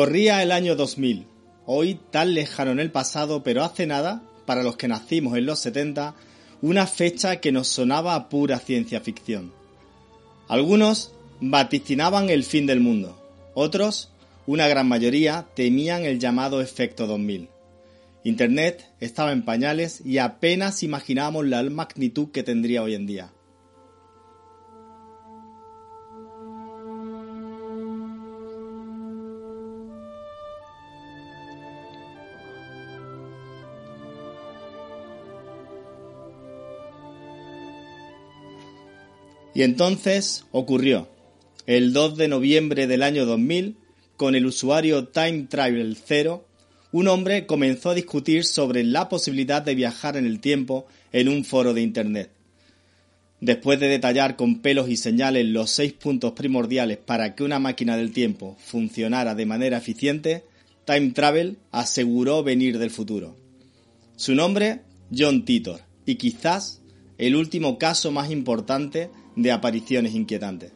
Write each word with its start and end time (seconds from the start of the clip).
Corría 0.00 0.42
el 0.42 0.50
año 0.50 0.76
2000, 0.76 1.26
hoy 1.66 2.00
tan 2.10 2.32
lejano 2.32 2.70
en 2.70 2.80
el 2.80 2.90
pasado, 2.90 3.42
pero 3.42 3.64
hace 3.64 3.86
nada, 3.86 4.22
para 4.46 4.62
los 4.62 4.78
que 4.78 4.88
nacimos 4.88 5.36
en 5.36 5.44
los 5.44 5.58
70, 5.58 6.14
una 6.62 6.86
fecha 6.86 7.36
que 7.36 7.52
nos 7.52 7.68
sonaba 7.68 8.14
a 8.14 8.30
pura 8.30 8.58
ciencia 8.60 9.02
ficción. 9.02 9.52
Algunos 10.48 11.12
vaticinaban 11.42 12.30
el 12.30 12.44
fin 12.44 12.64
del 12.64 12.80
mundo, 12.80 13.22
otros, 13.52 14.10
una 14.46 14.68
gran 14.68 14.88
mayoría, 14.88 15.48
temían 15.54 16.06
el 16.06 16.18
llamado 16.18 16.62
efecto 16.62 17.06
2000. 17.06 17.50
Internet 18.24 18.86
estaba 19.00 19.32
en 19.32 19.44
pañales 19.44 20.00
y 20.02 20.16
apenas 20.16 20.82
imaginábamos 20.82 21.46
la 21.46 21.62
magnitud 21.64 22.30
que 22.30 22.42
tendría 22.42 22.82
hoy 22.82 22.94
en 22.94 23.06
día. 23.06 23.32
Y 39.60 39.62
entonces 39.62 40.46
ocurrió. 40.52 41.10
El 41.66 41.92
2 41.92 42.16
de 42.16 42.28
noviembre 42.28 42.86
del 42.86 43.02
año 43.02 43.26
2000, 43.26 43.76
con 44.16 44.34
el 44.34 44.46
usuario 44.46 45.08
Time 45.08 45.48
Travel 45.50 45.98
0, 46.02 46.46
un 46.92 47.08
hombre 47.08 47.44
comenzó 47.44 47.90
a 47.90 47.94
discutir 47.94 48.46
sobre 48.46 48.84
la 48.84 49.10
posibilidad 49.10 49.60
de 49.60 49.74
viajar 49.74 50.16
en 50.16 50.24
el 50.24 50.40
tiempo 50.40 50.86
en 51.12 51.28
un 51.28 51.44
foro 51.44 51.74
de 51.74 51.82
Internet. 51.82 52.30
Después 53.42 53.78
de 53.80 53.88
detallar 53.88 54.36
con 54.36 54.62
pelos 54.62 54.88
y 54.88 54.96
señales 54.96 55.44
los 55.44 55.68
seis 55.68 55.92
puntos 55.92 56.32
primordiales 56.32 56.96
para 56.96 57.34
que 57.34 57.44
una 57.44 57.58
máquina 57.58 57.98
del 57.98 58.12
tiempo 58.12 58.56
funcionara 58.64 59.34
de 59.34 59.44
manera 59.44 59.76
eficiente, 59.76 60.42
Time 60.86 61.10
Travel 61.10 61.58
aseguró 61.70 62.42
venir 62.42 62.78
del 62.78 62.90
futuro. 62.90 63.36
Su 64.16 64.34
nombre, 64.34 64.80
John 65.14 65.44
Titor, 65.44 65.82
y 66.06 66.14
quizás 66.14 66.80
el 67.18 67.36
último 67.36 67.76
caso 67.76 68.10
más 68.10 68.30
importante 68.30 69.10
de 69.42 69.52
apariciones 69.52 70.14
inquietantes. 70.14 70.72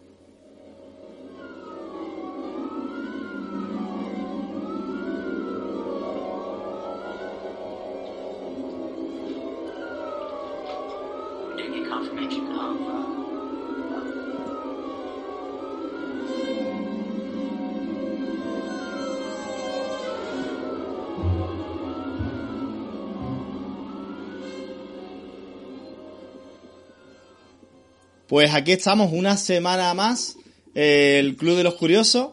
Pues 28.34 28.53
aquí 28.53 28.72
estamos 28.72 29.12
una 29.12 29.37
semana 29.37 29.95
más, 29.95 30.37
eh, 30.75 31.19
el 31.21 31.37
Club 31.37 31.56
de 31.56 31.62
los 31.62 31.75
Curiosos, 31.75 32.31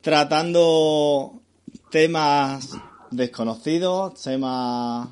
tratando 0.00 1.42
temas 1.90 2.70
desconocidos, 3.10 4.18
temas 4.22 5.10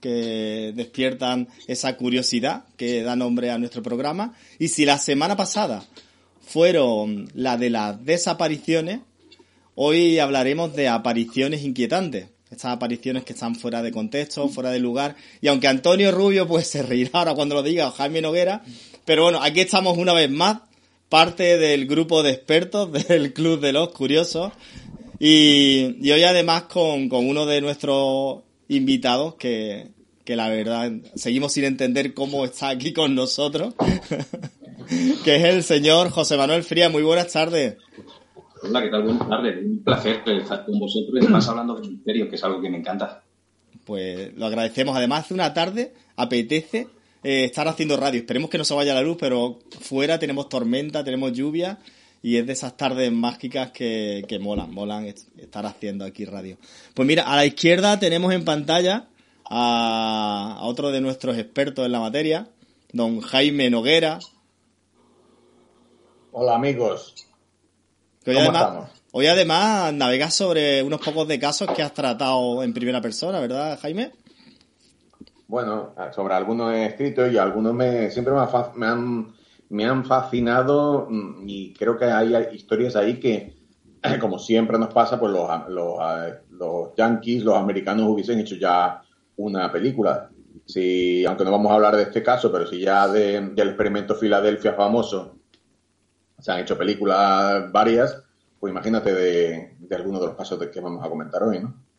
que 0.00 0.72
despiertan 0.74 1.48
esa 1.66 1.98
curiosidad 1.98 2.64
que 2.78 3.02
da 3.02 3.14
nombre 3.14 3.50
a 3.50 3.58
nuestro 3.58 3.82
programa. 3.82 4.34
Y 4.58 4.68
si 4.68 4.86
la 4.86 4.96
semana 4.96 5.36
pasada 5.36 5.84
fueron 6.40 7.28
la 7.34 7.58
de 7.58 7.68
las 7.68 8.02
desapariciones, 8.06 9.00
hoy 9.74 10.18
hablaremos 10.18 10.74
de 10.74 10.88
apariciones 10.88 11.62
inquietantes. 11.62 12.28
Estas 12.50 12.72
apariciones 12.72 13.24
que 13.24 13.34
están 13.34 13.54
fuera 13.54 13.82
de 13.82 13.92
contexto, 13.92 14.48
fuera 14.48 14.70
de 14.70 14.78
lugar. 14.78 15.14
Y 15.42 15.48
aunque 15.48 15.68
Antonio 15.68 16.10
Rubio 16.10 16.48
pues 16.48 16.68
se 16.68 16.82
reirá 16.82 17.10
ahora 17.12 17.34
cuando 17.34 17.54
lo 17.54 17.62
diga, 17.62 17.88
o 17.88 17.90
Jaime 17.90 18.22
Noguera, 18.22 18.62
pero 19.04 19.24
bueno, 19.24 19.40
aquí 19.42 19.60
estamos 19.60 19.98
una 19.98 20.12
vez 20.12 20.30
más, 20.30 20.60
parte 21.08 21.58
del 21.58 21.86
grupo 21.86 22.22
de 22.22 22.30
expertos 22.30 22.90
del 23.08 23.32
Club 23.32 23.60
de 23.60 23.72
los 23.72 23.90
Curiosos. 23.90 24.52
Y, 25.18 26.10
hoy 26.10 26.24
además 26.24 26.64
con, 26.64 27.08
uno 27.12 27.46
de 27.46 27.60
nuestros 27.60 28.42
invitados 28.68 29.34
que, 29.34 29.88
que 30.24 30.34
la 30.36 30.48
verdad 30.48 30.90
seguimos 31.14 31.52
sin 31.52 31.64
entender 31.64 32.14
cómo 32.14 32.44
está 32.44 32.70
aquí 32.70 32.92
con 32.92 33.14
nosotros, 33.14 33.74
que 35.24 35.36
es 35.36 35.44
el 35.44 35.62
señor 35.62 36.10
José 36.10 36.36
Manuel 36.36 36.64
Fría. 36.64 36.88
Muy 36.88 37.02
buenas 37.02 37.32
tardes. 37.32 37.76
Hola, 38.62 38.82
¿qué 38.82 38.88
tal? 38.88 39.02
Buenas 39.02 39.28
tardes. 39.28 39.64
Un 39.64 39.82
placer 39.82 40.22
estar 40.26 40.64
con 40.64 40.78
vosotros 40.78 41.14
y 41.14 41.18
además 41.18 41.48
hablando 41.48 41.74
de 41.74 41.88
misterio, 41.88 42.28
que 42.28 42.36
es 42.36 42.44
algo 42.44 42.60
que 42.60 42.70
me 42.70 42.78
encanta. 42.78 43.22
Pues 43.84 44.34
lo 44.36 44.46
agradecemos. 44.46 44.96
Además, 44.96 45.24
hace 45.24 45.34
una 45.34 45.52
tarde 45.52 45.92
apetece 46.16 46.88
eh, 47.22 47.44
estar 47.44 47.68
haciendo 47.68 47.96
radio. 47.96 48.20
Esperemos 48.20 48.50
que 48.50 48.58
no 48.58 48.64
se 48.64 48.74
vaya 48.74 48.94
la 48.94 49.02
luz, 49.02 49.16
pero 49.18 49.60
fuera 49.80 50.18
tenemos 50.18 50.48
tormenta, 50.48 51.04
tenemos 51.04 51.32
lluvia 51.32 51.78
y 52.22 52.36
es 52.36 52.46
de 52.46 52.52
esas 52.52 52.76
tardes 52.76 53.10
mágicas 53.12 53.72
que, 53.72 54.24
que 54.28 54.38
molan, 54.38 54.72
molan 54.72 55.06
estar 55.06 55.66
haciendo 55.66 56.04
aquí 56.04 56.24
radio. 56.24 56.56
Pues 56.94 57.06
mira, 57.06 57.24
a 57.24 57.36
la 57.36 57.44
izquierda 57.44 57.98
tenemos 57.98 58.32
en 58.32 58.44
pantalla 58.44 59.08
a, 59.44 60.60
otro 60.62 60.90
de 60.90 61.00
nuestros 61.00 61.36
expertos 61.36 61.84
en 61.84 61.92
la 61.92 62.00
materia, 62.00 62.48
don 62.92 63.20
Jaime 63.20 63.70
Noguera. 63.70 64.18
Hola 66.30 66.54
amigos. 66.54 67.14
hoy, 68.26 68.36
además, 68.36 68.90
hoy 69.10 69.26
además 69.26 69.92
navegas 69.92 70.34
sobre 70.34 70.82
unos 70.82 71.00
pocos 71.00 71.28
de 71.28 71.38
casos 71.38 71.70
que 71.74 71.82
has 71.82 71.92
tratado 71.92 72.62
en 72.62 72.72
primera 72.72 73.00
persona, 73.00 73.40
¿verdad, 73.40 73.78
Jaime? 73.80 74.12
Bueno, 75.52 75.94
sobre 76.12 76.32
algunos 76.32 76.72
he 76.72 76.86
escrito 76.86 77.26
y 77.26 77.36
algunos 77.36 77.74
me, 77.74 78.10
siempre 78.10 78.32
me, 78.32 78.86
han, 78.86 79.34
me 79.68 79.84
han 79.84 80.02
fascinado 80.06 81.06
mm, 81.10 81.44
y 81.46 81.74
creo 81.74 81.98
que 81.98 82.06
hay 82.06 82.34
historias 82.54 82.96
ahí 82.96 83.20
que, 83.20 83.54
como 84.22 84.38
siempre 84.38 84.78
nos 84.78 84.94
pasa, 84.94 85.20
pues 85.20 85.30
los, 85.30 85.46
los, 85.68 85.98
los 86.52 86.94
yankees, 86.96 87.44
los 87.44 87.54
americanos 87.54 88.08
hubiesen 88.08 88.38
hecho 88.40 88.54
ya 88.56 89.02
una 89.36 89.70
película. 89.70 90.30
Si, 90.64 91.26
aunque 91.26 91.44
no 91.44 91.50
vamos 91.50 91.70
a 91.70 91.74
hablar 91.74 91.96
de 91.96 92.04
este 92.04 92.22
caso, 92.22 92.50
pero 92.50 92.66
si 92.66 92.80
ya 92.80 93.06
del 93.08 93.58
experimento 93.58 94.14
Filadelfia 94.14 94.72
famoso 94.72 95.36
se 96.38 96.50
han 96.50 96.60
hecho 96.60 96.78
películas 96.78 97.70
varias, 97.70 98.22
pues 98.58 98.70
imagínate 98.70 99.12
de, 99.12 99.76
de 99.78 99.96
algunos 99.96 100.22
de 100.22 100.28
los 100.28 100.36
casos 100.36 100.58
de 100.58 100.70
que 100.70 100.80
vamos 100.80 101.04
a 101.04 101.10
comentar 101.10 101.42
hoy, 101.42 101.60
¿no? 101.60 101.91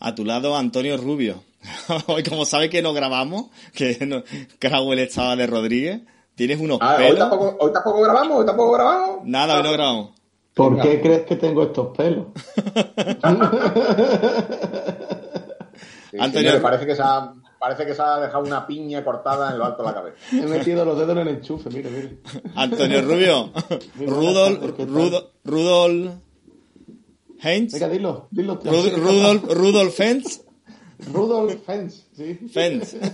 A 0.00 0.14
tu 0.14 0.24
lado, 0.24 0.56
Antonio 0.56 0.96
Rubio. 0.96 1.42
hoy, 2.06 2.22
como 2.22 2.44
sabes 2.44 2.70
que 2.70 2.82
no 2.82 2.92
grabamos, 2.92 3.46
que 3.74 3.98
no, 4.06 4.22
Crowell 4.58 5.00
estaba 5.00 5.36
de 5.36 5.46
Rodríguez, 5.46 6.00
tienes 6.34 6.60
unos 6.60 6.78
ah, 6.80 6.96
pelos. 6.96 7.12
Hoy 7.12 7.18
tampoco, 7.18 7.56
hoy 7.60 7.72
tampoco 7.72 8.00
grabamos, 8.02 8.38
hoy 8.38 8.46
tampoco 8.46 8.72
grabamos. 8.72 9.18
Nada, 9.24 9.56
hoy 9.56 9.62
no 9.64 9.72
grabamos. 9.72 10.10
¿Por 10.54 10.80
qué 10.80 11.00
crees 11.00 11.24
que 11.24 11.36
tengo 11.36 11.62
estos 11.62 11.96
pelos? 11.96 12.26
Antonio, 16.18 16.62
parece 16.62 16.86
que 16.86 16.96
se 16.96 17.02
ha, 17.02 17.32
parece 17.60 17.86
que 17.86 17.94
se 17.94 18.02
ha 18.02 18.18
dejado 18.18 18.44
una 18.44 18.66
piña 18.66 19.04
cortada 19.04 19.52
en 19.52 19.58
lo 19.58 19.66
alto 19.66 19.82
de 19.82 19.88
la 19.88 19.94
cabeza. 19.94 20.16
He 20.32 20.46
metido 20.46 20.84
los 20.84 20.98
dedos 20.98 21.12
en 21.12 21.18
el 21.18 21.28
enchufe, 21.28 21.70
mire, 21.70 21.90
mire. 21.90 22.18
Antonio 22.56 23.02
Rubio, 23.02 23.52
Mira, 23.94 24.12
Rudolf, 24.12 24.58
¿qué 24.76 24.84
tal? 24.84 24.88
Rudolf, 24.88 25.24
Rudolf 25.44 26.10
Heinz, 27.42 27.72
Venga, 27.72 27.88
dilo, 27.88 28.28
dilo. 28.30 28.58
Rud- 28.60 28.94
Rudolf, 28.96 29.44
Rudolf 29.44 30.00
Heinz, 30.00 30.40
Rudolf 31.12 31.64
Fens, 31.64 32.06
sí. 32.16 32.34
Fens. 32.52 32.96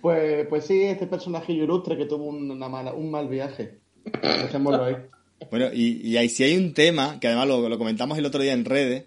Pues, 0.00 0.46
pues 0.48 0.64
sí, 0.66 0.82
este 0.82 1.06
personaje 1.06 1.52
ilustre 1.52 1.96
que 1.98 2.06
tuvo 2.06 2.24
una 2.28 2.68
mala, 2.70 2.94
un 2.94 3.10
mal 3.10 3.28
viaje. 3.28 3.80
Dejémoslo 4.22 4.84
ahí. 4.84 4.96
Bueno, 5.50 5.66
y, 5.74 6.00
y 6.08 6.16
ahí 6.16 6.30
sí 6.30 6.42
hay 6.44 6.56
un 6.56 6.72
tema, 6.72 7.20
que 7.20 7.26
además 7.26 7.48
lo, 7.48 7.68
lo 7.68 7.76
comentamos 7.78 8.16
el 8.16 8.24
otro 8.24 8.40
día 8.42 8.54
en 8.54 8.64
redes. 8.64 9.04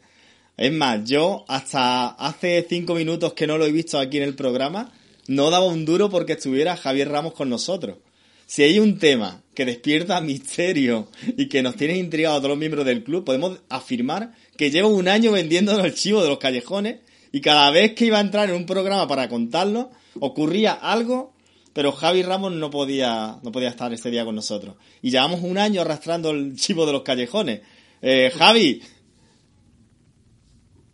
Es 0.58 0.72
más, 0.72 1.04
yo 1.04 1.46
hasta 1.48 2.10
hace 2.10 2.64
cinco 2.70 2.94
minutos 2.94 3.34
que 3.34 3.48
no 3.48 3.58
lo 3.58 3.66
he 3.66 3.72
visto 3.72 3.98
aquí 3.98 4.18
en 4.18 4.24
el 4.24 4.36
programa, 4.36 4.92
no 5.28 5.50
daba 5.50 5.66
un 5.66 5.84
duro 5.84 6.10
porque 6.12 6.34
estuviera 6.34 6.78
Javier 6.78 7.10
Ramos 7.10 7.34
con 7.34 7.50
nosotros. 7.50 7.98
Si 8.46 8.64
hay 8.64 8.80
un 8.80 9.00
tema 9.00 9.42
que 9.54 9.66
despierta 9.66 10.22
misterio 10.22 11.08
y 11.38 11.48
que 11.48 11.64
nos 11.64 11.76
tiene 11.76 11.98
intrigados 11.98 12.38
a 12.38 12.42
todos 12.42 12.52
los 12.52 12.60
miembros 12.60 12.86
del 12.86 13.04
club, 13.04 13.26
podemos 13.26 13.60
afirmar 13.70 14.34
que 14.58 14.72
llevo 14.72 14.90
un 14.90 15.08
año 15.08 15.32
vendiéndonos 15.32 15.86
el 15.86 15.96
chivo 15.96 16.22
de 16.22 16.30
los 16.30 16.38
callejones 16.38 17.00
y 17.32 17.42
cada 17.42 17.70
vez 17.72 17.94
que 17.94 18.06
iba 18.06 18.18
a 18.18 18.22
entrar 18.22 18.50
en 18.50 18.56
un 18.56 18.66
programa 18.66 19.08
para 19.08 19.28
contarlo, 19.28 19.92
ocurría 20.20 20.72
algo, 20.72 21.34
pero 21.74 21.92
Javi 21.92 22.24
Ramos 22.24 22.54
no 22.54 22.70
podía, 22.70 23.40
no 23.44 23.52
podía 23.52 23.70
estar 23.70 23.92
ese 23.92 24.10
día 24.10 24.24
con 24.24 24.36
nosotros. 24.36 24.76
Y 25.02 25.12
llevamos 25.12 25.42
un 25.42 25.58
año 25.58 25.82
arrastrando 25.82 26.30
el 26.30 26.56
chivo 26.56 26.86
de 26.86 26.94
los 26.94 27.02
callejones. 27.02 27.62
Eh, 28.02 28.32
Javi. 28.34 28.82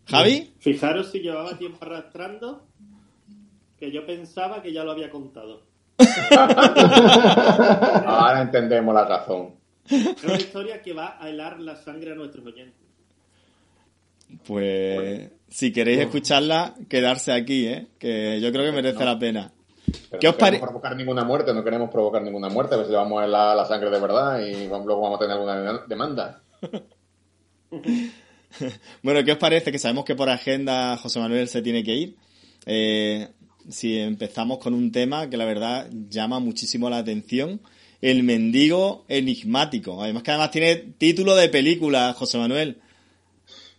Javi, 0.08 0.52
Fijaros 0.60 1.12
si 1.12 1.20
llevaba 1.20 1.58
tiempo 1.58 1.78
arrastrando, 1.82 2.66
que 3.78 3.92
yo 3.92 4.06
pensaba 4.06 4.64
que 4.64 4.74
ya 4.74 4.84
lo 4.84 4.92
había 4.92 5.12
contado. 5.12 5.71
Ahora 8.06 8.42
entendemos 8.42 8.94
la 8.94 9.06
razón. 9.06 9.56
Es 9.90 10.24
una 10.24 10.36
historia 10.38 10.82
que 10.82 10.94
va 10.94 11.18
a 11.20 11.30
helar 11.30 11.60
la 11.60 11.76
sangre 11.76 12.12
a 12.12 12.16
nuestros 12.16 12.46
oyentes. 12.46 12.80
pues 14.46 15.30
si 15.50 15.72
queréis 15.74 16.00
escucharla, 16.02 16.74
quedarse 16.88 17.34
aquí, 17.34 17.68
¿eh? 17.68 17.88
que 18.00 18.40
yo 18.40 18.52
creo 18.52 18.66
que 18.66 18.72
merece 18.72 19.04
la 19.04 19.20
pena. 19.20 19.52
Pero 20.10 20.20
¿Qué 20.20 20.28
no 20.28 20.32
os 20.32 20.38
pare- 20.38 20.52
queremos 20.52 20.70
provocar 20.70 20.96
ninguna 20.96 21.24
muerte, 21.26 21.54
no 21.54 21.64
queremos 21.64 21.90
provocar 21.90 22.22
ninguna 22.22 22.48
muerte, 22.48 22.76
a 22.76 22.78
ver 22.78 22.86
si 22.86 22.92
llevamos 22.94 23.28
la, 23.28 23.54
la 23.56 23.66
sangre 23.66 23.90
de 23.90 24.00
verdad 24.00 24.40
y 24.40 24.68
vamos- 24.68 24.86
luego 24.86 25.02
vamos 25.02 25.18
a 25.18 25.20
tener 25.20 25.36
alguna 25.36 25.82
demanda. 25.88 26.42
Bueno, 29.02 29.24
¿qué 29.24 29.32
os 29.32 29.38
parece? 29.38 29.72
Que 29.72 29.80
sabemos 29.80 30.04
que 30.04 30.14
por 30.16 30.30
agenda 30.30 30.98
José 30.98 31.20
Manuel 31.22 31.48
se 31.48 31.62
tiene 31.62 31.84
que 31.86 31.96
ir. 31.96 32.16
Eh, 32.66 33.30
si 33.72 33.98
empezamos 33.98 34.60
con 34.60 34.74
un 34.74 34.92
tema 34.92 35.30
que 35.30 35.38
la 35.38 35.46
verdad 35.46 35.90
llama 36.10 36.40
muchísimo 36.40 36.90
la 36.90 36.98
atención, 36.98 37.62
el 38.02 38.24
mendigo 38.24 39.06
enigmático. 39.08 40.04
Además 40.04 40.24
que 40.24 40.32
además 40.32 40.52
tiene 40.52 40.76
título 40.76 41.36
de 41.36 41.50
película, 41.50 42.14
José 42.14 42.38
Manuel. 42.38 42.78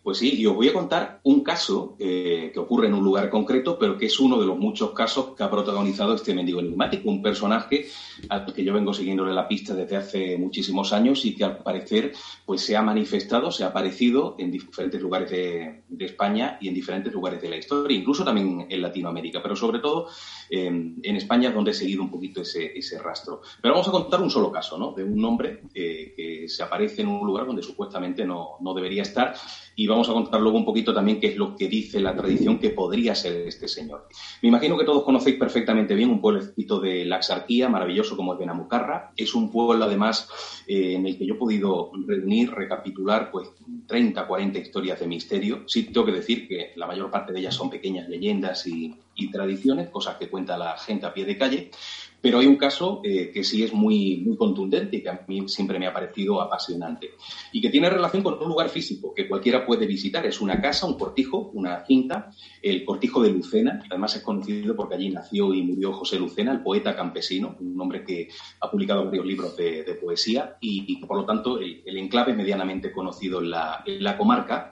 Pues 0.03 0.19
sí, 0.19 0.35
y 0.37 0.47
os 0.47 0.57
voy 0.57 0.69
a 0.69 0.73
contar 0.73 1.21
un 1.23 1.45
caso 1.45 1.95
eh, 2.01 2.51
que 2.53 2.59
ocurre 2.59 2.89
en 2.89 2.95
un 2.95 3.05
lugar 3.05 3.31
concreto, 3.31 3.79
pero 3.79 3.97
que 3.97 4.07
es 4.07 4.19
uno 4.19 4.41
de 4.41 4.47
los 4.47 4.59
muchos 4.59 4.91
casos 4.91 5.37
que 5.37 5.45
ha 5.45 5.51
protagonizado 5.51 6.15
este 6.15 6.35
mendigo 6.35 6.59
enigmático, 6.59 7.09
un 7.09 7.23
personaje 7.23 7.87
al 8.29 8.53
que 8.53 8.65
yo 8.65 8.75
vengo 8.75 8.93
siguiéndole 8.93 9.33
la 9.33 9.47
pista 9.47 9.77
desde 9.77 9.97
hace 9.97 10.37
muchísimos 10.39 10.93
años 10.93 11.25
y 11.25 11.37
que 11.37 11.45
al 11.45 11.59
parecer 11.59 12.13
pues 12.45 12.63
se 12.63 12.77
ha 12.77 12.83
manifestado, 12.83 13.53
se 13.53 13.63
ha 13.63 13.69
aparecido 13.69 14.35
en 14.41 14.51
diferentes 14.51 15.01
lugares 15.01 15.31
de, 15.31 15.85
de 15.89 16.05
España 16.05 16.59
y 16.61 16.67
en 16.67 16.75
diferentes 16.75 17.13
lugares 17.13 17.41
de 17.41 17.51
la 17.51 17.57
historia, 17.59 17.97
incluso 17.97 18.25
también 18.25 18.67
en 18.69 18.83
Latinoamérica, 18.83 19.41
pero 19.41 19.55
sobre 19.55 19.79
todo 19.79 20.09
eh, 20.51 20.67
en 20.67 21.17
España 21.17 21.49
es 21.49 21.55
donde 21.55 21.73
he 21.73 21.75
seguido 21.75 22.03
un 22.03 22.11
poquito 22.11 22.43
ese, 22.43 22.77
ese 22.77 22.99
rastro. 22.99 23.43
Pero 23.61 23.75
vamos 23.75 23.89
a 23.89 23.93
contar 23.93 24.21
un 24.21 24.31
solo 24.31 24.51
caso, 24.51 24.79
¿no? 24.79 24.93
De 24.93 25.05
un 25.05 25.25
hombre 25.25 25.63
eh, 25.75 26.13
que 26.17 26.49
se 26.49 26.63
aparece 26.63 27.03
en 27.03 27.09
un 27.09 27.27
lugar 27.27 27.47
donde 27.47 27.63
supuestamente 27.63 28.25
no, 28.25 28.57
no 28.61 28.75
debería 28.75 29.03
estar 29.03 29.35
y 29.75 29.87
vamos 29.87 30.09
a 30.09 30.13
contar 30.13 30.41
luego 30.41 30.59
un 30.59 30.65
poquito 30.65 30.93
también 30.93 31.19
qué 31.21 31.29
es 31.29 31.37
lo 31.37 31.57
que 31.57 31.69
dice 31.69 32.01
la 32.01 32.15
tradición 32.15 32.59
que 32.59 32.71
podría 32.71 33.15
ser 33.15 33.47
este 33.47 33.69
señor. 33.69 34.09
Me 34.43 34.49
imagino 34.49 34.77
que 34.77 34.85
todos 34.85 35.03
conocéis 35.03 35.37
perfectamente 35.37 35.95
bien 35.95 36.11
un 36.11 36.21
pueblecito 36.21 36.81
de 36.81 37.05
la 37.05 37.17
Axarquía, 37.17 37.69
maravilloso 37.69 38.17
como 38.17 38.35
es 38.35 38.39
Benamucarra. 38.39 39.13
Es 39.17 39.35
un 39.35 39.51
pueblo, 39.51 39.85
además, 39.85 40.29
eh, 40.67 40.95
en 40.95 41.07
el 41.07 41.17
que 41.17 41.27
yo 41.27 41.35
he 41.35 41.39
podido 41.39 41.91
reunir, 42.07 42.51
recapitular, 42.51 43.31
pues 43.31 43.49
30, 43.87 44.27
40 44.27 44.59
historias 44.59 45.01
de 45.01 45.07
misterio. 45.07 45.65
Sí, 45.67 45.85
tengo 45.85 46.07
que 46.07 46.13
decir 46.13 46.47
que 46.47 46.73
la 46.77 46.87
mayor 46.87 47.11
parte 47.11 47.33
de 47.33 47.41
ellas 47.41 47.55
son 47.55 47.71
pequeñas 47.71 48.09
leyendas 48.09 48.67
y, 48.67 48.95
tradiciones, 49.31 49.89
cosas 49.89 50.17
que 50.17 50.29
cuenta 50.29 50.57
la 50.57 50.77
gente 50.77 51.07
a 51.07 51.15
pie 51.15 51.25
de 51.25 51.39
calle. 51.39 51.71
Pero 52.23 52.39
hay 52.39 52.47
un 52.47 52.57
caso 52.57 53.01
eh, 53.03 53.33
que 53.35 53.43
sí 53.43 53.65
es 53.65 53.73
muy, 53.73 54.19
muy 54.19 54.37
contundente 54.37 54.97
y 54.97 55.03
que 55.03 55.09
a 55.09 55.25
mí 55.27 55.49
siempre 55.49 55.81
me 55.81 55.89
ha 55.89 55.93
parecido 55.93 56.41
apasionante 56.41 57.11
y 57.51 57.61
que 57.61 57.69
tiene 57.69 57.91
relación 57.91 58.23
con 58.23 58.41
un 58.41 58.49
lugar 58.49 58.69
físico 58.69 59.13
que 59.13 59.29
cualquiera 59.29 59.67
puede 59.67 59.87
visitar. 59.87 60.25
Es 60.25 60.41
una 60.41 60.61
casa, 60.61 60.87
un 60.87 60.97
cortijo, 60.97 61.51
una 61.55 61.83
quinta, 61.83 62.31
el 62.63 62.85
cortijo 62.85 63.21
de 63.23 63.31
Lucena. 63.31 63.83
Además 63.91 64.15
es 64.15 64.23
conocido 64.23 64.77
porque 64.77 64.95
allí 64.95 65.11
nació 65.11 65.53
y 65.53 65.63
murió 65.63 65.93
José 65.93 66.17
Lucena, 66.17 66.53
el 66.53 66.63
poeta 66.63 66.95
campesino, 66.95 67.57
un 67.59 67.81
hombre 67.81 68.05
que 68.05 68.29
ha 68.61 68.71
publicado 68.71 69.05
varios 69.05 69.27
libros 69.27 69.57
de, 69.57 69.83
poesía 70.01 70.57
y, 70.61 71.05
por 71.05 71.17
lo 71.17 71.25
tanto 71.25 71.59
el, 71.59 71.83
el 71.85 71.99
enclave 71.99 72.35
medianamente 72.35 72.93
conocido 72.93 73.41
en 73.41 73.51
la, 73.51 73.83
en 73.85 74.03
la 74.03 74.17
comarca. 74.17 74.72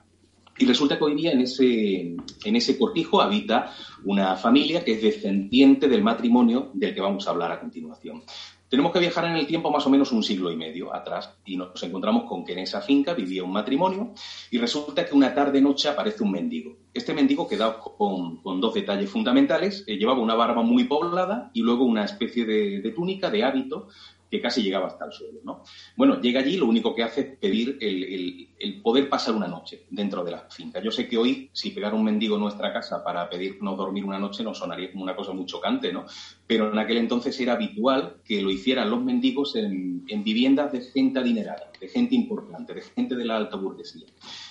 Y 0.61 0.67
resulta 0.67 0.99
que 0.99 1.05
hoy 1.05 1.15
día 1.15 1.33
en 1.33 1.41
ese, 1.41 2.15
en 2.45 2.57
ese 2.57 2.77
cortijo 2.77 3.23
habita 3.23 3.73
una 4.05 4.37
familia 4.37 4.85
que 4.85 4.93
es 4.93 5.03
descendiente 5.03 5.89
del 5.89 6.03
matrimonio 6.03 6.71
del 6.75 6.95
que 6.95 7.01
vamos 7.01 7.27
a 7.27 7.31
hablar 7.31 7.51
a 7.51 7.61
continuación. 7.61 8.23
Tenemos 8.69 8.93
que 8.93 8.99
viajar 8.99 9.25
en 9.25 9.37
el 9.37 9.47
tiempo 9.47 9.71
más 9.71 9.87
o 9.87 9.91
menos 9.91 10.13
un 10.13 10.23
siglo 10.23 10.53
y 10.53 10.57
medio 10.57 10.95
atrás 10.95 11.35
y 11.47 11.57
nos 11.57 11.83
encontramos 11.83 12.25
con 12.25 12.45
que 12.45 12.53
en 12.53 12.59
esa 12.59 12.83
finca 12.83 13.15
vivía 13.15 13.43
un 13.43 13.53
matrimonio 13.53 14.13
y 14.51 14.59
resulta 14.59 15.07
que 15.07 15.15
una 15.15 15.35
tarde-noche 15.35 15.89
aparece 15.89 16.23
un 16.23 16.33
mendigo. 16.33 16.77
Este 16.93 17.15
mendigo 17.15 17.49
queda 17.49 17.79
con, 17.81 18.37
con 18.43 18.61
dos 18.61 18.75
detalles 18.75 19.09
fundamentales. 19.09 19.83
Eh, 19.87 19.97
llevaba 19.97 20.21
una 20.21 20.35
barba 20.35 20.63
muy 20.63 20.85
poblada 20.85 21.51
y 21.55 21.63
luego 21.63 21.85
una 21.85 22.05
especie 22.05 22.45
de 22.45 22.93
túnica, 22.95 23.31
de 23.31 23.45
hábito, 23.45 23.89
que 24.31 24.41
casi 24.41 24.63
llegaba 24.63 24.87
hasta 24.87 25.07
el 25.07 25.13
suelo. 25.13 25.41
¿no? 25.43 25.63
Bueno, 25.97 26.21
llega 26.21 26.41
allí, 26.41 26.57
lo 26.57 26.67
único 26.67 26.95
que 26.95 27.03
hace 27.03 27.21
es 27.21 27.39
pedir 27.39 27.79
el, 27.81 28.81
poder 28.83 29.09
pasar 29.09 29.35
una 29.35 29.49
noche 29.49 29.87
dentro 29.91 30.25
de 30.25 30.31
la 30.31 30.49
finca. 30.49 30.81
Yo 30.81 30.91
sé 30.91 31.09
que 31.09 31.19
hoy, 31.19 31.51
si 31.53 31.71
pegar 31.71 31.95
un 31.95 32.05
mendigo 32.05 32.37
en 32.37 32.43
nuestra 32.43 32.73
casa 32.73 33.03
para 33.03 33.29
pedirnos 33.29 33.77
dormir 33.77 34.05
una 34.05 34.19
noche, 34.19 34.45
nos 34.45 34.59
sonaría 34.59 34.93
como 34.93 35.03
una 35.03 35.17
cosa 35.17 35.33
muy 35.33 35.47
chocante, 35.47 35.93
¿no? 35.93 36.07
Pero 36.47 36.73
en 36.73 36.79
aquel 36.79 36.99
entonces 36.99 37.39
era 37.41 37.55
habitual 37.55 38.17
que 38.25 38.41
lo 38.41 38.51
hicieran 38.51 38.91
los 38.91 39.03
mendigos 39.03 39.57
en, 39.57 40.05
en 40.09 40.25
viviendas 40.25 40.73
de 40.73 40.83
gente 40.83 41.19
adinerada, 41.19 41.71
de 41.81 41.89
gente 41.89 42.15
importante, 42.15 42.73
de 42.73 42.83
gente 42.83 43.17
de 43.17 43.25
la 43.25 43.37
alta 43.37 43.57
burguesía. 43.57 44.07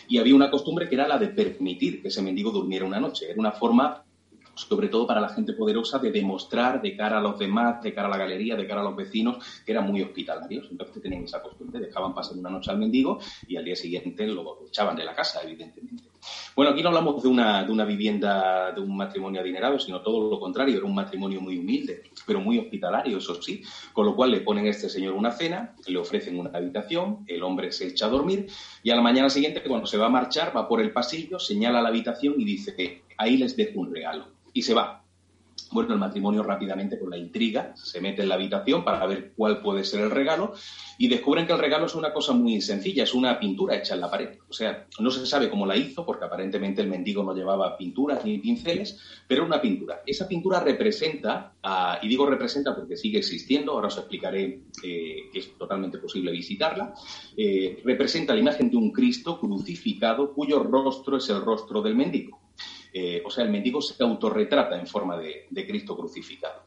Y 0.07 0.17
había 0.17 0.35
una 0.35 0.51
costumbre 0.51 0.89
que 0.89 0.95
era 0.95 1.07
la 1.07 1.17
de 1.17 1.29
permitir 1.29 2.01
que 2.01 2.09
ese 2.09 2.21
mendigo 2.21 2.51
durmiera 2.51 2.85
una 2.85 2.99
noche. 2.99 3.29
Era 3.29 3.39
una 3.39 3.51
forma 3.51 4.03
sobre 4.67 4.89
todo 4.89 5.07
para 5.07 5.21
la 5.21 5.29
gente 5.29 5.53
poderosa, 5.53 5.99
de 5.99 6.11
demostrar 6.11 6.81
de 6.81 6.95
cara 6.95 7.19
a 7.19 7.21
los 7.21 7.37
demás, 7.37 7.81
de 7.81 7.93
cara 7.93 8.07
a 8.07 8.11
la 8.11 8.17
galería, 8.17 8.55
de 8.55 8.67
cara 8.67 8.81
a 8.81 8.83
los 8.83 8.95
vecinos, 8.95 9.37
que 9.65 9.71
eran 9.71 9.85
muy 9.85 10.01
hospitalarios. 10.01 10.67
Entonces 10.71 11.01
tenían 11.01 11.23
esa 11.23 11.41
costumbre, 11.41 11.79
dejaban 11.79 12.13
pasar 12.13 12.37
una 12.37 12.49
noche 12.49 12.71
al 12.71 12.77
mendigo 12.77 13.19
y 13.47 13.55
al 13.55 13.65
día 13.65 13.75
siguiente 13.75 14.27
lo 14.27 14.65
echaban 14.67 14.95
de 14.95 15.05
la 15.05 15.15
casa, 15.15 15.41
evidentemente. 15.43 16.09
Bueno, 16.55 16.71
aquí 16.71 16.83
no 16.83 16.89
hablamos 16.89 17.23
de 17.23 17.29
una, 17.29 17.63
de 17.63 17.71
una 17.71 17.85
vivienda, 17.85 18.71
de 18.73 18.81
un 18.81 18.95
matrimonio 18.97 19.39
adinerado, 19.39 19.79
sino 19.79 20.01
todo 20.01 20.29
lo 20.29 20.39
contrario, 20.39 20.77
era 20.77 20.85
un 20.85 20.93
matrimonio 20.93 21.39
muy 21.39 21.57
humilde, 21.57 22.03
pero 22.25 22.41
muy 22.41 22.57
hospitalario, 22.57 23.17
eso 23.17 23.41
sí. 23.41 23.61
Con 23.93 24.05
lo 24.05 24.15
cual 24.15 24.31
le 24.31 24.41
ponen 24.41 24.65
a 24.65 24.69
este 24.69 24.89
señor 24.89 25.13
una 25.13 25.31
cena, 25.31 25.75
le 25.87 25.97
ofrecen 25.97 26.37
una 26.37 26.49
habitación, 26.53 27.23
el 27.27 27.43
hombre 27.43 27.71
se 27.71 27.87
echa 27.87 28.07
a 28.07 28.09
dormir 28.09 28.47
y 28.83 28.91
a 28.91 28.95
la 28.95 29.01
mañana 29.01 29.29
siguiente, 29.29 29.63
cuando 29.63 29.87
se 29.87 29.97
va 29.97 30.07
a 30.07 30.09
marchar, 30.09 30.55
va 30.55 30.67
por 30.67 30.81
el 30.81 30.91
pasillo, 30.91 31.39
señala 31.39 31.81
la 31.81 31.89
habitación 31.89 32.35
y 32.37 32.43
dice, 32.43 33.03
ahí 33.17 33.37
les 33.37 33.55
dejo 33.55 33.79
un 33.79 33.93
regalo 33.93 34.38
y 34.59 34.61
se 34.61 34.73
va. 34.73 35.05
Bueno, 35.71 35.93
el 35.93 35.99
matrimonio 35.99 36.41
rápidamente 36.41 36.97
con 36.97 37.11
la 37.11 37.17
intriga 37.17 37.73
se 37.75 38.01
mete 38.01 38.23
en 38.23 38.29
la 38.29 38.35
habitación 38.35 38.83
para 38.83 39.05
ver 39.05 39.33
cuál 39.35 39.61
puede 39.61 39.83
ser 39.83 40.01
el 40.01 40.09
regalo 40.09 40.53
y 40.97 41.07
descubren 41.07 41.45
que 41.45 41.53
el 41.53 41.59
regalo 41.59 41.85
es 41.85 41.95
una 41.95 42.11
cosa 42.11 42.33
muy 42.33 42.59
sencilla, 42.59 43.03
es 43.03 43.13
una 43.13 43.39
pintura 43.39 43.75
hecha 43.75 43.93
en 43.93 44.01
la 44.01 44.09
pared. 44.09 44.39
O 44.49 44.53
sea, 44.53 44.87
no 44.99 45.11
se 45.11 45.25
sabe 45.27 45.49
cómo 45.49 45.67
la 45.67 45.77
hizo 45.77 46.05
porque 46.05 46.25
aparentemente 46.25 46.81
el 46.81 46.87
mendigo 46.87 47.23
no 47.23 47.35
llevaba 47.35 47.77
pinturas 47.77 48.25
ni 48.25 48.39
pinceles, 48.39 48.99
pero 49.27 49.45
una 49.45 49.61
pintura. 49.61 50.01
Esa 50.05 50.27
pintura 50.27 50.59
representa, 50.59 51.53
uh, 51.63 52.03
y 52.03 52.09
digo 52.09 52.25
representa 52.25 52.75
porque 52.75 52.97
sigue 52.97 53.19
existiendo, 53.19 53.73
ahora 53.73 53.87
os 53.87 53.97
explicaré 53.97 54.63
eh, 54.83 55.29
que 55.31 55.39
es 55.39 55.57
totalmente 55.57 55.99
posible 55.99 56.31
visitarla, 56.31 56.95
eh, 57.37 57.79
representa 57.85 58.33
la 58.33 58.39
imagen 58.39 58.71
de 58.71 58.77
un 58.77 58.91
Cristo 58.91 59.39
crucificado 59.39 60.33
cuyo 60.33 60.63
rostro 60.63 61.17
es 61.17 61.29
el 61.29 61.41
rostro 61.41 61.81
del 61.81 61.95
mendigo. 61.95 62.48
Eh, 62.93 63.21
o 63.25 63.29
sea, 63.29 63.43
el 63.43 63.49
mendigo 63.49 63.81
se 63.81 64.01
autorretrata 64.03 64.79
en 64.79 64.87
forma 64.87 65.17
de, 65.17 65.47
de 65.49 65.67
Cristo 65.67 65.95
crucificado. 65.95 66.63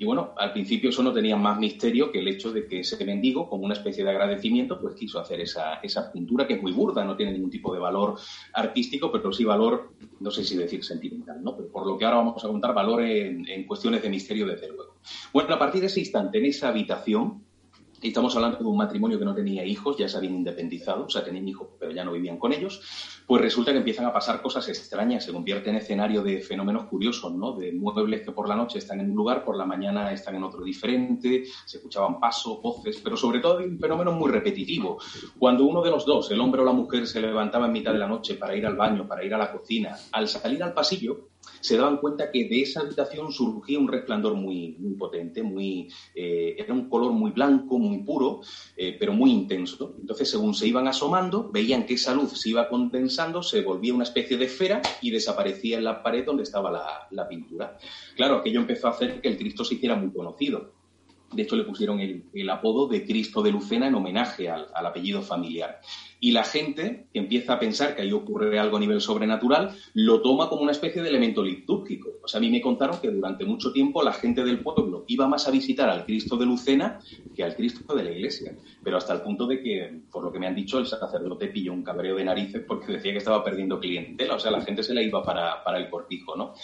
Y 0.00 0.04
bueno, 0.04 0.32
al 0.36 0.52
principio 0.52 0.90
eso 0.90 1.02
no 1.02 1.12
tenía 1.12 1.36
más 1.36 1.58
misterio 1.58 2.12
que 2.12 2.20
el 2.20 2.28
hecho 2.28 2.52
de 2.52 2.68
que 2.68 2.80
ese 2.80 3.04
mendigo, 3.04 3.48
como 3.48 3.64
una 3.64 3.74
especie 3.74 4.04
de 4.04 4.10
agradecimiento, 4.10 4.80
pues 4.80 4.94
quiso 4.94 5.18
hacer 5.18 5.40
esa, 5.40 5.80
esa 5.82 6.12
pintura 6.12 6.46
que 6.46 6.54
es 6.54 6.62
muy 6.62 6.70
burda, 6.70 7.04
no 7.04 7.16
tiene 7.16 7.32
ningún 7.32 7.50
tipo 7.50 7.74
de 7.74 7.80
valor 7.80 8.14
artístico, 8.52 9.10
pero 9.10 9.32
sí 9.32 9.44
valor, 9.44 9.94
no 10.20 10.30
sé 10.30 10.44
si 10.44 10.56
decir 10.56 10.84
sentimental, 10.84 11.42
¿no? 11.42 11.56
Pero 11.56 11.68
por 11.72 11.84
lo 11.84 11.98
que 11.98 12.04
ahora 12.04 12.18
vamos 12.18 12.44
a 12.44 12.48
contar, 12.48 12.72
valor 12.74 13.02
en, 13.02 13.48
en 13.48 13.66
cuestiones 13.66 14.00
de 14.00 14.08
misterio, 14.08 14.46
desde 14.46 14.68
luego. 14.68 14.94
Bueno, 15.32 15.52
a 15.54 15.58
partir 15.58 15.80
de 15.80 15.88
ese 15.88 15.98
instante, 15.98 16.38
en 16.38 16.44
esa 16.44 16.68
habitación, 16.68 17.42
Estamos 18.00 18.36
hablando 18.36 18.58
de 18.58 18.64
un 18.64 18.76
matrimonio 18.76 19.18
que 19.18 19.24
no 19.24 19.34
tenía 19.34 19.64
hijos, 19.64 19.96
ya 19.96 20.08
se 20.08 20.16
habían 20.16 20.36
independizado, 20.36 21.06
o 21.06 21.10
sea, 21.10 21.24
tenían 21.24 21.48
hijos, 21.48 21.68
pero 21.80 21.90
ya 21.90 22.04
no 22.04 22.12
vivían 22.12 22.38
con 22.38 22.52
ellos. 22.52 22.80
Pues 23.26 23.42
resulta 23.42 23.72
que 23.72 23.78
empiezan 23.78 24.06
a 24.06 24.12
pasar 24.12 24.40
cosas 24.40 24.68
extrañas, 24.68 25.24
se 25.24 25.32
convierte 25.32 25.70
en 25.70 25.76
escenario 25.76 26.22
de 26.22 26.40
fenómenos 26.40 26.84
curiosos, 26.84 27.32
¿no? 27.34 27.52
De 27.52 27.72
muebles 27.72 28.22
que 28.22 28.30
por 28.30 28.48
la 28.48 28.54
noche 28.54 28.78
están 28.78 29.00
en 29.00 29.10
un 29.10 29.16
lugar, 29.16 29.44
por 29.44 29.56
la 29.56 29.66
mañana 29.66 30.12
están 30.12 30.36
en 30.36 30.44
otro 30.44 30.62
diferente, 30.62 31.44
se 31.66 31.78
escuchaban 31.78 32.20
pasos, 32.20 32.62
voces, 32.62 33.00
pero 33.02 33.16
sobre 33.16 33.40
todo 33.40 33.58
hay 33.58 33.66
un 33.66 33.80
fenómeno 33.80 34.12
muy 34.12 34.30
repetitivo. 34.30 34.98
Cuando 35.36 35.64
uno 35.64 35.82
de 35.82 35.90
los 35.90 36.06
dos, 36.06 36.30
el 36.30 36.40
hombre 36.40 36.62
o 36.62 36.64
la 36.64 36.72
mujer, 36.72 37.04
se 37.06 37.20
levantaba 37.20 37.66
en 37.66 37.72
mitad 37.72 37.92
de 37.92 37.98
la 37.98 38.06
noche 38.06 38.34
para 38.34 38.54
ir 38.54 38.64
al 38.64 38.76
baño, 38.76 39.08
para 39.08 39.24
ir 39.24 39.34
a 39.34 39.38
la 39.38 39.50
cocina, 39.50 39.96
al 40.12 40.28
salir 40.28 40.62
al 40.62 40.72
pasillo, 40.72 41.30
se 41.60 41.76
daban 41.76 41.98
cuenta 41.98 42.30
que 42.30 42.48
de 42.48 42.62
esa 42.62 42.80
habitación 42.80 43.32
surgía 43.32 43.78
un 43.78 43.88
resplandor 43.88 44.34
muy, 44.34 44.76
potente, 44.98 45.42
muy, 45.42 45.88
eh, 46.14 46.56
era 46.58 46.72
un 46.72 46.88
color 46.88 47.12
muy 47.12 47.30
blanco, 47.30 47.78
muy 47.78 47.98
puro, 47.98 48.40
eh, 48.76 48.96
pero 48.98 49.12
muy 49.12 49.30
intenso. 49.30 49.94
Entonces, 50.00 50.30
según 50.30 50.54
se 50.54 50.66
iban 50.66 50.88
asomando, 50.88 51.50
veían 51.50 51.86
que 51.86 51.94
esa 51.94 52.14
luz 52.14 52.40
se 52.40 52.50
iba 52.50 52.68
condensando, 52.68 53.42
se 53.42 53.62
volvía 53.62 53.94
una 53.94 54.04
especie 54.04 54.36
de 54.36 54.46
esfera 54.46 54.82
y 55.00 55.10
desaparecía 55.10 55.78
en 55.78 55.84
la 55.84 56.02
pared 56.02 56.24
donde 56.24 56.42
estaba 56.42 57.06
la, 57.10 57.28
pintura. 57.28 57.76
Claro, 58.16 58.36
aquello 58.36 58.60
empezó 58.60 58.86
a 58.86 58.90
hacer 58.90 59.20
que 59.20 59.28
el 59.28 59.36
Cristo 59.36 59.64
se 59.64 59.74
hiciera 59.74 59.96
muy 59.96 60.10
conocido. 60.10 60.72
De 61.32 61.42
hecho, 61.42 61.56
le 61.56 61.64
pusieron 61.64 62.00
el, 62.00 62.50
apodo 62.50 62.88
de 62.88 63.04
Cristo 63.04 63.42
de 63.42 63.52
Lucena 63.52 63.88
en 63.88 63.94
homenaje 63.94 64.48
al, 64.48 64.66
apellido 64.74 65.20
familiar. 65.20 65.80
Y 66.20 66.32
la 66.32 66.44
gente 66.44 67.06
que 67.12 67.20
empieza 67.20 67.54
a 67.54 67.58
pensar 67.60 67.94
que 67.94 68.02
ahí 68.02 68.12
ocurre 68.12 68.58
algo 68.58 68.76
a 68.76 68.80
nivel 68.80 69.00
sobrenatural, 69.00 69.76
lo 69.94 70.20
toma 70.20 70.48
como 70.48 70.62
una 70.62 70.72
especie 70.72 71.02
de 71.02 71.08
elemento 71.08 71.42
litúrgico. 71.42 72.10
O 72.22 72.28
sea, 72.28 72.38
a 72.38 72.40
mí 72.40 72.50
me 72.50 72.60
contaron 72.60 73.00
que 73.00 73.10
durante 73.10 73.44
mucho 73.44 73.72
tiempo 73.72 74.02
la 74.02 74.12
gente 74.12 74.44
del 74.44 74.60
pueblo 74.60 75.04
iba 75.06 75.28
más 75.28 75.46
a 75.46 75.50
visitar 75.50 75.88
al 75.88 76.04
Cristo 76.04 76.36
de 76.36 76.46
Lucena 76.46 76.98
que 77.34 77.44
al 77.44 77.54
Cristo 77.54 77.94
de 77.94 78.04
la 78.04 78.10
iglesia. 78.10 78.56
Pero 78.82 78.96
hasta 78.96 79.14
el 79.14 79.22
punto 79.22 79.46
de 79.46 79.62
que, 79.62 80.00
por 80.10 80.24
lo 80.24 80.32
que 80.32 80.38
me 80.38 80.46
han 80.46 80.54
dicho, 80.54 80.78
el 80.78 80.86
sacerdote 80.86 81.48
pilló 81.48 81.72
un 81.72 81.82
cabreo 81.82 82.16
de 82.16 82.24
narices 82.24 82.64
porque 82.66 82.92
decía 82.92 83.12
que 83.12 83.18
estaba 83.18 83.44
perdiendo 83.44 83.78
clientela. 83.78 84.34
O 84.34 84.40
sea, 84.40 84.50
la 84.50 84.62
gente 84.62 84.82
se 84.82 84.94
le 84.94 85.04
iba 85.04 85.22
para, 85.22 85.62
para 85.62 85.78
el 85.78 85.88
cortijo, 85.88 86.36
¿no? 86.36 86.54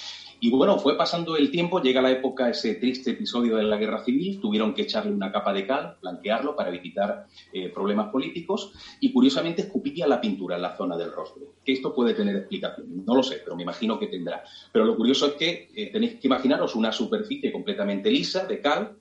Y 0.41 0.51
bueno, 0.51 0.79
fue 0.79 0.97
pasando 0.97 1.37
el 1.37 1.51
tiempo, 1.51 1.81
llega 1.81 2.03
la 2.03 2.11
época, 2.11 2.51
ese 2.51 2.75
triste 2.75 3.13
episodio 3.13 3.57
de 3.57 3.63
la 3.63 3.77
guerra 3.77 4.05
civil, 4.05 4.41
tuvieron 4.41 4.75
que 4.75 4.83
echarle 4.83 5.13
una 5.13 5.33
capa 5.33 5.53
de 5.53 5.67
cal, 5.67 5.97
blanquearlo 6.03 6.55
para 6.55 6.69
evitar 6.69 7.27
eh, 7.53 7.71
problemas 7.71 8.11
políticos 8.11 8.73
y 9.01 9.13
curiosamente 9.13 9.44
escupía 9.47 10.07
la 10.07 10.21
pintura 10.21 10.57
en 10.57 10.63
la 10.63 10.77
zona 10.77 10.97
del 10.97 11.13
rostro. 11.13 11.55
Que 11.65 11.73
esto 11.73 11.95
puede 11.95 12.15
tener 12.15 12.37
explicación, 12.37 13.05
no 13.05 13.15
lo 13.15 13.23
sé, 13.23 13.41
pero 13.45 13.57
me 13.57 13.63
imagino 13.63 13.99
que 13.99 14.07
tendrá. 14.07 14.43
Pero 14.73 14.85
lo 14.85 14.97
curioso 14.97 15.27
es 15.27 15.33
que 15.35 15.69
eh, 15.75 15.91
tenéis 15.93 16.15
que 16.21 16.27
imaginaros 16.27 16.75
una 16.75 16.93
superficie 16.93 17.53
completamente 17.53 18.11
lisa 18.11 18.47
de 18.47 18.61
cal 18.61 18.97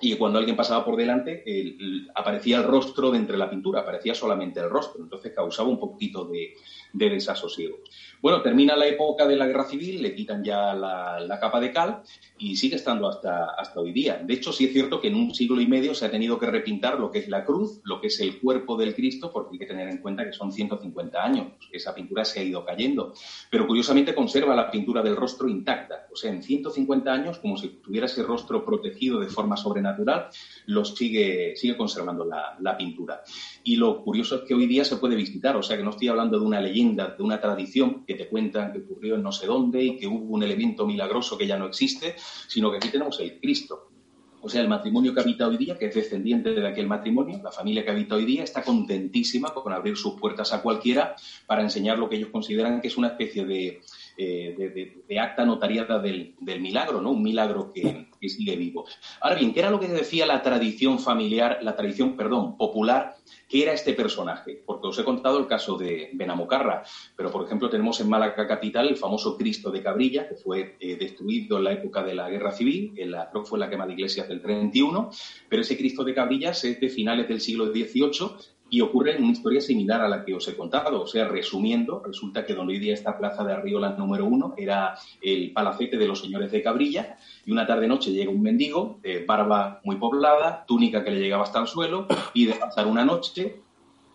y 0.00 0.14
cuando 0.16 0.38
alguien 0.38 0.56
pasaba 0.56 0.84
por 0.84 0.96
delante 0.96 1.42
el, 1.46 1.76
el, 1.80 2.10
aparecía 2.14 2.58
el 2.58 2.64
rostro 2.64 3.10
de 3.10 3.18
entre 3.18 3.38
la 3.38 3.48
pintura, 3.48 3.80
aparecía 3.80 4.14
solamente 4.14 4.60
el 4.60 4.68
rostro, 4.68 5.02
entonces 5.02 5.32
causaba 5.34 5.68
un 5.70 5.80
poquito 5.80 6.26
de, 6.26 6.54
de 6.92 7.10
desasosiego. 7.10 7.78
Bueno, 8.20 8.42
termina 8.42 8.76
la 8.76 8.86
época 8.86 9.26
de 9.26 9.36
la 9.36 9.46
guerra 9.46 9.64
civil, 9.64 10.02
le 10.02 10.14
quitan 10.14 10.42
ya 10.42 10.74
la, 10.74 11.20
la, 11.20 11.38
capa 11.38 11.60
de 11.60 11.70
cal 11.70 12.02
y 12.38 12.56
sigue 12.56 12.76
estando 12.76 13.08
hasta, 13.08 13.50
hasta 13.58 13.80
hoy 13.80 13.92
día. 13.92 14.20
De 14.24 14.34
hecho, 14.34 14.52
sí 14.52 14.64
es 14.64 14.72
cierto 14.72 15.00
que 15.00 15.08
en 15.08 15.14
un 15.14 15.34
siglo 15.34 15.60
y 15.60 15.66
medio 15.66 15.94
se 15.94 16.06
ha 16.06 16.10
tenido 16.10 16.38
que 16.38 16.46
repintar 16.46 16.98
lo 16.98 17.10
que 17.10 17.18
es 17.18 17.28
la 17.28 17.44
cruz, 17.44 17.80
lo 17.84 18.00
que 18.00 18.08
es 18.08 18.18
el 18.20 18.40
cuerpo 18.40 18.76
del 18.76 18.94
Cristo, 18.94 19.30
porque 19.32 19.50
hay 19.52 19.58
que 19.58 19.66
tener 19.66 19.88
en 19.88 19.98
cuenta 19.98 20.24
que 20.24 20.32
son 20.32 20.50
150 20.50 21.22
años, 21.22 21.52
esa 21.70 21.94
pintura 21.94 22.24
se 22.24 22.40
ha 22.40 22.42
ido 22.42 22.64
cayendo. 22.64 23.12
Pero 23.50 23.66
curiosamente 23.66 24.14
conserva 24.14 24.54
la 24.54 24.70
pintura 24.70 25.02
del 25.02 25.16
rostro 25.16 25.48
intacta. 25.48 26.06
O 26.12 26.16
sea, 26.16 26.32
en 26.32 26.42
150 26.42 27.12
años, 27.12 27.38
como 27.38 27.56
si 27.56 27.68
tuviera 27.68 28.06
ese 28.06 28.22
rostro 28.22 28.64
protegido 28.64 29.20
de 29.20 29.28
forma 29.28 29.56
sobrenatural, 29.56 30.28
lo 30.66 30.84
sigue, 30.84 31.54
sigue 31.56 31.76
conservando 31.76 32.24
la, 32.24 32.56
la 32.60 32.76
pintura. 32.76 33.22
Y 33.62 33.76
lo 33.76 34.02
curioso 34.02 34.36
es 34.36 34.42
que 34.42 34.54
hoy 34.54 34.66
día 34.66 34.84
se 34.84 34.96
puede 34.96 35.16
visitar, 35.16 35.56
o 35.56 35.62
sea 35.62 35.76
que 35.76 35.82
no 35.82 35.90
estoy 35.90 36.08
hablando 36.08 36.38
de 36.38 36.46
una 36.46 36.60
leyenda, 36.60 36.85
de 36.94 37.22
una 37.22 37.40
tradición 37.40 38.04
que 38.04 38.14
te 38.14 38.28
cuentan 38.28 38.72
que 38.72 38.78
ocurrió 38.78 39.16
en 39.16 39.22
no 39.22 39.32
sé 39.32 39.46
dónde 39.46 39.82
y 39.82 39.96
que 39.96 40.06
hubo 40.06 40.34
un 40.34 40.42
elemento 40.42 40.86
milagroso 40.86 41.36
que 41.36 41.46
ya 41.46 41.58
no 41.58 41.66
existe, 41.66 42.14
sino 42.46 42.70
que 42.70 42.76
aquí 42.76 42.88
tenemos 42.88 43.18
el 43.20 43.40
Cristo. 43.40 43.88
O 44.42 44.48
sea, 44.48 44.60
el 44.60 44.68
matrimonio 44.68 45.12
que 45.12 45.20
habita 45.20 45.48
hoy 45.48 45.56
día, 45.56 45.76
que 45.76 45.86
es 45.86 45.94
descendiente 45.94 46.52
de 46.52 46.68
aquel 46.68 46.86
matrimonio, 46.86 47.40
la 47.42 47.50
familia 47.50 47.84
que 47.84 47.90
habita 47.90 48.14
hoy 48.14 48.24
día, 48.24 48.44
está 48.44 48.62
contentísima 48.62 49.52
con 49.52 49.72
abrir 49.72 49.96
sus 49.96 50.14
puertas 50.14 50.52
a 50.52 50.62
cualquiera 50.62 51.16
para 51.46 51.62
enseñar 51.62 51.98
lo 51.98 52.08
que 52.08 52.16
ellos 52.16 52.28
consideran 52.30 52.80
que 52.80 52.86
es 52.86 52.96
una 52.96 53.08
especie 53.08 53.44
de, 53.44 53.80
eh, 54.16 55.02
de, 55.08 55.20
acta 55.20 55.44
notariada 55.44 55.98
del, 55.98 56.34
del, 56.40 56.60
milagro, 56.60 57.00
¿no? 57.00 57.10
Un 57.10 57.22
milagro 57.22 57.72
que, 57.72 58.08
que, 58.20 58.28
sigue 58.28 58.56
vivo. 58.56 58.86
Ahora 59.20 59.36
bien, 59.36 59.52
¿qué 59.52 59.60
era 59.60 59.70
lo 59.70 59.78
que 59.78 59.88
decía 59.88 60.26
la 60.26 60.42
tradición 60.42 60.98
familiar, 60.98 61.58
la 61.62 61.76
tradición, 61.76 62.16
perdón, 62.16 62.56
popular? 62.56 63.16
¿Qué 63.48 63.62
era 63.62 63.72
este 63.72 63.92
personaje? 63.92 64.62
Porque 64.64 64.88
os 64.88 64.98
he 64.98 65.04
contado 65.04 65.38
el 65.38 65.46
caso 65.46 65.76
de 65.76 66.10
Benamocarra, 66.14 66.82
pero 67.14 67.30
por 67.30 67.44
ejemplo 67.44 67.70
tenemos 67.70 68.00
en 68.00 68.08
Málaga 68.08 68.46
capital 68.46 68.88
el 68.88 68.96
famoso 68.96 69.36
Cristo 69.36 69.70
de 69.70 69.82
Cabrilla, 69.82 70.28
que 70.28 70.34
fue 70.34 70.76
eh, 70.80 70.96
destruido 70.96 71.58
en 71.58 71.64
la 71.64 71.72
época 71.72 72.02
de 72.02 72.14
la 72.14 72.28
Guerra 72.28 72.52
Civil, 72.52 72.94
en 72.96 73.12
la, 73.12 73.30
creo 73.30 73.42
que 73.44 73.48
fue 73.48 73.58
la 73.58 73.70
quema 73.70 73.86
de 73.86 73.92
iglesias 73.92 74.28
del 74.28 74.40
31, 74.40 75.10
pero 75.48 75.62
ese 75.62 75.76
Cristo 75.76 76.04
de 76.04 76.14
Cabrillas 76.14 76.64
es 76.64 76.80
de 76.80 76.88
finales 76.88 77.28
del 77.28 77.40
siglo 77.40 77.66
XVIII 77.66 78.55
y 78.68 78.80
ocurre 78.80 79.16
una 79.16 79.32
historia 79.32 79.60
similar 79.60 80.00
a 80.00 80.08
la 80.08 80.24
que 80.24 80.34
os 80.34 80.46
he 80.48 80.56
contado. 80.56 81.02
O 81.02 81.06
sea, 81.06 81.28
resumiendo, 81.28 82.02
resulta 82.04 82.44
que 82.44 82.54
donde 82.54 82.74
hoy 82.74 82.78
día 82.78 82.94
esta 82.94 83.16
plaza 83.16 83.44
de 83.44 83.52
Arriola 83.52 83.90
número 83.90 84.24
uno 84.24 84.54
era 84.56 84.94
el 85.22 85.52
palacete 85.52 85.96
de 85.96 86.08
los 86.08 86.20
señores 86.20 86.50
de 86.50 86.62
Cabrilla 86.62 87.16
y 87.44 87.52
una 87.52 87.66
tarde-noche 87.66 88.12
llega 88.12 88.30
un 88.30 88.42
mendigo, 88.42 88.98
de 89.02 89.24
barba 89.24 89.80
muy 89.84 89.96
poblada, 89.96 90.64
túnica 90.66 91.04
que 91.04 91.10
le 91.10 91.20
llegaba 91.20 91.44
hasta 91.44 91.60
el 91.60 91.66
suelo, 91.66 92.06
pide 92.32 92.54
pasar 92.54 92.86
una 92.86 93.04
noche. 93.04 93.60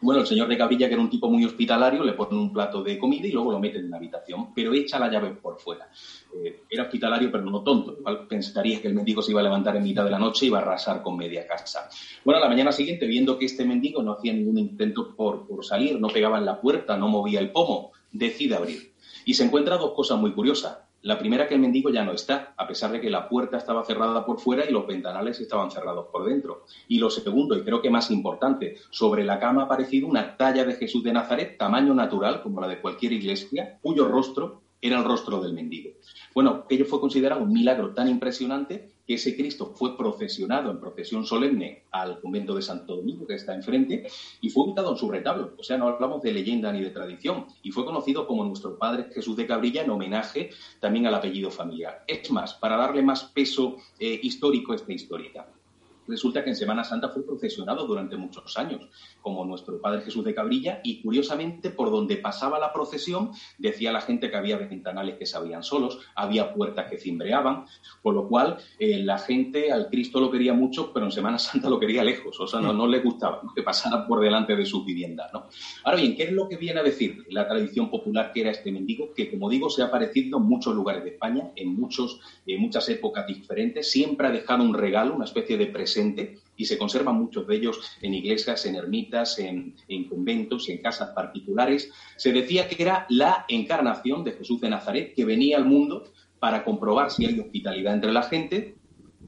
Bueno, 0.01 0.21
el 0.21 0.27
señor 0.27 0.47
de 0.47 0.57
Cabrilla, 0.57 0.87
que 0.87 0.95
era 0.95 1.01
un 1.01 1.11
tipo 1.11 1.29
muy 1.29 1.45
hospitalario, 1.45 2.03
le 2.03 2.13
pone 2.13 2.35
un 2.35 2.51
plato 2.51 2.81
de 2.81 2.97
comida 2.97 3.27
y 3.27 3.31
luego 3.31 3.51
lo 3.51 3.59
mete 3.59 3.77
en 3.77 3.89
la 3.89 3.97
habitación, 3.97 4.51
pero 4.51 4.73
echa 4.73 4.97
la 4.97 5.11
llave 5.11 5.35
por 5.35 5.59
fuera. 5.59 5.89
Eh, 6.35 6.63
era 6.67 6.83
hospitalario, 6.83 7.31
pero 7.31 7.43
no 7.43 7.61
tonto. 7.61 7.95
Igual 7.99 8.27
pensaría 8.27 8.81
que 8.81 8.87
el 8.87 8.95
mendigo 8.95 9.21
se 9.21 9.31
iba 9.31 9.41
a 9.41 9.43
levantar 9.43 9.75
en 9.75 9.83
mitad 9.83 10.03
de 10.03 10.09
la 10.09 10.17
noche 10.17 10.45
y 10.45 10.47
iba 10.47 10.57
a 10.57 10.61
arrasar 10.63 11.03
con 11.03 11.17
media 11.17 11.45
casa. 11.45 11.87
Bueno, 12.25 12.39
a 12.39 12.41
la 12.41 12.49
mañana 12.49 12.71
siguiente, 12.71 13.05
viendo 13.05 13.37
que 13.37 13.45
este 13.45 13.63
mendigo 13.63 14.01
no 14.01 14.13
hacía 14.13 14.33
ningún 14.33 14.57
intento 14.57 15.15
por, 15.15 15.45
por 15.47 15.63
salir, 15.63 15.99
no 15.99 16.07
pegaba 16.07 16.39
en 16.39 16.45
la 16.45 16.59
puerta, 16.59 16.97
no 16.97 17.07
movía 17.07 17.39
el 17.39 17.51
pomo, 17.51 17.91
decide 18.11 18.55
abrir. 18.55 18.93
Y 19.25 19.35
se 19.35 19.43
encuentra 19.43 19.77
dos 19.77 19.93
cosas 19.93 20.19
muy 20.19 20.33
curiosas. 20.33 20.79
La 21.03 21.17
primera 21.17 21.47
que 21.47 21.55
el 21.55 21.59
mendigo 21.59 21.89
ya 21.89 22.03
no 22.03 22.11
está, 22.11 22.53
a 22.55 22.67
pesar 22.67 22.91
de 22.91 23.01
que 23.01 23.09
la 23.09 23.27
puerta 23.27 23.57
estaba 23.57 23.83
cerrada 23.83 24.23
por 24.23 24.39
fuera 24.39 24.65
y 24.69 24.71
los 24.71 24.85
ventanales 24.85 25.39
estaban 25.39 25.71
cerrados 25.71 26.07
por 26.11 26.25
dentro. 26.25 26.65
Y 26.87 26.99
lo 26.99 27.09
segundo, 27.09 27.57
y 27.57 27.63
creo 27.63 27.81
que 27.81 27.89
más 27.89 28.11
importante, 28.11 28.75
sobre 28.91 29.23
la 29.23 29.39
cama 29.39 29.63
ha 29.63 29.65
aparecido 29.65 30.07
una 30.07 30.37
talla 30.37 30.63
de 30.63 30.75
Jesús 30.75 31.03
de 31.03 31.13
Nazaret, 31.13 31.57
tamaño 31.57 31.95
natural, 31.95 32.43
como 32.43 32.61
la 32.61 32.67
de 32.67 32.79
cualquier 32.79 33.13
iglesia, 33.13 33.79
cuyo 33.81 34.07
rostro 34.07 34.61
era 34.79 34.99
el 34.99 35.03
rostro 35.03 35.41
del 35.41 35.53
mendigo. 35.53 35.91
Bueno, 36.33 36.63
aquello 36.65 36.85
fue 36.85 36.99
considerado 36.99 37.43
un 37.43 37.53
milagro 37.53 37.93
tan 37.93 38.07
impresionante 38.07 38.91
ese 39.13 39.35
Cristo 39.35 39.73
fue 39.75 39.97
procesionado 39.97 40.71
en 40.71 40.79
procesión 40.79 41.25
solemne 41.25 41.83
al 41.91 42.19
convento 42.19 42.55
de 42.55 42.61
Santo 42.61 42.95
Domingo, 42.95 43.27
que 43.27 43.35
está 43.35 43.53
enfrente, 43.53 44.07
y 44.41 44.49
fue 44.49 44.65
ubicado 44.65 44.91
en 44.91 44.97
su 44.97 45.09
retablo. 45.09 45.53
O 45.57 45.63
sea, 45.63 45.77
no 45.77 45.87
hablamos 45.87 46.21
de 46.21 46.31
leyenda 46.31 46.71
ni 46.71 46.81
de 46.81 46.89
tradición. 46.89 47.45
Y 47.63 47.71
fue 47.71 47.85
conocido 47.85 48.27
como 48.27 48.43
nuestro 48.43 48.77
Padre 48.77 49.07
Jesús 49.13 49.35
de 49.35 49.47
Cabrilla 49.47 49.83
en 49.83 49.89
homenaje 49.89 50.49
también 50.79 51.07
al 51.07 51.15
apellido 51.15 51.51
familiar. 51.51 52.03
Es 52.07 52.29
más, 52.31 52.53
para 52.53 52.77
darle 52.77 53.01
más 53.01 53.23
peso 53.23 53.77
eh, 53.99 54.19
histórico 54.23 54.71
a 54.71 54.75
esta 54.75 54.93
historia. 54.93 55.45
Resulta 56.07 56.43
que 56.43 56.49
en 56.49 56.55
Semana 56.55 56.83
Santa 56.83 57.09
fue 57.09 57.25
procesionado 57.25 57.85
durante 57.85 58.17
muchos 58.17 58.57
años, 58.57 58.89
como 59.21 59.45
nuestro 59.45 59.79
Padre 59.79 60.01
Jesús 60.01 60.25
de 60.25 60.33
Cabrilla, 60.33 60.81
y 60.83 61.01
curiosamente 61.01 61.69
por 61.69 61.91
donde 61.91 62.17
pasaba 62.17 62.59
la 62.59 62.73
procesión 62.73 63.31
decía 63.57 63.91
la 63.91 64.01
gente 64.01 64.29
que 64.29 64.37
había 64.37 64.57
ventanales 64.57 65.17
que 65.17 65.25
se 65.25 65.37
abrían 65.37 65.63
solos, 65.63 65.99
había 66.15 66.53
puertas 66.53 66.89
que 66.89 66.97
cimbreaban, 66.97 67.65
con 68.01 68.15
lo 68.15 68.27
cual 68.27 68.57
eh, 68.79 69.01
la 69.03 69.19
gente 69.19 69.71
al 69.71 69.89
Cristo 69.89 70.19
lo 70.19 70.31
quería 70.31 70.53
mucho, 70.53 70.91
pero 70.91 71.05
en 71.05 71.11
Semana 71.11 71.37
Santa 71.37 71.69
lo 71.69 71.79
quería 71.79 72.03
lejos, 72.03 72.39
o 72.39 72.47
sea, 72.47 72.59
no, 72.59 72.73
no 72.73 72.87
le 72.87 72.99
gustaba 72.99 73.41
que 73.55 73.61
pasara 73.61 74.07
por 74.07 74.21
delante 74.21 74.55
de 74.55 74.65
sus 74.65 74.83
viviendas. 74.85 75.31
¿no? 75.31 75.45
Ahora 75.83 75.97
bien, 75.97 76.15
¿qué 76.15 76.23
es 76.23 76.31
lo 76.31 76.49
que 76.49 76.57
viene 76.57 76.79
a 76.79 76.83
decir 76.83 77.25
la 77.29 77.47
tradición 77.47 77.89
popular 77.89 78.31
que 78.33 78.41
era 78.41 78.51
este 78.51 78.71
mendigo? 78.71 79.13
Que, 79.13 79.29
como 79.29 79.49
digo, 79.49 79.69
se 79.69 79.83
ha 79.83 79.85
aparecido 79.85 80.39
en 80.39 80.43
muchos 80.43 80.75
lugares 80.75 81.03
de 81.03 81.11
España, 81.11 81.51
en, 81.55 81.75
muchos, 81.75 82.19
en 82.45 82.59
muchas 82.59 82.89
épocas 82.89 83.27
diferentes, 83.27 83.91
siempre 83.91 84.27
ha 84.27 84.31
dejado 84.31 84.63
un 84.63 84.73
regalo, 84.73 85.15
una 85.15 85.25
especie 85.25 85.57
de 85.57 85.67
presente 85.67 85.90
y 86.57 86.65
se 86.65 86.77
conservan 86.77 87.15
muchos 87.15 87.47
de 87.47 87.55
ellos 87.55 87.79
en 88.01 88.13
iglesias, 88.13 88.65
en 88.65 88.75
ermitas, 88.75 89.39
en, 89.39 89.75
en, 89.87 90.07
conventos 90.07 90.69
en 90.69 90.79
casas 90.79 91.09
particulares. 91.09 91.91
Se 92.17 92.31
decía 92.31 92.67
que 92.67 92.81
era 92.81 93.05
la 93.09 93.45
encarnación 93.47 94.23
de 94.23 94.33
Jesús 94.33 94.61
de 94.61 94.69
Nazaret 94.69 95.13
que 95.15 95.25
venía 95.25 95.57
al 95.57 95.65
mundo 95.65 96.11
para 96.39 96.63
comprobar 96.63 97.11
si 97.11 97.25
hay 97.25 97.39
hospitalidad 97.39 97.93
entre 97.93 98.11
la 98.11 98.23
gente 98.23 98.75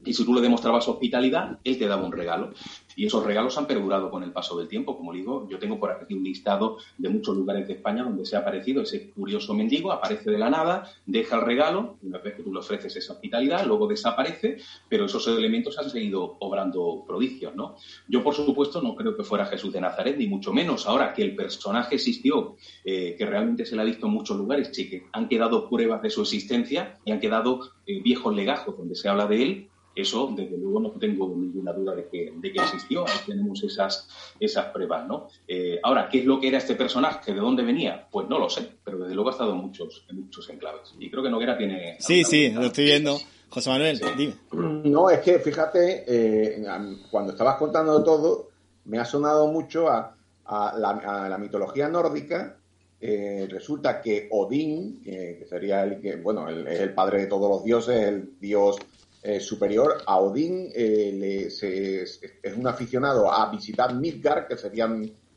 y 0.04 0.12
si 0.12 0.24
tú 0.24 0.34
le 0.34 0.40
demostrabas 0.40 0.88
hospitalidad, 0.88 1.58
él 1.64 1.78
te 1.78 1.86
daba 1.86 2.04
un 2.04 2.12
regalo. 2.12 2.52
Y 2.96 3.06
esos 3.06 3.24
regalos 3.24 3.58
han 3.58 3.66
perdurado 3.66 4.10
con 4.10 4.22
el 4.22 4.32
paso 4.32 4.56
del 4.56 4.68
tiempo. 4.68 4.96
Como 4.96 5.12
digo, 5.12 5.48
yo 5.48 5.58
tengo 5.58 5.80
por 5.80 5.90
aquí 5.90 6.14
un 6.14 6.22
listado 6.22 6.78
de 6.96 7.08
muchos 7.08 7.36
lugares 7.36 7.66
de 7.66 7.74
España 7.74 8.04
donde 8.04 8.24
se 8.24 8.36
ha 8.36 8.40
aparecido 8.40 8.82
ese 8.82 9.10
curioso 9.10 9.52
mendigo, 9.54 9.92
aparece 9.92 10.30
de 10.30 10.38
la 10.38 10.50
nada, 10.50 10.88
deja 11.06 11.36
el 11.36 11.42
regalo, 11.42 11.98
una 12.02 12.18
vez 12.18 12.34
que 12.34 12.42
tú 12.42 12.52
le 12.52 12.60
ofreces 12.60 12.94
esa 12.96 13.14
hospitalidad, 13.14 13.66
luego 13.66 13.88
desaparece, 13.88 14.58
pero 14.88 15.06
esos 15.06 15.26
elementos 15.26 15.78
han 15.78 15.90
seguido 15.90 16.36
obrando 16.40 17.04
prodigios, 17.06 17.54
¿no? 17.54 17.76
Yo, 18.08 18.22
por 18.22 18.34
supuesto, 18.34 18.80
no 18.80 18.94
creo 18.94 19.16
que 19.16 19.24
fuera 19.24 19.46
Jesús 19.46 19.72
de 19.72 19.80
Nazaret, 19.80 20.16
ni 20.16 20.26
mucho 20.26 20.52
menos. 20.52 20.86
Ahora 20.86 21.12
que 21.12 21.22
el 21.22 21.34
personaje 21.34 21.96
existió, 21.96 22.56
eh, 22.84 23.14
que 23.18 23.26
realmente 23.26 23.66
se 23.66 23.74
le 23.74 23.82
ha 23.82 23.84
visto 23.84 24.06
en 24.06 24.12
muchos 24.12 24.36
lugares 24.36 24.76
y 24.78 24.88
que 24.88 25.06
han 25.12 25.28
quedado 25.28 25.68
pruebas 25.68 26.02
de 26.02 26.10
su 26.10 26.22
existencia 26.22 26.98
y 27.04 27.12
han 27.12 27.20
quedado 27.20 27.60
eh, 27.86 28.00
viejos 28.02 28.34
legajos 28.34 28.76
donde 28.76 28.94
se 28.94 29.08
habla 29.08 29.26
de 29.26 29.42
él, 29.42 29.68
eso, 29.94 30.32
desde 30.36 30.58
luego, 30.58 30.80
no 30.80 30.90
tengo 30.92 31.28
ninguna 31.28 31.72
duda 31.72 31.94
de 31.94 32.08
que, 32.08 32.32
de 32.34 32.52
que 32.52 32.58
existió. 32.58 33.06
Ahí 33.06 33.18
tenemos 33.26 33.62
esas, 33.62 34.08
esas 34.40 34.66
pruebas, 34.66 35.06
¿no? 35.06 35.28
Eh, 35.46 35.78
ahora, 35.82 36.08
¿qué 36.08 36.18
es 36.18 36.24
lo 36.24 36.40
que 36.40 36.48
era 36.48 36.58
este 36.58 36.74
personaje? 36.74 37.32
¿De 37.32 37.40
dónde 37.40 37.62
venía? 37.62 38.08
Pues 38.10 38.28
no 38.28 38.38
lo 38.38 38.50
sé, 38.50 38.68
pero 38.82 38.98
desde 38.98 39.14
luego 39.14 39.30
ha 39.30 39.32
estado 39.32 39.52
en 39.52 39.58
muchos, 39.58 40.04
en 40.08 40.22
muchos 40.22 40.48
enclaves. 40.50 40.94
Y 40.98 41.10
creo 41.10 41.22
que 41.22 41.30
Noguera 41.30 41.56
tiene... 41.56 41.96
Sí, 42.00 42.24
sí, 42.24 42.50
lo 42.50 42.66
estoy 42.66 42.86
viendo. 42.86 43.18
José 43.48 43.70
Manuel, 43.70 44.00
dime. 44.16 44.34
No, 44.52 45.08
es 45.10 45.20
que 45.20 45.38
fíjate, 45.38 46.04
eh, 46.08 46.64
cuando 47.08 47.32
estabas 47.32 47.56
contando 47.56 48.02
todo, 48.02 48.48
me 48.86 48.98
ha 48.98 49.04
sonado 49.04 49.46
mucho 49.46 49.88
a, 49.88 50.16
a, 50.44 50.74
la, 50.76 50.90
a 50.90 51.28
la, 51.28 51.38
mitología 51.38 51.88
nórdica. 51.88 52.56
Eh, 53.00 53.46
resulta 53.48 54.00
que 54.00 54.28
Odín, 54.32 55.00
que 55.04 55.46
sería 55.48 55.84
el 55.84 56.00
que, 56.00 56.16
bueno, 56.16 56.48
el, 56.48 56.66
es 56.66 56.80
el 56.80 56.94
padre 56.94 57.20
de 57.20 57.26
todos 57.26 57.48
los 57.48 57.62
dioses, 57.62 58.08
el 58.08 58.32
dios 58.40 58.76
eh, 59.26 59.40
superior 59.40 60.02
a 60.06 60.18
Odín, 60.18 60.70
eh, 60.74 61.10
le, 61.14 61.50
se, 61.50 62.02
es, 62.02 62.20
un 62.54 62.66
aficionado 62.66 63.32
a 63.32 63.50
visitar 63.50 63.94
Midgard, 63.94 64.46
que 64.46 64.58
sería 64.58 64.86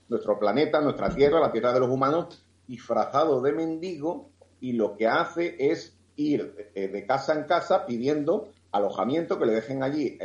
nuestro 0.09 0.37
planeta, 0.37 0.81
nuestra 0.81 1.07
tierra, 1.07 1.39
la 1.39 1.53
tierra 1.53 1.71
de 1.71 1.79
los 1.79 1.89
humanos, 1.89 2.45
disfrazado 2.67 3.41
de 3.41 3.53
mendigo, 3.53 4.29
y 4.59 4.73
lo 4.73 4.97
que 4.97 5.07
hace 5.07 5.55
es 5.57 5.97
ir 6.17 6.69
eh, 6.75 6.89
de 6.89 7.05
casa 7.05 7.33
en 7.33 7.45
casa 7.45 7.85
pidiendo 7.85 8.51
alojamiento, 8.73 9.39
que 9.39 9.45
le 9.45 9.53
dejen 9.53 9.81
allí 9.81 10.19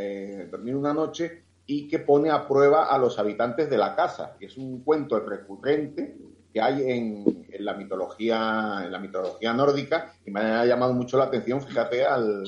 dormir 0.50 0.74
una 0.74 0.92
noche 0.92 1.44
y 1.64 1.86
que 1.86 2.00
pone 2.00 2.30
a 2.30 2.48
prueba 2.48 2.86
a 2.86 2.98
los 2.98 3.20
habitantes 3.20 3.70
de 3.70 3.78
la 3.78 3.94
casa. 3.94 4.36
Es 4.40 4.56
un 4.56 4.82
cuento 4.82 5.20
recurrente 5.20 6.16
que 6.52 6.60
hay 6.60 6.90
en, 6.90 7.46
en, 7.48 7.64
la 7.64 7.74
mitología 7.74 8.82
en 8.84 8.90
la 8.90 8.98
mitología 8.98 9.52
nórdica 9.52 10.12
y 10.26 10.32
me 10.32 10.40
ha 10.40 10.66
llamado 10.66 10.92
mucho 10.94 11.16
la 11.16 11.24
atención, 11.24 11.62
fíjate, 11.62 12.04
al, 12.04 12.44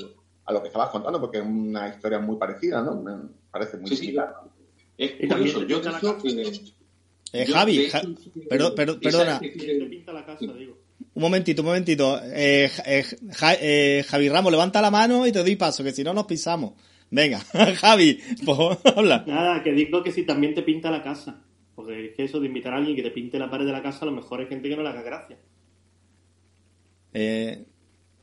a 0.47 0.53
lo 0.53 0.61
que 0.61 0.69
estabas 0.69 0.91
contando, 0.91 1.21
porque 1.21 1.39
es 1.39 1.45
una 1.45 1.89
historia 1.89 2.19
muy 2.19 2.37
parecida, 2.37 2.83
¿no? 2.83 3.01
Me 3.01 3.13
parece 3.51 3.79
muy 3.79 3.89
sí, 3.89 3.97
similar. 3.97 4.35
Sí. 4.97 5.05
Es 5.21 5.29
curioso, 5.29 5.63
yo 5.65 5.81
creo 5.81 6.19
que... 6.19 6.53
Eh, 7.33 7.47
Javi, 7.47 7.89
ja, 7.89 8.03
perdón, 8.49 8.75
perdón, 8.77 9.01
perdona. 9.01 9.41
Un 11.15 11.23
momentito, 11.23 11.63
un 11.63 11.67
momentito. 11.67 12.21
Eh, 12.23 12.71
eh, 12.87 13.05
ja, 13.33 13.55
eh, 13.55 14.05
Javi 14.07 14.29
Ramos, 14.29 14.53
levanta 14.53 14.81
la 14.81 14.91
mano 14.91 15.27
y 15.27 15.33
te 15.33 15.41
doy 15.41 15.57
paso, 15.57 15.83
que 15.83 15.91
si 15.91 16.05
no 16.05 16.15
nos 16.15 16.27
pisamos. 16.27 16.75
Venga, 17.11 17.41
Javi, 17.77 18.21
pues, 18.45 18.59
habla. 18.97 19.25
Nada, 19.27 19.63
que 19.63 19.73
digo 19.73 20.03
que 20.03 20.13
si 20.13 20.25
también 20.25 20.55
te 20.55 20.63
pinta 20.63 20.91
la 20.91 21.03
casa. 21.03 21.43
Porque 21.75 22.07
es 22.07 22.15
que 22.15 22.25
eso 22.25 22.39
de 22.39 22.47
invitar 22.47 22.73
a 22.73 22.77
alguien 22.77 22.95
que 22.95 23.03
te 23.03 23.11
pinte 23.11 23.39
la 23.39 23.51
pared 23.51 23.67
de 23.67 23.73
la 23.73 23.83
casa, 23.83 24.01
a 24.03 24.07
lo 24.07 24.13
mejor 24.13 24.41
hay 24.41 24.47
gente 24.47 24.69
que 24.69 24.77
no 24.77 24.83
le 24.83 24.89
haga 24.89 25.03
gracia. 25.03 25.39
Eh, 27.13 27.65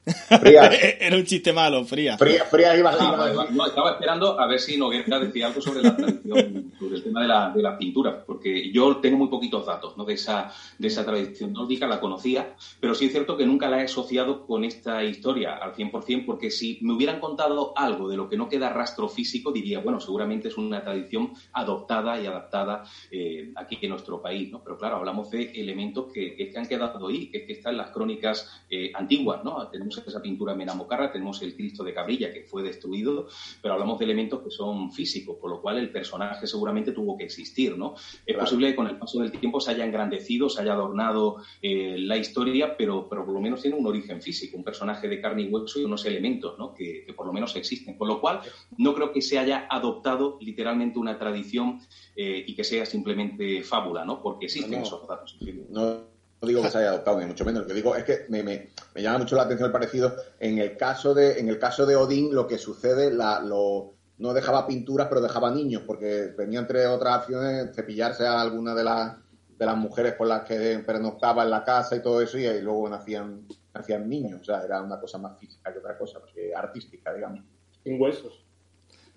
Fría. 0.04 0.68
Era 1.00 1.16
un 1.16 1.24
chiste 1.24 1.54
malo, 1.54 1.84
fría. 1.86 2.18
Fría, 2.18 2.46
fría 2.46 2.76
iba, 2.76 2.92
iba, 2.94 3.32
iba, 3.32 3.46
no, 3.52 3.68
estaba 3.68 3.92
esperando 3.92 4.40
a 4.40 4.48
ver 4.48 4.60
si 4.60 4.78
Noguera 4.78 5.20
decía 5.20 5.48
algo 5.48 5.62
sobre 5.62 5.84
la 5.84 5.96
tradición, 5.96 6.72
sobre 6.80 6.96
el 6.96 7.04
tema 7.04 7.22
de 7.22 7.28
la, 7.28 7.50
de 7.52 7.62
la 7.62 7.78
pintura, 7.78 8.24
porque 8.26 8.72
yo 8.72 8.98
tengo 8.98 9.18
muy 9.18 9.28
poquitos 9.28 9.66
datos 9.66 9.96
¿no? 9.98 10.06
de, 10.06 10.14
esa, 10.14 10.52
de 10.80 10.88
esa 10.88 11.06
tradición 11.06 11.54
nórdica, 11.54 11.88
la 11.88 12.00
conocía, 12.00 12.56
pero 12.80 12.96
sí 12.96 13.06
es 13.06 13.12
cierto 13.12 13.38
que 13.38 13.46
nunca 13.46 13.70
la 13.70 13.82
he 13.82 13.86
asociado 13.86 14.48
con 14.48 14.64
esta 14.64 15.04
historia 15.04 15.58
al 15.58 15.74
100%, 15.74 16.26
porque 16.26 16.50
si 16.50 16.80
me 16.82 16.94
hubieran 16.94 17.20
contado 17.20 17.74
algo 17.76 18.10
de 18.10 18.18
lo 18.18 18.28
que 18.28 18.38
no 18.38 18.50
queda 18.50 18.70
rastro 18.70 19.08
físico, 19.08 19.52
diría, 19.52 19.80
bueno, 19.80 20.00
seguramente 20.00 20.48
es 20.48 20.58
una 20.58 20.84
tradición 20.84 21.34
adoptada 21.54 22.20
y 22.20 22.26
adaptada 22.26 22.84
eh, 23.12 23.52
aquí 23.56 23.78
en 23.82 23.90
nuestro 23.92 24.22
país, 24.22 24.52
¿no? 24.52 24.64
Pero 24.64 24.78
claro, 24.78 24.98
hablamos 24.98 25.30
de 25.30 25.52
elementos 25.52 26.12
que, 26.12 26.36
que 26.36 26.52
han 26.58 26.68
quedado 26.68 27.08
ahí, 27.08 27.28
que, 27.28 27.46
que 27.46 27.54
están 27.54 27.74
en 27.74 27.78
las 27.78 27.92
crónicas 27.92 28.66
eh, 28.70 28.92
antiguas, 28.96 29.44
¿no? 29.44 29.68
Tenemos 29.68 29.91
esa 29.98 30.22
pintura 30.22 30.56
Menamocarra, 30.56 31.12
tenemos 31.12 31.42
el 31.42 31.56
Cristo 31.56 31.84
de 31.84 31.94
Cabrilla 31.94 32.34
que 32.34 32.44
fue 32.44 32.64
destruido, 32.64 33.28
pero 33.62 33.74
hablamos 33.74 34.00
de 34.00 34.06
elementos 34.06 34.42
que 34.42 34.50
son 34.50 34.92
físicos, 34.92 35.38
por 35.40 35.50
lo 35.50 35.62
cual 35.62 35.78
el 35.78 35.92
personaje 35.92 36.48
seguramente 36.48 36.92
tuvo 36.92 37.18
que 37.18 37.26
existir, 37.26 37.78
¿no? 37.78 37.94
Es 37.96 38.26
claro. 38.26 38.42
posible 38.42 38.70
que 38.70 38.76
con 38.76 38.88
el 38.88 38.98
paso 38.98 39.20
del 39.20 39.32
tiempo 39.32 39.60
se 39.60 39.72
haya 39.72 39.86
engrandecido, 39.86 40.50
se 40.50 40.62
haya 40.62 40.74
adornado 40.74 41.38
eh, 41.62 41.96
la 41.98 42.18
historia, 42.18 42.76
pero, 42.78 43.08
pero 43.10 43.26
por 43.26 43.34
lo 43.34 43.42
menos 43.42 43.62
tiene 43.62 43.78
un 43.78 43.86
origen 43.86 44.22
físico, 44.22 44.58
un 44.58 44.64
personaje 44.64 45.08
de 45.08 45.22
carne 45.22 45.44
y 45.44 45.50
hueso 45.50 45.80
y 45.80 45.84
unos 45.84 46.06
elementos, 46.06 46.58
¿no? 46.58 46.74
Que, 46.74 47.04
que 47.06 47.14
por 47.14 47.26
lo 47.26 47.34
menos 47.34 47.56
existen, 47.56 47.98
con 47.98 48.08
lo 48.08 48.20
cual 48.20 48.42
no 48.78 48.94
creo 48.94 49.12
que 49.12 49.22
se 49.22 49.40
haya 49.40 49.68
adoptado 49.70 50.38
literalmente 50.42 51.00
una 51.00 51.18
tradición 51.18 51.80
eh, 52.16 52.44
y 52.46 52.56
que 52.56 52.64
sea 52.64 52.86
simplemente 52.86 53.64
fábula, 53.64 54.06
¿no? 54.06 54.22
Porque 54.22 54.46
existen 54.46 54.72
no, 54.72 54.78
no. 54.78 54.84
esos 54.84 55.08
datos. 55.08 55.38
No 55.70 56.11
no 56.42 56.48
digo 56.48 56.64
que 56.64 56.72
se 56.72 56.80
haya 56.80 56.90
adoptado, 56.90 57.20
ni 57.20 57.28
mucho 57.28 57.46
menos. 57.46 57.62
Lo 57.62 57.68
que 57.68 57.74
digo 57.76 57.96
es 57.96 58.04
que 58.04 58.26
me, 58.30 58.42
me, 58.42 58.70
me, 58.96 59.02
llama 59.02 59.20
mucho 59.20 59.36
la 59.36 59.44
atención 59.44 59.68
el 59.68 59.72
parecido. 59.72 60.16
En 60.40 60.58
el 60.58 60.76
caso 60.76 61.14
de, 61.14 61.40
en 61.40 61.50
el 61.50 61.60
caso 61.60 61.86
de 61.86 61.96
Odín, 61.96 62.34
lo 62.34 62.48
que 62.48 62.58
sucede, 62.58 63.14
la, 63.14 63.42
lo, 63.42 63.94
no 64.18 64.34
dejaba 64.34 64.66
pinturas, 64.66 65.08
pero 65.08 65.22
dejaba 65.22 65.52
niños, 65.52 65.84
porque 65.86 66.34
venía, 66.36 66.60
entre 66.60 66.88
otras 66.88 67.20
acciones, 67.20 67.76
cepillarse 67.76 68.26
a 68.26 68.42
alguna 68.42 68.74
de 68.74 68.84
las, 68.84 69.18
de 69.56 69.66
las 69.68 69.78
mujeres 69.78 70.16
con 70.16 70.30
las 70.30 70.42
que 70.42 70.80
pernoctaba 70.80 71.44
en 71.44 71.52
la 71.52 71.64
casa 71.64 71.96
y 71.96 72.02
todo 72.02 72.20
eso, 72.22 72.40
y, 72.40 72.48
y 72.48 72.62
luego 72.62 72.90
nacían, 72.90 73.46
nacían 73.72 74.10
niños. 74.10 74.42
O 74.42 74.44
sea, 74.44 74.64
era 74.64 74.82
una 74.82 75.00
cosa 75.00 75.20
más 75.20 75.40
física 75.40 75.72
que 75.72 75.78
otra 75.78 75.96
cosa, 75.96 76.20
que 76.34 76.56
artística, 76.56 77.14
digamos. 77.14 77.44
Sin 77.84 78.02
huesos. 78.02 78.44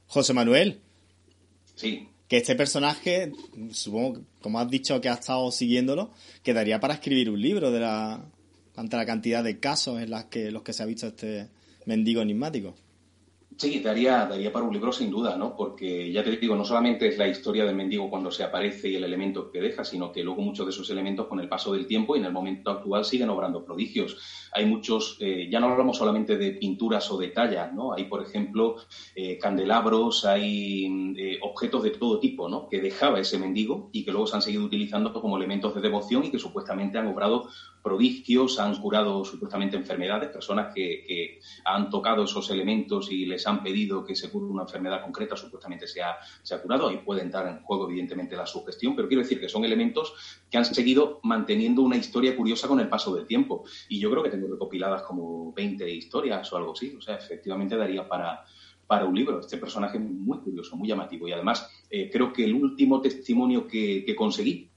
José 0.09 0.35
Manuel. 0.35 0.79
Sí 1.75 2.11
que 2.29 2.39
este 2.39 2.55
personaje, 2.55 3.33
supongo, 3.71 4.23
como 4.41 4.59
has 4.59 4.71
dicho 4.71 5.01
que 5.01 5.09
has 5.09 5.21
estado 5.21 5.51
siguiéndolo, 5.51 6.11
quedaría 6.43 6.81
para 6.81 6.95
escribir 6.95 7.31
un 7.31 7.41
libro 7.41 7.71
de 7.71 7.81
la 7.81 8.25
ante 8.77 8.97
la 8.97 9.07
cantidad 9.07 9.45
de 9.45 9.61
casos 9.61 10.01
en 10.01 10.11
las 10.11 10.25
que 10.25 10.51
los 10.51 10.63
que 10.63 10.73
se 10.73 10.83
ha 10.83 10.87
visto 10.87 11.07
este 11.07 11.49
mendigo 11.87 12.23
enigmático. 12.23 12.75
Sí, 13.57 13.79
daría, 13.79 14.27
daría 14.27 14.53
para 14.53 14.65
un 14.65 14.73
libro 14.73 14.91
sin 14.91 15.11
duda, 15.11 15.37
¿no? 15.37 15.55
Porque 15.55 16.11
ya 16.11 16.25
te 16.25 16.37
digo, 16.37 16.57
no 16.57 16.65
solamente 16.65 17.07
es 17.07 17.19
la 17.19 17.29
historia 17.29 17.65
del 17.65 17.77
mendigo 17.77 18.11
cuando 18.11 18.33
se 18.33 18.43
aparece 18.43 18.89
y 18.89 18.97
el 18.97 19.05
elemento 19.05 19.49
que 19.49 19.61
deja, 19.61 19.85
sino 19.85 20.11
que 20.11 20.25
luego 20.25 20.43
muchos 20.43 20.67
de 20.67 20.71
esos 20.73 20.91
elementos 20.91 21.29
con 21.29 21.39
el 21.39 21.49
paso 21.49 21.73
del 21.73 21.87
tiempo 21.87 22.17
y 22.17 22.19
en 22.19 22.25
el 22.25 22.33
momento 22.33 22.71
actual 22.71 23.05
siguen 23.05 23.31
obrando 23.31 23.65
prodigios. 23.65 24.44
Hay 24.57 24.67
muchos, 24.67 25.17
eh, 25.21 25.49
ya 25.51 25.59
no 25.59 25.69
hablamos 25.69 25.99
solamente 25.99 26.37
de 26.37 26.53
pinturas 26.53 27.11
o 27.11 27.19
de 27.19 27.29
tallas, 27.29 27.73
¿no? 27.75 27.93
Hay, 27.93 28.05
por 28.05 28.23
ejemplo, 28.23 28.77
eh, 29.17 29.37
candelabros, 29.37 30.25
hay 30.25 31.15
eh, 31.19 31.39
objetos 31.43 31.83
de 31.83 31.91
todo 31.91 32.21
tipo, 32.21 32.49
¿no? 32.49 32.69
Que 32.69 32.81
dejaba 32.81 33.19
ese 33.19 33.37
mendigo 33.37 33.91
y 33.93 34.05
que 34.05 34.13
luego 34.13 34.29
se 34.29 34.37
han 34.37 34.43
seguido 34.43 34.65
utilizando 34.65 35.13
como 35.13 35.37
elementos 35.37 35.75
de 35.75 35.81
devoción 35.81 36.25
y 36.25 36.31
que 36.31 36.39
supuestamente 36.39 36.99
han 36.99 37.09
obrado 37.09 37.49
prodigios, 37.83 38.61
han 38.61 38.77
curado 38.77 39.25
supuestamente 39.25 39.77
enfermedades, 39.77 40.31
personas 40.31 40.73
que, 40.73 41.41
han 41.65 41.91
tocado 41.91 42.25
esos 42.25 42.49
elementos 42.51 43.11
y 43.11 43.27
les 43.27 43.47
han 43.47 43.63
pedido 43.63 44.05
que 44.05 44.15
se 44.15 44.31
cure 44.31 44.47
una 44.47 44.63
enfermedad 44.63 45.03
concreta, 45.03 45.37
supuestamente 45.37 45.87
se 45.87 46.01
ha, 46.01 46.17
se 46.43 46.55
ha 46.55 46.63
curado. 46.63 46.89
Ahí 46.89 46.99
puede 47.05 47.23
entrar 47.23 47.47
en 47.49 47.63
juego, 47.63 47.89
evidentemente, 47.89 48.37
la 48.37 48.47
sugestión, 48.47 48.95
pero 48.95 49.09
quiero 49.09 49.23
decir 49.23 49.41
que 49.41 49.49
son 49.49 49.65
elementos 49.65 50.15
que 50.51 50.59
han 50.59 50.65
seguido 50.65 51.21
manteniendo 51.25 51.83
una 51.83 51.97
historia 51.97 52.37
curiosa 52.37 52.69
con 52.69 52.81
el 52.81 52.89
paso 52.89 53.15
del 53.15 53.27
tiempo. 53.27 53.65
Y 53.89 53.99
yo 53.99 54.11
creo 54.11 54.23
que 54.23 54.31
recopiladas 54.49 55.03
como 55.03 55.53
20 55.53 55.89
historias 55.91 56.53
o 56.53 56.57
algo 56.57 56.73
así. 56.73 56.95
O 56.97 57.01
sea, 57.01 57.17
efectivamente 57.17 57.77
daría 57.77 58.09
para, 58.09 58.45
para 58.87 59.05
un 59.05 59.15
libro. 59.15 59.41
Este 59.41 59.59
personaje 59.59 59.99
muy 59.99 60.39
curioso, 60.39 60.77
muy 60.77 60.89
llamativo. 60.89 61.29
Y 61.29 61.33
además, 61.33 61.69
eh, 61.91 62.11
creo 62.11 62.33
que 62.33 62.45
el 62.45 62.55
último 62.55 63.01
testimonio 63.01 63.67
que, 63.67 64.05
que 64.05 64.15
conseguí 64.15 64.71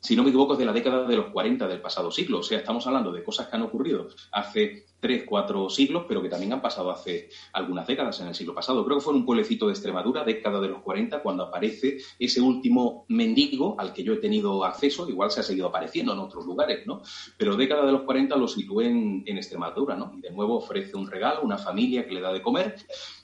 si 0.00 0.14
no 0.14 0.22
me 0.22 0.30
equivoco, 0.30 0.52
es 0.52 0.58
de 0.58 0.64
la 0.64 0.72
década 0.72 1.04
de 1.04 1.16
los 1.16 1.26
40 1.26 1.66
del 1.66 1.80
pasado 1.80 2.10
siglo. 2.10 2.38
O 2.38 2.42
sea, 2.42 2.58
estamos 2.58 2.86
hablando 2.86 3.12
de 3.12 3.24
cosas 3.24 3.48
que 3.48 3.56
han 3.56 3.62
ocurrido 3.62 4.08
hace 4.32 4.86
tres, 5.00 5.24
cuatro 5.26 5.68
siglos, 5.68 6.04
pero 6.08 6.22
que 6.22 6.28
también 6.28 6.52
han 6.52 6.62
pasado 6.62 6.90
hace 6.90 7.28
algunas 7.52 7.86
décadas 7.86 8.20
en 8.20 8.28
el 8.28 8.34
siglo 8.34 8.54
pasado. 8.54 8.84
Creo 8.84 8.98
que 8.98 9.04
fue 9.04 9.12
en 9.12 9.20
un 9.20 9.26
pueblecito 9.26 9.66
de 9.66 9.72
Extremadura, 9.72 10.24
década 10.24 10.60
de 10.60 10.68
los 10.68 10.82
40, 10.82 11.22
cuando 11.22 11.44
aparece 11.44 11.98
ese 12.18 12.40
último 12.40 13.04
mendigo 13.08 13.76
al 13.78 13.92
que 13.92 14.04
yo 14.04 14.14
he 14.14 14.18
tenido 14.18 14.64
acceso. 14.64 15.08
Igual 15.08 15.30
se 15.30 15.40
ha 15.40 15.42
seguido 15.42 15.68
apareciendo 15.68 16.12
en 16.12 16.18
otros 16.18 16.46
lugares, 16.46 16.86
¿no? 16.86 17.02
Pero 17.36 17.56
década 17.56 17.84
de 17.84 17.92
los 17.92 18.02
40 18.02 18.36
lo 18.36 18.48
situé 18.48 18.86
en, 18.86 19.22
en 19.26 19.36
Extremadura, 19.36 19.96
¿no? 19.96 20.12
Y 20.16 20.20
de 20.20 20.30
nuevo 20.30 20.56
ofrece 20.56 20.96
un 20.96 21.10
regalo, 21.10 21.42
una 21.42 21.58
familia 21.58 22.06
que 22.06 22.14
le 22.14 22.20
da 22.20 22.32
de 22.32 22.42
comer 22.42 22.76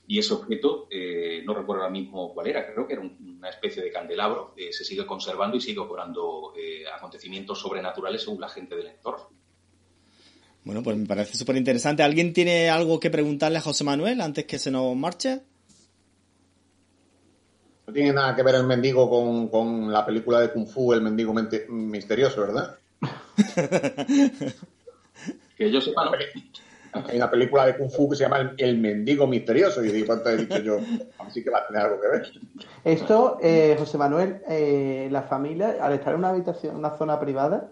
y 0.07 0.19
ese 0.19 0.35
objeto, 0.35 0.89
eh, 0.91 1.43
no 1.45 1.55
recuerdo 1.55 1.83
ahora 1.83 1.93
mismo 1.93 2.33
cuál 2.35 2.49
era, 2.49 2.67
creo 2.73 2.87
que 2.87 2.95
era 2.95 3.03
un, 3.03 3.37
una 3.39 3.49
especie 3.49 3.83
de 3.83 3.91
candelabro, 3.93 4.53
eh, 4.57 4.73
se 4.73 4.85
sigue 4.85 5.07
conservando 5.07 5.57
y 5.57 5.61
sigue 5.61 5.79
operando 5.79 6.53
eh, 6.57 6.85
acontecimientos 6.95 7.61
sobrenaturales 7.61 8.23
según 8.23 8.41
la 8.41 8.49
gente 8.49 8.75
del 8.77 8.89
entorno. 8.89 9.29
Bueno, 10.65 10.83
pues 10.83 10.97
me 10.97 11.07
parece 11.07 11.37
súper 11.37 11.57
interesante. 11.57 12.03
¿Alguien 12.05 12.33
tiene 12.33 12.71
algo 12.71 13.01
que 13.01 13.11
preguntarle 13.11 13.59
a 13.59 13.63
José 13.63 13.83
Manuel 13.85 14.21
antes 14.21 14.45
que 14.45 14.59
se 14.59 14.71
nos 14.71 14.95
marche? 14.95 15.41
No 17.87 17.93
tiene 17.93 18.13
nada 18.13 18.37
que 18.37 18.43
ver 18.45 18.55
el 18.55 18.65
mendigo 18.67 19.11
con, 19.11 19.49
con 19.49 19.91
la 19.93 20.07
película 20.07 20.41
de 20.41 20.53
Kung 20.53 20.69
Fu, 20.69 20.93
el 20.93 21.03
mendigo 21.03 21.33
mente- 21.33 21.67
misterioso, 21.69 22.43
¿verdad? 22.43 22.79
Que 25.57 25.71
yo 25.71 25.81
sepa, 25.81 26.05
¿no? 26.05 26.13
Hay 26.93 27.17
una 27.17 27.31
película 27.31 27.67
de 27.67 27.77
Kung 27.77 27.91
Fu 27.91 28.09
que 28.09 28.17
se 28.17 28.25
llama 28.25 28.39
El, 28.39 28.55
El 28.59 28.79
mendigo 28.79 29.27
misterioso. 29.27 29.85
Y 29.85 29.91
digo, 29.91 30.07
¿cuánto 30.07 30.31
he 30.31 30.37
dicho 30.37 30.59
yo? 30.59 30.79
Así 31.19 31.43
que 31.43 31.51
va 31.51 31.59
a 31.59 31.67
tener 31.67 31.83
algo 31.83 32.01
que 32.01 32.09
ver. 32.09 32.33
Esto, 32.85 33.39
eh, 33.43 33.77
José 33.79 33.99
Manuel, 33.99 34.43
eh, 34.49 35.09
la 35.11 35.23
familia, 35.23 35.77
al 35.81 35.93
estar 35.95 36.13
en 36.13 36.19
una 36.19 36.31
habitación, 36.31 36.77
una 36.77 36.97
zona 36.97 37.19
privada, 37.19 37.71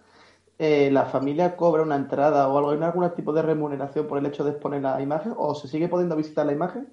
eh, 0.59 0.91
la 0.91 1.07
familia 1.07 1.57
cobra 1.57 1.83
una 1.83 1.97
entrada 1.97 2.49
o 2.49 2.59
algo, 2.59 2.71
¿hay 2.71 2.83
algún 2.83 3.15
tipo 3.15 3.33
de 3.33 3.43
remuneración 3.43 4.07
por 4.07 4.19
el 4.19 4.27
hecho 4.27 4.45
de 4.45 4.51
exponer 4.53 4.83
la 4.83 5.01
imagen? 5.01 5.35
¿O 5.37 5.55
se 5.55 5.69
sigue 5.69 5.89
pudiendo 5.89 6.17
visitar 6.17 6.47
la 6.47 6.53
imagen? 6.53 6.89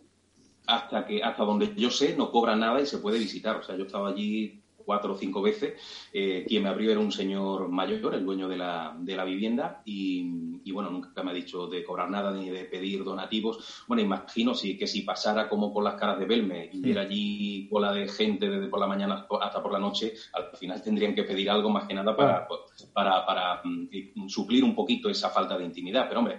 hasta 0.67 1.05
que 1.05 1.23
hasta 1.23 1.43
donde 1.43 1.73
yo 1.75 1.89
sé 1.89 2.15
no 2.15 2.29
cobra 2.29 2.55
nada 2.55 2.79
y 2.81 2.85
se 2.85 2.99
puede 2.99 3.17
visitar. 3.17 3.55
O 3.55 3.63
sea, 3.63 3.75
yo 3.75 3.85
estaba 3.85 4.09
allí 4.09 4.61
cuatro 4.87 5.13
o 5.13 5.17
cinco 5.17 5.41
veces. 5.41 5.73
Eh, 6.13 6.45
quien 6.47 6.63
me 6.63 6.69
abrió 6.69 6.89
era 6.91 7.01
un 7.01 7.11
señor 7.11 7.67
mayor, 7.67 8.15
el 8.15 8.25
dueño 8.25 8.47
de 8.47 8.55
la, 8.55 8.95
de 8.97 9.17
la 9.17 9.25
vivienda, 9.25 9.81
y, 9.83 10.61
y, 10.63 10.71
bueno, 10.71 10.89
nunca 10.89 11.21
me 11.23 11.31
ha 11.31 11.33
dicho 11.33 11.67
de 11.67 11.83
cobrar 11.83 12.09
nada 12.09 12.31
ni 12.31 12.49
de 12.49 12.63
pedir 12.63 13.03
donativos. 13.03 13.83
Bueno, 13.85 14.01
imagino 14.01 14.55
si, 14.55 14.77
que 14.77 14.87
si 14.87 15.01
pasara 15.01 15.49
como 15.49 15.73
por 15.73 15.83
las 15.83 15.95
caras 15.95 16.17
de 16.19 16.25
Belme 16.25 16.69
y 16.71 16.79
hubiera 16.79 17.01
allí 17.01 17.67
cola 17.69 17.91
de 17.91 18.07
gente 18.07 18.49
desde 18.49 18.69
por 18.69 18.79
la 18.79 18.87
mañana 18.87 19.27
hasta 19.41 19.61
por 19.61 19.73
la 19.73 19.79
noche, 19.79 20.13
al 20.31 20.55
final 20.55 20.81
tendrían 20.81 21.13
que 21.13 21.23
pedir 21.23 21.49
algo 21.49 21.69
más 21.69 21.85
que 21.85 21.93
nada 21.93 22.15
para, 22.15 22.47
para, 22.93 23.25
para, 23.25 23.61
mm, 23.65 24.29
suplir 24.29 24.63
un 24.63 24.73
poquito 24.73 25.09
esa 25.09 25.29
falta 25.29 25.57
de 25.57 25.65
intimidad. 25.65 26.05
Pero 26.07 26.21
hombre, 26.21 26.37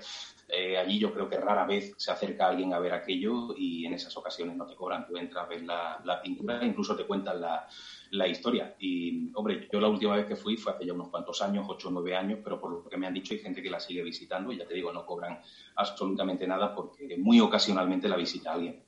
eh, 0.49 0.79
allí 0.79 0.99
yo 0.99 1.13
creo 1.13 1.29
que 1.29 1.37
rara 1.37 1.67
vez 1.67 1.93
se 1.99 2.11
acerca 2.11 2.49
alguien 2.49 2.73
a 2.73 2.79
ver 2.79 2.95
aquello 2.95 3.55
y 3.55 3.85
en 3.85 3.93
esas 3.93 4.17
ocasiones 4.17 4.57
no 4.57 4.65
te 4.65 4.75
cobran. 4.75 5.07
Tú 5.07 5.19
entras, 5.19 5.47
ves 5.47 5.63
la, 5.63 6.01
la 6.05 6.23
pintura 6.23 6.65
incluso 6.65 6.97
te 6.97 7.05
cuentan 7.05 7.41
la, 7.43 7.69
la, 8.11 8.29
historia. 8.29 8.75
Y, 8.79 9.31
hombre, 9.35 9.69
yo 9.73 9.81
la 9.81 9.89
última 9.89 10.17
vez 10.17 10.27
que 10.27 10.37
fui 10.37 10.57
fue 10.57 10.73
hace 10.73 10.87
ya 10.87 10.93
unos 10.93 11.09
cuantos 11.09 11.41
años, 11.43 11.67
ocho 11.69 11.89
o 11.89 11.91
nueve 11.91 12.15
años, 12.15 12.39
pero 12.43 12.61
por 12.61 12.71
lo 12.71 12.89
que 12.89 12.97
me 12.97 13.07
han 13.07 13.15
dicho 13.15 13.35
hay 13.35 13.41
gente 13.41 13.63
que 13.63 13.71
la 13.71 13.81
sigue 13.81 14.03
visitando 14.03 14.53
y 14.53 14.59
ya 14.59 14.67
te 14.67 14.75
digo, 14.75 14.93
no 14.93 15.05
cobran 15.05 15.41
absolutamente 15.77 16.47
nada 16.47 16.75
porque 16.75 17.17
muy 17.19 17.41
ocasionalmente 17.41 18.09
la 18.09 18.17
visita 18.17 18.53
alguien. 18.53 18.83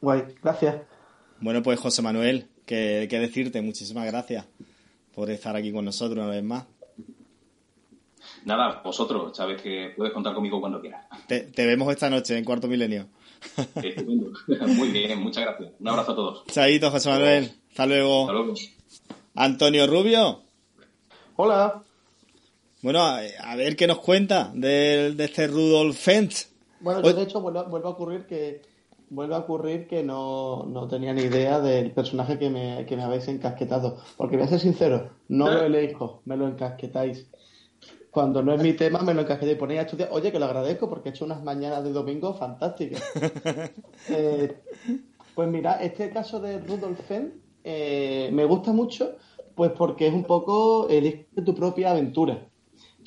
Guay, 0.00 0.22
gracias. 0.42 0.76
Bueno, 1.40 1.62
pues 1.62 1.78
José 1.78 2.02
Manuel, 2.02 2.48
qué, 2.66 3.06
qué 3.08 3.18
decirte, 3.18 3.62
muchísimas 3.62 4.06
gracias 4.06 4.46
por 5.14 5.30
estar 5.30 5.56
aquí 5.56 5.72
con 5.72 5.84
nosotros 5.84 6.24
una 6.24 6.34
vez 6.34 6.44
más. 6.44 6.64
Nada, 8.44 8.80
vosotros, 8.84 9.36
sabes 9.36 9.60
que 9.60 9.92
puedes 9.96 10.12
contar 10.12 10.34
conmigo 10.34 10.60
cuando 10.60 10.80
quieras. 10.80 11.06
Te, 11.26 11.40
te 11.40 11.66
vemos 11.66 11.90
esta 11.90 12.08
noche 12.08 12.36
en 12.36 12.44
Cuarto 12.44 12.68
Milenio. 12.68 13.08
Estupendo. 13.82 14.32
Muy 14.66 14.88
bien, 14.88 15.20
muchas 15.20 15.44
gracias. 15.44 15.72
Un 15.78 15.88
abrazo 15.88 16.12
a 16.12 16.16
todos. 16.16 16.44
Chaito, 16.46 16.90
José 16.90 17.08
Manuel. 17.08 17.52
Hasta 17.78 17.86
luego. 17.86 18.22
Hasta 18.22 18.32
luego. 18.32 18.54
Antonio 19.36 19.86
Rubio. 19.86 20.40
Hola. 21.36 21.80
Bueno, 22.82 22.98
a, 23.02 23.20
a 23.44 23.54
ver 23.54 23.76
qué 23.76 23.86
nos 23.86 24.00
cuenta 24.00 24.50
de, 24.52 25.14
de 25.14 25.24
este 25.24 25.46
Rudolf 25.46 25.96
Fentz. 25.96 26.50
Bueno, 26.80 27.02
yo 27.02 27.12
de 27.12 27.22
hecho 27.22 27.40
vuelve, 27.40 27.62
vuelve 27.68 27.86
a 27.86 27.90
ocurrir 27.92 28.26
que 28.26 28.62
vuelve 29.10 29.36
a 29.36 29.38
ocurrir 29.38 29.86
que 29.86 30.02
no, 30.02 30.64
no 30.64 30.88
tenía 30.88 31.12
ni 31.12 31.22
idea 31.22 31.60
del 31.60 31.92
personaje 31.92 32.36
que 32.36 32.50
me, 32.50 32.84
que 32.84 32.96
me 32.96 33.04
habéis 33.04 33.28
encasquetado. 33.28 33.98
Porque 34.16 34.36
voy 34.36 34.46
a 34.46 34.48
ser 34.48 34.58
sincero, 34.58 35.10
no 35.28 35.48
lo 35.48 35.62
elijo, 35.62 36.22
me 36.24 36.36
lo 36.36 36.48
encasquetáis. 36.48 37.28
Cuando 38.10 38.42
no 38.42 38.54
es 38.54 38.60
mi 38.60 38.72
tema, 38.72 39.02
me 39.02 39.14
lo 39.14 39.20
encasquetáis 39.20 39.56
y 39.56 39.60
ponéis 39.60 39.78
a 39.78 39.82
estudiar. 39.84 40.08
Oye, 40.10 40.32
que 40.32 40.40
lo 40.40 40.46
agradezco 40.46 40.88
porque 40.88 41.10
he 41.10 41.12
hecho 41.12 41.24
unas 41.24 41.44
mañanas 41.44 41.84
de 41.84 41.92
domingo 41.92 42.34
fantásticas. 42.34 43.04
eh, 44.08 44.62
pues 45.36 45.48
mira, 45.48 45.80
este 45.80 46.10
caso 46.10 46.40
de 46.40 46.58
Rudolf 46.58 46.98
Fenn 47.06 47.46
eh, 47.64 48.30
me 48.32 48.44
gusta 48.44 48.72
mucho, 48.72 49.16
pues 49.54 49.72
porque 49.72 50.06
es 50.06 50.14
un 50.14 50.24
poco 50.24 50.88
elige 50.88 51.26
tu 51.44 51.54
propia 51.54 51.90
aventura. 51.90 52.46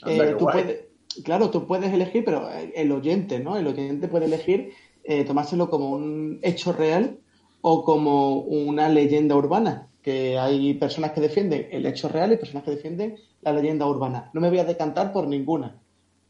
Eh, 0.06 0.36
tú 0.38 0.46
puedes, 0.46 0.86
claro, 1.24 1.50
tú 1.50 1.66
puedes 1.66 1.94
elegir, 1.94 2.24
pero 2.26 2.50
el 2.50 2.92
oyente, 2.92 3.40
¿no? 3.40 3.58
El 3.58 3.68
oyente 3.68 4.08
puede 4.08 4.26
elegir 4.26 4.74
eh, 5.04 5.24
tomárselo 5.24 5.70
como 5.70 5.92
un 5.92 6.40
hecho 6.42 6.74
real 6.74 7.20
o 7.62 7.84
como 7.84 8.40
una 8.40 8.90
leyenda 8.90 9.36
urbana. 9.36 9.88
Que 10.02 10.38
hay 10.40 10.74
personas 10.74 11.12
que 11.12 11.22
defienden 11.22 11.68
el 11.72 11.86
hecho 11.86 12.10
real 12.10 12.34
y 12.34 12.38
personas 12.38 12.64
que 12.64 12.72
defienden 12.72 13.18
la 13.42 13.54
leyenda 13.54 13.86
urbana. 13.86 14.32
No 14.34 14.42
me 14.42 14.50
voy 14.50 14.58
a 14.60 14.66
decantar 14.66 15.14
por 15.14 15.28
ninguna. 15.28 15.80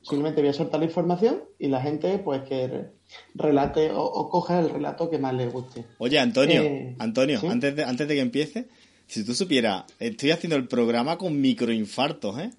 Simplemente 0.04 0.42
voy 0.42 0.50
a 0.50 0.54
soltar 0.54 0.80
la 0.80 0.86
información 0.88 1.44
y 1.60 1.68
la 1.68 1.80
gente, 1.82 2.18
pues, 2.20 2.42
que 2.44 2.68
re- 2.68 2.92
relate 3.36 3.92
o, 3.92 4.02
o 4.04 4.30
coja 4.30 4.60
el 4.60 4.70
relato 4.70 5.10
que 5.10 5.20
más 5.20 5.34
le 5.34 5.48
guste. 5.48 5.86
Oye, 6.00 6.18
Antonio, 6.20 6.62
Eh, 6.64 6.96
Antonio, 7.00 7.40
¿sí? 7.40 7.48
antes, 7.48 7.76
de, 7.76 7.84
antes 7.84 8.08
de 8.08 8.16
que 8.16 8.22
empiece, 8.22 8.68
si 9.08 9.24
tú 9.24 9.34
supieras, 9.36 9.84
estoy 10.00 10.32
haciendo 10.32 10.56
el 10.56 10.68
programa 10.68 11.18
con 11.18 11.40
microinfartos, 11.40 12.40
¿eh? 12.40 12.50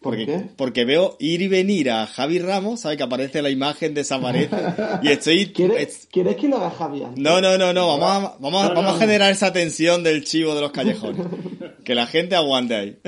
¿Por 0.00 0.12
Porque, 0.16 0.26
qué? 0.26 0.44
porque 0.56 0.84
veo 0.86 1.16
ir 1.20 1.42
y 1.42 1.48
venir 1.48 1.90
a 1.90 2.06
Javi 2.06 2.38
Ramos, 2.38 2.80
¿sabes? 2.80 2.96
Que 2.96 3.02
aparece 3.04 3.42
la 3.42 3.50
imagen, 3.50 3.92
desaparece. 3.92 4.56
y 5.02 5.08
estoy. 5.08 5.46
¿Quieres, 5.54 5.76
es- 5.88 6.08
¿quieres 6.10 6.36
que 6.36 6.48
lo 6.48 6.56
haga 6.56 6.70
Javi 6.70 7.02
antes? 7.04 7.22
No, 7.22 7.40
no, 7.42 7.58
no, 7.58 7.72
no. 7.74 7.98
Vamos 7.98 8.08
a, 8.32 8.36
vamos, 8.40 8.62
a, 8.64 8.68
No, 8.68 8.74
vamos 8.76 8.90
a 8.92 8.94
no. 8.94 8.98
generar 9.00 9.30
esa 9.30 9.52
tensión 9.52 10.02
del 10.02 10.24
chivo 10.24 10.54
de 10.54 10.60
los 10.62 10.72
callejones. 10.72 11.26
que 11.84 11.94
la 11.94 12.06
gente 12.06 12.34
aguante 12.34 12.74
ahí. 12.76 12.98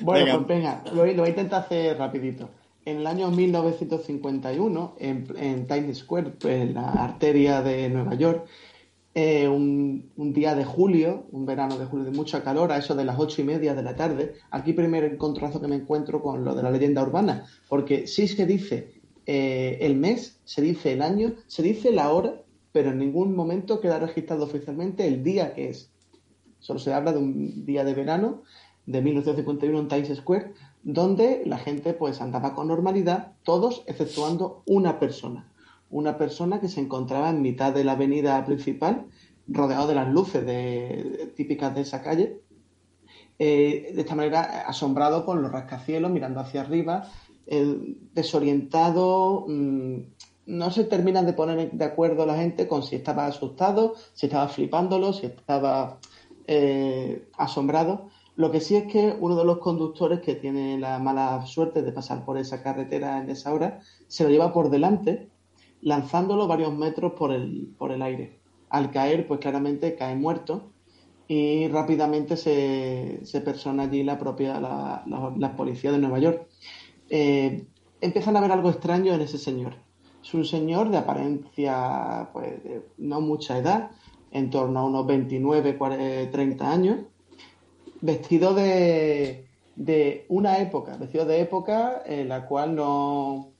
Bueno, 0.00 0.24
Venga. 0.26 0.36
pues 0.38 0.48
venga, 0.48 0.84
lo 0.92 1.02
voy 1.02 1.26
a 1.26 1.28
intentar 1.28 1.62
hacer 1.62 1.98
rapidito. 1.98 2.50
En 2.86 2.98
el 2.98 3.06
año 3.06 3.30
1951, 3.30 4.96
en, 4.98 5.66
Times 5.66 5.98
Square, 5.98 6.32
en 6.44 6.74
la 6.74 6.90
arteria 6.90 7.62
de 7.62 7.88
Nueva 7.88 8.14
York, 8.14 8.46
eh, 9.14 9.48
un, 9.48 10.10
día 10.16 10.54
de 10.54 10.64
julio, 10.64 11.26
un 11.30 11.46
verano 11.46 11.78
de 11.78 11.86
julio 11.86 12.04
de 12.04 12.10
mucha 12.10 12.42
calor, 12.42 12.72
a 12.72 12.78
eso 12.78 12.94
de 12.94 13.04
las 13.04 13.18
ocho 13.18 13.40
y 13.40 13.44
media 13.44 13.74
de 13.74 13.82
la 13.82 13.96
tarde, 13.96 14.34
aquí 14.50 14.74
primero 14.74 15.06
encontrazo 15.06 15.62
que 15.62 15.68
me 15.68 15.76
encuentro 15.76 16.20
con 16.20 16.44
lo 16.44 16.54
de 16.54 16.62
la 16.62 16.70
leyenda 16.70 17.02
urbana, 17.02 17.46
porque 17.68 18.06
sí 18.06 18.28
se 18.28 18.44
dice 18.44 19.00
eh, 19.24 19.78
el 19.80 19.96
mes, 19.96 20.40
se 20.44 20.60
dice 20.60 20.92
el 20.92 21.00
año, 21.00 21.34
se 21.46 21.62
dice 21.62 21.90
la 21.90 22.12
hora, 22.12 22.42
pero 22.72 22.90
en 22.90 22.98
ningún 22.98 23.34
momento 23.34 23.80
queda 23.80 23.98
registrado 23.98 24.44
oficialmente 24.44 25.06
el 25.06 25.22
día 25.22 25.54
que 25.54 25.70
es. 25.70 25.90
Solo 26.58 26.78
se 26.78 26.92
habla 26.92 27.12
de 27.12 27.18
un 27.18 27.64
día 27.64 27.84
de 27.84 27.94
verano 27.94 28.42
de 28.84 29.00
1951 29.00 29.78
en 29.78 29.88
Times 29.88 30.18
Square, 30.18 30.52
donde 30.84 31.42
la 31.46 31.58
gente 31.58 31.94
pues 31.94 32.20
andaba 32.20 32.54
con 32.54 32.68
normalidad, 32.68 33.32
todos 33.42 33.82
exceptuando 33.86 34.62
una 34.66 34.98
persona. 34.98 35.50
Una 35.90 36.18
persona 36.18 36.60
que 36.60 36.68
se 36.68 36.80
encontraba 36.80 37.30
en 37.30 37.42
mitad 37.42 37.72
de 37.72 37.84
la 37.84 37.92
avenida 37.92 38.44
principal, 38.44 39.06
rodeado 39.48 39.86
de 39.86 39.94
las 39.94 40.08
luces 40.08 40.44
de- 40.44 41.32
típicas 41.34 41.74
de 41.74 41.80
esa 41.80 42.02
calle. 42.02 42.40
Eh, 43.38 43.92
de 43.94 44.00
esta 44.02 44.14
manera, 44.14 44.64
asombrado 44.66 45.24
con 45.24 45.42
los 45.42 45.50
rascacielos, 45.50 46.10
mirando 46.10 46.40
hacia 46.40 46.60
arriba, 46.60 47.08
desorientado. 48.12 49.46
mm, 49.48 49.96
no 50.46 50.70
se 50.70 50.84
terminan 50.84 51.24
de 51.24 51.32
poner 51.32 51.70
de 51.72 51.84
acuerdo 51.84 52.26
la 52.26 52.36
gente 52.36 52.68
con 52.68 52.82
si 52.82 52.96
estaba 52.96 53.26
asustado, 53.26 53.94
si 54.12 54.26
estaba 54.26 54.48
flipándolo, 54.48 55.12
si 55.14 55.26
estaba 55.26 55.98
eh, 56.46 57.28
asombrado. 57.38 58.08
Lo 58.36 58.50
que 58.50 58.60
sí 58.60 58.74
es 58.76 58.86
que 58.92 59.16
uno 59.20 59.36
de 59.36 59.44
los 59.44 59.58
conductores 59.58 60.20
que 60.20 60.34
tiene 60.34 60.78
la 60.78 60.98
mala 60.98 61.46
suerte 61.46 61.82
de 61.82 61.92
pasar 61.92 62.24
por 62.24 62.36
esa 62.38 62.62
carretera 62.62 63.18
en 63.20 63.30
esa 63.30 63.52
hora 63.54 63.80
se 64.08 64.24
lo 64.24 64.30
lleva 64.30 64.52
por 64.52 64.70
delante, 64.70 65.32
lanzándolo 65.80 66.46
varios 66.48 66.74
metros 66.74 67.12
por 67.14 67.32
el, 67.32 67.74
por 67.78 67.92
el 67.92 68.02
aire. 68.02 68.42
Al 68.70 68.90
caer, 68.90 69.26
pues 69.28 69.38
claramente 69.40 69.94
cae 69.96 70.16
muerto 70.16 70.74
y 71.26 71.68
rápidamente 71.68 72.36
se, 72.36 73.20
se 73.24 73.40
persona 73.40 73.84
allí 73.84 74.02
la 74.02 74.18
propia 74.18 74.60
la, 74.60 75.04
la- 75.06 75.56
policía 75.56 75.92
de 75.92 75.98
Nueva 75.98 76.18
York. 76.18 76.48
Eh, 77.08 77.68
empiezan 78.00 78.36
a 78.36 78.40
ver 78.40 78.52
algo 78.52 78.70
extraño 78.70 79.14
en 79.14 79.20
ese 79.22 79.38
señor. 79.38 79.76
Es 80.22 80.34
un 80.34 80.44
señor 80.44 80.90
de 80.90 80.98
apariencia, 80.98 82.30
pues, 82.32 82.62
de 82.64 82.92
no 82.98 83.20
mucha 83.20 83.58
edad, 83.58 83.90
en 84.30 84.50
torno 84.50 84.80
a 84.80 84.84
unos 84.86 85.06
29, 85.06 85.76
40, 85.78 86.30
30 86.30 86.70
años, 86.72 87.06
vestido 88.04 88.52
de, 88.54 89.46
de 89.76 90.26
una 90.28 90.58
época, 90.58 90.96
vestido 90.98 91.24
de 91.24 91.40
época 91.40 92.02
en 92.04 92.28
la 92.28 92.46
cual 92.46 92.74
no, 92.74 93.54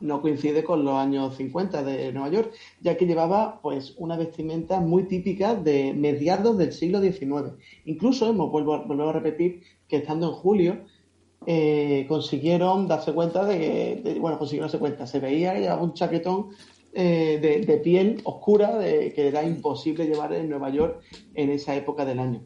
no 0.00 0.20
coincide 0.20 0.64
con 0.64 0.84
los 0.84 0.94
años 0.94 1.36
50 1.36 1.84
de 1.84 2.12
Nueva 2.12 2.30
York, 2.30 2.52
ya 2.80 2.96
que 2.96 3.06
llevaba 3.06 3.60
pues 3.62 3.94
una 3.96 4.16
vestimenta 4.16 4.80
muy 4.80 5.04
típica 5.04 5.54
de 5.54 5.94
mediados 5.94 6.58
del 6.58 6.72
siglo 6.72 7.00
XIX. 7.00 7.54
Incluso, 7.84 8.28
hemos 8.28 8.50
vuelvo, 8.50 8.84
vuelvo 8.86 9.08
a 9.08 9.12
repetir, 9.12 9.62
que 9.86 9.98
estando 9.98 10.30
en 10.30 10.32
julio, 10.32 10.84
eh, 11.46 12.06
consiguieron 12.08 12.88
darse 12.88 13.12
cuenta 13.12 13.44
de 13.44 14.00
que, 14.02 14.18
bueno, 14.18 14.36
consiguieron 14.36 14.66
darse 14.66 14.80
cuenta, 14.80 15.06
se 15.06 15.20
veía 15.20 15.56
llevaba 15.60 15.80
un 15.80 15.94
chaquetón 15.94 16.50
eh, 16.92 17.38
de, 17.40 17.60
de 17.64 17.78
piel 17.78 18.20
oscura 18.24 18.76
de, 18.78 19.12
que 19.12 19.28
era 19.28 19.44
imposible 19.44 20.06
llevar 20.06 20.32
en 20.32 20.48
Nueva 20.48 20.70
York 20.70 21.02
en 21.34 21.50
esa 21.50 21.76
época 21.76 22.04
del 22.04 22.18
año. 22.18 22.42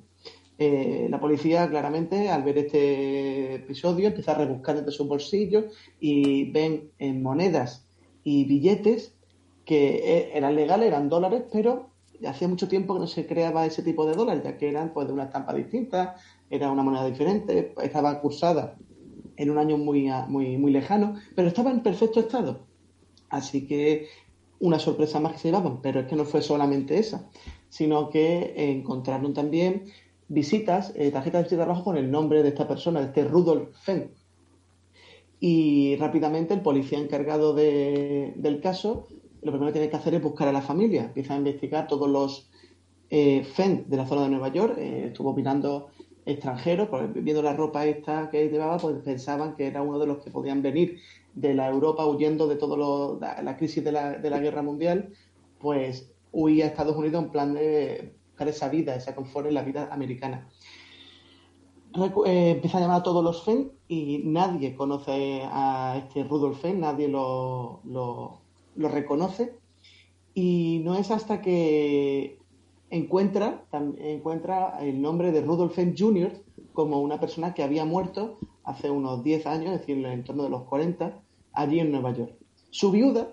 Eh, 0.60 1.06
la 1.08 1.20
policía, 1.20 1.68
claramente, 1.70 2.30
al 2.30 2.42
ver 2.42 2.58
este 2.58 3.54
episodio, 3.54 4.08
empieza 4.08 4.32
a 4.32 4.38
rebuscar 4.38 4.76
entre 4.76 4.92
sus 4.92 5.06
bolsillos 5.06 5.66
y 6.00 6.50
ven 6.50 6.90
en 6.98 7.22
monedas 7.22 7.86
y 8.24 8.44
billetes 8.44 9.14
que 9.64 9.96
eh, 9.96 10.30
eran 10.34 10.56
legales, 10.56 10.88
eran 10.88 11.08
dólares, 11.08 11.44
pero 11.52 11.90
hacía 12.26 12.48
mucho 12.48 12.66
tiempo 12.66 12.94
que 12.94 13.00
no 13.00 13.06
se 13.06 13.26
creaba 13.26 13.66
ese 13.66 13.82
tipo 13.82 14.04
de 14.04 14.14
dólares, 14.14 14.42
ya 14.42 14.58
que 14.58 14.68
eran 14.68 14.92
pues 14.92 15.06
de 15.06 15.12
una 15.12 15.24
estampa 15.24 15.54
distinta, 15.54 16.16
era 16.50 16.72
una 16.72 16.82
moneda 16.82 17.06
diferente, 17.06 17.72
estaba 17.80 18.20
cursada 18.20 18.76
en 19.36 19.50
un 19.50 19.58
año 19.58 19.78
muy, 19.78 20.10
muy, 20.26 20.56
muy 20.56 20.72
lejano, 20.72 21.14
pero 21.36 21.48
estaba 21.48 21.70
en 21.70 21.84
perfecto 21.84 22.18
estado. 22.18 22.66
Así 23.28 23.68
que 23.68 24.08
una 24.58 24.80
sorpresa 24.80 25.20
más 25.20 25.32
que 25.32 25.38
se 25.38 25.48
llevaban, 25.48 25.80
pero 25.80 26.00
es 26.00 26.06
que 26.06 26.16
no 26.16 26.24
fue 26.24 26.42
solamente 26.42 26.98
esa, 26.98 27.28
sino 27.68 28.10
que 28.10 28.54
encontraron 28.56 29.34
también 29.34 29.84
visitas, 30.28 30.92
eh, 30.94 31.10
tarjetas 31.10 31.40
de 31.40 31.42
visita 31.44 31.56
de 31.56 31.64
trabajo 31.64 31.84
con 31.84 31.96
el 31.96 32.10
nombre 32.10 32.42
de 32.42 32.50
esta 32.50 32.68
persona, 32.68 33.00
de 33.00 33.06
este 33.06 33.24
Rudolf 33.24 33.70
Fenn. 33.82 34.10
Y 35.40 35.96
rápidamente 35.96 36.54
el 36.54 36.60
policía 36.60 36.98
encargado 36.98 37.54
del 37.54 38.60
caso, 38.62 39.06
lo 39.42 39.52
primero 39.52 39.72
que 39.72 39.78
tiene 39.78 39.90
que 39.90 39.96
hacer 39.96 40.14
es 40.14 40.22
buscar 40.22 40.48
a 40.48 40.52
la 40.52 40.62
familia, 40.62 41.04
empieza 41.04 41.34
a 41.34 41.38
investigar 41.38 41.86
todos 41.86 42.08
los 42.08 42.50
eh, 43.10 43.44
Fenn 43.44 43.84
de 43.88 43.96
la 43.96 44.06
zona 44.06 44.22
de 44.22 44.30
Nueva 44.30 44.48
York, 44.48 44.76
eh, 44.78 45.06
estuvo 45.06 45.32
mirando 45.34 45.88
extranjeros, 46.26 46.88
porque 46.88 47.20
viendo 47.20 47.42
la 47.42 47.54
ropa 47.54 47.86
esta 47.86 48.28
que 48.30 48.48
llevaba, 48.48 48.76
pues 48.78 48.96
pensaban 49.02 49.56
que 49.56 49.66
era 49.66 49.80
uno 49.80 49.98
de 49.98 50.06
los 50.06 50.18
que 50.18 50.30
podían 50.30 50.60
venir 50.60 50.98
de 51.34 51.54
la 51.54 51.68
Europa 51.68 52.04
huyendo 52.04 52.48
de 52.48 52.56
todo 52.56 53.18
la, 53.20 53.56
crisis 53.56 53.82
de 53.82 53.92
la, 53.92 54.18
de 54.18 54.28
la, 54.28 54.40
guerra 54.40 54.60
mundial, 54.60 55.10
pues 55.58 56.10
huía 56.32 56.66
a 56.66 56.68
Estados 56.68 56.96
Unidos 56.96 57.24
en 57.24 57.30
plan 57.30 57.54
de 57.54 58.12
esa 58.46 58.68
vida, 58.68 58.94
esa 58.94 59.16
confort 59.16 59.48
en 59.48 59.54
la 59.54 59.62
vida 59.62 59.88
americana. 59.90 60.48
Eh, 62.26 62.50
empieza 62.50 62.78
a 62.78 62.80
llamar 62.80 63.00
a 63.00 63.02
todos 63.02 63.24
los 63.24 63.42
Fenn 63.44 63.72
y 63.88 64.22
nadie 64.24 64.76
conoce 64.76 65.42
a 65.44 65.96
este 65.98 66.22
Rudolf 66.22 66.60
Fenn, 66.60 66.80
nadie 66.80 67.08
lo, 67.08 67.80
lo, 67.84 68.40
lo 68.76 68.88
reconoce. 68.88 69.58
Y 70.34 70.82
no 70.84 70.94
es 70.94 71.10
hasta 71.10 71.40
que 71.40 72.38
encuentra, 72.90 73.64
encuentra 73.98 74.78
el 74.80 75.00
nombre 75.02 75.32
de 75.32 75.40
Rudolf 75.40 75.74
Fenn 75.74 75.94
Jr. 75.98 76.32
como 76.72 77.00
una 77.00 77.18
persona 77.18 77.54
que 77.54 77.62
había 77.62 77.84
muerto 77.84 78.38
hace 78.64 78.90
unos 78.90 79.24
10 79.24 79.46
años, 79.46 79.74
es 79.74 79.80
decir, 79.80 80.04
en 80.04 80.24
torno 80.24 80.44
de 80.44 80.50
los 80.50 80.62
40, 80.64 81.20
allí 81.52 81.80
en 81.80 81.90
Nueva 81.90 82.12
York. 82.12 82.34
Su 82.70 82.90
viuda 82.90 83.28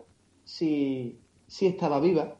sí, 0.45 1.19
sí 1.47 1.67
estaba 1.67 1.99
viva 1.99 2.37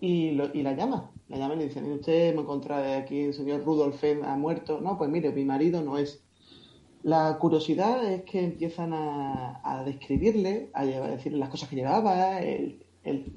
y, 0.00 0.30
y 0.30 0.62
la 0.62 0.72
llama. 0.72 1.11
La 1.32 1.38
llama 1.38 1.54
y 1.54 1.58
le 1.58 1.68
dice, 1.68 1.82
usted 1.82 2.34
me 2.34 2.42
encontrado 2.42 2.98
aquí, 2.98 3.22
el 3.22 3.34
señor 3.34 3.64
Rudolf 3.64 4.02
ha 4.24 4.36
muerto. 4.36 4.80
No, 4.80 4.96
pues 4.96 5.10
mire, 5.10 5.32
mi 5.32 5.44
marido 5.44 5.82
no 5.82 5.98
es. 5.98 6.22
La 7.02 7.38
curiosidad 7.40 8.04
es 8.04 8.22
que 8.22 8.44
empiezan 8.44 8.92
a, 8.92 9.60
a 9.64 9.82
describirle, 9.82 10.70
a, 10.74 10.84
decirle 10.84 11.38
las 11.38 11.48
cosas 11.48 11.68
que 11.68 11.76
llevaba, 11.76 12.40
el, 12.40 12.86
el 13.02 13.32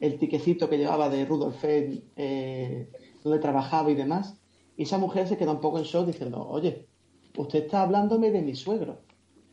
el 0.00 0.18
tiquecito 0.18 0.68
que 0.68 0.78
llevaba 0.78 1.08
de 1.10 1.24
Rudolf 1.26 1.60
Fenn, 1.60 2.02
eh, 2.16 2.88
donde 3.22 3.38
trabajaba 3.38 3.88
y 3.90 3.94
demás. 3.94 4.40
Y 4.76 4.82
esa 4.84 4.98
mujer 4.98 5.28
se 5.28 5.36
queda 5.36 5.52
un 5.52 5.60
poco 5.60 5.78
en 5.78 5.84
shock 5.84 6.06
diciendo, 6.06 6.48
oye, 6.48 6.86
usted 7.36 7.64
está 7.64 7.82
hablándome 7.82 8.30
de 8.30 8.40
mi 8.42 8.54
suegro. 8.54 8.98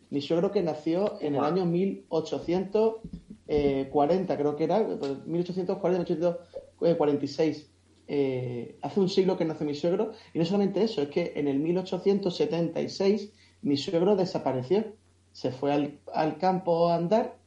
Mi 0.09 0.21
suegro 0.21 0.51
que 0.51 0.63
nació 0.63 1.21
en 1.21 1.35
el 1.35 1.43
año 1.43 1.65
1840, 1.65 4.37
creo 4.37 4.55
que 4.55 4.63
era, 4.63 4.79
1840, 4.79 6.15
1846. 6.15 7.69
Eh, 8.07 8.77
hace 8.81 8.99
un 8.99 9.09
siglo 9.09 9.37
que 9.37 9.45
nació 9.45 9.65
mi 9.65 9.75
suegro. 9.75 10.11
Y 10.33 10.39
no 10.39 10.45
solamente 10.45 10.83
eso, 10.83 11.01
es 11.01 11.09
que 11.09 11.33
en 11.35 11.47
el 11.47 11.59
1876 11.59 13.33
mi 13.61 13.77
suegro 13.77 14.15
desapareció. 14.15 14.95
Se 15.31 15.51
fue 15.51 15.71
al, 15.71 15.99
al 16.13 16.37
campo 16.37 16.89
a 16.89 16.95
andar 16.95 17.37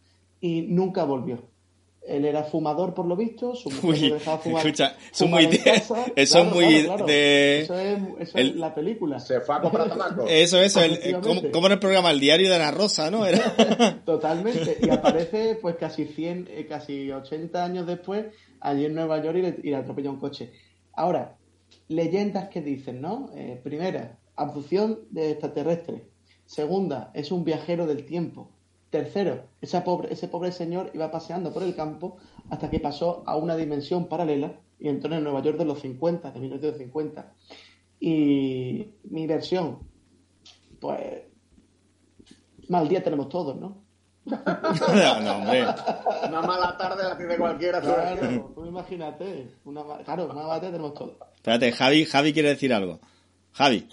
y 0.40 0.62
nunca 0.62 1.05
volvió 1.05 1.50
él 2.03 2.25
era 2.25 2.45
fumador 2.45 2.95
por 2.95 3.07
lo 3.07 3.15
visto, 3.15 3.55
su 3.55 3.71
mujer 3.71 4.15
dejaba 4.15 4.39
fumar. 4.39 4.67
Escucha, 4.67 4.97
eso 5.13 5.25
es 5.25 5.31
muy, 5.31 5.47
de, 5.47 5.61
eso 6.17 6.39
es 6.39 6.53
muy 6.53 6.83
de. 7.07 7.61
Eso 7.61 7.79
es, 7.79 7.99
eso 8.21 8.39
es 8.39 8.57
la 8.57 8.75
película. 8.75 9.21
Se 9.21 9.41
fue 9.41 9.57
a 9.57 9.61
comprar 9.61 9.89
tabaco. 9.89 10.25
Eso, 10.29 10.61
eso, 10.61 10.81
el, 10.83 11.21
como, 11.21 11.51
como, 11.51 11.67
en 11.67 11.73
el 11.73 11.79
programa 11.79 12.11
El 12.11 12.21
Diario 12.21 12.49
de 12.49 12.57
Ana 12.57 12.71
Rosa, 12.71 13.11
¿no? 13.11 13.27
Era... 13.27 14.01
Totalmente. 14.05 14.79
Y 14.81 14.89
aparece, 14.89 15.59
pues 15.61 15.77
casi 15.77 16.07
100, 16.07 16.49
eh, 16.51 16.67
casi 16.67 17.11
80 17.11 17.63
años 17.65 17.87
después, 17.87 18.27
allí 18.61 18.87
en 18.87 18.95
Nueva 18.95 19.23
York 19.23 19.37
y 19.39 19.43
le, 19.43 19.57
y 19.63 19.71
le 19.71 19.77
atropella 19.77 20.11
un 20.11 20.19
coche. 20.19 20.53
Ahora, 20.95 21.37
leyendas 21.89 22.49
que 22.49 22.63
dicen, 22.63 23.01
¿no? 23.01 23.31
Eh, 23.35 23.61
primera, 23.63 24.19
abducción 24.37 25.01
de 25.11 25.33
extraterrestre. 25.33 26.05
Segunda, 26.47 27.11
es 27.15 27.31
un 27.31 27.45
viajero 27.45 27.87
del 27.87 28.05
tiempo. 28.07 28.51
Tercero, 28.90 29.44
ese 29.61 29.81
pobre, 29.83 30.12
ese 30.12 30.26
pobre 30.26 30.50
señor 30.50 30.90
iba 30.94 31.11
paseando 31.11 31.53
por 31.53 31.62
el 31.62 31.76
campo 31.76 32.16
hasta 32.50 32.68
que 32.70 32.81
pasó 32.81 33.22
a 33.24 33.37
una 33.37 33.57
dimensión 33.57 34.09
paralela 34.09 34.59
y 34.81 34.88
entró 34.88 35.14
en 35.14 35.22
Nueva 35.22 35.42
York 35.42 35.59
de 35.59 35.64
los 35.64 35.81
50, 35.81 36.33
de 36.33 36.40
1950. 36.40 37.33
Y 38.00 38.94
mi 39.05 39.26
versión, 39.26 39.79
pues, 40.81 41.22
mal 42.68 42.88
día 42.88 43.03
tenemos 43.03 43.29
todos, 43.29 43.57
¿no? 43.57 43.85
no, 44.24 45.37
hombre. 45.37 45.66
Una 46.29 46.42
mala 46.42 46.76
tarde 46.76 47.05
la 47.05 47.16
tiene 47.16 47.37
cualquiera. 47.37 47.81
Claro, 47.81 48.53
tú 48.55 48.66
imagínate. 48.66 49.48
Una, 49.64 49.83
claro, 50.05 50.24
una 50.24 50.35
mala 50.35 50.61
tarde 50.61 50.72
tenemos 50.72 50.94
todos. 50.94 51.12
Espérate, 51.37 51.72
Javi, 51.72 52.05
Javi 52.05 52.33
quiere 52.33 52.50
decir 52.50 52.72
algo. 52.72 53.00
Javi. 53.53 53.87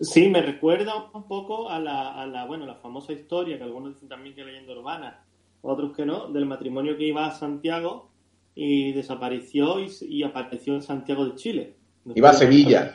Sí, 0.00 0.28
me 0.28 0.40
recuerda 0.42 1.10
un 1.12 1.24
poco 1.24 1.68
a 1.68 1.80
la, 1.80 2.12
a 2.12 2.26
la, 2.26 2.46
bueno, 2.46 2.66
la 2.66 2.76
famosa 2.76 3.12
historia 3.12 3.58
que 3.58 3.64
algunos 3.64 3.94
dicen 3.94 4.08
también 4.08 4.34
que 4.34 4.42
es 4.42 4.46
leyenda 4.46 4.72
urbana, 4.72 5.24
otros 5.62 5.96
que 5.96 6.06
no, 6.06 6.28
del 6.28 6.46
matrimonio 6.46 6.96
que 6.96 7.04
iba 7.04 7.26
a 7.26 7.32
Santiago 7.32 8.08
y 8.54 8.92
desapareció 8.92 9.76
y, 9.80 10.22
apareció 10.22 10.74
en 10.74 10.82
Santiago 10.82 11.24
de 11.26 11.34
Chile. 11.34 11.76
Iba 12.14 12.30
a 12.30 12.34
Sevilla. 12.34 12.94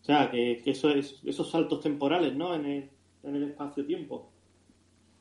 O 0.00 0.04
sea, 0.04 0.30
que, 0.30 0.62
eso 0.64 0.90
es, 0.90 1.20
esos 1.24 1.50
saltos 1.50 1.80
temporales, 1.80 2.34
¿no? 2.34 2.54
En 2.54 2.66
el, 2.66 2.90
en 3.22 3.36
el 3.36 3.44
espacio-tiempo. 3.44 4.30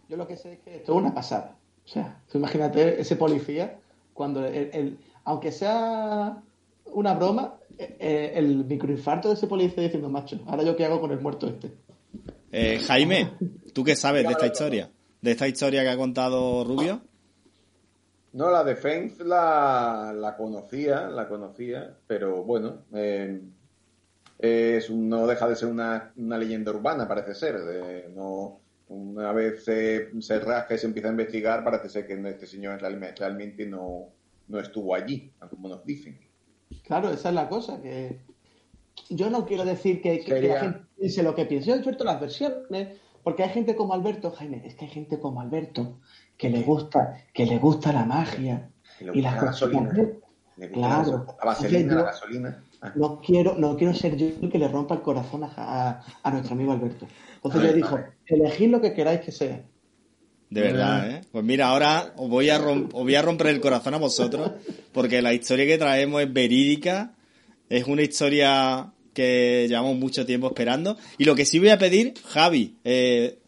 Yo 0.10 0.17
lo 0.17 0.28
que 0.28 0.36
sé 0.36 0.54
es 0.54 0.60
que 0.60 0.76
esto 0.78 0.93
es 0.93 0.97
una 0.97 1.13
pasada. 1.13 1.58
O 1.86 1.88
sea, 1.88 2.21
tú 2.32 2.38
imagínate 2.38 3.00
ese 3.00 3.15
policía 3.15 3.80
cuando, 4.13 4.45
el, 4.45 4.97
aunque 5.24 5.52
sea 5.52 6.41
una 6.86 7.13
broma, 7.13 7.56
eh, 8.00 8.34
el 8.36 8.65
microinfarto 8.65 9.30
de 9.30 9.36
ese 9.36 9.48
policía 9.48 9.84
diciendo, 9.84 10.10
macho, 10.10 10.39
ahora 10.48 10.63
yo 10.63 10.76
qué 10.76 10.86
hago 10.86 11.02
con 11.02 11.12
el 11.12 11.20
muerto 11.20 11.48
este. 11.48 11.72
Eh, 12.52 12.80
Jaime, 12.80 13.32
¿tú 13.74 13.84
qué 13.84 13.96
sabes 13.96 14.24
de 14.24 14.32
esta 14.32 14.48
historia? 14.48 14.89
¿De 15.22 15.32
esta 15.32 15.48
historia 15.48 15.84
que 15.84 15.89
ha 15.89 15.98
contado 15.98 16.63
Rubio? 16.63 17.02
No, 18.34 18.50
la 18.50 18.63
Defense 18.63 19.24
la, 19.24 20.13
la 20.15 20.38
conocía, 20.38 21.10
la 21.10 21.28
conocía, 21.28 21.98
pero 22.08 22.44
bueno, 22.44 22.86
eh, 22.94 23.41
es, 24.39 24.89
no 24.89 25.28
deja 25.28 25.48
de 25.48 25.56
ser 25.56 25.70
una, 25.70 26.13
una 26.15 26.38
leyenda 26.38 26.72
urbana, 26.72 27.08
parece 27.08 27.36
ser. 27.36 28.10
no, 28.15 28.60
una 28.88 29.32
vez 29.32 29.63
se, 29.63 30.22
se, 30.22 30.39
rasca 30.39 30.76
y 30.76 30.78
se 30.78 30.88
empieza 30.88 31.10
a 31.10 31.12
investigar, 31.12 31.63
parece 31.63 31.89
ser 31.89 32.08
que 32.08 32.13
este 32.30 32.46
señor 32.46 32.82
realmente 32.82 33.65
no, 33.65 34.10
no 34.48 34.60
estuvo 34.60 34.94
allí, 34.94 35.32
como 35.50 35.70
nos 35.70 35.86
dicen. 35.86 36.20
Claro, 36.91 37.10
esa 37.10 37.30
es 37.30 37.36
la 37.36 37.47
cosa, 37.47 37.82
que 37.82 38.19
yo 39.10 39.30
no 39.30 39.45
quiero 39.45 39.63
decir 39.63 40.01
que, 40.01 40.25
la 40.27 40.60
gente 40.60 40.82
piense 40.97 41.23
lo 41.23 41.34
que 41.34 41.45
piense, 41.45 41.69
yo 41.69 41.82
suelto 41.82 42.04
las 42.04 42.19
versiones, 42.19 42.99
porque 43.23 43.43
hay 43.43 43.49
gente 43.51 43.77
como 43.77 43.93
Alberto, 43.93 44.32
Jaime, 44.32 44.62
es 44.65 44.75
que 44.75 44.84
hay 44.84 44.91
gente 44.91 45.17
como 45.17 45.39
Alberto 45.39 45.99
que 46.36 46.49
le 46.49 46.63
gusta, 46.63 47.15
que 47.34 47.45
le 47.45 47.60
gusta 47.60 47.93
la 47.93 48.04
magia 48.04 48.69
y 48.99 49.21
la 49.21 49.36
gasolina. 49.36 49.89
Claro. 50.73 51.27
La 51.39 51.45
vaselina, 51.45 51.95
la 51.95 52.04
gasolina. 52.04 52.63
Ah. 52.82 52.91
No 52.95 53.21
quiero, 53.21 53.56
no 53.58 53.77
quiero 53.77 53.93
ser 53.93 54.17
yo 54.17 54.27
el 54.41 54.51
que 54.51 54.60
le 54.60 54.67
rompa 54.67 54.95
el 54.95 55.01
corazón 55.01 55.45
a, 55.45 56.04
a, 56.21 56.32
nuestro 56.32 56.56
amigo 56.56 56.73
Alberto. 56.73 57.08
Entonces 57.36 57.62
yo 57.62 57.73
dijo, 57.73 57.99
elegid 58.25 58.69
lo 58.69 58.82
que 58.82 58.93
queráis 58.93 59.21
que 59.21 59.32
sea. 59.32 59.63
De 60.52 60.60
verdad, 60.60 61.10
¿eh? 61.10 61.22
Pues 61.32 61.46
mira, 61.46 61.70
ahora 61.70 62.14
os 62.18 62.30
voy, 62.30 62.50
a 62.50 62.60
voy 62.60 63.16
a 63.16 63.22
romper 63.22 63.48
el 63.48 63.62
corazón 63.62 63.94
a 63.94 63.98
vosotros, 63.98 64.52
porque 64.92 65.22
la 65.22 65.34
historia 65.34 65.66
que 65.66 65.78
traemos 65.78 66.22
es 66.22 66.32
verídica, 66.32 67.14
es 67.70 67.88
una 67.88 68.02
historia 68.02 68.92
que 69.14 69.66
llevamos 69.70 69.96
mucho 69.96 70.26
tiempo 70.26 70.48
esperando. 70.48 70.98
Y 71.18 71.24
lo 71.24 71.36
que 71.36 71.46
sí 71.46 71.58
voy 71.58 71.70
a 71.70 71.78
pedir, 71.78 72.16
Javi, 72.28 72.76
eh, 72.84 73.40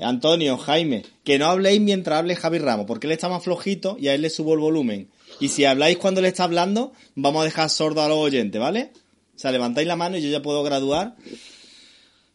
Antonio, 0.00 0.58
Jaime, 0.58 1.04
que 1.22 1.38
no 1.38 1.46
habléis 1.46 1.80
mientras 1.80 2.18
hable 2.18 2.34
Javi 2.34 2.58
Ramos, 2.58 2.86
porque 2.86 3.06
él 3.06 3.12
está 3.12 3.28
más 3.28 3.44
flojito 3.44 3.96
y 4.00 4.08
a 4.08 4.14
él 4.14 4.22
le 4.22 4.28
subo 4.28 4.54
el 4.54 4.60
volumen. 4.60 5.08
Y 5.38 5.50
si 5.50 5.64
habláis 5.64 5.98
cuando 5.98 6.18
él 6.18 6.26
está 6.26 6.42
hablando, 6.42 6.92
vamos 7.14 7.42
a 7.42 7.44
dejar 7.44 7.70
sordo 7.70 8.02
a 8.02 8.08
los 8.08 8.18
oyentes, 8.18 8.60
¿vale? 8.60 8.90
O 9.36 9.38
sea, 9.38 9.52
levantáis 9.52 9.86
la 9.86 9.94
mano 9.94 10.16
y 10.16 10.22
yo 10.22 10.28
ya 10.28 10.42
puedo 10.42 10.64
graduar. 10.64 11.14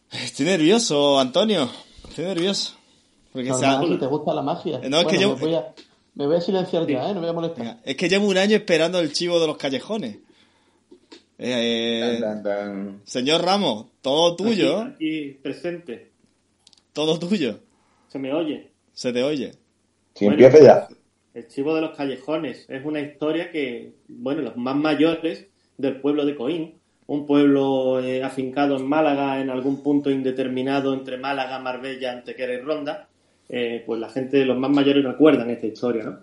Estoy 0.10 0.46
nervioso, 0.46 1.20
Antonio. 1.20 1.70
Estoy 2.08 2.24
nervioso. 2.24 2.78
Porque 3.36 3.54
si 3.54 3.98
te 3.98 4.06
gusta 4.08 4.34
la 4.34 4.42
magia. 4.42 4.80
No, 4.90 5.02
es 5.02 5.08
que 5.08 5.18
me, 5.20 5.26
voy 5.26 5.56
a, 5.56 5.74
me 6.14 6.26
voy 6.26 6.38
a 6.38 6.42
silenciar 6.42 6.88
ya, 6.88 7.10
¿eh? 7.10 7.14
No 7.14 7.16
me 7.16 7.20
voy 7.20 7.30
a 7.30 7.34
molestar. 7.34 7.80
es 7.84 7.98
que 7.98 8.08
llevo 8.08 8.28
un 8.28 8.38
año 8.38 8.56
esperando 8.56 8.98
el 9.00 9.12
chivo 9.12 9.42
de 9.42 9.48
los 9.48 9.58
callejones. 9.58 10.20
Eh, 11.38 12.22
Señor 13.04 13.44
Ramos, 13.44 13.88
todo 14.02 14.38
tuyo. 14.38 14.84
Aquí, 14.84 15.32
presente. 15.44 16.12
Todo 16.94 17.20
tuyo. 17.20 17.60
Se 18.08 18.20
me 18.20 18.34
oye. 18.34 18.72
Se 18.94 19.12
te 19.12 19.22
oye. 19.22 19.52
Si 20.14 20.26
empieza 20.26 20.64
ya. 20.64 20.88
El 21.34 21.50
chivo 21.50 21.76
de 21.76 21.82
los 21.82 21.98
callejones 21.98 22.66
es 22.70 22.86
una 22.86 23.02
historia 23.02 23.52
que, 23.52 23.96
bueno, 24.08 24.44
los 24.44 24.56
más 24.56 24.78
mayores 24.78 25.48
del 25.78 26.00
pueblo 26.00 26.26
de 26.26 26.38
Coín, 26.38 26.76
un 27.08 27.26
pueblo 27.26 28.00
eh, 28.00 28.24
afincado 28.24 28.78
en 28.78 28.88
Málaga, 28.88 29.42
en 29.42 29.50
algún 29.50 29.84
punto 29.84 30.10
indeterminado 30.10 30.94
entre 30.94 31.18
Málaga, 31.18 31.60
Marbella, 31.60 32.14
Antequera 32.14 32.54
y 32.54 32.62
Ronda, 32.62 33.10
eh, 33.50 33.84
pues 33.86 34.00
la 34.00 34.10
gente, 34.10 34.46
los 34.46 34.58
más 34.58 34.72
mayores 34.72 35.04
recuerdan 35.04 35.50
esta 35.50 35.68
historia, 35.68 36.04
¿no? 36.04 36.20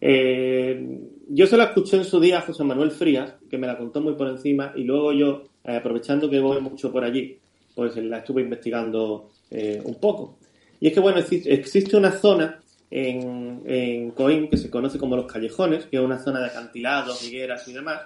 Eh, 0.00 1.00
yo 1.28 1.46
se 1.46 1.56
la 1.56 1.64
escuché 1.64 1.96
en 1.96 2.04
su 2.04 2.20
día 2.20 2.38
a 2.38 2.42
José 2.42 2.64
Manuel 2.64 2.90
Frías, 2.90 3.34
que 3.48 3.58
me 3.58 3.66
la 3.66 3.78
contó 3.78 4.00
muy 4.00 4.14
por 4.14 4.28
encima, 4.28 4.72
y 4.76 4.84
luego 4.84 5.12
yo, 5.12 5.44
aprovechando 5.64 6.28
que 6.28 6.38
voy 6.38 6.60
mucho 6.60 6.92
por 6.92 7.02
allí, 7.02 7.38
pues 7.74 7.96
la 7.96 8.18
estuve 8.18 8.42
investigando 8.42 9.30
un 9.50 9.94
poco. 9.96 10.38
Y 10.80 10.88
es 10.88 10.92
que, 10.92 11.00
bueno, 11.00 11.18
existe 11.18 11.96
una 11.96 12.12
zona 12.12 12.60
en, 12.90 13.62
en 13.64 14.10
Coín 14.10 14.48
que 14.48 14.56
se 14.56 14.70
conoce 14.70 14.98
como 14.98 15.16
los 15.16 15.26
callejones, 15.26 15.86
que 15.86 15.96
es 15.96 16.02
una 16.02 16.18
zona 16.18 16.40
de 16.40 16.46
acantilados, 16.46 17.26
higueras 17.26 17.66
y 17.68 17.72
demás, 17.72 18.02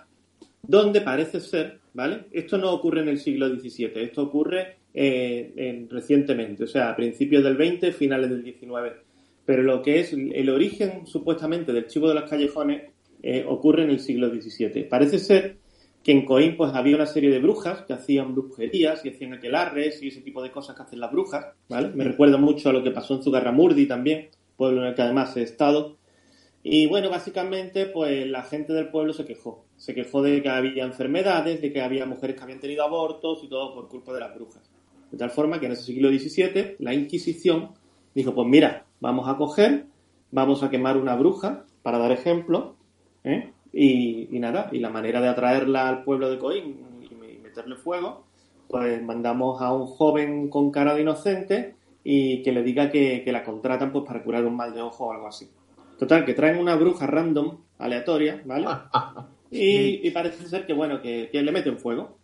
donde 0.62 1.00
parece 1.00 1.40
ser, 1.40 1.80
¿vale? 1.94 2.26
Esto 2.32 2.58
no 2.58 2.72
ocurre 2.72 3.02
en 3.02 3.08
el 3.08 3.18
siglo 3.18 3.48
XVII, 3.48 3.92
esto 3.96 4.22
ocurre 4.22 4.79
eh, 4.94 5.86
recientemente, 5.88 6.64
o 6.64 6.66
sea, 6.66 6.90
a 6.90 6.96
principios 6.96 7.44
del 7.44 7.56
XX, 7.56 7.94
finales 7.94 8.30
del 8.30 8.42
XIX. 8.42 8.96
Pero 9.44 9.62
lo 9.62 9.82
que 9.82 10.00
es 10.00 10.12
el 10.12 10.48
origen, 10.50 11.06
supuestamente, 11.06 11.72
del 11.72 11.86
chivo 11.86 12.08
de 12.08 12.14
los 12.14 12.28
callejones 12.28 12.82
eh, 13.22 13.44
ocurre 13.46 13.82
en 13.84 13.90
el 13.90 14.00
siglo 14.00 14.30
XVII. 14.30 14.84
Parece 14.84 15.18
ser 15.18 15.56
que 16.02 16.12
en 16.12 16.24
Coín 16.24 16.56
pues 16.56 16.72
había 16.74 16.96
una 16.96 17.06
serie 17.06 17.30
de 17.30 17.38
brujas 17.38 17.82
que 17.82 17.92
hacían 17.92 18.34
brujerías 18.34 19.04
y 19.04 19.10
hacían 19.10 19.34
aquelarres 19.34 20.02
y 20.02 20.08
ese 20.08 20.22
tipo 20.22 20.42
de 20.42 20.50
cosas 20.50 20.74
que 20.74 20.82
hacen 20.82 21.00
las 21.00 21.12
brujas, 21.12 21.46
¿vale? 21.68 21.90
Me 21.94 22.04
recuerda 22.04 22.38
mucho 22.38 22.70
a 22.70 22.72
lo 22.72 22.82
que 22.82 22.90
pasó 22.90 23.14
en 23.14 23.22
Zugarramurdi 23.22 23.86
también, 23.86 24.28
pueblo 24.56 24.82
en 24.82 24.88
el 24.88 24.94
que 24.94 25.02
además 25.02 25.36
he 25.36 25.42
estado. 25.42 25.98
Y 26.62 26.86
bueno, 26.86 27.10
básicamente 27.10 27.86
pues 27.86 28.26
la 28.26 28.42
gente 28.42 28.72
del 28.72 28.88
pueblo 28.88 29.12
se 29.12 29.26
quejó. 29.26 29.66
Se 29.76 29.94
quejó 29.94 30.22
de 30.22 30.42
que 30.42 30.48
había 30.48 30.84
enfermedades, 30.84 31.60
de 31.60 31.72
que 31.72 31.82
había 31.82 32.06
mujeres 32.06 32.36
que 32.36 32.42
habían 32.42 32.60
tenido 32.60 32.84
abortos 32.84 33.40
y 33.42 33.48
todo 33.48 33.74
por 33.74 33.88
culpa 33.88 34.14
de 34.14 34.20
las 34.20 34.34
brujas. 34.34 34.69
De 35.10 35.18
tal 35.18 35.30
forma 35.30 35.58
que 35.60 35.66
en 35.66 35.72
ese 35.72 35.84
siglo 35.84 36.08
XVII 36.08 36.76
la 36.78 36.94
Inquisición 36.94 37.70
dijo, 38.14 38.34
pues 38.34 38.48
mira, 38.48 38.86
vamos 39.00 39.28
a 39.28 39.36
coger, 39.36 39.86
vamos 40.30 40.62
a 40.62 40.70
quemar 40.70 40.96
una 40.96 41.16
bruja, 41.16 41.64
para 41.82 41.98
dar 41.98 42.12
ejemplo, 42.12 42.76
¿eh? 43.24 43.52
Y, 43.72 44.26
nada, 44.32 44.68
y 44.72 44.80
la 44.80 44.90
manera 44.90 45.20
de 45.20 45.28
atraerla 45.28 45.88
al 45.88 46.02
pueblo 46.02 46.28
de 46.28 46.38
Coín 46.38 46.76
y 47.00 47.38
meterle 47.38 47.76
fuego, 47.76 48.24
pues 48.68 49.02
mandamos 49.02 49.62
a 49.62 49.72
un 49.72 49.86
joven 49.86 50.48
con 50.48 50.70
cara 50.70 50.94
de 50.94 51.02
inocente 51.02 51.74
y 52.02 52.42
que 52.42 52.52
le 52.52 52.62
diga 52.62 52.90
que, 52.90 53.24
la 53.26 53.44
contratan 53.44 53.92
pues 53.92 54.04
para 54.04 54.22
curar 54.22 54.44
un 54.44 54.56
mal 54.56 54.74
de 54.74 54.82
ojo 54.82 55.06
o 55.06 55.12
algo 55.12 55.28
así. 55.28 55.48
Total, 55.98 56.24
que 56.24 56.34
traen 56.34 56.58
una 56.58 56.76
bruja 56.76 57.06
random, 57.06 57.58
aleatoria, 57.78 58.42
¿vale? 58.44 58.66
Y, 59.52 60.08
parece 60.12 60.46
ser 60.46 60.64
que, 60.64 60.72
bueno, 60.72 61.02
que, 61.02 61.28
le 61.32 61.50
meten 61.50 61.76
fuego. 61.76 62.19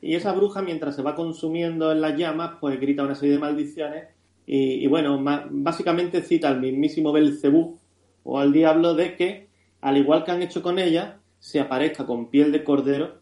Y 0.00 0.14
esa 0.14 0.32
bruja, 0.32 0.62
mientras 0.62 0.96
se 0.96 1.02
va 1.02 1.14
consumiendo 1.14 1.90
en 1.92 2.00
las 2.00 2.16
llamas, 2.16 2.52
pues 2.60 2.80
grita 2.80 3.02
una 3.02 3.14
serie 3.14 3.34
de 3.34 3.40
maldiciones. 3.40 4.04
Y, 4.46 4.86
bueno, 4.86 5.22
básicamente 5.50 6.22
cita 6.22 6.48
al 6.48 6.60
mismísimo 6.60 7.12
Belcebú 7.12 7.78
o 8.24 8.38
al 8.38 8.52
diablo 8.52 8.94
de 8.94 9.14
que 9.14 9.48
al 9.80 9.96
igual 9.96 10.24
que 10.24 10.30
han 10.30 10.42
hecho 10.42 10.62
con 10.62 10.78
ella, 10.78 11.18
se 11.38 11.60
aparezca 11.60 12.06
con 12.06 12.30
piel 12.30 12.50
de 12.50 12.64
cordero 12.64 13.18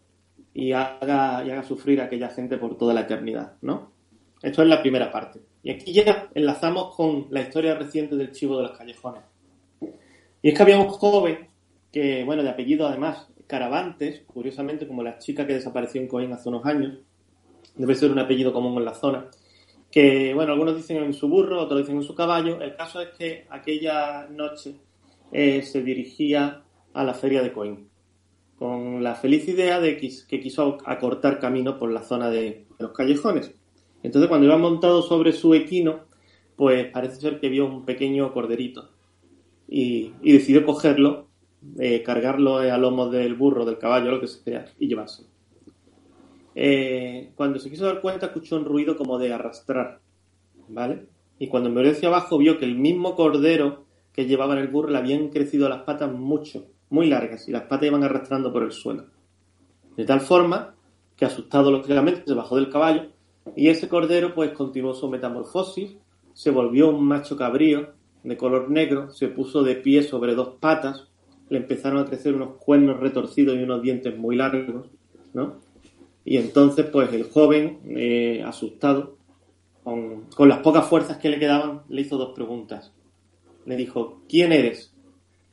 y 0.53 0.71
haga, 0.71 1.39
haga 1.39 1.63
sufrir 1.63 2.01
a 2.01 2.05
aquella 2.05 2.29
gente 2.29 2.57
por 2.57 2.77
toda 2.77 2.93
la 2.93 3.01
eternidad, 3.01 3.53
¿no? 3.61 3.91
Esto 4.41 4.63
es 4.63 4.67
la 4.67 4.81
primera 4.81 5.11
parte. 5.11 5.41
Y 5.63 5.71
aquí 5.71 5.93
ya 5.93 6.29
enlazamos 6.33 6.95
con 6.95 7.27
la 7.29 7.41
historia 7.41 7.75
reciente 7.75 8.15
del 8.15 8.31
chivo 8.31 8.57
de 8.57 8.63
los 8.63 8.77
callejones. 8.77 9.23
Y 10.41 10.49
es 10.49 10.55
que 10.55 10.63
había 10.63 10.79
un 10.79 10.87
joven 10.87 11.47
que, 11.91 12.23
bueno, 12.23 12.41
de 12.43 12.49
apellido 12.49 12.87
además 12.87 13.27
Caravantes, 13.47 14.23
curiosamente 14.27 14.87
como 14.87 15.03
la 15.03 15.17
chica 15.17 15.47
que 15.47 15.53
desapareció 15.53 16.01
en 16.01 16.07
Coín 16.07 16.33
hace 16.33 16.49
unos 16.49 16.65
años, 16.65 16.99
debe 17.75 17.95
ser 17.95 18.11
un 18.11 18.19
apellido 18.19 18.53
común 18.53 18.77
en 18.77 18.85
la 18.85 18.93
zona, 18.93 19.29
que, 19.91 20.33
bueno, 20.33 20.51
algunos 20.51 20.75
dicen 20.75 20.97
en 20.97 21.13
su 21.13 21.29
burro, 21.29 21.61
otros 21.61 21.79
dicen 21.79 21.95
en 21.97 22.03
su 22.03 22.13
caballo. 22.13 22.61
El 22.61 22.75
caso 22.75 23.01
es 23.01 23.09
que 23.17 23.45
aquella 23.49 24.27
noche 24.27 24.75
eh, 25.31 25.61
se 25.61 25.81
dirigía 25.81 26.63
a 26.93 27.03
la 27.03 27.13
feria 27.13 27.41
de 27.41 27.53
Coín, 27.53 27.89
con 28.57 29.03
la 29.03 29.15
feliz 29.15 29.47
idea 29.47 29.79
de 29.79 29.97
que, 29.97 30.39
quiso 30.39 30.77
acortar 30.85 31.39
camino 31.39 31.77
por 31.77 31.91
la 31.91 32.01
zona 32.01 32.29
de 32.29 32.65
los 32.79 32.91
callejones. 32.91 33.53
Entonces, 34.03 34.29
cuando 34.29 34.47
iba 34.47 34.57
montado 34.57 35.01
sobre 35.01 35.31
su 35.31 35.53
equino, 35.53 36.01
pues 36.55 36.87
parece 36.91 37.17
ser 37.17 37.39
que 37.39 37.49
vio 37.49 37.65
un 37.65 37.85
pequeño 37.85 38.33
corderito 38.33 38.89
y, 39.67 40.13
decidió 40.21 40.65
cogerlo, 40.65 41.26
eh, 41.79 42.01
cargarlo 42.03 42.57
a 42.57 42.77
lomo 42.77 43.09
del 43.09 43.35
burro, 43.35 43.65
del 43.65 43.77
caballo, 43.77 44.11
lo 44.11 44.19
que 44.19 44.27
sea, 44.27 44.65
y 44.79 44.87
llevárselo. 44.87 45.27
Eh, 46.55 47.31
cuando 47.35 47.59
se 47.59 47.69
quiso 47.69 47.85
dar 47.85 48.01
cuenta, 48.01 48.27
escuchó 48.27 48.55
un 48.55 48.65
ruido 48.65 48.97
como 48.97 49.17
de 49.19 49.31
arrastrar, 49.31 49.99
¿vale? 50.69 51.05
Y 51.39 51.47
cuando 51.47 51.69
miró 51.69 51.89
hacia 51.89 52.09
abajo, 52.09 52.37
vio 52.37 52.57
que 52.57 52.65
el 52.65 52.75
mismo 52.75 53.15
cordero 53.15 53.85
que 54.11 54.25
llevaban 54.25 54.57
el 54.57 54.67
burro 54.67 54.89
le 54.89 54.97
habían 54.97 55.29
crecido 55.29 55.69
las 55.69 55.83
patas 55.83 56.11
mucho, 56.11 56.65
muy 56.89 57.07
largas, 57.07 57.47
y 57.47 57.51
las 57.51 57.63
patas 57.63 57.87
iban 57.87 58.03
arrastrando 58.03 58.51
por 58.51 58.63
el 58.63 58.71
suelo. 58.71 59.05
De 59.95 60.05
tal 60.05 60.21
forma 60.21 60.75
que, 61.15 61.25
asustado 61.25 61.71
lógicamente, 61.71 62.23
se 62.25 62.33
bajó 62.33 62.55
del 62.55 62.69
caballo 62.69 63.11
y 63.55 63.69
ese 63.69 63.87
cordero 63.87 64.33
pues 64.33 64.51
continuó 64.51 64.93
su 64.93 65.09
metamorfosis, 65.09 65.95
se 66.33 66.51
volvió 66.51 66.89
un 66.89 67.03
macho 67.03 67.37
cabrío 67.37 67.89
de 68.23 68.37
color 68.37 68.69
negro, 68.69 69.11
se 69.11 69.27
puso 69.27 69.63
de 69.63 69.75
pie 69.75 70.03
sobre 70.03 70.35
dos 70.35 70.55
patas, 70.59 71.07
le 71.49 71.57
empezaron 71.57 71.99
a 71.99 72.05
crecer 72.05 72.35
unos 72.35 72.57
cuernos 72.57 72.99
retorcidos 72.99 73.57
y 73.57 73.63
unos 73.63 73.81
dientes 73.81 74.17
muy 74.17 74.35
largos, 74.35 74.87
¿no? 75.33 75.59
Y 76.25 76.37
entonces 76.37 76.85
pues 76.91 77.11
el 77.13 77.23
joven, 77.23 77.79
eh, 77.87 78.43
asustado, 78.45 79.17
con, 79.83 80.25
con 80.35 80.49
las 80.49 80.59
pocas 80.59 80.87
fuerzas 80.87 81.17
que 81.17 81.29
le 81.29 81.39
quedaban, 81.39 81.83
le 81.87 82.01
hizo 82.01 82.17
dos 82.17 82.33
preguntas 82.35 82.91
le 83.67 83.75
dijo, 83.75 84.21
¿quién 84.29 84.53
eres? 84.53 84.93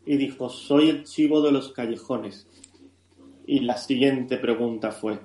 Y 0.07 0.17
dijo, 0.17 0.49
soy 0.49 0.89
el 0.89 1.03
chivo 1.03 1.43
de 1.43 1.51
los 1.51 1.73
callejones. 1.73 2.47
Y 3.45 3.61
la 3.61 3.77
siguiente 3.77 4.39
pregunta 4.39 4.93
fue, 4.93 5.19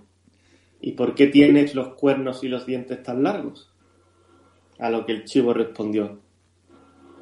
¿y 0.81 0.93
por 0.93 1.13
qué 1.13 1.27
tienes 1.27 1.75
los 1.75 1.89
cuernos 1.89 2.43
y 2.43 2.47
los 2.47 2.65
dientes 2.65 3.01
tan 3.03 3.21
largos? 3.21 3.71
A 4.79 4.89
lo 4.89 5.05
que 5.05 5.11
el 5.11 5.25
chivo 5.25 5.53
respondió, 5.53 6.19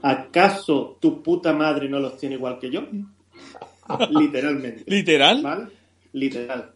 ¿acaso 0.02 0.98
tu 1.02 1.22
puta 1.22 1.52
madre 1.52 1.90
no 1.90 2.00
los 2.00 2.18
tiene 2.18 2.36
igual 2.36 2.60
que 2.60 2.72
yo? 2.72 2.84
Literalmente. 4.12 4.84
¿Literal? 4.86 5.42
¿Vale? 5.42 5.68
Literal. 6.14 6.72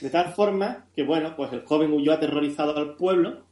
De 0.00 0.10
tal 0.10 0.32
forma 0.32 0.86
que, 0.94 1.02
bueno, 1.02 1.34
pues 1.36 1.52
el 1.52 1.60
joven 1.60 1.92
huyó 1.92 2.12
aterrorizado 2.12 2.76
al 2.76 2.94
pueblo 2.94 3.42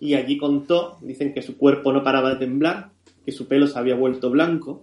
y 0.00 0.14
allí 0.14 0.36
contó, 0.36 0.98
dicen 1.02 1.32
que 1.32 1.42
su 1.42 1.56
cuerpo 1.56 1.92
no 1.92 2.02
paraba 2.02 2.30
de 2.30 2.36
temblar, 2.36 2.90
que 3.24 3.32
su 3.32 3.46
pelo 3.46 3.66
se 3.66 3.78
había 3.78 3.94
vuelto 3.94 4.30
blanco, 4.30 4.80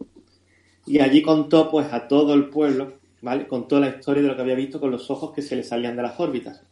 y 0.86 1.00
allí 1.00 1.22
contó 1.22 1.70
pues 1.70 1.92
a 1.94 2.08
todo 2.08 2.34
el 2.34 2.46
pueblo, 2.46 2.94
¿vale? 3.22 3.48
Contó 3.48 3.80
la 3.80 3.90
historia 3.90 4.24
de 4.24 4.30
lo 4.30 4.36
que 4.36 4.42
había 4.42 4.56
visto 4.56 4.80
con 4.80 4.92
los 4.92 5.10
ojos 5.10 5.32
que 5.34 5.42
se 5.42 5.56
le 5.56 5.64
salían 5.64 5.96
de 5.96 6.04
las 6.04 6.20
órbitas. 6.20 6.64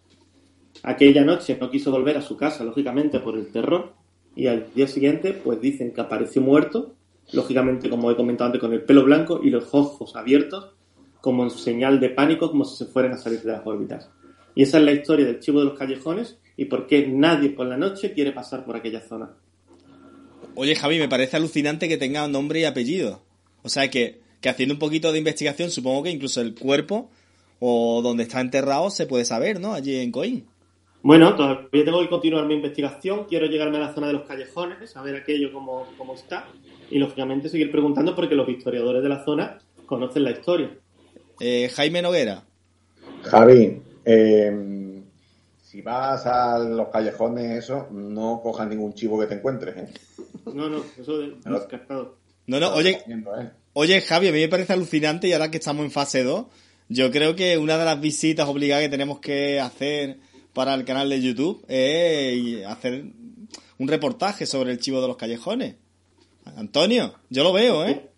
Aquella 0.84 1.24
noche 1.24 1.58
no 1.60 1.70
quiso 1.70 1.92
volver 1.92 2.18
a 2.18 2.22
su 2.22 2.38
casa, 2.38 2.64
lógicamente, 2.64 3.20
por 3.20 3.38
el 3.38 3.52
terror, 3.52 3.94
y 4.36 4.48
al 4.48 4.74
día 4.74 4.88
siguiente, 4.88 5.34
pues 5.34 5.60
dicen 5.60 5.92
que 5.92 6.02
apareció 6.02 6.42
muerto, 6.42 6.94
lógicamente, 7.34 7.90
como 7.90 8.10
he 8.10 8.16
comentado 8.16 8.48
antes, 8.48 8.62
con 8.62 8.74
el 8.74 8.82
pelo 8.82 9.04
blanco 9.04 9.42
y 9.44 9.50
los 9.50 9.74
ojos 9.74 10.16
abiertos, 10.16 10.70
como 11.22 11.50
señal 11.50 12.00
de 12.00 12.10
pánico, 12.10 12.50
como 12.50 12.66
si 12.66 12.78
se 12.78 12.92
fueran 12.92 13.14
a 13.14 13.18
salir 13.18 13.42
de 13.42 13.52
las 13.52 13.66
órbitas. 13.66 14.10
Y 14.56 14.64
esa 14.64 14.78
es 14.78 14.84
la 14.84 14.92
historia 14.92 15.26
del 15.26 15.40
chivo 15.40 15.60
de 15.60 15.66
los 15.66 15.78
callejones 15.78 16.38
y 16.58 16.66
por 16.66 16.88
qué 16.88 17.08
nadie 17.08 17.50
por 17.50 17.68
la 17.68 17.78
noche 17.78 18.14
quiere 18.14 18.32
pasar 18.32 18.66
por 18.66 18.76
aquella 18.76 19.02
zona. 19.02 19.32
Oye, 20.56 20.76
Javi, 20.76 21.00
me 21.00 21.08
parece 21.08 21.38
alucinante 21.38 21.88
que 21.88 21.98
tenga 21.98 22.28
nombre 22.28 22.60
y 22.60 22.66
apellido. 22.66 23.22
O 23.62 23.70
sea 23.70 23.90
que, 23.90 24.20
que 24.42 24.50
haciendo 24.50 24.76
un 24.76 24.80
poquito 24.80 25.12
de 25.12 25.20
investigación, 25.20 25.70
supongo 25.70 26.04
que 26.04 26.10
incluso 26.10 26.42
el 26.42 26.56
cuerpo 26.56 27.10
o 27.60 28.02
donde 28.02 28.24
está 28.24 28.42
enterrado 28.42 28.90
se 28.90 29.06
puede 29.06 29.26
saber, 29.26 29.60
¿no? 29.60 29.74
Allí 29.74 29.96
en 29.98 30.12
Coín. 30.12 30.46
Bueno, 31.02 31.34
todavía 31.36 31.86
tengo 31.86 32.02
que 32.02 32.10
continuar 32.10 32.46
mi 32.46 32.56
investigación. 32.56 33.26
Quiero 33.26 33.46
llegarme 33.46 33.78
a 33.78 33.82
la 33.82 33.94
zona 33.94 34.08
de 34.08 34.14
los 34.14 34.24
callejones, 34.24 34.98
a 34.98 35.02
ver 35.02 35.16
aquello 35.16 35.54
cómo, 35.54 35.88
cómo 35.98 36.16
está. 36.16 36.48
Y 36.92 37.00
lógicamente 37.00 37.48
seguir 37.48 37.72
preguntando 37.72 38.16
porque 38.16 38.36
los 38.36 38.50
historiadores 38.50 39.02
de 39.02 39.10
la 39.10 39.24
zona 39.24 39.60
conocen 39.86 40.24
la 40.24 40.32
historia. 40.32 40.72
Eh, 41.40 41.70
Jaime 41.74 42.02
Noguera. 42.02 42.44
Javi, 43.24 43.82
eh, 44.06 45.02
si 45.62 45.82
vas 45.82 46.26
a 46.26 46.60
los 46.60 46.90
callejones, 46.90 47.64
eso, 47.64 47.88
no 47.92 48.42
cojas 48.42 48.68
ningún 48.68 48.94
chivo 48.94 49.20
que 49.20 49.28
te 49.28 49.36
encuentres. 49.36 49.78
¿eh? 49.78 49.88
No, 50.54 50.70
no, 50.70 50.84
eso 51.00 51.18
de 51.20 51.36
descartado. 51.46 52.18
No, 52.48 52.60
no, 52.60 52.74
oye, 52.74 53.04
¿eh? 53.08 53.52
oye, 53.74 54.02
Javi, 54.02 54.30
a 54.30 54.32
mí 54.32 54.40
me 54.40 54.50
parece 54.50 54.74
alucinante 54.74 55.28
y 55.28 55.34
ahora 55.34 55.52
que 55.52 55.58
estamos 55.58 55.86
en 55.86 55.92
fase 55.92 56.24
2, 56.24 56.46
yo 56.90 57.12
creo 57.12 57.36
que 57.36 57.58
una 57.58 57.78
de 57.78 57.86
las 57.86 58.02
visitas 58.02 58.48
obligadas 58.48 58.84
que 58.84 58.90
tenemos 58.90 59.20
que 59.20 59.60
hacer 59.60 60.18
para 60.54 60.74
el 60.74 60.84
canal 60.86 61.10
de 61.10 61.22
YouTube 61.22 61.64
es 61.68 62.66
hacer 62.66 63.06
un 63.78 63.88
reportaje 63.88 64.48
sobre 64.48 64.72
el 64.72 64.80
chivo 64.80 65.02
de 65.02 65.08
los 65.08 65.18
callejones. 65.18 65.76
Antonio, 66.56 67.14
yo 67.30 67.44
lo 67.44 67.54
veo, 67.54 67.86
¿eh? 67.86 68.09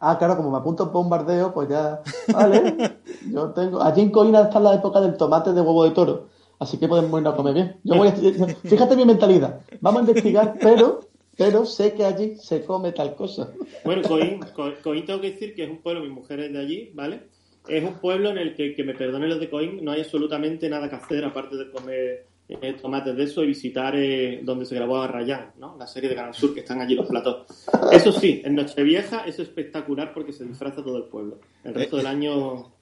Ah, 0.00 0.16
claro, 0.18 0.36
como 0.36 0.50
me 0.50 0.58
apunto 0.58 0.84
en 0.84 0.92
bombardeo, 0.92 1.52
pues 1.52 1.68
ya. 1.68 2.00
Vale. 2.32 2.98
Yo 3.32 3.50
tengo. 3.50 3.82
Allí 3.82 4.02
en 4.02 4.10
Coina 4.10 4.42
está 4.42 4.60
la 4.60 4.74
época 4.74 5.00
del 5.00 5.16
tomate 5.16 5.52
de 5.52 5.60
huevo 5.60 5.84
de 5.84 5.90
toro. 5.90 6.26
Así 6.60 6.76
que 6.78 6.88
podemos 6.88 7.18
irnos 7.18 7.34
a 7.34 7.36
comer 7.36 7.54
bien. 7.54 7.76
Yo 7.84 7.94
voy 7.96 8.08
a... 8.08 8.12
Fíjate 8.12 8.96
mi 8.96 9.04
mentalidad. 9.04 9.60
Vamos 9.80 10.00
a 10.00 10.04
investigar, 10.10 10.54
pero, 10.60 11.00
pero 11.36 11.64
sé 11.64 11.92
que 11.94 12.04
allí 12.04 12.36
se 12.36 12.64
come 12.64 12.92
tal 12.92 13.14
cosa. 13.14 13.48
Bueno, 13.84 14.02
Coín, 14.06 14.40
Co- 14.56 14.72
Coín 14.82 15.04
tengo 15.04 15.20
que 15.20 15.30
decir 15.32 15.54
que 15.54 15.64
es 15.64 15.70
un 15.70 15.78
pueblo, 15.82 16.00
mi 16.02 16.08
mujer 16.10 16.40
es 16.40 16.52
de 16.52 16.58
allí, 16.58 16.90
¿vale? 16.94 17.28
Es 17.68 17.84
un 17.84 17.94
pueblo 17.94 18.30
en 18.30 18.38
el 18.38 18.54
que, 18.56 18.74
que 18.74 18.82
me 18.82 18.94
perdonen 18.94 19.28
los 19.28 19.38
de 19.40 19.50
Coín, 19.50 19.84
no 19.84 19.92
hay 19.92 20.00
absolutamente 20.00 20.68
nada 20.68 20.88
que 20.88 20.96
hacer 20.96 21.24
aparte 21.24 21.54
de 21.56 21.70
comer 21.70 22.26
eh, 22.48 22.72
tomates 22.80 23.14
de 23.16 23.22
eso 23.24 23.44
y 23.44 23.48
visitar 23.48 23.94
eh, 23.96 24.40
donde 24.42 24.64
se 24.64 24.74
grabó 24.74 25.06
Rayán, 25.06 25.52
¿no? 25.58 25.76
La 25.78 25.86
serie 25.86 26.08
de 26.08 26.16
Canal 26.16 26.34
Sur, 26.34 26.54
que 26.54 26.60
están 26.60 26.80
allí 26.80 26.94
los 26.94 27.06
platos. 27.06 27.46
Eso 27.92 28.10
sí, 28.12 28.40
en 28.44 28.54
Nochevieja 28.54 29.24
es 29.26 29.38
espectacular 29.38 30.12
porque 30.14 30.32
se 30.32 30.44
disfraza 30.44 30.82
todo 30.82 30.96
el 30.96 31.04
pueblo. 31.04 31.38
El 31.64 31.74
resto 31.74 31.96
del 31.98 32.06
año 32.06 32.72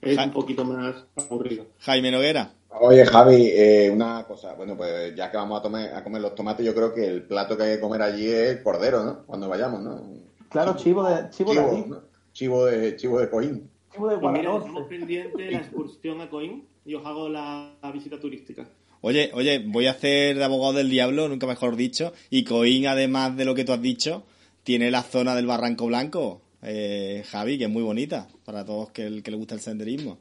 es 0.00 0.16
un 0.18 0.30
poquito 0.32 0.64
más 0.64 1.04
aburrido. 1.16 1.66
Jaime 1.80 2.10
Noguera. 2.10 2.52
Oye, 2.78 3.04
Javi, 3.06 3.46
eh, 3.52 3.90
una 3.90 4.24
cosa. 4.24 4.52
Bueno, 4.54 4.76
pues 4.76 5.14
ya 5.16 5.30
que 5.30 5.36
vamos 5.38 5.58
a, 5.60 5.62
tome- 5.62 5.92
a 5.92 6.04
comer 6.04 6.20
los 6.20 6.34
tomates, 6.34 6.64
yo 6.64 6.74
creo 6.74 6.92
que 6.92 7.06
el 7.06 7.22
plato 7.22 7.56
que 7.56 7.62
hay 7.62 7.74
que 7.76 7.80
comer 7.80 8.02
allí 8.02 8.26
es 8.26 8.56
el 8.58 8.62
cordero, 8.62 9.02
¿no? 9.02 9.24
Cuando 9.24 9.48
vayamos, 9.48 9.80
¿no? 9.82 10.02
Claro, 10.50 10.76
chivo 10.76 11.04
de, 11.08 11.30
chivo 11.30 11.52
de 11.54 11.58
Chivo, 11.60 11.70
allí. 11.72 11.84
¿no? 11.88 12.00
Chivo 12.32 12.66
de, 12.66 12.96
chivo 12.96 13.18
de 13.20 13.30
coín. 13.30 13.70
Chivo 13.92 14.08
de 14.08 14.16
estamos 14.16 14.86
pendientes 14.88 15.34
de 15.36 15.50
la 15.52 15.58
excursión 15.58 16.20
a 16.20 16.28
Coín 16.28 16.66
y 16.84 16.94
os 16.94 17.06
hago 17.06 17.30
la, 17.30 17.72
la 17.82 17.92
visita 17.92 18.20
turística. 18.20 18.68
Oye, 19.06 19.30
oye, 19.34 19.62
voy 19.64 19.86
a 19.86 19.92
hacer 19.92 20.36
de 20.36 20.42
abogado 20.42 20.72
del 20.72 20.90
diablo, 20.90 21.28
nunca 21.28 21.46
mejor 21.46 21.76
dicho. 21.76 22.12
Y 22.28 22.42
Coín, 22.42 22.88
además 22.88 23.36
de 23.36 23.44
lo 23.44 23.54
que 23.54 23.64
tú 23.64 23.72
has 23.72 23.80
dicho, 23.80 24.24
tiene 24.64 24.90
la 24.90 25.02
zona 25.04 25.36
del 25.36 25.46
Barranco 25.46 25.86
Blanco, 25.86 26.40
eh, 26.62 27.22
Javi, 27.30 27.56
que 27.56 27.64
es 27.64 27.70
muy 27.70 27.84
bonita 27.84 28.26
para 28.44 28.64
todos 28.64 28.90
que, 28.90 29.06
el- 29.06 29.22
que 29.22 29.30
le 29.30 29.36
gusta 29.36 29.54
el 29.54 29.60
senderismo. 29.60 30.18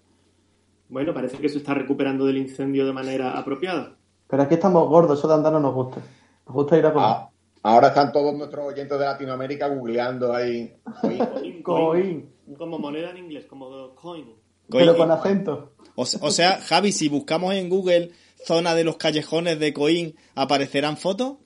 Bueno, 0.87 1.15
parece 1.15 1.37
que 1.39 1.49
se 1.49 1.57
está 1.57 1.73
recuperando 1.73 2.27
del 2.27 2.37
incendio 2.37 2.85
de 2.85 2.93
manera 2.93 3.31
apropiada. 3.39 3.95
Pero 4.27 4.43
aquí 4.43 4.53
estamos 4.53 4.87
gordos, 4.87 5.17
eso 5.17 5.27
de 5.27 5.33
andar 5.33 5.51
no 5.53 5.59
nos 5.59 5.73
gusta. 5.73 5.99
Nos 6.45 6.53
gusta 6.53 6.77
ir 6.77 6.85
a 6.85 6.93
comer. 6.93 7.07
Ah, 7.09 7.29
ahora 7.63 7.87
están 7.87 8.11
todos 8.11 8.35
nuestros 8.35 8.67
oyentes 8.71 8.99
de 8.99 9.05
Latinoamérica 9.05 9.67
googleando 9.67 10.31
ahí. 10.31 10.71
Coin, 11.01 11.63
Coín. 11.63 12.29
Como 12.55 12.77
moneda 12.77 13.09
en 13.09 13.17
inglés, 13.17 13.45
como 13.47 13.95
coin. 13.95 14.27
Pero 14.69 14.95
con 14.95 15.09
acento. 15.09 15.73
o 15.95 16.05
sea, 16.05 16.59
Javi, 16.61 16.91
si 16.91 17.09
buscamos 17.09 17.55
en 17.55 17.67
Google 17.69 18.11
zona 18.45 18.75
de 18.75 18.83
los 18.83 18.97
callejones 18.97 19.59
de 19.59 19.73
Coín, 19.73 20.15
¿aparecerán 20.35 20.97
fotos? 20.97 21.37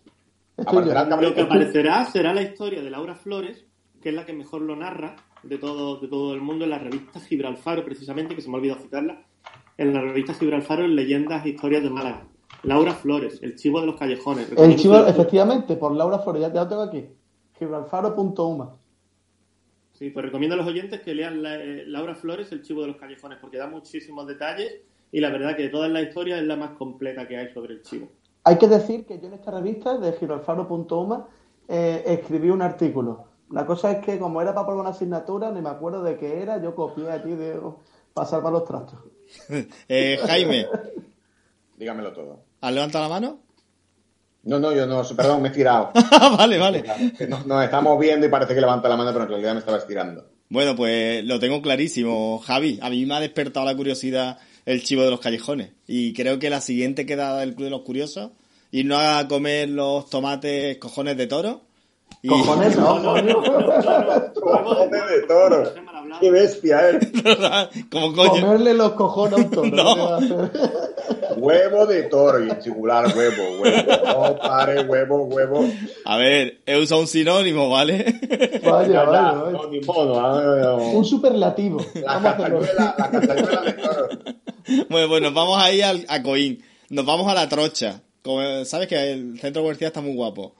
Lo 0.57 1.33
que 1.33 1.41
aparecerá 1.41 2.05
será 2.05 2.33
la 2.33 2.41
historia 2.41 2.81
de 2.81 2.89
Laura 2.89 3.15
Flores, 3.15 3.65
que 4.01 4.09
es 4.09 4.15
la 4.15 4.25
que 4.25 4.33
mejor 4.33 4.61
lo 4.61 4.75
narra 4.75 5.15
de 5.43 5.57
todo, 5.57 5.99
de 5.99 6.07
todo 6.09 6.33
el 6.33 6.41
mundo 6.41 6.65
en 6.65 6.71
la 6.71 6.79
revista 6.79 7.19
Gibralfaro, 7.21 7.85
precisamente, 7.85 8.35
que 8.35 8.41
se 8.41 8.49
me 8.49 8.55
ha 8.55 8.59
olvidado 8.59 8.81
citarla, 8.81 9.21
en 9.77 9.93
la 9.93 10.01
revista 10.01 10.33
Gibralfaro 10.33 10.83
en 10.83 10.95
Leyendas 10.95 11.45
e 11.45 11.49
Historias 11.49 11.83
de 11.83 11.89
Málaga. 11.89 12.27
Laura 12.63 12.93
Flores, 12.93 13.39
el 13.41 13.55
chivo 13.55 13.79
de 13.79 13.87
los 13.87 13.95
callejones. 13.97 14.51
El 14.57 14.75
chivo, 14.75 15.05
que- 15.05 15.11
efectivamente, 15.11 15.77
por 15.77 15.95
Laura 15.95 16.19
Flores, 16.19 16.41
ya, 16.41 16.53
ya 16.53 16.63
lo 16.63 16.67
tengo 16.67 16.81
aquí. 16.81 17.05
Gibralfaro.uma. 17.57 18.75
Sí, 19.93 20.09
pues 20.09 20.25
recomiendo 20.25 20.55
a 20.55 20.57
los 20.57 20.67
oyentes 20.67 20.99
que 21.01 21.13
lean 21.13 21.41
la- 21.41 21.55
eh, 21.55 21.83
Laura 21.87 22.15
Flores, 22.15 22.51
el 22.51 22.61
chivo 22.61 22.81
de 22.81 22.87
los 22.87 22.97
callejones, 22.97 23.37
porque 23.39 23.57
da 23.57 23.67
muchísimos 23.67 24.27
detalles 24.27 24.81
y 25.11 25.19
la 25.19 25.29
verdad 25.29 25.55
que 25.55 25.63
de 25.63 25.69
todas 25.69 25.89
las 25.89 26.03
historias 26.03 26.39
es 26.39 26.47
la 26.47 26.55
más 26.55 26.71
completa 26.71 27.27
que 27.27 27.37
hay 27.37 27.53
sobre 27.53 27.75
el 27.75 27.81
chivo. 27.81 28.09
Hay 28.43 28.57
que 28.57 28.67
decir 28.67 29.05
que 29.05 29.19
yo 29.19 29.27
en 29.27 29.33
esta 29.33 29.51
revista 29.51 29.97
de 29.97 30.13
gibralfaro.uma 30.13 31.27
eh, 31.67 32.03
escribí 32.05 32.49
un 32.49 32.61
artículo. 32.61 33.25
La 33.51 33.65
cosa 33.65 33.91
es 33.91 34.05
que 34.05 34.19
como 34.19 34.41
era 34.41 34.53
para 34.53 34.67
probar 34.67 34.81
una 34.81 34.89
asignatura, 34.91 35.51
ni 35.51 35.61
me 35.61 35.69
acuerdo 35.69 36.03
de 36.03 36.17
qué 36.17 36.41
era, 36.41 36.61
yo 36.61 36.75
copié 36.75 37.09
allí 37.09 37.35
de 37.35 37.59
pasar 38.13 38.41
para 38.41 38.53
los 38.53 38.65
trastos. 38.65 38.99
Eh, 39.87 40.17
Jaime, 40.25 40.65
Dígamelo 41.77 42.11
todo. 42.11 42.39
¿has 42.61 42.73
levantado 42.73 43.03
la 43.05 43.09
mano? 43.09 43.39
No, 44.43 44.57
no, 44.57 44.73
yo 44.73 44.87
no, 44.87 45.03
perdón, 45.15 45.41
me 45.41 45.49
he 45.49 45.51
estirado. 45.51 45.91
vale, 46.37 46.57
vale. 46.57 46.83
Que 47.17 47.27
Nos, 47.27 47.45
nos 47.45 47.63
estamos 47.63 47.99
viendo 47.99 48.25
y 48.25 48.29
parece 48.29 48.55
que 48.55 48.61
levanta 48.61 48.89
la 48.89 48.97
mano, 48.97 49.11
pero 49.11 49.25
en 49.25 49.29
realidad 49.29 49.53
me 49.53 49.59
estaba 49.59 49.77
estirando. 49.77 50.25
Bueno, 50.49 50.75
pues 50.75 51.23
lo 51.25 51.39
tengo 51.39 51.61
clarísimo, 51.61 52.39
Javi. 52.39 52.79
A 52.81 52.89
mí 52.89 53.05
me 53.05 53.15
ha 53.15 53.19
despertado 53.19 53.65
la 53.65 53.75
curiosidad 53.75 54.39
el 54.69 54.83
chivo 54.83 55.01
de 55.01 55.09
los 55.09 55.19
callejones. 55.19 55.71
Y 55.87 56.13
creo 56.13 56.37
que 56.37 56.51
la 56.51 56.61
siguiente 56.61 57.07
quedada 57.07 57.39
del 57.39 57.55
Club 57.55 57.65
de 57.65 57.71
los 57.71 57.81
Curiosos, 57.81 58.29
irnos 58.69 59.01
a 59.01 59.27
comer 59.27 59.67
los 59.67 60.07
tomates 60.11 60.77
cojones 60.77 61.17
de 61.17 61.25
toro. 61.25 61.61
Y... 62.21 62.27
Cojones, 62.27 62.77
no, 62.77 63.01
coño. 63.03 63.41
Cojones 64.33 65.09
de 65.09 65.27
toro. 65.27 65.63
Qué 66.19 66.31
bestia, 66.31 66.89
eh. 66.91 66.99
Como 67.91 68.13
coño. 68.13 68.41
Comerle 68.41 68.73
los 68.73 68.91
cojones 68.93 69.33
a 69.39 69.59
un 69.61 69.71
toro. 69.75 70.19
Huevo 71.37 71.85
de 71.85 72.03
toro 72.03 72.45
y 72.45 72.49
en 72.49 72.61
singular 72.61 73.05
huevo, 73.15 73.61
huevo. 73.61 73.91
No 74.05 74.37
pare, 74.39 74.81
huevo, 74.81 75.23
huevo. 75.25 75.65
A 76.05 76.17
ver, 76.17 76.59
he 76.65 76.77
usado 76.77 77.01
un 77.01 77.07
sinónimo, 77.07 77.69
¿vale? 77.69 78.03
Vaya, 78.29 78.59
Ya, 78.61 78.69
vaya, 78.69 78.87
ya, 78.93 79.03
vaya. 79.03 79.31
no, 79.53 79.69
ni 79.69 79.79
modo, 79.81 80.19
ah, 80.19 80.75
Un 80.75 81.05
superlativo. 81.05 81.79
La 81.95 82.13
Vamos 82.19 82.25
a 82.25 82.31
hacerlo. 82.33 82.59
castañuela, 82.59 82.95
la 82.97 83.09
castañuela 83.11 83.61
de 83.61 83.73
toro. 83.73 84.09
bueno, 84.89 85.07
pues 85.07 85.21
nos 85.21 85.33
vamos 85.33 85.61
ahí 85.63 85.81
al, 85.81 86.05
a 86.09 86.21
Coín. 86.21 86.61
Nos 86.89 87.05
vamos 87.05 87.27
a 87.31 87.35
la 87.35 87.47
trocha. 87.47 88.01
Como, 88.21 88.65
Sabes 88.65 88.87
que 88.87 89.11
el 89.13 89.39
centro 89.39 89.61
comercial 89.61 89.87
está 89.89 90.01
muy 90.01 90.15
guapo. 90.15 90.55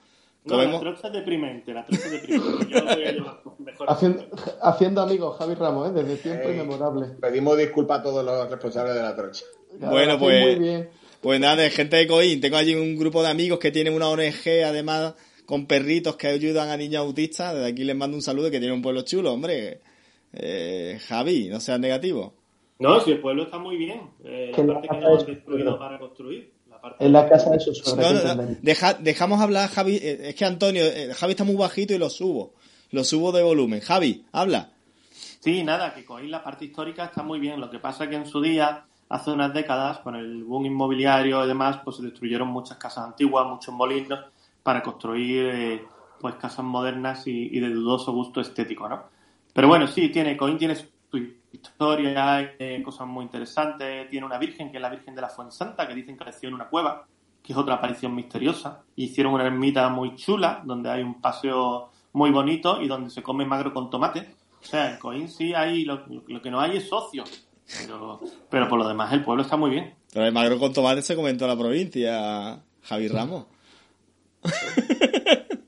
No, 0.45 0.63
la 0.63 0.79
trocha 0.79 1.07
es 1.07 1.13
deprimente, 1.13 1.73
la 1.73 1.85
trocha 1.85 2.05
es 2.05 2.11
deprimente. 2.11 2.67
Yo 2.69 2.79
lo 2.79 2.95
voy 2.95 3.03
a 3.05 3.11
llevar 3.11 3.41
mejor. 3.59 3.87
Haciendo, 3.91 4.25
haciendo 4.61 5.01
amigos, 5.01 5.37
Javi 5.37 5.53
Ramos, 5.55 5.89
¿eh? 5.89 5.93
desde 5.93 6.15
tiempo 6.17 6.49
inmemorable. 6.49 7.07
Pedimos 7.21 7.57
disculpas 7.57 7.99
a 7.99 8.03
todos 8.03 8.25
los 8.25 8.49
responsables 8.49 8.95
de 8.95 9.01
la 9.01 9.15
trocha. 9.15 9.45
Bueno, 9.79 10.17
pues- 10.17 10.57
Muy 10.57 10.65
bien. 10.67 10.89
Pues 11.21 11.39
nada, 11.41 11.57
de 11.57 11.69
gente 11.69 11.97
de 11.97 12.07
Coín. 12.07 12.39
Tengo 12.39 12.55
allí 12.55 12.73
un 12.75 12.95
grupo 12.97 13.21
de 13.21 13.29
amigos 13.29 13.59
que 13.59 13.71
tienen 13.71 13.93
una 13.93 14.07
ONG, 14.07 14.63
además, 14.65 15.15
con 15.45 15.65
perritos 15.65 16.15
que 16.15 16.27
ayudan 16.27 16.69
a 16.69 16.77
niños 16.77 17.01
autistas. 17.05 17.53
Desde 17.53 17.67
aquí 17.67 17.83
les 17.83 17.95
mando 17.95 18.15
un 18.15 18.21
saludo 18.23 18.49
que 18.49 18.59
tiene 18.59 18.73
un 18.73 18.81
pueblo 18.81 19.01
chulo, 19.01 19.33
hombre. 19.33 19.81
Eh, 20.31 20.97
Javi, 21.07 21.49
no 21.49 21.59
seas 21.59 21.79
negativo. 21.79 22.33
No, 22.79 23.01
si 23.01 23.11
el 23.11 23.19
pueblo 23.19 23.43
está 23.43 23.57
muy 23.57 23.75
bien. 23.75 23.99
Eh, 24.23 24.53
Que 24.55 24.63
la 24.63 24.75
parte 24.75 24.87
que 24.87 24.97
no 24.97 25.17
han 25.17 25.25
destruido 25.25 25.77
para 25.77 25.99
construir. 25.99 26.53
En 26.99 27.11
la 27.13 27.27
casa 27.29 27.49
de 27.51 27.59
su 27.59 27.73
suegra. 27.73 28.35
No, 28.35 28.43
deja- 28.61 28.93
dejamos 28.95 29.41
hablar 29.41 29.65
a 29.65 29.67
Javi. 29.67 29.95
eh, 30.01 30.29
Es 30.29 30.35
que 30.35 30.45
Antonio, 30.45 30.83
eh, 30.83 31.13
Javi 31.13 31.31
está 31.31 31.43
muy 31.43 31.55
bajito 31.55 31.93
y 31.93 31.97
lo 31.97 32.09
subo. 32.09 32.53
Lo 32.91 33.03
subo 33.03 33.31
de 33.31 33.43
volumen. 33.43 33.81
Javi, 33.81 34.25
habla. 34.31 34.69
Sí, 35.39 35.63
nada, 35.63 35.93
que 35.93 36.03
Coín 36.05 36.31
la 36.31 36.43
parte 36.43 36.65
histórica 36.65 37.05
está 37.05 37.23
muy 37.23 37.39
bien. 37.39 37.59
Lo 37.61 37.69
que 37.69 37.79
pasa 37.79 38.03
es 38.05 38.09
que 38.09 38.15
en 38.17 38.25
su 38.25 38.41
día, 38.41 38.85
hace 39.09 39.31
unas 39.31 39.53
décadas, 39.53 39.99
con 39.99 40.15
el 40.15 40.43
boom 40.43 40.65
inmobiliario 40.65 41.43
y 41.43 41.47
demás, 41.47 41.77
pues 41.83 41.97
se 41.97 42.03
destruyeron 42.03 42.47
muchas 42.49 42.77
casas 42.77 43.05
antiguas, 43.05 43.45
muchos 43.47 43.73
molinos, 43.73 44.19
para 44.63 44.81
construir 44.83 45.45
eh, 45.53 45.83
pues 46.19 46.35
casas 46.35 46.65
modernas 46.65 47.25
y, 47.27 47.49
y 47.55 47.59
de 47.59 47.69
dudoso 47.69 48.11
gusto 48.11 48.41
estético, 48.41 48.89
¿no? 48.89 49.03
Pero 49.53 49.67
bueno, 49.67 49.87
sí, 49.87 50.09
tiene, 50.09 50.35
Coín 50.35 50.57
tiene 50.57 50.75
su 51.49 51.57
historia, 51.57 52.35
hay 52.35 52.47
eh, 52.59 52.81
cosas 52.83 53.07
muy 53.07 53.23
interesantes, 53.23 54.09
tiene 54.09 54.25
una 54.25 54.37
virgen, 54.37 54.71
que 54.71 54.77
es 54.77 54.81
la 54.81 54.89
Virgen 54.89 55.15
de 55.15 55.21
la 55.21 55.29
Fuensanta, 55.29 55.87
que 55.87 55.95
dicen 55.95 56.17
que 56.17 56.25
creció 56.25 56.49
en 56.49 56.55
una 56.55 56.69
cueva, 56.69 57.07
que 57.41 57.53
es 57.53 57.57
otra 57.57 57.75
aparición 57.75 58.13
misteriosa. 58.13 58.83
Hicieron 58.95 59.33
una 59.33 59.45
ermita 59.45 59.89
muy 59.89 60.15
chula, 60.15 60.61
donde 60.65 60.89
hay 60.89 61.01
un 61.01 61.21
paseo 61.21 61.91
muy 62.13 62.31
bonito 62.31 62.81
y 62.81 62.87
donde 62.87 63.09
se 63.09 63.23
come 63.23 63.45
magro 63.45 63.73
con 63.73 63.89
tomate. 63.89 64.35
O 64.61 64.65
sea, 64.65 64.91
en 64.91 64.99
Coín 64.99 65.29
sí 65.29 65.53
hay, 65.53 65.85
lo, 65.85 66.05
lo 66.27 66.41
que 66.41 66.51
no 66.51 66.59
hay 66.59 66.77
es 66.77 66.87
socio. 66.87 67.23
Pero, 67.81 68.19
pero 68.49 68.67
por 68.67 68.79
lo 68.79 68.87
demás 68.87 69.13
el 69.13 69.23
pueblo 69.23 69.43
está 69.43 69.55
muy 69.55 69.69
bien. 69.69 69.93
Pero 70.11 70.25
el 70.25 70.33
magro 70.33 70.59
con 70.59 70.73
tomate 70.73 71.01
se 71.01 71.15
comentó 71.15 71.45
en 71.45 71.51
la 71.51 71.57
provincia, 71.57 72.61
Javi 72.83 73.07
Ramos. 73.07 73.45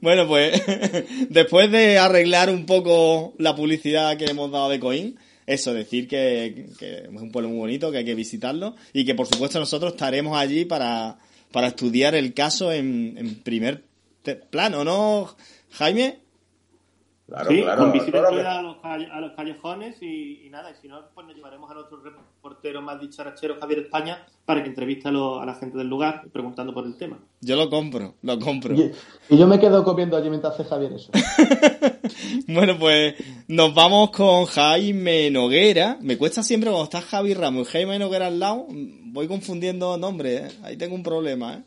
bueno, 0.00 0.26
pues 0.26 0.60
después 1.30 1.70
de 1.70 1.98
arreglar 1.98 2.50
un 2.50 2.66
poco 2.66 3.34
la 3.38 3.54
publicidad 3.54 4.16
que 4.16 4.26
hemos 4.26 4.50
dado 4.50 4.68
de 4.68 4.80
Coín, 4.80 5.16
eso, 5.46 5.72
decir 5.72 6.08
que, 6.08 6.66
que 6.78 6.98
es 7.04 7.08
un 7.08 7.30
pueblo 7.30 7.50
muy 7.50 7.58
bonito, 7.58 7.92
que 7.92 7.98
hay 7.98 8.04
que 8.04 8.14
visitarlo 8.14 8.74
y 8.92 9.04
que 9.04 9.14
por 9.14 9.26
supuesto 9.26 9.60
nosotros 9.60 9.92
estaremos 9.92 10.36
allí 10.36 10.64
para, 10.64 11.18
para 11.52 11.68
estudiar 11.68 12.14
el 12.14 12.34
caso 12.34 12.72
en, 12.72 13.14
en 13.16 13.36
primer 13.36 13.84
plano, 14.50 14.84
¿no, 14.84 15.36
Jaime? 15.70 16.25
Claro, 17.26 17.50
sí, 17.50 17.60
claro. 17.62 17.82
con 17.82 17.92
visita 17.92 18.18
claro 18.28 18.48
a 18.48 18.62
los, 18.62 18.76
calle- 18.76 19.08
a 19.10 19.20
los 19.20 19.32
callejones 19.32 19.96
y, 20.00 20.46
y 20.46 20.50
nada, 20.50 20.70
y 20.70 20.74
si 20.80 20.86
no, 20.86 21.00
pues 21.12 21.26
nos 21.26 21.34
llevaremos 21.34 21.68
a 21.68 21.74
nuestro 21.74 22.00
reportero 22.00 22.80
más 22.82 23.00
dicharachero 23.00 23.56
Javier 23.58 23.80
España 23.80 24.24
para 24.44 24.62
que 24.62 24.68
entreviste 24.68 25.08
a, 25.08 25.10
lo- 25.10 25.40
a 25.40 25.44
la 25.46 25.54
gente 25.56 25.76
del 25.76 25.88
lugar 25.88 26.22
preguntando 26.32 26.72
por 26.72 26.86
el 26.86 26.96
tema. 26.96 27.18
Yo 27.40 27.56
lo 27.56 27.68
compro, 27.68 28.14
lo 28.22 28.38
compro. 28.38 28.74
Y, 28.76 28.92
y 29.28 29.36
yo 29.36 29.48
me 29.48 29.58
quedo 29.58 29.82
comiendo 29.82 30.16
allí 30.16 30.28
mientras 30.30 30.54
hace 30.54 30.64
Javier 30.68 30.92
eso. 30.92 31.10
Bueno, 32.48 32.78
pues 32.78 33.14
nos 33.48 33.74
vamos 33.74 34.10
con 34.10 34.44
Jaime 34.46 35.28
Noguera. 35.30 35.98
Me 36.00 36.16
cuesta 36.16 36.42
siempre 36.44 36.70
cuando 36.70 36.84
está 36.84 37.00
Javi 37.00 37.34
Ramos 37.34 37.68
y 37.68 37.72
Jaime 37.72 37.98
Noguera 37.98 38.28
al 38.28 38.38
lado, 38.38 38.66
voy 38.68 39.26
confundiendo 39.26 39.96
nombres, 39.98 40.52
¿eh? 40.54 40.56
ahí 40.62 40.76
tengo 40.76 40.94
un 40.94 41.02
problema. 41.02 41.54
¿eh? 41.54 41.62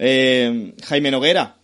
Eh, 0.00 0.74
Jaime 0.84 1.10
Noguera, 1.12 1.56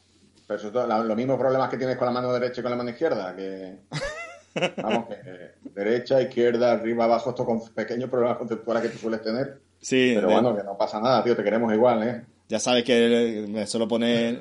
Pero 0.46 0.58
eso 0.58 0.66
es 0.68 0.72
todo- 0.72 1.04
los 1.04 1.16
mismos 1.16 1.38
problemas 1.38 1.68
que 1.68 1.76
tienes 1.76 1.96
con 1.96 2.06
la 2.06 2.12
mano 2.12 2.32
derecha 2.32 2.60
y 2.60 2.62
con 2.62 2.70
la 2.70 2.76
mano 2.76 2.90
izquierda, 2.90 3.34
que... 3.34 3.76
Vamos, 4.82 5.06
que 5.08 5.14
eh, 5.14 5.50
derecha, 5.74 6.20
izquierda, 6.22 6.72
arriba, 6.72 7.04
abajo, 7.04 7.30
esto 7.30 7.44
con 7.44 7.62
pequeños 7.74 8.08
problemas 8.08 8.38
conceptuales 8.38 8.82
que 8.84 8.88
tú 8.90 8.98
sueles 8.98 9.20
tener. 9.22 9.58
Sí, 9.80 10.12
Pero 10.14 10.28
de- 10.28 10.32
bueno, 10.34 10.56
que 10.56 10.62
no 10.62 10.76
pasa 10.78 11.00
nada, 11.00 11.22
tío, 11.22 11.36
te 11.36 11.44
queremos 11.44 11.72
igual, 11.74 12.02
¿eh? 12.08 12.22
ya 12.48 12.58
sabes 12.60 12.84
que 12.84 13.44
me 13.48 13.66
suelo 13.66 13.88
poner 13.88 14.40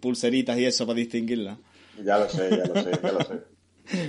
pulseritas 0.00 0.56
y 0.58 0.64
eso 0.64 0.86
para 0.86 0.96
distinguirla. 0.96 1.58
Ya 2.02 2.18
lo 2.18 2.28
sé, 2.28 2.48
ya 2.50 2.64
lo 2.64 2.82
sé, 2.82 2.90
ya 3.02 3.12
lo 3.12 3.20
sé. 3.20 3.34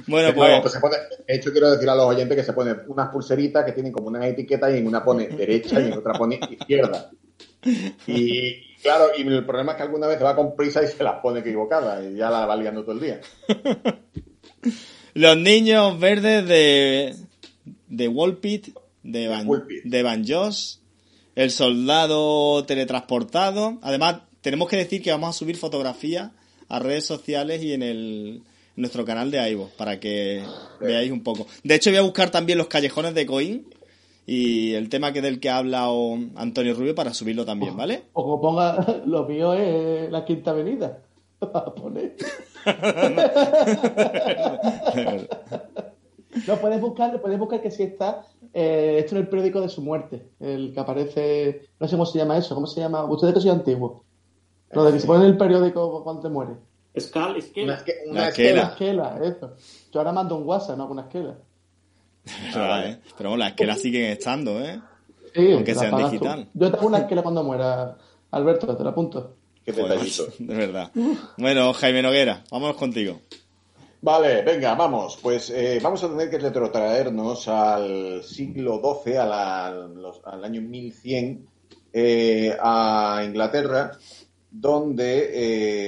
Bueno, 0.07 0.29
No, 0.29 0.36
pues 0.36 0.61
pues 0.61 0.73
se 0.73 0.79
pone- 0.79 0.95
de 1.27 1.36
hecho, 1.36 1.51
quiero 1.51 1.69
decir 1.69 1.89
a 1.89 1.95
los 1.95 2.05
oyentes 2.05 2.38
que 2.38 2.43
se 2.45 2.53
ponen 2.53 2.77
unas 2.88 3.09
pulseritas 3.09 3.65
que 3.65 3.73
tienen 3.73 3.91
como 3.91 4.07
una 4.07 4.25
etiqueta 4.25 4.71
y 4.71 4.77
en 4.77 4.88
una 4.88 5.03
pone 5.03 5.27
derecha 5.27 5.81
y 5.81 5.88
en 5.88 5.93
otra 5.97 6.13
pone 6.13 6.39
izquierda. 6.49 7.11
Y 8.07 8.53
claro, 8.86 9.07
y 9.17 9.21
el 9.21 9.45
problema 9.45 9.71
es 9.71 9.77
que 9.77 9.83
alguna 9.83 10.07
vez 10.07 10.19
se 10.19 10.23
va 10.23 10.36
con 10.36 10.55
prisa 10.55 10.83
y 10.83 10.88
se 10.88 11.03
las 11.03 11.19
pone 11.19 11.39
equivocada 11.39 12.03
y 12.07 12.15
ya 12.15 12.29
la 12.29 12.45
va 12.45 12.55
liando 12.55 12.83
todo 12.83 12.93
el 12.93 13.01
día. 13.01 13.19
los 15.15 15.38
niños 15.38 15.99
verdes 15.99 16.47
de, 16.47 17.15
de 17.88 18.07
Wolpit, 18.07 18.77
de 19.01 19.27
Van, 19.27 19.47
Wolpit. 19.47 19.83
de 19.83 20.03
Van 20.03 20.23
Joss, 20.27 20.81
el 21.36 21.49
soldado 21.49 22.63
teletransportado. 22.65 23.79
Además, 23.81 24.17
tenemos 24.41 24.69
que 24.69 24.77
decir 24.77 25.01
que 25.01 25.11
vamos 25.11 25.29
a 25.36 25.39
subir 25.39 25.57
fotografías 25.57 26.31
a 26.69 26.79
redes 26.79 27.05
sociales 27.05 27.63
y 27.63 27.73
en 27.73 27.81
el 27.81 28.41
en 28.75 28.81
nuestro 28.81 29.05
canal 29.05 29.31
de 29.31 29.39
Aivo 29.39 29.71
para 29.77 29.99
que 29.99 30.43
veáis 30.81 31.11
un 31.11 31.23
poco. 31.23 31.47
De 31.63 31.75
hecho, 31.75 31.89
voy 31.89 31.99
a 31.99 32.03
buscar 32.03 32.29
también 32.29 32.57
los 32.57 32.67
callejones 32.67 33.15
de 33.15 33.25
Coín 33.25 33.67
y 34.26 34.73
el 34.73 34.89
tema 34.89 35.13
que 35.13 35.21
del 35.21 35.39
que 35.39 35.49
ha 35.49 35.57
hablado 35.57 36.15
Antonio 36.36 36.73
Rubio 36.73 36.95
para 36.95 37.13
subirlo 37.13 37.45
también, 37.45 37.78
¿vale? 37.78 38.03
O 38.13 38.23
como 38.23 38.41
ponga, 38.41 39.01
lo 39.05 39.26
mío 39.26 39.53
es 39.53 40.11
la 40.11 40.26
Quinta 40.26 40.51
Avenida. 40.51 40.99
Para 41.39 41.65
poner. 41.76 42.15
No, 46.47 46.57
puedes 46.57 46.82
buscar, 46.82 47.21
puedes 47.21 47.39
buscar 47.39 47.61
que 47.61 47.71
sí 47.71 47.84
está 47.84 48.26
eh, 48.53 48.97
esto 48.99 49.15
en 49.15 49.21
el 49.21 49.30
periódico 49.30 49.61
de 49.61 49.69
su 49.69 49.82
muerte, 49.82 50.32
el 50.41 50.73
que 50.73 50.80
aparece, 50.82 51.61
no 51.80 51.88
sé 51.88 51.95
cómo 51.95 52.05
se 52.05 52.19
llama 52.19 52.38
eso, 52.38 52.53
¿cómo 52.53 52.67
se 52.67 52.82
llama? 52.82 53.05
Ustedes 53.05 53.34
que 53.36 53.39
soy 53.39 53.51
antiguo. 53.51 54.03
Lo 54.71 54.84
de 54.84 54.91
que 54.91 54.99
se 54.99 55.07
pone 55.07 55.23
en 55.23 55.32
el 55.32 55.38
periódico 55.38 56.03
cuando 56.03 56.21
te 56.21 56.28
muere. 56.30 56.55
Scal, 56.99 57.38
es 57.38 57.45
que 57.47 57.63
Una, 57.63 57.76
esque- 57.76 57.93
una 58.09 58.21
La 58.21 58.28
esquela. 58.30 58.61
esquela. 58.63 59.07
Esquela, 59.15 59.28
eso. 59.28 59.55
Yo 59.93 59.99
ahora 60.01 60.11
mando 60.11 60.36
un 60.36 60.45
WhatsApp, 60.45 60.78
no 60.78 60.88
con 60.88 60.97
una 60.97 61.03
esquela. 61.07 61.38
Verdad, 62.53 62.88
¿eh? 62.89 62.99
Pero 63.17 63.30
bueno, 63.30 63.43
las 63.43 63.49
esquelas 63.51 63.80
siguen 63.82 64.05
estando, 64.11 64.59
¿eh? 64.63 64.80
Sí, 65.34 65.51
Aunque 65.51 65.76
sean 65.76 65.91
pagas 65.91 66.07
tú. 66.07 66.11
digital. 66.13 66.47
Yo 66.53 66.71
tengo 66.71 66.88
una 66.88 66.97
esquela 66.99 67.21
cuando 67.21 67.43
muera. 67.43 67.97
Alberto, 68.32 68.76
te 68.76 68.84
la 68.84 68.89
apunto. 68.91 69.36
Qué 69.63 69.71
detallito. 69.71 70.28
de 70.39 70.55
verdad. 70.55 70.91
Bueno, 71.38 71.73
Jaime 71.73 72.01
Noguera, 72.01 72.43
vámonos 72.51 72.76
contigo. 72.78 73.19
Vale, 74.01 74.43
venga, 74.43 74.76
vamos. 74.76 75.17
Pues 75.21 75.49
eh, 75.49 75.80
vamos 75.82 76.03
a 76.03 76.09
tener 76.09 76.30
que 76.30 76.38
retrotraernos 76.38 77.47
al 77.47 78.23
siglo 78.23 78.80
XII, 79.03 79.17
a 79.17 79.26
la- 79.26 79.88
los- 79.95 80.21
al 80.26 80.43
año 80.45 80.61
1100, 80.61 81.47
eh, 81.91 82.55
a 82.61 83.23
Inglaterra, 83.26 83.91
donde 84.51 85.30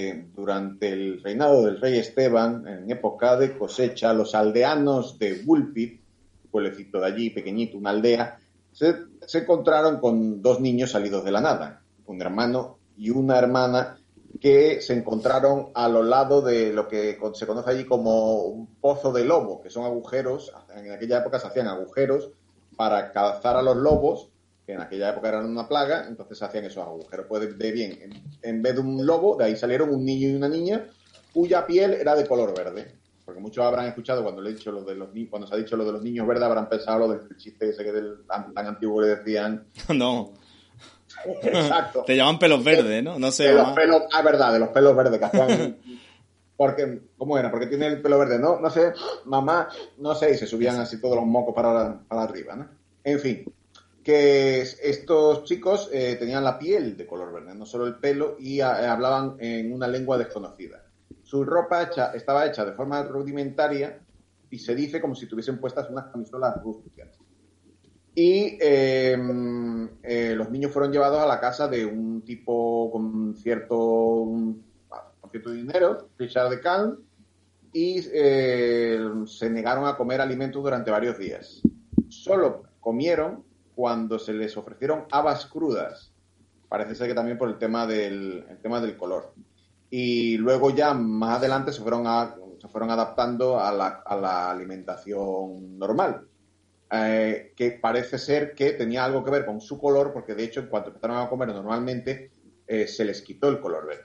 eh, 0.09 0.25
durante 0.35 0.89
el 0.89 1.21
reinado 1.23 1.63
del 1.65 1.79
rey 1.79 1.97
Esteban, 1.99 2.67
en 2.67 2.89
época 2.91 3.38
de 3.38 3.57
cosecha, 3.57 4.13
los 4.13 4.33
aldeanos 4.35 5.17
de 5.19 5.41
Woolpit, 5.45 6.01
pueblecito 6.51 6.99
de 6.99 7.05
allí, 7.07 7.29
pequeñito, 7.29 7.77
una 7.77 7.91
aldea, 7.91 8.39
se, 8.71 8.95
encontraron 9.33 9.99
con 9.99 10.41
dos 10.41 10.59
niños 10.59 10.91
salidos 10.91 11.23
de 11.23 11.31
la 11.31 11.41
nada, 11.41 11.81
un 12.05 12.21
hermano 12.21 12.77
y 12.97 13.09
una 13.09 13.37
hermana 13.37 13.97
que 14.39 14.81
se 14.81 14.93
encontraron 14.93 15.69
a 15.73 15.87
lo 15.89 16.03
lado 16.03 16.41
de 16.41 16.71
lo 16.71 16.87
que 16.87 17.17
se 17.33 17.47
conoce 17.47 17.71
allí 17.71 17.85
como 17.85 18.43
un 18.43 18.67
pozo 18.75 19.11
de 19.11 19.25
lobo, 19.25 19.61
que 19.61 19.69
son 19.69 19.85
agujeros, 19.85 20.53
en 20.75 20.91
aquella 20.91 21.19
época 21.19 21.39
se 21.39 21.47
hacían 21.47 21.67
agujeros 21.67 22.29
para 22.75 23.11
cazar 23.11 23.57
a 23.57 23.63
los 23.63 23.77
lobos, 23.77 24.29
que 24.65 24.73
en 24.73 24.81
aquella 24.81 25.09
época 25.09 25.29
eran 25.29 25.45
una 25.45 25.67
plaga, 25.67 26.05
entonces 26.07 26.37
se 26.37 26.45
hacían 26.45 26.65
esos 26.65 26.85
agujeros. 26.85 27.25
Pues 27.27 27.57
de, 27.57 27.71
bien, 27.71 27.97
en, 28.01 28.11
en 28.43 28.61
vez 28.61 28.75
de 28.75 28.81
un 28.81 29.05
lobo, 29.05 29.37
de 29.37 29.45
ahí 29.45 29.55
salieron 29.55 29.89
un 29.89 30.05
niño 30.05 30.29
y 30.29 30.35
una 30.35 30.49
niña 30.49 30.85
cuya 31.33 31.65
piel 31.65 31.93
era 31.93 32.15
de 32.15 32.27
color 32.27 32.55
verde. 32.55 32.93
Porque 33.28 33.41
muchos 33.41 33.65
habrán 33.65 33.88
escuchado 33.88 34.23
cuando 34.23 34.41
le 34.41 34.51
he 34.51 34.53
dicho 34.53 34.71
lo 34.71 34.84
de 34.86 34.95
los 34.95 35.13
ni- 35.13 35.28
cuando 35.28 35.45
se 35.49 35.53
ha 35.53 35.57
dicho 35.57 35.75
lo 35.75 35.84
de 35.84 35.91
los 35.91 36.01
niños 36.01 36.25
verdes, 36.25 36.43
habrán 36.45 36.69
pensado 36.69 36.99
lo 36.99 37.07
del 37.09 37.36
chiste 37.36 37.69
ese 37.69 37.84
que 37.84 37.91
del, 37.91 38.25
tan, 38.25 38.53
tan 38.53 38.65
antiguo 38.67 39.01
le 39.01 39.09
decían. 39.09 39.67
No, 39.93 40.32
Exacto. 41.41 42.03
te 42.05 42.15
llaman 42.15 42.39
pelos 42.39 42.63
verdes, 42.63 43.03
¿no? 43.03 43.19
No 43.19 43.32
sé. 43.32 43.47
de 43.47 43.53
los 43.53 43.69
pelos, 43.71 44.03
ah, 44.13 44.21
verdad, 44.21 44.53
de 44.53 44.59
los 44.59 44.69
pelos 44.69 44.95
verdes 44.95 45.19
que 45.19 45.25
hacían. 45.25 45.78
Porque, 46.57 47.01
¿cómo 47.17 47.38
era? 47.38 47.51
Porque 47.51 47.67
tiene 47.67 47.86
el 47.88 48.01
pelo 48.01 48.17
verde, 48.17 48.39
¿no? 48.39 48.59
No 48.59 48.69
sé, 48.71 48.93
mamá, 49.25 49.67
no 49.99 50.15
sé, 50.15 50.32
y 50.32 50.38
se 50.38 50.47
subían 50.47 50.80
así 50.80 50.99
todos 50.99 51.15
los 51.17 51.25
mocos 51.25 51.53
para, 51.53 51.99
para 52.07 52.23
arriba, 52.23 52.55
¿no? 52.55 52.67
En 53.03 53.19
fin, 53.19 53.53
que 54.03 54.61
es- 54.61 54.80
estos 54.82 55.43
chicos 55.43 55.89
eh, 55.93 56.15
tenían 56.17 56.43
la 56.43 56.57
piel 56.57 56.97
de 56.97 57.05
color 57.05 57.32
verde, 57.34 57.53
no 57.53 57.65
solo 57.65 57.86
el 57.86 57.95
pelo, 57.95 58.38
y 58.39 58.61
ah, 58.61 58.82
eh, 58.82 58.88
hablaban 58.88 59.36
en 59.39 59.71
una 59.73 59.88
lengua 59.88 60.17
desconocida. 60.17 60.84
Su 61.28 61.43
ropa 61.43 61.89
estaba 62.13 62.45
hecha 62.45 62.63
de 62.63 62.71
forma 62.71 63.03
rudimentaria 63.03 63.99
y 64.49 64.57
se 64.59 64.73
dice 64.73 65.01
como 65.01 65.13
si 65.13 65.28
tuviesen 65.28 65.59
puestas 65.59 65.89
unas 65.89 66.07
camisolas 66.07 66.63
rústicas. 66.63 67.19
Y 68.15 68.57
eh, 68.61 69.17
eh, 70.03 70.34
los 70.38 70.49
niños 70.49 70.71
fueron 70.71 70.93
llevados 70.93 71.19
a 71.19 71.25
la 71.25 71.41
casa 71.41 71.67
de 71.67 71.86
un 71.86 72.21
tipo 72.21 72.89
con 72.89 73.36
cierto, 73.36 73.75
con 73.75 75.30
cierto 75.30 75.51
dinero, 75.51 76.11
Richard 76.17 76.49
de 76.49 76.61
Calm, 76.61 76.97
y 77.73 77.99
eh, 78.13 78.97
se 79.25 79.49
negaron 79.49 79.86
a 79.86 79.97
comer 79.97 80.21
alimentos 80.21 80.63
durante 80.63 80.91
varios 80.91 81.19
días. 81.19 81.61
Solo 82.07 82.63
comieron 82.80 83.43
cuando 83.75 84.17
se 84.17 84.32
les 84.32 84.55
ofrecieron 84.55 85.03
habas 85.11 85.45
crudas. 85.45 86.13
Parece 86.69 86.95
ser 86.95 87.09
que 87.09 87.15
también 87.15 87.38
por 87.38 87.49
el 87.49 87.57
tema 87.57 87.86
del, 87.86 88.45
el 88.49 88.61
tema 88.61 88.80
del 88.80 88.95
color. 88.95 89.34
Y 89.89 90.38
luego 90.38 90.69
ya 90.75 90.93
más 90.93 91.38
adelante 91.38 91.71
se 91.71 91.81
fueron, 91.81 92.05
a- 92.07 92.35
se 92.59 92.67
fueron 92.67 92.89
adaptando 92.91 93.59
a 93.59 93.71
la, 93.71 93.88
a 94.05 94.15
la 94.17 94.51
alimentación 94.51 95.77
normal 95.77 96.27
eh, 96.91 97.53
que 97.55 97.71
parece 97.71 98.17
ser 98.17 98.53
que 98.55 98.71
tenía 98.73 99.03
algo 99.03 99.23
que 99.23 99.31
ver 99.31 99.45
con 99.45 99.59
su 99.59 99.79
color, 99.79 100.13
porque 100.13 100.35
de 100.35 100.43
hecho, 100.45 100.61
en 100.61 100.67
cuanto 100.67 100.89
empezaron 100.89 101.17
a 101.17 101.29
comer 101.29 101.49
normalmente, 101.49 102.31
eh, 102.65 102.88
se 102.88 103.03
les 103.05 103.21
quitó 103.21 103.49
el 103.49 103.59
color 103.59 103.88
verde. 103.88 104.03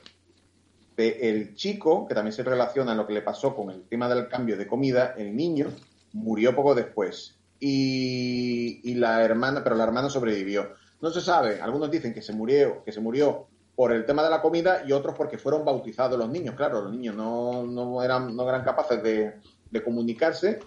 De- 0.96 1.18
el 1.30 1.54
chico, 1.54 2.06
que 2.06 2.14
también 2.14 2.32
se 2.32 2.42
relaciona 2.42 2.92
en 2.92 2.98
lo 2.98 3.06
que 3.06 3.14
le 3.14 3.22
pasó 3.22 3.54
con 3.54 3.70
el 3.70 3.88
tema 3.88 4.08
del 4.08 4.28
cambio 4.28 4.56
de 4.56 4.66
comida, 4.66 5.14
el 5.16 5.34
niño 5.34 5.68
murió 6.12 6.54
poco 6.54 6.74
después. 6.74 7.38
Y, 7.60 8.80
y 8.82 8.94
la 8.96 9.22
hermana, 9.24 9.62
pero 9.62 9.76
la 9.76 9.84
hermana 9.84 10.10
sobrevivió. 10.10 10.74
No 11.00 11.10
se 11.10 11.20
sabe, 11.20 11.60
algunos 11.60 11.90
dicen 11.90 12.12
que 12.12 12.22
se 12.22 12.32
murió, 12.32 12.82
que 12.84 12.92
se 12.92 13.00
murió 13.00 13.48
por 13.74 13.92
el 13.92 14.04
tema 14.04 14.22
de 14.22 14.30
la 14.30 14.42
comida 14.42 14.82
y 14.86 14.92
otros 14.92 15.14
porque 15.16 15.38
fueron 15.38 15.64
bautizados 15.64 16.18
los 16.18 16.28
niños. 16.28 16.54
Claro, 16.54 16.82
los 16.82 16.92
niños 16.92 17.14
no, 17.14 17.64
no 17.64 18.02
eran, 18.02 18.34
no 18.36 18.48
eran 18.48 18.64
capaces 18.64 19.02
de, 19.02 19.34
comunicarse 19.82 20.60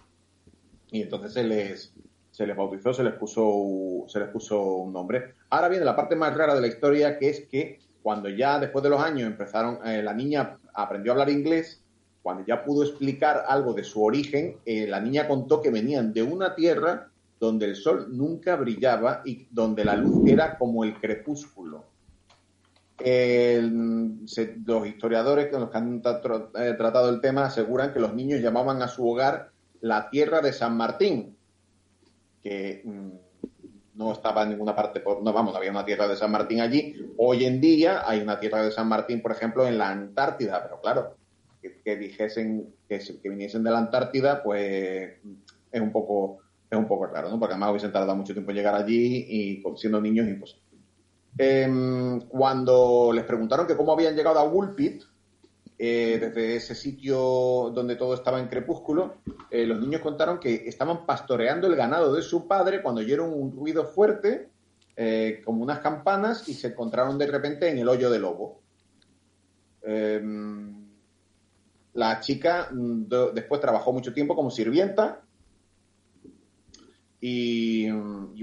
y 0.89 1.03
entonces 1.03 1.33
se 1.33 1.43
les, 1.43 1.93
se 2.31 2.47
les 2.47 2.55
bautizó, 2.57 2.93
se 2.93 3.03
les 3.03 3.13
puso, 3.13 4.05
se 4.07 4.19
les 4.19 4.29
puso 4.29 4.59
un 4.77 4.93
nombre. 4.93 5.35
Ahora 5.49 5.69
viene 5.69 5.85
la 5.85 5.95
parte 5.95 6.15
más 6.15 6.35
rara 6.35 6.55
de 6.55 6.61
la 6.61 6.67
historia, 6.67 7.19
que 7.19 7.29
es 7.29 7.41
que 7.47 7.79
cuando 8.01 8.29
ya 8.29 8.59
después 8.59 8.83
de 8.83 8.89
los 8.89 9.01
años 9.01 9.27
empezaron, 9.27 9.79
eh, 9.85 10.01
la 10.01 10.13
niña 10.13 10.57
aprendió 10.73 11.11
a 11.11 11.13
hablar 11.13 11.29
inglés, 11.29 11.81
cuando 12.23 12.43
ya 12.43 12.63
pudo 12.63 12.83
explicar 12.83 13.45
algo 13.47 13.73
de 13.73 13.83
su 13.83 14.03
origen, 14.03 14.57
eh, 14.65 14.87
la 14.87 14.99
niña 14.99 15.27
contó 15.27 15.61
que 15.61 15.69
venían 15.69 16.11
de 16.11 16.23
una 16.23 16.55
tierra 16.55 17.11
donde 17.39 17.67
el 17.67 17.75
sol 17.75 18.07
nunca 18.09 18.55
brillaba 18.55 19.21
y 19.25 19.47
donde 19.51 19.85
la 19.85 19.95
luz 19.95 20.27
era 20.27 20.57
como 20.57 20.83
el 20.83 20.99
crepúsculo. 20.99 21.85
Los 22.97 24.87
historiadores 24.87 25.47
con 25.47 25.61
los 25.61 25.69
que 25.69 25.77
han 25.77 25.97
eh, 25.97 26.73
tratado 26.77 27.09
el 27.09 27.21
tema 27.21 27.45
aseguran 27.45 27.93
que 27.93 27.99
los 27.99 28.13
niños 28.13 28.41
llamaban 28.41 28.81
a 28.81 28.87
su 28.87 29.07
hogar 29.07 29.51
la 29.81 30.09
tierra 30.09 30.41
de 30.41 30.53
San 30.53 30.77
Martín, 30.77 31.35
que 32.41 32.81
mm, 32.85 33.09
no 33.95 34.13
estaba 34.13 34.43
en 34.43 34.49
ninguna 34.49 34.75
parte, 34.75 35.01
por, 35.01 35.21
no 35.21 35.33
vamos, 35.33 35.55
había 35.55 35.71
una 35.71 35.85
tierra 35.85 36.07
de 36.07 36.15
San 36.15 36.31
Martín 36.31 36.61
allí. 36.61 36.95
Hoy 37.17 37.45
en 37.45 37.59
día 37.59 38.03
hay 38.05 38.21
una 38.21 38.39
tierra 38.39 38.63
de 38.63 38.71
San 38.71 38.87
Martín, 38.87 39.21
por 39.21 39.31
ejemplo, 39.31 39.67
en 39.67 39.77
la 39.77 39.89
Antártida, 39.89 40.63
pero 40.63 40.81
claro, 40.81 41.17
que, 41.61 41.81
que 41.81 41.97
dijesen 41.97 42.73
que, 42.87 42.99
que 42.99 43.29
viniesen 43.29 43.63
de 43.63 43.71
la 43.71 43.79
Antártida, 43.79 44.41
pues 44.41 45.19
es 45.71 45.81
un 45.81 45.91
poco 45.91 46.39
es 46.69 46.77
un 46.77 46.87
poco 46.87 47.05
raro, 47.07 47.29
¿no? 47.29 47.39
Porque 47.39 47.53
además 47.53 47.71
hubiesen 47.71 47.91
tardado 47.91 48.15
mucho 48.15 48.33
tiempo 48.33 48.51
en 48.51 48.57
llegar 48.57 48.75
allí 48.75 49.25
y 49.29 49.63
siendo 49.77 50.01
niños 50.01 50.27
imposible. 50.27 50.64
Em, 51.37 52.21
cuando 52.21 53.11
les 53.13 53.25
preguntaron 53.25 53.67
que 53.67 53.75
cómo 53.75 53.91
habían 53.91 54.15
llegado 54.15 54.39
a 54.39 54.43
Woolpit, 54.43 55.03
eh, 55.77 56.17
desde 56.21 56.55
ese 56.55 56.73
sitio 56.73 57.71
donde 57.73 57.97
todo 57.97 58.13
estaba 58.13 58.39
en 58.39 58.47
crepúsculo, 58.47 59.15
eh, 59.51 59.65
los 59.65 59.79
niños 59.81 60.01
contaron 60.01 60.39
que 60.39 60.67
estaban 60.67 61.05
pastoreando 61.05 61.67
el 61.67 61.75
ganado 61.75 62.13
de 62.13 62.21
su 62.21 62.47
padre 62.47 62.81
cuando 62.81 63.01
oyeron 63.01 63.33
un 63.33 63.51
ruido 63.51 63.85
fuerte, 63.85 64.49
eh, 64.95 65.41
como 65.43 65.61
unas 65.61 65.79
campanas, 65.79 66.47
y 66.47 66.53
se 66.53 66.67
encontraron 66.67 67.17
de 67.17 67.27
repente 67.27 67.69
en 67.69 67.77
el 67.79 67.89
hoyo 67.89 68.09
del 68.09 68.21
lobo. 68.21 68.61
em, 69.87 70.73
la 71.93 72.19
chica 72.19 72.69
mm, 72.71 73.05
después 73.33 73.61
trabajó 73.61 73.93
mucho 73.93 74.13
tiempo 74.13 74.35
como 74.35 74.49
sirvienta 74.49 75.24
y, 77.27 77.89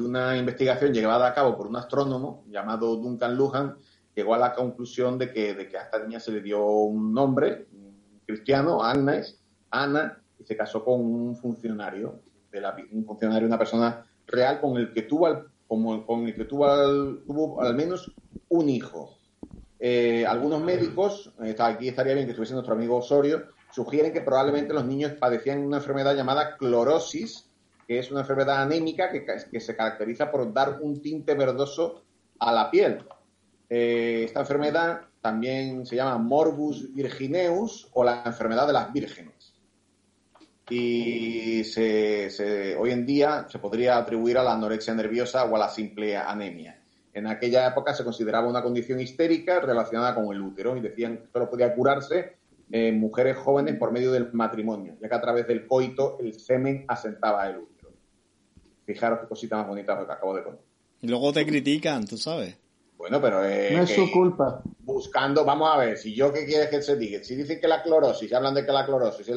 una 0.01 0.37
investigación 0.37 0.93
llevada 0.93 1.29
a 1.29 1.35
cabo 1.35 1.57
por 1.57 1.69
un 1.69 1.77
astrónomo 1.77 2.45
llamado 2.49 2.97
Duncan 2.97 3.37
Lujan 3.37 3.77
llegó 4.17 4.35
a 4.35 4.39
la 4.39 4.53
conclusión 4.53 5.19
de 5.19 5.33
que, 5.33 5.55
de 5.55 5.69
que 5.69 5.79
a 5.79 5.83
esta 5.83 6.01
niña 6.01 6.19
se 6.19 6.33
le 6.33 6.41
dio 6.41 6.67
un 6.67 7.15
nombre 7.15 7.69
cristiano, 8.27 8.83
Agnes, 8.83 9.41
Ana, 9.71 10.21
y 10.39 10.45
se 10.45 10.57
casó 10.57 10.85
con 10.85 11.01
un 11.01 11.37
funcionario, 11.37 12.23
de 12.51 12.61
la, 12.61 12.75
un 12.91 13.05
funcionario, 13.05 13.47
una 13.47 13.59
persona 13.59 14.05
real 14.27 14.61
con 14.61 14.77
el 14.77 14.93
que 14.93 15.03
tuvo, 15.03 15.27
al- 15.27 15.47
como- 15.69 16.05
con 16.05 16.27
el 16.27 16.35
que 16.35 16.45
tuvo 16.45 16.67
al, 16.67 17.23
tuvo 17.25 17.63
al 17.63 17.77
menos 17.77 18.17
un 18.49 18.69
hijo. 18.69 19.17
Eh, 19.79 20.27
algunos 20.27 20.61
médicos, 20.61 21.33
aquí 21.59 21.87
estaría 21.89 22.15
bien 22.15 22.27
que 22.27 22.33
estuviese 22.33 22.55
nuestro 22.55 22.75
amigo 22.75 22.97
Osorio, 22.97 23.45
sugieren 23.71 24.13
que 24.13 24.21
probablemente 24.23 24.75
los 24.75 24.85
niños 24.85 25.13
padecían 25.13 25.65
una 25.65 25.77
enfermedad 25.79 26.17
llamada 26.17 26.57
clorosis, 26.57 27.49
es 27.99 28.11
una 28.11 28.21
enfermedad 28.21 28.63
anémica 28.63 29.11
que, 29.11 29.61
se 29.61 29.77
caracteriza 29.77 30.31
por 30.31 30.53
dar 30.53 30.79
un 30.81 31.01
tinte 31.01 31.35
verdoso 31.35 32.03
a 32.39 32.53
la 32.53 32.71
piel. 32.71 32.99
Eh, 33.69 34.23
esta 34.25 34.41
enfermedad 34.41 35.03
también 35.21 35.87
se 35.87 35.97
llama 35.97 36.19
morbus 36.19 36.93
virgineus 36.93 37.89
o 37.93 38.05
la 38.05 38.23
enfermedad 38.25 38.67
de 38.67 38.73
las 38.73 38.93
vírgenes. 38.93 39.55
Y 40.69 41.63
hoy 42.79 42.91
en 42.91 43.05
día 43.05 43.47
se 43.49 43.59
podría 43.59 43.99
atribuir 43.99 44.39
a 44.39 44.43
la 44.43 44.55
anorexia 44.55 44.95
nerviosa 44.95 45.45
o 45.45 45.57
a 45.57 45.59
la 45.59 45.69
simple 45.69 46.17
anemia. 46.17 46.81
En 47.13 47.27
aquella 47.27 47.67
época 47.69 47.95
se 47.95 48.05
consideraba 48.05 48.49
una 48.49 48.63
condición 48.63 49.01
histérica 49.01 49.61
relacionada 49.61 50.15
con 50.15 50.33
el 50.33 50.41
útero 50.41 50.77
y 50.77 50.81
decían 50.81 51.19
que 51.19 51.27
solo 51.33 51.51
podía 51.51 51.75
curarse 51.75 52.37
en 52.71 52.99
mujeres 52.99 53.37
jóvenes 53.37 53.77
por 53.77 53.93
medio 53.93 54.13
del 54.13 54.33
matrimonio, 54.33 54.97
ya 55.01 55.09
que 55.09 55.15
a 55.15 55.21
través 55.21 55.47
del 55.47 55.67
coito 55.67 56.17
el 56.21 56.33
semen 56.41 56.87
asentaba 56.89 57.47
el 57.49 57.59
útero. 57.59 57.72
Fijaros 58.85 59.21
qué 59.21 59.27
cosita 59.27 59.57
más 59.57 59.69
bonita 59.69 59.95
lo 59.99 60.07
que 60.07 60.13
acabo 60.13 60.35
de 60.37 60.43
contar. 60.43 60.65
Y 61.01 61.09
luego 61.09 61.33
te 61.33 61.45
critican, 61.47 62.07
tú 62.07 62.17
sabes. 62.17 62.57
Bueno, 62.97 63.21
pero 63.21 63.45
eh, 63.45 63.71
No 63.73 63.83
es 63.83 63.91
su 63.91 64.11
culpa. 64.13 64.63
buscando, 64.81 65.45
vamos 65.45 65.69
a 65.75 65.77
ver, 65.77 65.99
si 65.99 66.15
yo 66.15 66.33
qué 66.33 66.45
quieres 66.47 66.69
que 66.69 66.81
se 66.83 66.97
diga, 66.97 67.23
si 67.25 67.35
dicen 67.35 67.61
que 67.61 67.67
la 67.67 67.83
clorosis, 67.83 68.29
si 68.29 68.35
hablan 68.35 68.55
de 68.55 68.65
que 68.65 68.71
la 68.71 68.87
clorosis 68.87 69.29
es 69.29 69.37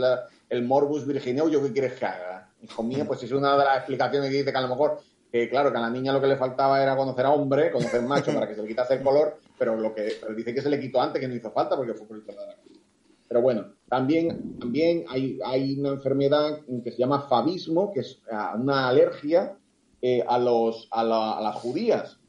el 0.50 0.64
morbus 0.64 1.08
virgineo, 1.08 1.50
yo 1.50 1.64
qué 1.64 1.72
quieres 1.72 1.94
que 1.94 2.06
haga. 2.06 2.52
Hijo 2.62 2.84
mío, 2.84 3.06
pues 3.08 3.24
es 3.24 3.32
una 3.32 3.58
de 3.58 3.66
las 3.66 3.78
explicaciones 3.78 4.30
que 4.30 4.38
dice 4.38 4.52
que 4.52 4.58
a 4.58 4.62
lo 4.62 4.68
mejor, 4.68 5.02
que 5.32 5.50
claro, 5.50 5.72
que 5.72 5.78
a 5.80 5.82
la 5.82 5.90
niña 5.90 6.14
lo 6.14 6.22
que 6.22 6.28
le 6.28 6.38
faltaba 6.38 6.82
era 6.82 6.96
conocer 6.96 7.26
a 7.26 7.32
hombre, 7.32 7.72
conocer 7.72 8.04
macho 8.04 8.32
para 8.36 8.48
que 8.48 8.54
se 8.54 8.62
le 8.62 8.68
quitase 8.68 8.96
el 8.96 9.02
color, 9.02 9.40
pero 9.58 9.76
lo 9.76 9.96
que 9.96 10.16
pero 10.22 10.36
dice 10.36 10.54
que 10.54 10.62
se 10.62 10.70
le 10.70 10.80
quitó 10.80 11.02
antes, 11.02 11.20
que 11.20 11.28
no 11.28 11.34
hizo 11.34 11.50
falta 11.52 11.76
porque 11.76 11.96
fue 11.96 12.08
por 12.08 12.18
el 12.18 12.24
color 12.24 12.42
de 12.42 12.48
la 12.48 12.56
piel. 12.62 12.80
Pero 13.28 13.42
bueno, 13.42 13.74
también, 13.90 14.58
también 14.60 15.06
hay, 15.10 15.40
hay 15.46 15.80
una 15.80 15.90
enfermedad 15.90 16.60
que 16.84 16.92
se 16.92 16.98
llama 16.98 17.28
fabismo, 17.28 17.92
que 17.92 18.02
es 18.02 18.22
ah, 18.32 18.56
una 18.60 18.88
alergia 18.88 19.58
eh, 20.02 20.24
a, 20.28 20.38
los, 20.38 20.88
a, 20.92 21.04
la- 21.04 21.40
las 21.42 21.56
judías. 21.56 22.20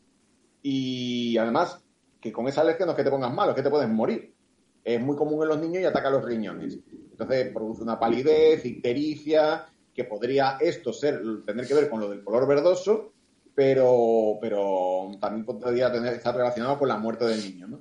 Y 0.62 1.36
además, 1.38 1.82
que 2.20 2.32
con 2.32 2.48
esa 2.48 2.62
alergia 2.62 2.86
no 2.86 2.92
es 2.92 2.96
que 2.96 3.04
te 3.04 3.10
pongas 3.10 3.32
malo, 3.32 3.50
es 3.50 3.56
que 3.56 3.62
te 3.62 3.70
puedes 3.70 3.88
morir. 3.88 4.34
Es 4.84 5.00
muy 5.00 5.16
común 5.16 5.42
en 5.42 5.48
los 5.48 5.60
niños 5.60 5.82
y 5.82 5.84
ataca 5.84 6.10
los 6.10 6.24
riñones. 6.24 6.78
Entonces 7.10 7.52
produce 7.52 7.82
una 7.82 7.98
palidez, 7.98 8.64
ictericia, 8.64 9.66
que 9.94 10.04
podría 10.04 10.58
esto 10.60 10.92
ser, 10.92 11.20
tener 11.44 11.66
que 11.66 11.74
ver 11.74 11.88
con 11.88 12.00
lo 12.00 12.10
del 12.10 12.22
color 12.22 12.46
verdoso, 12.46 13.12
pero, 13.54 14.38
pero 14.40 15.10
también 15.20 15.44
podría 15.46 15.90
tener, 15.90 16.14
estar 16.14 16.36
relacionado 16.36 16.78
con 16.78 16.88
la 16.88 16.98
muerte 16.98 17.24
del 17.24 17.40
niño, 17.42 17.66
¿no? 17.68 17.80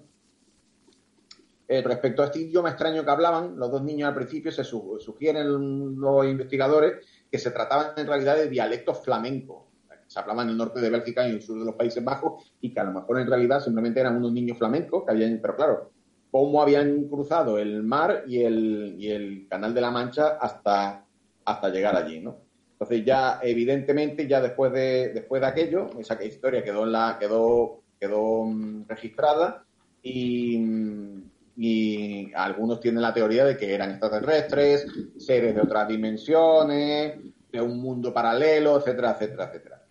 Eh, 1.68 1.82
respecto 1.82 2.22
a 2.22 2.26
este 2.26 2.42
idioma 2.42 2.70
extraño 2.70 3.04
que 3.04 3.10
hablaban, 3.12 3.58
los 3.58 3.72
dos 3.72 3.84
niños 3.84 4.08
al 4.10 4.16
principio 4.16 4.52
se 4.52 4.64
su- 4.64 4.98
sugieren 5.00 6.00
los 6.00 6.26
investigadores 6.26 7.06
que 7.32 7.40
se 7.40 7.52
trataban 7.52 7.88
en 7.98 8.06
realidad 8.06 8.36
de 8.38 8.50
dialectos 8.50 9.04
flamencos. 9.04 9.64
Se 10.08 10.20
hablaban 10.20 10.46
en 10.48 10.52
el 10.52 10.58
norte 10.58 10.80
de 10.80 10.92
Bélgica 10.92 11.26
y 11.26 11.30
en 11.32 11.36
el 11.38 11.42
sur 11.42 11.58
de 11.58 11.66
los 11.66 11.74
Países 11.76 12.04
Bajos 12.04 12.52
y 12.62 12.72
que 12.72 12.80
a 12.80 12.84
lo 12.84 12.92
mejor 12.92 13.20
en 13.20 13.28
realidad 13.28 13.60
simplemente 13.60 14.00
eran 14.00 14.16
unos 14.16 14.32
niños 14.32 14.58
flamencos 14.60 15.04
que 15.04 15.12
habían, 15.12 15.40
pero 15.42 15.56
claro, 15.56 15.92
cómo 16.30 16.62
habían 16.62 17.06
cruzado 17.06 17.58
el 17.58 17.82
mar 17.82 18.24
y 18.28 18.44
el, 18.44 18.96
y 19.00 19.10
el 19.10 19.48
Canal 19.50 19.74
de 19.74 19.82
la 19.82 19.90
Mancha 19.90 20.38
hasta, 20.40 21.04
hasta 21.46 21.70
llegar 21.70 21.96
allí, 21.96 22.20
¿no? 22.20 22.38
Entonces 22.74 23.04
ya 23.06 23.40
evidentemente 23.42 24.28
ya 24.28 24.42
después 24.42 24.72
de 24.74 25.12
después 25.14 25.42
de 25.42 25.48
aquello 25.48 25.90
esa 25.98 26.22
historia 26.22 26.62
quedó 26.62 26.84
en 26.84 26.92
la 26.92 27.16
quedó 27.18 27.80
quedó 27.98 28.44
mm, 28.44 28.84
registrada 28.88 29.64
y, 30.04 30.58
mm, 30.58 31.24
y 31.58 32.34
algunos 32.34 32.80
tienen 32.80 33.02
la 33.02 33.14
teoría 33.14 33.46
de 33.46 33.56
que 33.56 33.74
eran 33.74 33.92
extraterrestres, 33.92 34.88
seres 35.18 35.56
de 35.56 35.62
otras 35.62 35.88
dimensiones, 35.88 37.20
de 37.52 37.62
un 37.62 37.80
mundo 37.80 38.14
paralelo, 38.14 38.78
etcétera, 38.78 39.12
etcétera, 39.12 39.46
etcétera. 39.46 39.84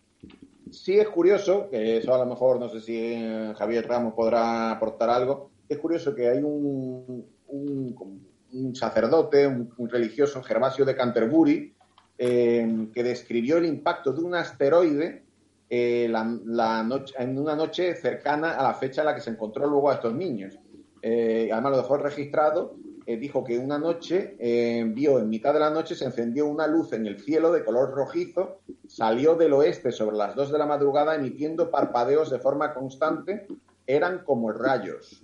Sí 0.70 0.98
es 0.98 1.08
curioso, 1.08 1.68
que 1.70 1.98
eso 1.98 2.14
a 2.14 2.18
lo 2.18 2.26
mejor 2.26 2.58
no 2.58 2.68
sé 2.68 2.80
si 2.80 2.96
eh, 2.96 3.54
Javier 3.56 3.86
Ramos 3.86 4.14
podrá 4.14 4.72
aportar 4.72 5.10
algo, 5.10 5.50
es 5.68 5.78
curioso 5.78 6.14
que 6.14 6.28
hay 6.28 6.38
un, 6.38 7.26
un, 7.48 8.26
un 8.52 8.74
sacerdote, 8.74 9.46
un, 9.46 9.72
un 9.76 9.88
religioso, 9.88 10.42
Gervasio 10.42 10.84
de 10.84 10.96
Canterbury, 10.96 11.74
eh, 12.18 12.88
que 12.92 13.02
describió 13.02 13.56
el 13.56 13.66
impacto 13.66 14.12
de 14.12 14.20
un 14.20 14.34
asteroide 14.34 15.24
eh, 15.68 16.06
la, 16.08 16.82
noche, 16.84 17.14
en 17.18 17.38
una 17.38 17.56
noche 17.56 17.94
cercana 17.96 18.52
a 18.52 18.62
la 18.62 18.74
fecha 18.74 19.00
en 19.00 19.06
la 19.06 19.14
que 19.14 19.20
se 19.20 19.30
encontró 19.30 19.66
luego 19.66 19.90
a 19.90 19.94
estos 19.94 20.14
niños. 20.14 20.58
Eh, 21.06 21.50
además 21.52 21.72
lo 21.72 21.76
dejó 21.82 21.98
registrado, 21.98 22.76
eh, 23.04 23.18
dijo 23.18 23.44
que 23.44 23.58
una 23.58 23.78
noche 23.78 24.36
eh, 24.38 24.82
vio 24.86 25.18
en 25.18 25.28
mitad 25.28 25.52
de 25.52 25.60
la 25.60 25.68
noche 25.68 25.94
se 25.94 26.06
encendió 26.06 26.46
una 26.46 26.66
luz 26.66 26.94
en 26.94 27.06
el 27.06 27.20
cielo 27.20 27.52
de 27.52 27.62
color 27.62 27.90
rojizo, 27.90 28.60
salió 28.88 29.34
del 29.34 29.52
oeste 29.52 29.92
sobre 29.92 30.16
las 30.16 30.34
2 30.34 30.50
de 30.50 30.56
la 30.56 30.64
madrugada 30.64 31.14
emitiendo 31.14 31.70
parpadeos 31.70 32.30
de 32.30 32.38
forma 32.38 32.72
constante, 32.72 33.46
eran 33.86 34.24
como 34.24 34.50
rayos. 34.50 35.22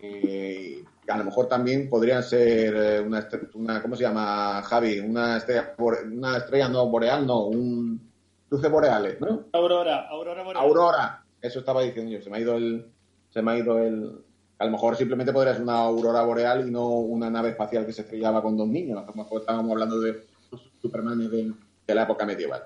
Eh, 0.00 0.82
a 1.06 1.18
lo 1.18 1.22
mejor 1.22 1.46
también 1.46 1.88
podrían 1.88 2.24
ser 2.24 3.04
una, 3.04 3.28
una 3.54 3.80
¿cómo 3.82 3.94
se 3.94 4.02
llama, 4.02 4.60
Javi? 4.62 4.98
Una 4.98 5.36
estrella, 5.36 5.76
una 5.78 6.38
estrella 6.38 6.68
no 6.68 6.88
boreal, 6.88 7.24
no, 7.24 7.44
un 7.44 8.10
luces 8.48 8.68
boreales, 8.68 9.20
¿no? 9.20 9.44
Aurora, 9.52 10.08
Aurora 10.08 10.42
Boreal. 10.42 10.64
Aurora, 10.64 11.24
eso 11.40 11.60
estaba 11.60 11.82
diciendo 11.82 12.10
yo, 12.10 12.20
se 12.20 12.28
me 12.28 12.38
ha 12.38 12.40
ido 12.40 12.56
el, 12.56 12.86
se 13.28 13.40
me 13.40 13.52
ha 13.52 13.58
ido 13.58 13.78
el, 13.78 14.24
a 14.60 14.64
lo 14.66 14.70
mejor 14.72 14.94
simplemente 14.94 15.32
podría 15.32 15.54
ser 15.54 15.62
una 15.62 15.78
aurora 15.78 16.22
boreal 16.22 16.68
y 16.68 16.70
no 16.70 16.86
una 16.90 17.30
nave 17.30 17.48
espacial 17.50 17.86
que 17.86 17.94
se 17.94 18.02
estrellaba 18.02 18.42
con 18.42 18.58
dos 18.58 18.68
niños, 18.68 19.02
a 19.02 19.06
lo 19.06 19.14
mejor 19.14 19.40
estábamos 19.40 19.72
hablando 19.72 19.98
de 20.00 20.22
los 20.52 20.70
Supermanes 20.82 21.30
de, 21.30 21.52
de 21.86 21.94
la 21.94 22.02
época 22.02 22.26
medieval. 22.26 22.62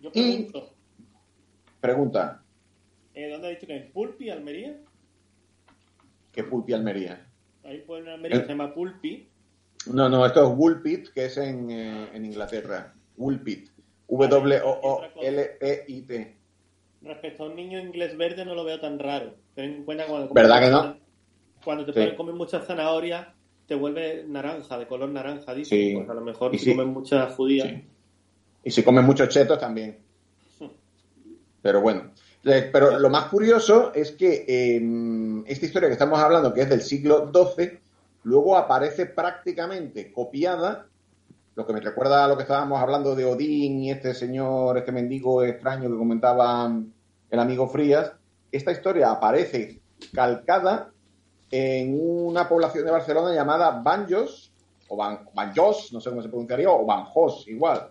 Yo 0.00 0.10
Y- 0.12 0.44
pregunto, 0.44 0.68
Pregunta, 1.80 2.42
eh, 3.14 3.30
¿dónde 3.30 3.46
ha 3.48 3.50
dicho 3.50 3.66
que 3.66 3.76
es? 3.76 3.90
¿Pulpi, 3.90 4.28
Almería? 4.30 4.76
¿qué 6.32 6.44
Pulpi 6.44 6.74
Almería? 6.74 7.26
Hay 7.64 7.80
un 7.80 7.86
pueblo 7.86 8.08
en 8.08 8.14
Almería 8.14 8.38
que 8.40 8.44
se 8.44 8.52
llama 8.52 8.74
Pulpi. 8.74 9.28
No, 9.92 10.08
no, 10.08 10.24
esto 10.26 10.46
es 10.46 10.56
Woolpit, 10.56 11.08
que 11.12 11.24
es 11.24 11.36
en, 11.38 11.70
eh, 11.70 12.08
en 12.12 12.24
Inglaterra. 12.24 12.94
Woolpit. 13.16 13.68
W-O-O-L-P-I-T. 15.02 16.36
Respecto 17.02 17.42
a 17.42 17.46
un 17.48 17.56
niño 17.56 17.80
inglés 17.80 18.16
verde 18.16 18.44
no 18.44 18.54
lo 18.54 18.64
veo 18.64 18.78
tan 18.80 18.98
raro. 18.98 19.34
Ten 19.54 19.72
en 19.74 19.84
cuenta 19.84 20.06
cuando 20.06 20.32
¿Verdad 20.32 20.60
que 20.60 20.70
no? 20.70 21.01
Cuando 21.64 21.84
te 21.86 22.10
Sí. 22.10 22.16
comer 22.16 22.34
muchas 22.34 22.66
zanahorias 22.66 23.28
te 23.66 23.74
vuelve 23.74 24.24
naranja, 24.26 24.78
de 24.78 24.86
color 24.86 25.08
naranja, 25.08 25.54
dice. 25.54 25.74
Sí. 25.76 25.94
Pues 25.96 26.08
a 26.08 26.14
lo 26.14 26.20
mejor 26.20 26.54
Y 26.54 26.58
si 26.58 26.72
comen 26.72 26.88
muchas 26.92 27.34
judías. 27.34 27.68
Y 28.64 28.70
si 28.70 28.82
comen 28.82 29.04
muchos 29.04 29.28
chetos 29.28 29.58
también. 29.58 29.98
Pero 31.62 31.80
bueno. 31.80 32.10
Eh, 32.44 32.68
Pero 32.72 32.98
lo 32.98 33.08
más 33.08 33.26
curioso 33.26 33.92
es 33.94 34.10
que 34.12 34.44
eh, 34.48 35.42
esta 35.46 35.64
historia 35.66 35.88
que 35.88 35.92
estamos 35.92 36.18
hablando, 36.18 36.52
que 36.52 36.62
es 36.62 36.68
del 36.68 36.80
siglo 36.82 37.30
XII, 37.32 37.78
luego 38.24 38.56
aparece 38.56 39.06
prácticamente 39.06 40.12
copiada, 40.12 40.86
lo 41.54 41.66
que 41.66 41.72
me 41.72 41.80
recuerda 41.80 42.24
a 42.24 42.28
lo 42.28 42.36
que 42.36 42.42
estábamos 42.42 42.80
hablando 42.80 43.14
de 43.14 43.26
Odín 43.26 43.78
y 43.80 43.90
este 43.92 44.12
señor, 44.12 44.76
este 44.78 44.90
mendigo 44.90 45.44
extraño 45.44 45.88
que 45.88 45.96
comentaba 45.96 46.72
el 47.30 47.38
amigo 47.38 47.68
Frías. 47.68 48.10
Esta 48.50 48.72
historia 48.72 49.12
aparece 49.12 49.80
calcada 50.12 50.90
en 51.52 51.96
una 52.00 52.48
población 52.48 52.84
de 52.86 52.90
Barcelona 52.90 53.32
llamada 53.34 53.70
Banjos, 53.82 54.52
o 54.88 54.96
Ban- 54.96 55.28
Banjos, 55.34 55.90
no 55.92 56.00
sé 56.00 56.08
cómo 56.10 56.22
se 56.22 56.28
pronunciaría, 56.28 56.70
o 56.70 56.84
Banjos, 56.84 57.44
igual, 57.46 57.88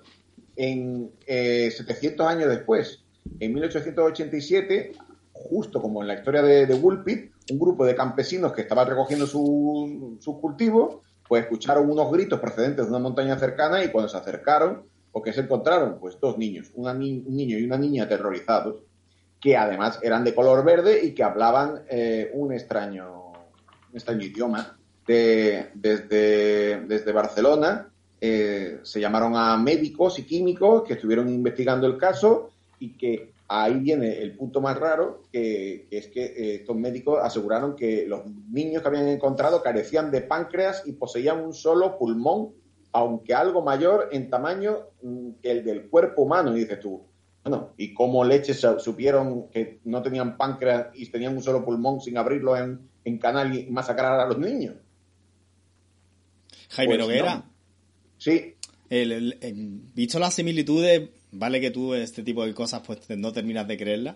en 0.55 1.11
eh, 1.27 1.71
700 1.71 2.27
años 2.27 2.49
después. 2.49 3.03
En 3.39 3.53
1887, 3.53 4.91
justo 5.33 5.81
como 5.81 6.01
en 6.01 6.07
la 6.07 6.15
historia 6.15 6.41
de, 6.41 6.65
de 6.65 6.73
Woolpit, 6.73 7.31
un 7.51 7.59
grupo 7.59 7.85
de 7.85 7.95
campesinos 7.95 8.51
que 8.53 8.61
estaban 8.61 8.87
recogiendo 8.87 9.25
su- 9.27 10.17
sus 10.19 10.37
cultivos, 10.39 10.97
pues 11.27 11.43
escucharon 11.43 11.89
unos 11.89 12.11
gritos 12.11 12.39
procedentes 12.39 12.85
de 12.85 12.89
una 12.89 12.99
montaña 12.99 13.37
cercana 13.37 13.83
y 13.83 13.89
cuando 13.89 14.09
se 14.09 14.17
acercaron, 14.17 14.83
¿o 15.11 15.21
qué 15.21 15.33
se 15.33 15.41
encontraron? 15.41 15.99
Pues 15.99 16.19
dos 16.19 16.37
niños, 16.37 16.71
una 16.75 16.93
ni- 16.93 17.23
un 17.25 17.35
niño 17.35 17.57
y 17.57 17.63
una 17.63 17.77
niña 17.77 18.03
aterrorizados, 18.05 18.81
que 19.39 19.55
además 19.57 19.99
eran 20.03 20.23
de 20.23 20.35
color 20.35 20.63
verde 20.65 21.03
y 21.03 21.13
que 21.13 21.23
hablaban 21.23 21.83
eh, 21.89 22.31
un 22.33 22.53
extraño 22.53 23.20
extraño 23.93 24.23
idioma, 24.25 24.77
de, 25.07 25.69
desde, 25.73 26.81
desde 26.87 27.11
Barcelona. 27.11 27.87
eh, 28.23 28.79
se 28.83 28.99
llamaron 28.99 29.35
a 29.35 29.57
médicos 29.57 30.19
y 30.19 30.23
químicos 30.23 30.83
que 30.83 30.93
estuvieron 30.93 31.27
investigando 31.29 31.87
el 31.87 31.97
caso 31.97 32.51
y 32.79 32.95
que 32.95 33.33
ahí 33.47 33.79
viene 33.79 34.19
el 34.21 34.37
punto 34.37 34.61
más 34.61 34.77
raro, 34.79 35.23
que, 35.31 35.87
es 35.89 36.07
que 36.07 36.23
eh, 36.25 36.55
estos 36.55 36.75
médicos 36.75 37.19
aseguraron 37.21 37.75
que 37.75 38.05
los 38.07 38.21
niños 38.51 38.81
que 38.81 38.87
habían 38.87 39.07
encontrado 39.07 39.61
carecían 39.63 40.11
de 40.11 40.21
páncreas 40.21 40.83
y 40.85 40.93
poseían 40.93 41.43
un 41.43 41.53
solo 41.53 41.97
pulmón, 41.97 42.51
aunque 42.93 43.33
algo 43.33 43.61
mayor 43.63 44.09
en 44.11 44.29
tamaño 44.29 44.77
mm, 45.01 45.31
que 45.41 45.51
el 45.51 45.63
del 45.65 45.89
cuerpo 45.89 46.21
humano. 46.21 46.55
Y 46.55 46.59
dices 46.61 46.79
tú, 46.79 47.01
bueno, 47.43 47.71
¿y 47.75 47.93
cómo 47.93 48.23
leches 48.23 48.59
su- 48.61 48.79
supieron 48.79 49.49
que 49.49 49.79
no 49.85 50.01
tenían 50.03 50.37
páncreas 50.37 50.87
y 50.93 51.09
tenían 51.09 51.35
un 51.35 51.41
solo 51.41 51.65
pulmón 51.65 51.99
sin 52.01 52.17
abrirlo 52.17 52.55
en, 52.55 52.87
en 53.05 53.17
canal 53.17 53.53
y 53.55 53.67
masacrar 53.67 54.19
a 54.19 54.25
los 54.25 54.37
niños? 54.37 54.75
Jaime 56.69 56.95
Pues 56.95 56.99
Noguera, 57.07 57.35
no. 57.35 57.51
Sí, 58.17 58.55
el- 58.89 59.11
el- 59.11 59.37
el- 59.41 59.79
visto 59.93 60.19
las 60.19 60.33
similitudes, 60.35 61.09
vale 61.31 61.59
que 61.59 61.71
tú 61.71 61.93
este 61.95 62.23
tipo 62.23 62.45
de 62.45 62.53
cosas 62.53 62.81
pues 62.85 62.99
no 63.17 63.31
terminas 63.33 63.67
de 63.67 63.77
creerlas, 63.77 64.15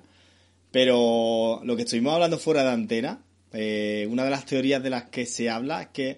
pero 0.71 1.61
lo 1.63 1.75
que 1.75 1.83
estuvimos 1.83 2.13
hablando 2.13 2.37
fuera 2.37 2.63
de 2.63 2.71
antena, 2.71 3.21
eh, 3.53 4.07
una 4.09 4.23
de 4.23 4.29
las 4.29 4.45
teorías 4.45 4.83
de 4.83 4.89
las 4.89 5.05
que 5.09 5.25
se 5.25 5.49
habla 5.49 5.81
es 5.81 5.87
que 5.89 6.17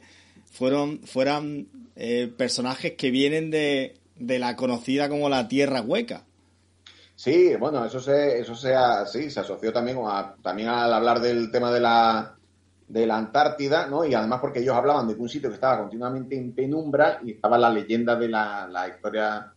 fueron 0.51 0.99
fueran 0.99 1.67
eh, 1.95 2.31
personajes 2.35 2.93
que 2.93 3.09
vienen 3.11 3.49
de, 3.49 3.95
de 4.17 4.39
la 4.39 4.55
conocida 4.55 5.09
como 5.09 5.29
la 5.29 5.47
Tierra 5.47 5.81
Hueca. 5.81 6.25
Sí, 7.15 7.55
bueno, 7.55 7.83
eso 7.83 7.99
se, 7.99 8.39
eso 8.39 8.53
se, 8.53 8.75
ha- 8.75 9.05
sí, 9.07 9.31
se 9.31 9.39
asoció 9.39 9.73
también, 9.73 9.97
a, 10.05 10.35
también 10.43 10.67
al 10.69 10.93
hablar 10.93 11.19
del 11.19 11.49
tema 11.51 11.71
de 11.71 11.79
la, 11.79 12.36
de 12.87 13.05
la 13.05 13.17
Antártida, 13.17 13.87
¿no? 13.87 14.05
Y 14.05 14.13
además 14.13 14.39
porque 14.39 14.59
ellos 14.59 14.75
hablaban 14.75 15.07
de 15.07 15.15
un 15.15 15.27
sitio 15.29 15.49
que 15.49 15.55
estaba 15.55 15.79
continuamente 15.79 16.37
en 16.37 16.53
penumbra 16.53 17.19
y 17.23 17.31
estaba 17.31 17.57
la 17.57 17.69
leyenda 17.69 18.15
de 18.15 18.29
la, 18.29 18.67
la 18.71 18.87
historia, 18.87 19.53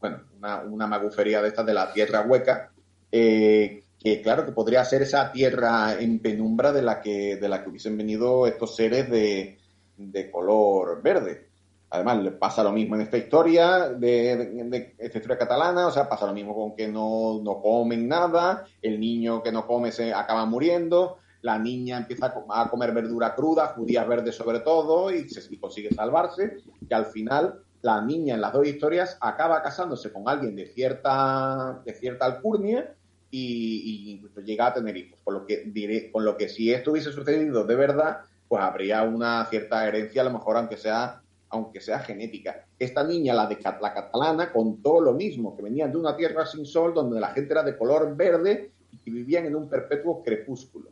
bueno, 0.00 0.20
una, 0.38 0.62
una 0.62 0.86
magufería 0.86 1.42
de 1.42 1.48
estas 1.48 1.66
de 1.66 1.74
la 1.74 1.92
tierra 1.92 2.22
hueca, 2.22 2.72
eh, 3.10 3.84
que 3.98 4.22
claro 4.22 4.44
que 4.46 4.52
podría 4.52 4.84
ser 4.84 5.02
esa 5.02 5.30
tierra 5.30 5.94
en 6.00 6.18
penumbra 6.18 6.72
de 6.72 6.82
la 6.82 7.00
que, 7.00 7.36
de 7.36 7.48
la 7.48 7.62
que 7.62 7.68
hubiesen 7.70 7.96
venido 7.96 8.46
estos 8.46 8.74
seres 8.74 9.08
de, 9.10 9.58
de 9.96 10.30
color 10.30 11.02
verde. 11.02 11.48
Además, 11.90 12.26
pasa 12.40 12.64
lo 12.64 12.72
mismo 12.72 12.94
en 12.94 13.02
esta 13.02 13.18
historia 13.18 13.90
de, 13.90 14.36
de- 14.36 14.64
de 14.64 14.94
esta 14.98 15.18
historia 15.18 15.36
catalana, 15.38 15.86
o 15.86 15.90
sea, 15.90 16.08
pasa 16.08 16.26
lo 16.26 16.32
mismo 16.32 16.54
con 16.54 16.74
que 16.74 16.88
no, 16.88 17.38
no 17.44 17.60
comen 17.60 18.08
nada, 18.08 18.64
el 18.80 18.98
niño 18.98 19.42
que 19.42 19.52
no 19.52 19.66
come 19.66 19.92
se 19.92 20.12
acaba 20.14 20.46
muriendo, 20.46 21.18
la 21.42 21.58
niña 21.58 21.98
empieza 21.98 22.26
a 22.26 22.34
co- 22.34 22.46
a 22.52 22.70
comer 22.70 22.92
verdura 22.92 23.34
cruda, 23.34 23.68
judías 23.68 24.06
verdes 24.08 24.34
sobre 24.36 24.60
todo, 24.60 25.10
y, 25.10 25.26
consigue 25.60 25.92
salvarse, 25.92 26.58
y 26.88 26.94
al 26.94 27.06
final 27.06 27.60
la 27.82 28.00
niña 28.00 28.34
en 28.34 28.40
las 28.40 28.52
dos 28.52 28.66
historias 28.66 29.18
acaba 29.20 29.60
casándose 29.62 30.12
con 30.12 30.28
alguien 30.28 30.54
de 30.54 30.66
cierta, 30.66 31.82
de 31.84 31.92
cierta 31.94 32.26
alcurnia 32.26 32.94
y, 33.30 34.22
llega 34.44 34.68
a 34.68 34.74
tener 34.74 34.96
hijos. 34.96 35.18
Con 35.22 35.34
lo 35.34 35.46
que 35.46 35.64
diré, 35.66 36.10
con 36.10 36.24
lo 36.24 36.36
que 36.36 36.48
si 36.48 36.72
esto 36.72 36.92
hubiese 36.92 37.12
sucedido 37.12 37.64
de 37.64 37.74
verdad, 37.74 38.20
pues 38.48 38.62
habría 38.62 39.02
una 39.02 39.44
cierta 39.46 39.86
herencia, 39.86 40.22
a 40.22 40.24
lo 40.24 40.32
mejor 40.32 40.56
aunque 40.56 40.76
sea 40.76 41.22
aunque 41.52 41.80
sea 41.82 41.98
genética. 41.98 42.64
Esta 42.78 43.04
niña, 43.04 43.34
la 43.34 43.46
de 43.46 43.58
la 43.60 43.92
catalana, 43.92 44.50
contó 44.50 45.02
lo 45.02 45.12
mismo, 45.12 45.54
que 45.54 45.62
venían 45.62 45.92
de 45.92 45.98
una 45.98 46.16
tierra 46.16 46.46
sin 46.46 46.64
sol 46.64 46.94
donde 46.94 47.20
la 47.20 47.28
gente 47.28 47.52
era 47.52 47.62
de 47.62 47.76
color 47.76 48.16
verde 48.16 48.72
y 48.90 48.96
que 48.96 49.10
vivían 49.10 49.44
en 49.44 49.56
un 49.56 49.68
perpetuo 49.68 50.22
crepúsculo. 50.22 50.91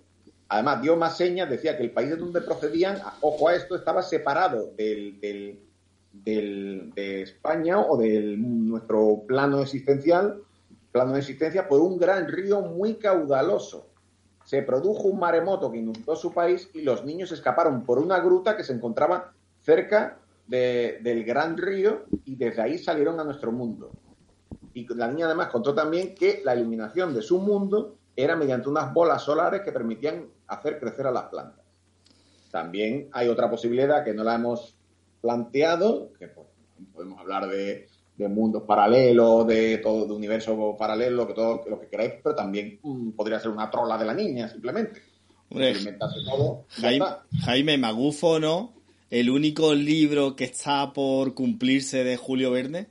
Además, 0.52 0.82
dio 0.82 0.96
más 0.96 1.16
señas, 1.16 1.48
decía 1.48 1.76
que 1.76 1.84
el 1.84 1.92
país 1.92 2.10
de 2.10 2.16
donde 2.16 2.40
procedían, 2.40 2.98
ojo 3.20 3.48
a 3.48 3.54
esto, 3.54 3.76
estaba 3.76 4.02
separado 4.02 4.72
del, 4.76 5.20
del- 5.20 5.60
de 6.12 7.22
España 7.22 7.78
o 7.78 7.96
de 7.96 8.20
nuestro 8.36 9.22
plano 9.28 9.60
existencial, 9.62 10.42
plano 10.90 11.12
de 11.12 11.20
existencia, 11.20 11.68
por 11.68 11.80
un 11.80 11.98
gran 11.98 12.26
río 12.26 12.62
muy 12.62 12.94
caudaloso. 12.94 13.86
Se 14.44 14.62
produjo 14.62 15.04
un 15.06 15.20
maremoto 15.20 15.70
que 15.70 15.78
inundó 15.78 16.16
su 16.16 16.32
país 16.34 16.68
y 16.74 16.80
los 16.82 17.04
niños 17.04 17.30
escaparon 17.30 17.84
por 17.84 18.00
una 18.00 18.18
gruta 18.18 18.56
que 18.56 18.64
se 18.64 18.72
encontraba 18.72 19.32
cerca 19.60 20.18
de- 20.48 20.98
del 21.00 21.22
gran 21.24 21.56
río 21.56 22.06
y 22.24 22.34
desde 22.34 22.60
ahí 22.62 22.76
salieron 22.76 23.20
a 23.20 23.24
nuestro 23.24 23.52
mundo. 23.52 23.92
Y 24.74 24.92
la 24.96 25.06
niña 25.06 25.26
además 25.26 25.46
contó 25.48 25.74
también 25.76 26.16
que 26.16 26.42
la 26.44 26.56
iluminación 26.56 27.14
de 27.14 27.22
su 27.22 27.38
mundo 27.38 27.94
era 28.16 28.34
mediante 28.34 28.68
unas 28.68 28.92
bolas 28.92 29.22
solares 29.22 29.60
que 29.62 29.70
permitían 29.70 30.26
hacer 30.50 30.78
crecer 30.78 31.06
a 31.06 31.10
las 31.10 31.24
plantas. 31.24 31.64
También 32.50 33.08
hay 33.12 33.28
otra 33.28 33.48
posibilidad 33.48 34.04
que 34.04 34.12
no 34.12 34.24
la 34.24 34.34
hemos 34.34 34.76
planteado, 35.20 36.12
que 36.18 36.28
pues, 36.28 36.46
podemos 36.92 37.18
hablar 37.20 37.48
de, 37.48 37.88
de 38.16 38.28
mundos 38.28 38.64
paralelos, 38.64 39.46
de 39.46 39.78
todo, 39.78 40.06
de 40.06 40.12
universo 40.12 40.76
paralelo, 40.78 41.26
que 41.26 41.34
todo 41.34 41.62
lo 41.68 41.80
que 41.80 41.88
queráis, 41.88 42.14
pero 42.22 42.34
también 42.34 42.78
mm, 42.82 43.10
podría 43.10 43.40
ser 43.40 43.50
una 43.50 43.70
trola 43.70 43.96
de 43.96 44.04
la 44.04 44.14
niña, 44.14 44.48
simplemente. 44.48 45.00
Hombre, 45.48 45.72
Inventarse 45.72 46.18
todo, 46.24 46.64
Jaime. 46.68 47.06
Jaime 47.44 47.78
Magufo, 47.78 48.38
¿no? 48.38 48.74
El 49.10 49.30
único 49.30 49.74
libro 49.74 50.36
que 50.36 50.44
está 50.44 50.92
por 50.92 51.34
cumplirse 51.34 52.04
de 52.04 52.16
Julio 52.16 52.52
Verne 52.52 52.88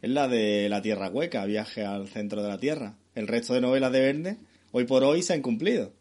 es 0.00 0.10
la 0.10 0.26
de 0.26 0.68
La 0.68 0.82
Tierra 0.82 1.08
Hueca, 1.08 1.44
Viaje 1.44 1.84
al 1.84 2.08
Centro 2.08 2.42
de 2.42 2.48
la 2.48 2.58
Tierra. 2.58 2.96
El 3.14 3.28
resto 3.28 3.54
de 3.54 3.60
novelas 3.60 3.92
de 3.92 4.00
Verne, 4.00 4.38
hoy 4.72 4.84
por 4.84 5.04
hoy, 5.04 5.22
se 5.22 5.34
han 5.34 5.42
cumplido. 5.42 5.92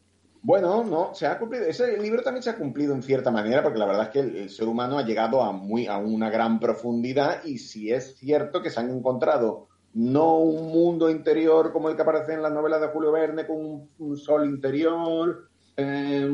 Bueno, 0.44 0.84
no, 0.84 1.14
se 1.14 1.28
ha 1.28 1.38
cumplido. 1.38 1.66
Ese 1.66 1.98
libro 1.98 2.24
también 2.24 2.42
se 2.42 2.50
ha 2.50 2.58
cumplido 2.58 2.96
en 2.96 3.04
cierta 3.04 3.30
manera, 3.30 3.62
porque 3.62 3.78
la 3.78 3.86
verdad 3.86 4.06
es 4.06 4.10
que 4.10 4.20
el, 4.20 4.50
ser 4.50 4.68
humano 4.68 4.98
ha 4.98 5.06
llegado 5.06 5.44
a 5.44 5.52
muy 5.52 5.86
a 5.86 5.98
una 5.98 6.32
gran 6.32 6.60
profundidad 6.60 7.44
y 7.44 7.60
si 7.60 7.92
es 7.92 8.16
cierto 8.16 8.62
que 8.62 8.72
se 8.72 8.80
han 8.80 8.90
encontrado 8.90 9.68
no 9.94 10.38
un 10.38 10.72
mundo 10.72 11.10
interior 11.10 11.72
como 11.72 11.90
el 11.90 11.96
que 11.96 12.02
aparece 12.02 12.34
en 12.34 12.42
las 12.42 12.54
novelas 12.54 12.82
de 12.82 12.88
Julio 12.88 13.12
Verne 13.12 13.46
con 13.46 13.88
un, 14.00 14.18
sol 14.18 14.46
interior, 14.46 15.50
eh, 15.78 16.28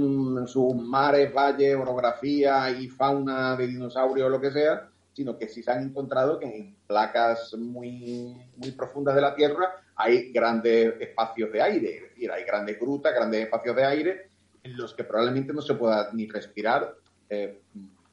sus 0.45 0.75
mares, 0.75 1.33
valles, 1.33 1.75
orografía 1.75 2.69
y 2.69 2.87
fauna 2.87 3.57
de 3.57 3.67
dinosaurio 3.67 4.27
o 4.27 4.29
lo 4.29 4.39
que 4.39 4.51
sea, 4.51 4.89
sino 5.11 5.37
que 5.37 5.49
sí 5.49 5.61
se 5.63 5.71
han 5.71 5.83
encontrado 5.83 6.39
que 6.39 6.45
en 6.45 6.75
placas 6.87 7.53
muy, 7.57 8.37
muy 8.55 8.71
profundas 8.71 9.15
de 9.15 9.21
la 9.21 9.35
Tierra 9.35 9.83
hay 9.97 10.31
grandes 10.31 10.93
espacios 11.01 11.51
de 11.51 11.61
aire, 11.61 11.95
es 11.95 12.01
decir, 12.03 12.31
hay 12.31 12.43
grandes 12.43 12.79
grutas, 12.79 13.13
grandes 13.13 13.43
espacios 13.43 13.75
de 13.75 13.85
aire 13.85 14.29
en 14.63 14.77
los 14.77 14.93
que 14.93 15.03
probablemente 15.03 15.53
no 15.53 15.61
se 15.61 15.73
pueda 15.73 16.11
ni 16.13 16.27
respirar. 16.27 16.95
Eh, 17.29 17.59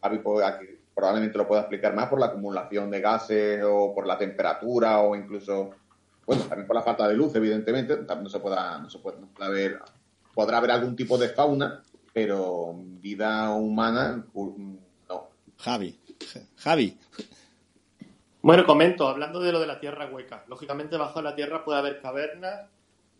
aquí 0.01 0.67
probablemente 0.95 1.37
lo 1.37 1.47
pueda 1.47 1.63
explicar 1.63 1.95
más 1.95 2.09
por 2.09 2.21
la 2.21 2.27
acumulación 2.27 2.91
de 2.91 3.01
gases 3.01 3.63
o 3.65 3.95
por 3.95 4.07
la 4.07 4.17
temperatura 4.17 5.01
o 5.01 5.15
incluso, 5.15 5.71
bueno, 6.27 6.43
también 6.45 6.67
por 6.67 6.77
la 6.77 6.83
falta 6.83 7.09
de 7.09 7.15
luz, 7.15 7.35
evidentemente, 7.35 7.97
también 7.97 8.25
no 8.25 8.31
se 8.31 8.41
pueda, 8.41 8.79
no 8.79 8.89
se 8.89 8.99
puede, 8.99 9.21
no 9.21 9.27
puede 9.29 9.49
haber, 9.49 9.81
podrá 10.33 10.59
haber 10.59 10.71
algún 10.71 10.95
tipo 10.97 11.19
de 11.19 11.31
fauna, 11.31 11.83
pero 12.13 12.75
vida 12.77 13.51
humana, 13.51 14.25
no. 14.35 15.29
Javi. 15.59 15.99
Javi. 16.57 16.97
Bueno, 18.45 18.67
comento, 18.67 19.09
hablando 19.09 19.41
de 19.41 19.53
lo 19.53 19.59
de 19.59 19.67
la 19.67 19.81
tierra 19.81 20.07
hueca. 20.13 20.45
Lógicamente, 20.49 20.99
bajo 20.99 21.23
la 21.23 21.35
tierra 21.35 21.65
puede 21.65 21.79
haber 21.79 21.99
cavernas, 22.03 22.69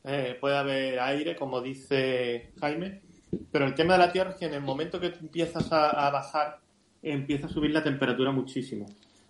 eh, 0.05 0.37
puede 0.39 0.55
haber 0.55 1.01
aire, 1.01 1.35
como 1.35 1.63
dice 1.63 2.53
Jaime, 2.61 3.01
pero 3.51 3.65
el 3.65 3.75
tema 3.75 3.95
de 3.95 4.01
la 4.01 4.13
tierra 4.13 4.33
es 4.33 4.37
que 4.37 4.45
en 4.45 4.53
el 4.53 4.61
momento 4.61 5.01
que 5.01 5.07
empiezas 5.07 5.73
a, 5.73 6.07
a 6.07 6.11
bajar, 6.11 6.59
empieza 7.03 7.47
a 7.47 7.49
subir 7.49 7.71
la 7.71 7.83
temperatura 7.83 8.33
muchísimo. 8.33 8.85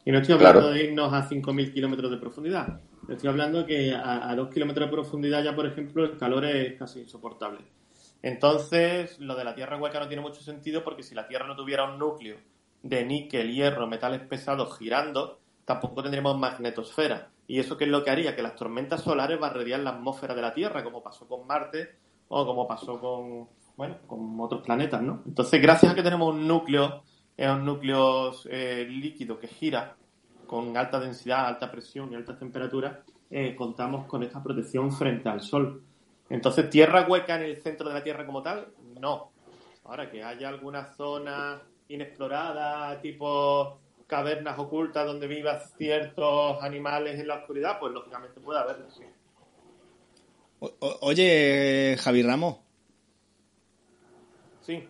Y 0.05 0.11
no 0.11 0.19
estoy 0.19 0.35
hablando 0.35 0.63
Claro. 0.63 0.75
de 0.75 0.83
irnos 0.83 1.13
a 1.13 1.29
5.000 1.29 1.73
kilómetros 1.73 2.11
de 2.11 2.17
profundidad. 2.17 2.81
Estoy 3.09 3.29
hablando 3.31 3.65
que 3.65 3.95
a, 3.95 4.29
a 4.29 4.35
2 4.35 4.51
kilómetros 4.53 4.89
de 4.89 4.93
profundidad 4.93 5.45
ya, 5.45 5.55
por 5.55 5.65
ejemplo, 5.65 6.05
el 6.05 6.19
calor 6.19 6.45
es 6.45 6.77
casi 6.77 7.03
insoportable. 7.03 7.61
Entonces, 8.21 9.21
lo 9.21 9.37
de 9.37 9.45
la 9.45 9.55
tierra 9.55 9.77
hueca 9.77 10.01
no 10.01 10.09
tiene 10.09 10.23
mucho 10.23 10.41
sentido 10.41 10.83
porque 10.83 11.05
si 11.05 11.15
la 11.15 11.29
tierra 11.29 11.47
no 11.47 11.55
tuviera 11.55 11.85
un 11.85 12.01
núcleo 12.01 12.37
de 12.83 13.05
níquel, 13.05 13.55
hierro, 13.55 13.87
metales 13.87 14.23
pesados 14.23 14.77
girando, 14.77 15.39
tampoco 15.65 16.03
tendríamos 16.03 16.39
magnetosfera. 16.39 17.31
¿Y 17.47 17.59
eso 17.59 17.77
qué 17.77 17.85
es 17.85 17.91
lo 17.91 18.03
que 18.03 18.11
haría? 18.11 18.35
Que 18.35 18.43
las 18.43 18.57
tormentas 18.57 19.03
solares 19.03 19.39
barrerían 19.39 19.85
la 19.85 19.91
atmósfera 19.91 20.35
de 20.35 20.43
la 20.43 20.55
Tierra, 20.55 20.83
como 20.83 21.03
pasó 21.03 21.27
con 21.27 21.47
Marte 21.47 21.97
o 22.29 22.47
como 22.47 22.67
pasó 22.67 22.99
con, 22.99 23.49
bueno, 23.77 23.99
con 24.07 24.41
otros 24.41 24.63
planetas, 24.63 25.03
¿no? 25.03 25.23
Entonces, 25.27 25.61
gracias 25.61 25.93
a 25.93 25.95
que 25.95 26.03
tenemos 26.03 26.33
un 26.33 26.47
núcleo, 26.47 27.03
es 27.37 27.49
un 27.49 27.65
núcleo 27.65 28.33
eh, 28.49 28.87
líquido 28.89 29.39
que 29.39 29.49
gira 29.49 29.97
con 30.47 30.77
alta 30.77 31.01
densidad, 31.01 31.47
alta 31.47 31.71
presión 31.71 32.13
y 32.13 32.15
altas 32.15 32.39
temperaturas, 32.39 32.99
eh, 33.31 33.55
contamos 33.57 34.07
con 34.07 34.23
esta 34.23 34.43
protección 34.43 34.93
frente 34.93 35.29
al 35.29 35.41
Sol. 35.41 35.83
Entonces, 36.29 36.71
¿tierra 36.71 37.07
hueca 37.07 37.37
en 37.37 37.43
el 37.43 37.57
centro 37.57 37.89
de 37.89 37.95
la 37.95 38.03
Tierra 38.03 38.25
como 38.25 38.43
tal? 38.43 38.69
No. 39.01 39.33
Ahora, 39.85 40.11
que 40.11 40.23
haya 40.23 40.49
alguna 40.49 40.93
zona 40.93 41.61
inexplorada, 41.89 43.01
tipo 43.01 43.81
cavernas 44.07 44.59
ocultas 44.59 45.07
donde 45.07 45.27
vivan 45.27 45.59
ciertos 45.79 46.63
animales 46.63 47.19
en 47.19 47.29
la 47.29 47.37
oscuridad, 47.37 47.79
pues 47.81 47.93
lógicamente 47.93 48.41
puede 48.41 48.61
haberlo, 48.61 48.91
sí. 48.91 49.03
O- 50.61 50.75
oye, 51.03 51.97
Javi 52.01 52.23
Ramos, 52.23 52.57
Sí. 54.67 54.83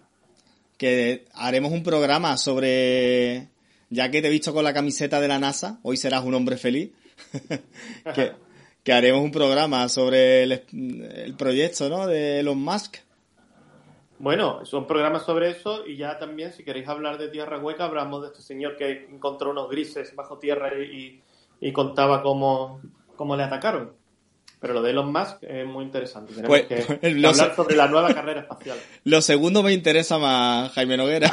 que 0.77 1.25
haremos 1.35 1.73
un 1.73 1.83
programa 1.83 2.37
sobre, 2.37 3.49
ya 3.91 4.11
que 4.11 4.21
te 4.23 4.29
he 4.29 4.31
visto 4.31 4.53
con 4.55 4.65
la 4.65 4.75
camiseta 4.75 5.21
de 5.21 5.29
la 5.29 5.39
NASA, 5.39 5.79
hoy 5.83 5.97
serás 5.97 6.23
un 6.25 6.35
hombre 6.35 6.57
feliz, 6.57 6.91
que, 8.15 8.33
que, 8.85 8.93
haremos 8.93 9.23
un 9.23 9.33
programa 9.33 9.89
sobre 9.89 10.43
el, 10.45 10.53
el 10.73 11.35
proyecto, 11.37 11.89
¿no? 11.89 12.07
De 12.07 12.41
Elon 12.41 12.59
Musk. 12.59 12.99
Bueno, 14.19 14.65
son 14.65 14.87
programas 14.87 15.25
sobre 15.25 15.51
eso 15.51 15.87
y 15.87 15.97
ya 15.97 16.19
también, 16.19 16.53
si 16.53 16.65
queréis 16.65 16.89
hablar 16.89 17.19
de 17.19 17.29
Tierra 17.29 17.59
Hueca, 17.59 17.85
hablamos 17.87 18.23
de 18.23 18.29
este 18.29 18.43
señor 18.43 18.77
que 18.77 19.07
encontró 19.11 19.51
unos 19.51 19.69
grises 19.69 20.15
bajo 20.15 20.39
tierra 20.39 20.71
y, 20.79 21.21
y 21.61 21.73
contaba 21.73 22.23
cómo, 22.23 22.81
cómo 23.17 23.37
le 23.37 23.43
atacaron. 23.43 23.93
Pero 24.61 24.73
lo 24.73 24.83
de 24.83 24.93
Elon 24.93 25.13
Musk 25.13 25.43
es 25.43 25.67
muy 25.67 25.85
interesante. 25.85 26.33
Tenemos 26.33 26.49
Pues, 26.49 26.87
que, 26.87 26.99
que 26.99 27.11
lo 27.17 27.29
hablar 27.29 27.55
sobre 27.55 27.77
la 27.77 27.87
nueva 27.89 28.15
carrera 28.15 28.41
espacial. 28.43 28.79
Lo 29.05 29.21
segundo 29.21 29.63
me 29.63 29.73
interesa 29.75 30.17
más, 30.19 30.73
Jaime 30.73 30.97
Noguera. 30.97 31.29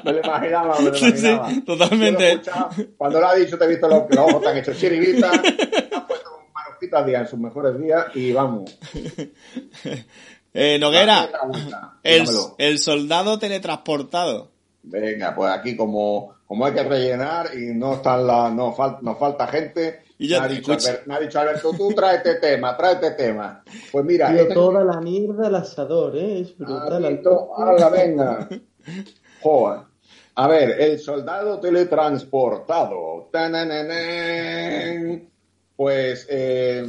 me 0.04 0.12
lo 0.12 0.18
imaginaba, 0.20 0.78
me 0.78 0.84
lo 0.90 0.94
Sí, 0.94 1.10
sí, 1.12 1.26
imaginaba. 1.28 1.64
totalmente. 1.66 2.40
Cuando 2.96 3.20
lo 3.20 3.26
ha 3.26 3.34
dicho, 3.34 3.58
te 3.58 3.64
he 3.66 3.68
visto 3.68 3.88
los, 3.88 4.04
los 4.08 4.18
ojos 4.20 4.40
te 4.42 4.48
han 4.48 4.56
hecho 4.56 4.72
chiribita, 4.72 5.30
te 5.42 5.94
han 5.94 6.06
puesto 6.06 6.30
al 6.92 7.04
día 7.06 7.18
en 7.20 7.26
sus 7.28 7.38
mejores 7.38 7.78
días 7.78 8.06
y 8.14 8.32
vamos. 8.32 8.78
Eh, 10.58 10.78
Noguera, 10.78 11.28
el, 12.02 12.26
el 12.58 12.78
soldado 12.78 13.38
teletransportado. 13.38 14.50
Venga, 14.82 15.34
pues 15.34 15.50
aquí 15.52 15.76
como, 15.76 16.34
como 16.46 16.64
hay 16.64 16.72
que 16.72 16.82
rellenar 16.84 17.50
y 17.54 17.74
no 17.74 17.94
están 17.94 18.26
la, 18.26 18.48
no 18.50 18.74
fal- 18.74 19.00
nos 19.02 19.18
falta 19.18 19.46
gente, 19.48 20.02
Y 20.18 20.28
ya 20.28 20.40
me, 20.40 20.46
ha 20.46 20.48
dicho. 20.48 20.72
Albert- 20.72 21.04
me 21.06 21.14
ha 21.14 21.20
dicho 21.20 21.40
Alberto, 21.40 21.72
tú 21.76 21.88
tráete 21.92 22.34
tema, 22.40 22.76
tráete 22.76 23.10
tema. 23.12 23.62
Pues 23.92 24.04
mira, 24.04 24.28
Tío, 24.30 24.42
este- 24.42 24.54
toda 24.54 24.82
la 24.84 25.00
mierda 25.00 25.48
al 25.48 25.56
asador, 25.56 26.16
¿eh? 26.16 26.40
Es 26.40 26.56
brutal. 26.56 27.20
venga. 27.92 28.48
Joder. 29.42 29.80
A 30.36 30.48
ver, 30.48 30.80
el 30.80 30.98
soldado 31.00 31.58
teletransportado. 31.60 33.28
Tananana. 33.32 35.20
Pues 35.76 36.26
eh, 36.30 36.84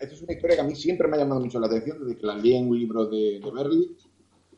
esta 0.00 0.14
es 0.14 0.22
una 0.22 0.32
historia 0.32 0.56
que 0.56 0.62
a 0.62 0.66
mí 0.66 0.74
siempre 0.74 1.06
me 1.06 1.16
ha 1.16 1.20
llamado 1.20 1.42
mucho 1.42 1.60
la 1.60 1.66
atención 1.66 1.98
desde 2.00 2.18
que 2.18 2.26
la 2.26 2.34
leí 2.34 2.56
en 2.56 2.68
un 2.68 2.78
libro 2.78 3.06
de, 3.06 3.38
de 3.38 3.86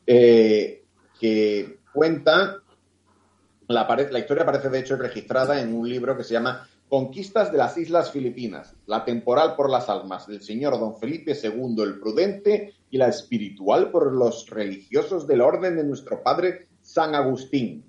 eh, 0.07 0.83
que 1.19 1.79
cuenta, 1.93 2.61
la, 3.67 4.07
la 4.09 4.19
historia 4.19 4.43
aparece 4.43 4.69
de 4.69 4.79
hecho 4.79 4.95
registrada 4.95 5.61
en 5.61 5.73
un 5.73 5.87
libro 5.87 6.15
que 6.15 6.23
se 6.23 6.33
llama 6.33 6.67
Conquistas 6.87 7.51
de 7.51 7.57
las 7.57 7.77
Islas 7.77 8.11
Filipinas, 8.11 8.73
la 8.85 9.03
temporal 9.03 9.55
por 9.55 9.69
las 9.69 9.89
almas 9.89 10.27
del 10.27 10.41
señor 10.41 10.79
don 10.79 10.95
Felipe 10.97 11.33
II 11.33 11.75
el 11.83 11.99
Prudente 11.99 12.73
y 12.89 12.97
la 12.97 13.09
espiritual 13.09 13.91
por 13.91 14.13
los 14.13 14.49
religiosos 14.49 15.27
del 15.27 15.41
orden 15.41 15.75
de 15.75 15.83
nuestro 15.83 16.23
padre 16.23 16.67
San 16.81 17.15
Agustín, 17.15 17.83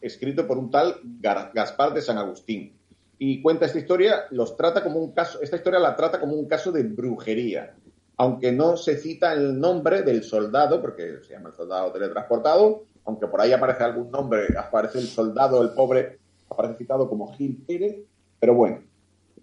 escrito 0.00 0.46
por 0.46 0.58
un 0.58 0.70
tal 0.70 1.00
Gaspar 1.02 1.92
de 1.92 2.02
San 2.02 2.18
Agustín. 2.18 2.77
Y 3.18 3.42
cuenta 3.42 3.66
esta 3.66 3.78
historia, 3.78 4.26
los 4.30 4.56
trata 4.56 4.82
como 4.82 5.00
un 5.00 5.12
caso, 5.12 5.40
esta 5.42 5.56
historia 5.56 5.80
la 5.80 5.96
trata 5.96 6.20
como 6.20 6.34
un 6.34 6.46
caso 6.46 6.70
de 6.70 6.84
brujería, 6.84 7.74
aunque 8.16 8.52
no 8.52 8.76
se 8.76 8.96
cita 8.96 9.32
el 9.32 9.58
nombre 9.58 10.02
del 10.02 10.22
soldado, 10.22 10.80
porque 10.80 11.18
se 11.26 11.34
llama 11.34 11.48
el 11.48 11.54
soldado 11.54 11.92
teletransportado, 11.92 12.84
aunque 13.04 13.26
por 13.26 13.40
ahí 13.40 13.52
aparece 13.52 13.82
algún 13.82 14.10
nombre, 14.10 14.46
aparece 14.56 14.98
el 14.98 15.06
soldado, 15.06 15.62
el 15.62 15.70
pobre, 15.70 16.18
aparece 16.48 16.76
citado 16.78 17.08
como 17.08 17.32
Gil 17.32 17.64
Pérez, 17.66 17.96
pero 18.38 18.54
bueno. 18.54 18.82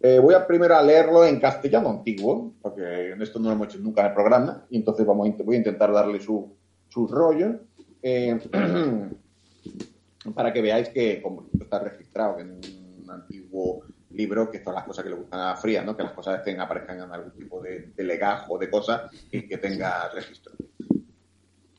Eh, 0.01 0.19
voy 0.19 0.35
a 0.35 0.45
primero 0.45 0.75
a 0.75 0.83
leerlo 0.83 1.25
en 1.25 1.39
castellano 1.39 1.89
antiguo, 1.89 2.53
porque 2.61 3.11
en 3.11 3.21
esto 3.21 3.39
no 3.39 3.49
lo 3.49 3.55
hemos 3.55 3.67
hecho 3.67 3.79
nunca 3.79 4.01
en 4.01 4.07
el 4.07 4.13
programa, 4.13 4.65
y 4.69 4.77
entonces 4.77 5.05
vamos 5.05 5.27
a 5.27 5.43
voy 5.43 5.55
a 5.55 5.59
intentar 5.59 5.91
darle 5.91 6.19
su, 6.19 6.53
su 6.89 7.07
rollo, 7.07 7.59
eh, 8.03 8.39
para 10.35 10.53
que 10.53 10.61
veáis 10.61 10.89
que 10.89 11.21
como 11.21 11.45
está 11.59 11.79
registrado 11.79 12.39
en 12.39 12.59
un 13.05 13.11
antiguo 13.11 13.83
libro, 14.11 14.49
que 14.49 14.63
son 14.63 14.75
las 14.75 14.83
cosas 14.83 15.03
que 15.03 15.09
le 15.09 15.15
gustan 15.15 15.39
a 15.39 15.55
Frías, 15.55 15.85
¿no? 15.85 15.95
que 15.95 16.03
las 16.03 16.13
cosas 16.13 16.39
estén, 16.39 16.59
aparezcan 16.59 17.01
en 17.01 17.11
algún 17.11 17.31
tipo 17.31 17.61
de, 17.61 17.91
de 17.95 18.03
legajo 18.03 18.57
de 18.57 18.69
cosas 18.69 19.11
y 19.31 19.47
que 19.47 19.57
tenga 19.57 20.09
registro. 20.09 20.53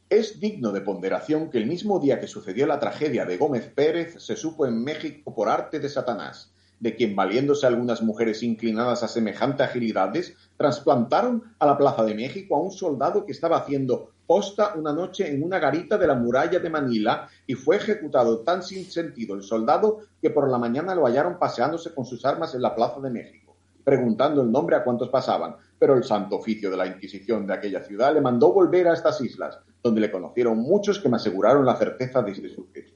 Es 0.09 0.39
digno 0.39 0.71
de 0.71 0.83
ponderación 0.83 1.51
que 1.51 1.59
el 1.59 1.67
mismo 1.67 1.99
día 1.99 2.21
que 2.21 2.29
sucedió 2.29 2.67
la 2.67 2.79
tragedia 2.79 3.25
de 3.25 3.37
Gómez 3.37 3.67
Pérez 3.75 4.23
se 4.23 4.37
supo 4.37 4.67
en 4.67 4.85
México 4.85 5.35
por 5.35 5.49
arte 5.49 5.81
de 5.81 5.89
Satanás, 5.89 6.53
de 6.79 6.95
quien 6.95 7.17
valiéndose 7.17 7.67
algunas 7.67 8.03
mujeres 8.03 8.43
inclinadas 8.43 9.03
a 9.03 9.09
semejante 9.09 9.63
agilidades, 9.63 10.37
trasplantaron 10.57 11.43
a 11.59 11.67
la 11.67 11.77
Plaza 11.77 12.05
de 12.05 12.15
México 12.15 12.55
a 12.55 12.61
un 12.61 12.71
soldado 12.71 13.27
que 13.27 13.33
estaba 13.33 13.57
haciendo 13.57 14.13
posta 14.27 14.75
una 14.75 14.93
noche 14.93 15.33
en 15.33 15.43
una 15.43 15.59
garita 15.59 15.97
de 15.97 16.07
la 16.07 16.15
muralla 16.15 16.59
de 16.59 16.71
Manila 16.71 17.29
y 17.47 17.55
fue 17.55 17.77
ejecutado 17.77 18.41
tan 18.41 18.63
sin 18.63 18.85
sentido 18.85 19.35
el 19.35 19.43
soldado 19.43 20.01
que 20.21 20.31
por 20.31 20.51
la 20.51 20.59
mañana 20.59 20.95
lo 20.95 21.07
hallaron 21.07 21.39
paseándose 21.39 21.95
con 21.95 22.05
sus 22.05 22.25
armas 22.25 22.55
en 22.55 22.63
la 22.63 22.75
Plaza 22.75 23.01
de 23.01 23.11
México, 23.11 23.57
preguntando 23.85 24.43
el 24.43 24.51
nombre 24.51 24.77
a 24.77 24.85
cuántos 24.85 25.09
pasaban, 25.09 25.57
pero 25.79 25.95
el 25.95 26.05
santo 26.05 26.37
oficio 26.37 26.71
de 26.71 26.77
la 26.77 26.87
Inquisición 26.87 27.47
de 27.47 27.55
aquella 27.55 27.83
ciudad 27.83 28.13
le 28.13 28.21
mandó 28.21 28.53
volver 28.53 28.89
a 28.89 28.95
estas 28.95 29.21
islas, 29.21 29.59
donde 29.83 30.01
le 30.01 30.11
conocieron 30.11 30.59
muchos 30.59 30.99
que 30.99 31.09
me 31.09 31.17
aseguraron 31.17 31.65
la 31.65 31.77
certeza 31.77 32.23
de 32.23 32.33
este 32.33 32.49
suceso. 32.49 32.95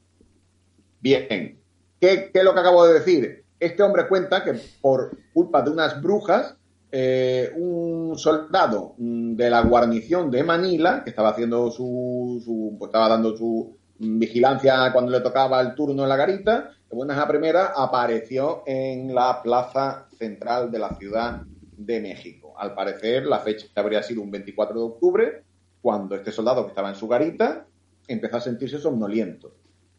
Bien, 1.00 1.60
¿qué, 2.00 2.30
qué 2.32 2.38
es 2.38 2.44
lo 2.44 2.52
que 2.52 2.60
acabo 2.60 2.86
de 2.86 2.94
decir? 2.94 3.44
Este 3.58 3.82
hombre 3.82 4.08
cuenta 4.08 4.42
que 4.42 4.54
por 4.80 5.16
culpa 5.32 5.62
de 5.62 5.70
unas 5.70 6.00
brujas, 6.00 6.56
eh, 6.92 7.52
un 7.56 8.18
soldado 8.18 8.94
mm, 8.98 9.34
de 9.36 9.50
la 9.50 9.62
guarnición 9.62 10.30
de 10.30 10.42
Manila, 10.44 11.02
que 11.04 11.10
estaba 11.10 11.30
haciendo 11.30 11.70
su, 11.70 12.40
su- 12.44 12.76
pues 12.78 12.88
estaba 12.88 13.08
dando 13.08 13.36
su 13.36 13.76
mm, 13.98 14.18
vigilancia 14.18 14.92
cuando 14.92 15.12
le 15.12 15.20
tocaba 15.20 15.60
el 15.60 15.74
turno 15.74 16.02
en 16.02 16.08
la 16.08 16.16
garita, 16.16 16.70
de 16.88 16.96
buenas 16.96 17.18
a 17.18 17.28
primera 17.28 17.72
apareció 17.76 18.62
en 18.66 19.14
la 19.14 19.42
plaza 19.42 20.08
central 20.18 20.70
de 20.70 20.78
la 20.78 20.96
ciudad 20.96 21.42
de 21.76 22.00
México. 22.00 22.54
Al 22.58 22.74
parecer, 22.74 23.24
la 23.26 23.38
fecha 23.38 23.66
habría 23.76 24.02
sido 24.02 24.22
un 24.22 24.30
24 24.30 24.78
de 24.78 24.84
octubre, 24.86 25.44
cuando 25.80 26.14
este 26.14 26.32
soldado 26.32 26.64
que 26.64 26.70
estaba 26.70 26.90
en 26.90 26.96
su 26.96 27.08
garita 27.08 27.66
empezó 28.08 28.36
a 28.36 28.40
sentirse 28.40 28.78
somnoliento. 28.78 29.54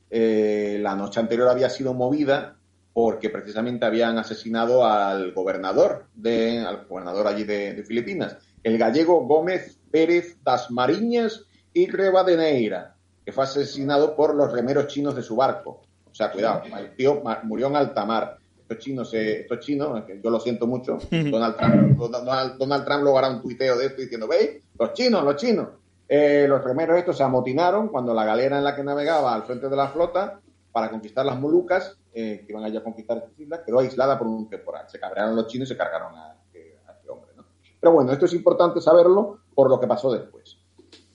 Eh, 0.10 0.78
la 0.82 0.96
noche 0.96 1.20
anterior 1.20 1.48
había 1.48 1.70
sido 1.70 1.94
movida 1.94 2.61
porque 2.94 3.30
precisamente 3.30 3.86
habían 3.86 4.18
asesinado 4.18 4.86
al 4.86 5.32
gobernador, 5.34 6.06
de, 6.14 6.60
al 6.60 6.86
gobernador 6.88 7.28
allí 7.28 7.44
de, 7.44 7.74
de 7.74 7.84
Filipinas, 7.84 8.38
el 8.64 8.78
gallego 8.78 9.26
Gómez 9.26 9.80
Pérez 9.90 10.38
das 10.44 10.72
Mariñas 10.72 11.46
y 11.74 11.88
Rebadeneira, 11.88 12.96
que 13.26 13.32
fue 13.32 13.44
asesinado 13.44 14.16
por 14.16 14.36
los 14.36 14.52
remeros 14.52 14.88
chinos 14.88 15.16
de 15.16 15.24
su 15.24 15.36
barco. 15.36 15.82
O 16.10 16.14
sea, 16.14 16.32
cuidado, 16.32 16.64
el 16.78 16.96
tío 16.96 17.24
murió 17.44 17.68
en 17.68 17.76
alta 17.78 18.06
mar. 18.06 18.38
Estos 18.62 18.80
chinos, 18.80 19.14
eh, 19.14 19.42
estos 19.42 19.60
chinos, 19.60 20.04
yo 20.22 20.30
lo 20.30 20.40
siento 20.40 20.68
mucho, 20.68 20.98
Donald 21.12 21.58
Trump, 21.58 21.98
Donald, 21.98 22.58
Donald 22.58 22.86
Trump 22.86 23.04
luego 23.04 23.18
hará 23.18 23.30
un 23.30 23.42
tuiteo 23.42 23.78
de 23.78 23.88
esto 23.88 24.02
diciendo, 24.02 24.28
¿veis? 24.28 24.62
Los 24.78 24.94
chinos, 24.94 25.24
los 25.24 25.36
chinos. 25.36 25.68
Eh, 26.08 26.46
los 26.48 26.62
remeros 26.62 26.98
estos 26.98 27.18
se 27.18 27.24
amotinaron 27.24 27.88
cuando 27.88 28.14
la 28.14 28.26
galera 28.26 28.58
en 28.58 28.66
la 28.66 28.76
que 28.76 28.84
navegaba 28.84 29.34
al 29.34 29.44
frente 29.44 29.70
de 29.70 29.76
la 29.78 29.88
flota 29.88 30.42
para 30.72 30.90
conquistar 30.90 31.26
las 31.26 31.40
Molucas, 31.40 31.98
eh, 32.14 32.44
que 32.46 32.52
iban 32.52 32.64
allá 32.64 32.80
a 32.80 32.84
conquistar 32.84 33.18
estas 33.18 33.40
islas, 33.40 33.62
quedó 33.66 33.80
aislada 33.80 34.18
por 34.18 34.28
un 34.28 34.50
temporal. 34.50 34.86
Se 34.90 35.00
cabrearon 35.00 35.36
los 35.36 35.48
chinos 35.48 35.68
y 35.68 35.74
se 35.74 35.78
cargaron 35.78 36.16
a, 36.16 36.32
a 36.32 36.92
este 36.94 37.10
hombre. 37.10 37.32
¿no? 37.36 37.46
Pero 37.80 37.94
bueno, 37.94 38.12
esto 38.12 38.26
es 38.26 38.34
importante 38.34 38.82
saberlo 38.82 39.40
por 39.54 39.70
lo 39.70 39.80
que 39.80 39.88
pasó 39.88 40.12
después. 40.12 40.58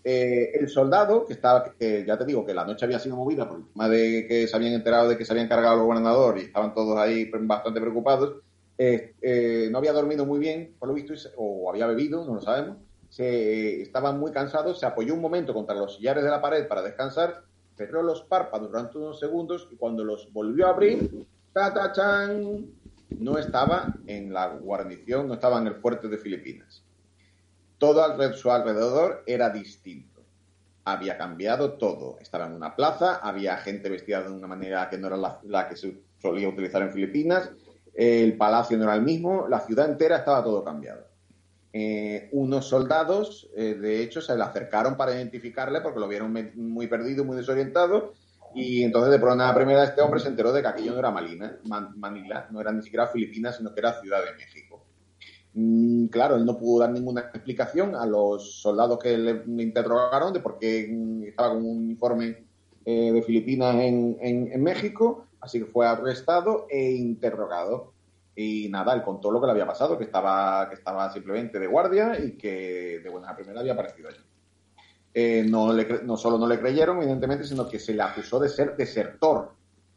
Eh, 0.05 0.53
el 0.55 0.69
soldado, 0.69 1.27
que 1.27 1.33
estaba, 1.33 1.75
ya 1.81 2.17
te 2.17 2.25
digo 2.25 2.47
que 2.47 2.55
la 2.55 2.65
noche 2.65 2.85
había 2.85 3.01
sido 3.01 3.17
movida 3.17 3.49
por 3.49 3.59
el 3.59 3.67
tema 3.67 3.89
de 3.89 4.27
que 4.29 4.47
se 4.47 4.55
habían 4.55 4.75
enterado 4.75 5.09
de 5.09 5.19
que 5.19 5.25
se 5.25 5.33
habían 5.33 5.49
cargado 5.49 5.75
al 5.75 5.85
gobernador 5.85 6.39
y 6.39 6.43
estaban 6.43 6.75
todos 6.75 6.97
ahí 6.97 7.29
bastante 7.29 7.81
preocupados, 7.81 8.37
eh, 8.79 9.69
no 9.71 9.79
había 9.79 9.93
dormido 9.93 10.25
muy 10.25 10.39
bien, 10.39 10.77
por 10.79 10.89
lo 10.89 10.95
visto, 10.95 11.13
o 11.37 11.69
había 11.71 11.87
bebido, 11.87 12.25
no 12.25 12.35
lo 12.35 12.41
sabemos, 12.41 12.77
se, 13.09 13.83
estaban 13.83 14.19
muy 14.19 14.31
cansados, 14.33 14.79
se 14.79 14.87
apoyó 14.87 15.15
un 15.15 15.21
momento 15.21 15.55
contra 15.55 15.75
los 15.75 15.97
sillares 15.97 16.23
de 16.23 16.31
la 16.31 16.41
pared 16.41 16.69
para 16.69 16.83
descansar, 16.83 17.43
cerró 17.77 18.03
los 18.03 18.23
párpados 18.23 18.71
durante 18.71 18.99
unos 18.99 19.21
segundos 19.21 19.69
y 19.71 19.77
cuando 19.77 20.05
los 20.05 20.33
volvió 20.33 20.67
a 20.67 20.71
abrir, 20.71 21.27
ta, 21.53 21.73
ta, 21.73 21.93
chan, 21.93 22.67
no 23.19 23.39
estaba 23.39 23.95
en 24.07 24.33
la 24.33 24.49
guarnición, 24.49 25.29
no 25.29 25.35
estaba 25.35 25.59
en 25.59 25.69
el 25.69 25.75
fuerte 25.77 26.09
de 26.09 26.19
Filipinas. 26.19 26.83
Todo 27.79 28.03
a 28.03 28.33
su 28.33 28.51
alrededor 28.51 29.23
era 29.27 29.51
distinto. 29.51 30.23
Había 30.85 31.19
cambiado 31.19 31.75
todo. 31.75 32.19
Estaba 32.21 32.47
en 32.47 32.55
una 32.55 32.75
plaza, 32.75 33.17
había 33.17 33.59
gente 33.59 33.89
vestida 33.89 34.23
de 34.23 34.31
una 34.31 34.47
manera 34.47 34.89
que 34.89 34.99
no 34.99 35.09
era 35.09 35.17
la, 35.17 35.41
la 35.45 35.69
que 35.69 35.77
se 35.77 36.01
solía 36.21 36.49
utilizar 36.49 36.83
en 36.83 36.93
Filipinas, 36.93 37.51
el 37.95 38.37
palacio 38.37 38.77
no 38.77 38.85
era 38.85 38.95
el 38.95 39.03
mismo, 39.03 39.47
la 39.49 39.61
ciudad 39.61 39.89
entera 39.89 40.19
estaba 40.19 40.45
todo 40.45 40.63
cambiado. 40.63 41.06
Eh, 41.79 42.31
unos 42.33 42.65
soldados, 42.65 43.51
eh, 43.55 43.75
de 43.75 44.03
hecho, 44.03 44.23
se 44.23 44.35
le 44.35 44.43
acercaron 44.43 44.97
para 44.97 45.15
identificarle 45.15 45.83
porque 45.83 46.01
lo 46.01 46.09
vieron 46.09 46.33
muy 46.55 46.87
perdido, 46.87 47.23
muy 47.23 47.37
desorientado. 47.37 48.15
Y 48.55 48.83
entonces, 48.83 49.13
de 49.13 49.19
pronto, 49.19 49.45
a 49.45 49.55
primera, 49.55 49.85
este 49.85 50.01
hombre 50.01 50.21
se 50.21 50.29
enteró 50.29 50.55
de 50.55 50.63
que 50.63 50.69
aquello 50.69 50.93
no 50.93 51.01
era 51.01 51.11
Malina, 51.11 51.59
Man- 51.65 51.93
Manila, 51.99 52.49
no 52.51 52.63
era 52.63 52.73
ni 52.73 52.83
siquiera 52.83 53.09
Filipinas, 53.09 53.59
sino 53.59 53.75
que 53.75 53.81
era 53.81 54.01
Ciudad 54.01 54.25
de 54.25 54.33
México. 54.43 54.87
Mm, 55.53 56.07
claro, 56.07 56.37
él 56.37 56.47
no 56.47 56.57
pudo 56.57 56.81
dar 56.81 56.93
ninguna 56.93 57.21
explicación 57.21 57.95
a 57.95 58.07
los 58.07 58.63
soldados 58.63 58.99
que 58.99 59.19
le, 59.19 59.43
interrogaron 59.63 60.33
de 60.33 60.41
por 60.41 60.59
qué 60.59 60.89
mm, 60.91 61.25
estaba 61.25 61.51
con 61.51 61.59
un 61.59 61.77
uniforme 61.77 62.47
eh, 62.87 63.13
de 63.13 63.23
Filipinas 63.23 63.75
en, 63.75 64.17
en, 64.23 64.63
México, 64.63 65.27
así 65.43 65.59
que 65.59 65.67
fue 65.67 65.87
arrestado 65.87 66.69
e 66.71 66.93
interrogado. 66.93 67.93
Y 68.37 68.69
nada, 68.69 68.95
él 68.95 69.03
contó 69.03 69.31
lo 69.31 69.41
que 69.41 69.47
le 69.47 69.53
había 69.53 69.67
pasado, 69.67 69.99
que 69.99 70.05
estaba, 70.05 70.69
que 70.69 70.77
estaba 70.77 71.11
simplemente 71.11 71.59
de 71.59 71.67
guardia 71.67 72.19
y 72.23 72.37
que 72.37 73.01
de 73.03 73.09
buena 73.09 73.35
primera 73.35 73.61
había 73.61 73.73
aparecido 73.73 74.09
allí. 74.09 74.21
Eh, 75.15 75.47
no, 75.49 75.73
le, 75.73 76.03
no 76.05 76.17
solo 76.17 76.39
no 76.39 76.47
le 76.47 76.61
creyeron, 76.61 76.99
evidentemente, 76.99 77.45
sino 77.45 77.67
que 77.67 77.79
se 77.79 77.95
le 77.95 78.03
acusó 78.03 78.39
de 78.39 78.51
ser 78.51 78.77
desertor 78.77 79.57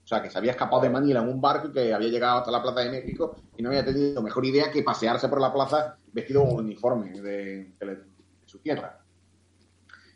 o 0.09 0.11
sea, 0.11 0.23
que 0.23 0.31
se 0.31 0.39
había 0.39 0.53
escapado 0.53 0.81
de 0.81 0.89
Manila 0.89 1.21
en 1.21 1.29
un 1.29 1.39
barco 1.39 1.67
y 1.67 1.71
que 1.71 1.93
había 1.93 2.09
llegado 2.09 2.39
hasta 2.39 2.49
la 2.49 2.63
Plaza 2.63 2.79
de 2.79 2.89
México 2.89 3.35
y 3.55 3.61
no 3.61 3.69
había 3.69 3.85
tenido 3.85 4.23
mejor 4.23 4.43
idea 4.43 4.71
que 4.71 4.81
pasearse 4.81 5.29
por 5.29 5.39
la 5.39 5.53
plaza 5.53 5.97
vestido 6.11 6.41
con 6.41 6.53
un 6.55 6.65
uniforme 6.65 7.11
de, 7.21 7.73
su 8.47 8.57
tierra. 8.57 8.99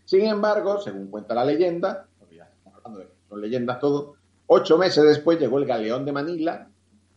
Sin 0.03 0.25
embargo, 0.25 0.79
según 0.79 1.11
cuenta 1.11 1.35
la 1.35 1.45
leyenda, 1.45 2.07
estamos 2.19 2.81
hablando 2.83 3.01
de 3.35 3.37
leyendas 3.37 3.79
todo, 3.79 4.15
ocho 4.47 4.79
meses 4.79 5.03
después 5.03 5.39
llegó 5.39 5.59
el 5.59 5.67
galeón 5.67 6.05
de 6.05 6.11
Manila, 6.11 6.71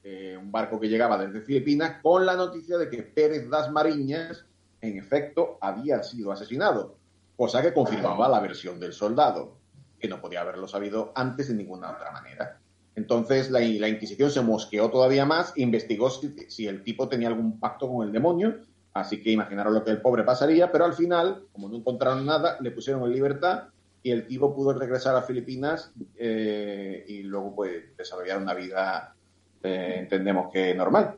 eh, 0.09 0.37
un 0.37 0.53
barco 0.53 0.79
que 0.79 0.89
llegaba 0.89 1.19
desde 1.19 1.41
Filipinas, 1.41 2.01
con 2.01 2.25
la 2.25 2.37
noticia 2.37 2.79
de 2.79 2.89
que 2.89 3.03
Pérez 3.03 3.51
das 3.51 3.73
Mariñas, 3.73 4.47
en 4.81 4.99
efecto, 4.99 5.59
había 5.61 6.01
sido 6.05 6.31
asesinado, 6.31 6.97
cosa 7.37 7.61
que 7.61 7.75
confirmaba 7.75 8.29
la 8.29 8.39
versión 8.39 8.79
del 8.79 8.93
soldado, 8.93 9.57
que 9.99 10.07
no 10.07 10.21
podía 10.21 10.43
haberlo 10.43 10.69
sabido 10.69 11.11
antes 11.17 11.49
de 11.49 11.55
ninguna 11.55 11.91
otra 11.91 12.13
manera. 12.13 12.61
Entonces 12.95 13.51
la, 13.51 13.61
Inquisición 13.63 14.31
se 14.31 14.43
mosqueó 14.43 14.91
todavía 14.91 15.27
más 15.27 15.53
e 15.57 15.63
investigó 15.63 16.09
si, 16.09 16.69
el 16.69 16.85
tipo 16.85 17.09
tenía 17.09 17.27
algún 17.27 17.59
pacto 17.59 17.89
con 17.89 18.07
el 18.07 18.13
demonio. 18.13 18.61
Así 18.93 19.21
que 19.21 19.33
imaginaron 19.33 19.75
lo 19.75 19.83
que 19.83 19.91
el 19.91 20.01
pobre 20.01 20.23
pasaría, 20.23 20.71
pero 20.71 20.85
al 20.85 20.95
final, 20.95 21.47
como 21.51 21.69
no 21.69 21.79
encontraron 21.79 22.25
nada, 22.25 22.59
le 22.61 22.71
pusieron 22.71 23.03
en 23.03 23.13
libertad 23.13 23.71
y 24.05 24.13
el 24.13 24.29
tipo 24.29 24.55
pudo 24.55 24.73
regresar 24.73 25.17
a 25.17 25.23
Filipinas 25.23 25.91
eh, 26.17 27.05
y 27.09 27.25
luego 27.25 27.57
pues 27.57 27.97
desarrollar 27.97 28.41
una 28.41 28.55
vida, 28.55 29.16
eh, 29.63 29.97
entendemos 29.99 30.53
que 30.53 30.75
normal. 30.75 31.17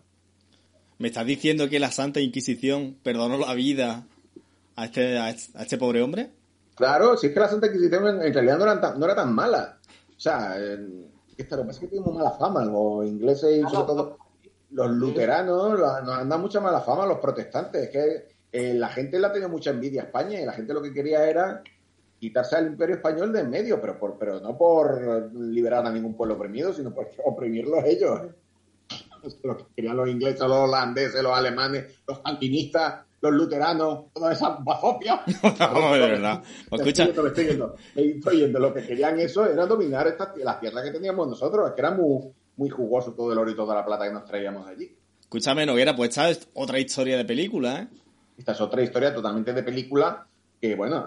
¿Me 0.99 1.09
estás 1.09 1.27
diciendo 1.27 1.69
que 1.69 1.79
la 1.79 1.91
Santa 1.91 2.21
Inquisición 2.21 2.97
perdonó 3.03 3.39
la 3.39 3.55
vida 3.55 4.05
a 4.77 4.85
este, 4.87 5.19
a 5.19 5.31
este, 5.31 5.79
pobre 5.79 6.03
hombre? 6.03 6.31
Claro, 6.75 7.17
si 7.17 7.29
es 7.29 7.33
que 7.33 7.41
la 7.41 7.49
Santa 7.49 7.67
Inquisición 7.67 8.23
en, 8.23 8.35
realidad 8.35 8.59
no 8.59 8.65
era, 8.65 8.81
tan, 8.81 8.99
no 8.99 9.07
era 9.07 9.15
tan 9.15 9.33
mala. 9.33 9.79
O 10.17 10.21
sea, 10.21 10.57
que 11.47 11.57
lo 11.57 11.63
que 11.63 11.67
pasa 11.67 11.71
es 11.73 11.79
que 11.79 11.87
tenemos 11.87 12.15
mala 12.15 12.33
fama, 12.33 12.65
los 12.65 13.07
ingleses 13.07 13.59
y 13.59 13.63
sobre 13.63 13.87
todo 13.87 14.19
los 14.71 14.91
luteranos 14.91 15.79
nos 15.79 16.19
han 16.19 16.29
dado 16.29 16.43
mucha 16.43 16.61
mala 16.61 16.81
fama, 16.81 17.07
los 17.07 17.19
protestantes. 17.19 17.85
Es 17.85 17.91
que 17.91 18.39
eh, 18.51 18.75
la 18.75 18.89
gente 18.89 19.19
la 19.19 19.33
tenía 19.33 19.49
mucha 19.49 19.71
envidia 19.71 20.03
a 20.03 20.05
España 20.07 20.41
y 20.41 20.45
la 20.45 20.53
gente 20.53 20.75
lo 20.75 20.83
que 20.83 20.93
quería 20.93 21.29
era 21.29 21.63
quitarse 22.19 22.57
al 22.57 22.67
imperio 22.67 22.97
español 22.97 23.33
de 23.33 23.41
en 23.41 23.51
medio, 23.51 23.81
pero, 23.81 23.99
por, 23.99 24.19
pero 24.19 24.41
no 24.41 24.57
por 24.57 25.33
liberar 25.35 25.87
a 25.87 25.91
ningún 25.91 26.15
pueblo 26.15 26.35
oprimido, 26.35 26.73
sino 26.73 26.93
por 26.93 27.11
oprimirlos 27.25 27.85
ellos. 27.85 28.21
Lo 29.43 29.57
que 29.57 29.65
querían 29.75 29.97
los 29.97 30.09
ingleses, 30.09 30.41
los 30.41 30.69
holandeses, 30.69 31.23
los 31.23 31.37
alemanes, 31.37 32.01
los 32.07 32.21
alpinistas, 32.25 33.05
los 33.21 33.33
luteranos, 33.33 34.13
toda 34.13 34.33
esa 34.33 34.51
bazofia. 34.61 35.23
no, 35.61 35.93
de 35.93 35.99
verdad. 35.99 36.43
Escucha. 36.71 37.05
Estoy 37.05 37.27
estoy 37.27 37.47
yendo, 37.47 37.75
estoy 37.95 38.39
yendo. 38.39 38.59
Lo 38.61 38.73
que 38.73 38.87
querían 38.87 39.19
eso 39.19 39.45
era 39.45 39.67
dominar 39.67 40.07
esta, 40.07 40.33
las 40.37 40.61
tierras 40.61 40.85
que 40.85 40.93
teníamos 40.93 41.27
nosotros, 41.27 41.69
es 41.69 41.75
que 41.75 41.81
era 41.81 41.91
muy, 41.91 42.33
muy 42.57 42.69
jugoso 42.69 43.13
todo 43.13 43.33
el 43.33 43.39
oro 43.39 43.51
y 43.51 43.57
toda 43.57 43.75
la 43.75 43.85
plata 43.85 44.07
que 44.07 44.13
nos 44.13 44.25
traíamos 44.25 44.67
allí. 44.69 44.97
Escúchame, 45.21 45.67
Noguera, 45.67 45.97
pues 45.97 46.11
esta 46.11 46.31
es 46.31 46.49
otra 46.55 46.79
historia 46.79 47.17
de 47.17 47.25
película, 47.25 47.83
¿eh? 47.83 47.89
Esta 48.39 48.53
es 48.53 48.61
otra 48.61 48.83
historia 48.83 49.13
totalmente 49.13 49.53
de 49.53 49.65
película 49.65 50.28
que, 50.61 50.75
bueno, 50.75 51.07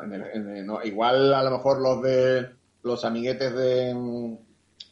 igual 0.83 1.33
a 1.33 1.43
lo 1.43 1.51
mejor 1.51 1.81
los 1.81 2.01
de 2.01 2.49
los 2.83 3.05
amiguetes 3.05 3.53
de, 3.53 3.93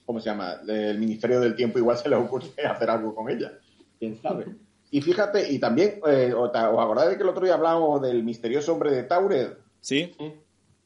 ¿cómo 0.06 0.20
se 0.20 0.30
llama? 0.30 0.58
Del 0.58 1.00
Ministerio 1.00 1.40
del 1.40 1.56
Tiempo 1.56 1.80
igual 1.80 1.98
se 1.98 2.10
les 2.10 2.20
ocurre 2.20 2.48
hacer 2.70 2.90
algo 2.90 3.16
con 3.16 3.30
ella. 3.30 3.54
¿Quién 3.98 4.22
sabe? 4.22 4.46
Y 4.92 5.02
fíjate, 5.02 5.52
y 5.52 5.60
también, 5.60 6.00
eh, 6.08 6.34
¿os 6.34 6.50
acordáis 6.54 7.12
de 7.12 7.18
que 7.18 7.24
el 7.24 7.30
otro 7.30 7.46
día 7.46 7.54
hablábamos 7.54 8.02
del 8.02 8.24
misterioso 8.24 8.74
hombre 8.74 8.92
de 8.92 9.04
Taured? 9.04 9.50
Sí. 9.80 10.16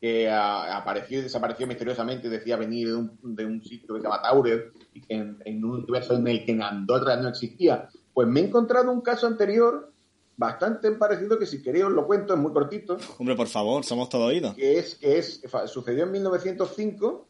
Que 0.01 0.29
apareció 0.29 1.19
y 1.19 1.21
desapareció 1.21 1.65
misteriosamente 1.65 2.27
y 2.27 2.29
decía 2.29 2.57
venir 2.57 2.89
de 2.89 2.95
un, 2.95 3.17
de 3.23 3.45
un 3.45 3.63
sitio 3.63 3.95
que 3.95 4.01
se 4.01 4.03
llama 4.03 4.21
Taured, 4.21 4.61
en, 5.07 5.37
en, 5.45 5.63
un 5.63 5.71
universo 5.77 6.15
en 6.15 6.27
el 6.27 6.43
que 6.43 6.51
en 6.51 6.61
Andorra 6.61 7.15
no 7.15 7.29
existía. 7.29 7.87
Pues 8.13 8.27
me 8.27 8.41
he 8.41 8.45
encontrado 8.45 8.91
un 8.91 8.99
caso 8.99 9.25
anterior 9.25 9.92
bastante 10.35 10.91
parecido 10.91 11.37
que 11.37 11.45
si 11.45 11.61
queréis 11.61 11.85
os 11.85 11.91
lo 11.91 12.05
cuento, 12.05 12.33
es 12.33 12.39
muy 12.39 12.51
cortito. 12.51 12.97
Hombre, 13.17 13.35
por 13.35 13.47
favor, 13.47 13.83
somos 13.83 14.09
todo 14.09 14.25
oídos. 14.25 14.55
Que 14.55 14.79
es, 14.79 14.95
que 14.95 15.17
es, 15.17 15.41
sucedió 15.67 16.03
en 16.03 16.11
1905 16.11 17.27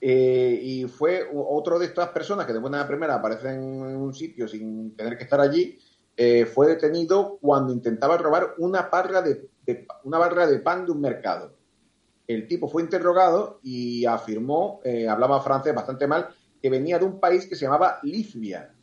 eh, 0.00 0.58
y 0.62 0.84
fue 0.84 1.28
otro 1.32 1.78
de 1.78 1.86
estas 1.86 2.08
personas 2.08 2.46
que 2.46 2.52
de 2.52 2.58
buena 2.58 2.86
primera 2.86 3.14
aparecen 3.14 3.54
en 3.54 3.96
un 3.96 4.12
sitio 4.14 4.48
sin 4.48 4.96
tener 4.96 5.16
que 5.16 5.24
estar 5.24 5.40
allí 5.40 5.78
eh, 6.16 6.44
fue 6.44 6.66
detenido 6.66 7.38
cuando 7.40 7.72
intentaba 7.72 8.18
robar 8.18 8.54
una 8.58 8.82
barra 8.82 9.22
de, 9.22 9.48
una 10.04 10.18
barra 10.18 10.46
de 10.46 10.58
pan 10.58 10.84
de 10.84 10.92
un 10.92 11.00
mercado. 11.00 11.56
El 12.26 12.46
tipo 12.46 12.68
fue 12.68 12.82
interrogado 12.82 13.60
y 13.62 14.04
afirmó, 14.04 14.80
eh, 14.84 15.08
hablaba 15.08 15.40
francés 15.40 15.74
bastante 15.74 16.06
mal, 16.06 16.28
que 16.60 16.70
venía 16.70 16.98
de 16.98 17.04
un 17.04 17.18
país 17.18 17.46
que 17.46 17.56
se 17.56 17.64
llamaba 17.64 17.98
Libia. 18.02 18.74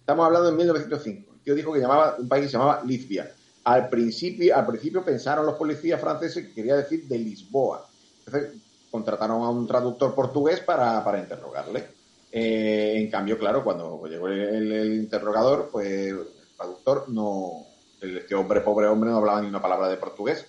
Estamos 0.00 0.26
hablando 0.26 0.50
de 0.50 0.56
1905. 0.56 1.27
El 1.50 1.56
dijo 1.56 1.72
que 1.72 1.80
llamaba 1.80 2.16
un 2.18 2.28
país 2.28 2.46
se 2.46 2.52
llamaba 2.52 2.82
Libia. 2.84 3.32
Al 3.64 3.88
principio, 3.88 4.56
al 4.56 4.66
principio 4.66 5.04
pensaron 5.04 5.46
los 5.46 5.56
policías 5.56 6.00
franceses 6.00 6.46
que 6.46 6.54
quería 6.54 6.76
decir 6.76 7.06
de 7.06 7.18
Lisboa. 7.18 7.86
Entonces 8.24 8.60
contrataron 8.90 9.42
a 9.42 9.50
un 9.50 9.66
traductor 9.66 10.14
portugués 10.14 10.60
para, 10.60 11.04
para 11.04 11.18
interrogarle. 11.18 11.86
Eh, 12.30 12.94
en 12.96 13.10
cambio, 13.10 13.38
claro, 13.38 13.64
cuando 13.64 14.06
llegó 14.06 14.28
el 14.28 14.94
interrogador, 14.94 15.68
pues 15.70 16.14
traductor 16.56 17.08
no, 17.08 17.66
este 18.00 18.34
hombre, 18.34 18.60
pobre 18.60 18.86
hombre, 18.86 19.10
no 19.10 19.18
hablaba 19.18 19.40
ni 19.40 19.48
una 19.48 19.62
palabra 19.62 19.88
de 19.88 19.96
portugués. 19.96 20.46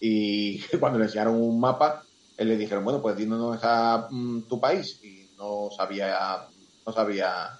Y 0.00 0.58
cuando 0.80 0.98
le 0.98 1.06
enseñaron 1.06 1.40
un 1.40 1.58
mapa, 1.58 2.02
él 2.36 2.48
le 2.48 2.56
dijeron, 2.56 2.84
bueno, 2.84 3.00
pues 3.00 3.16
dinos 3.16 3.38
dónde 3.38 4.06
mm, 4.10 4.42
tu 4.48 4.60
país. 4.60 5.00
Y 5.02 5.30
no 5.38 5.70
sabía, 5.76 6.46
no 6.86 6.92
sabía, 6.92 7.58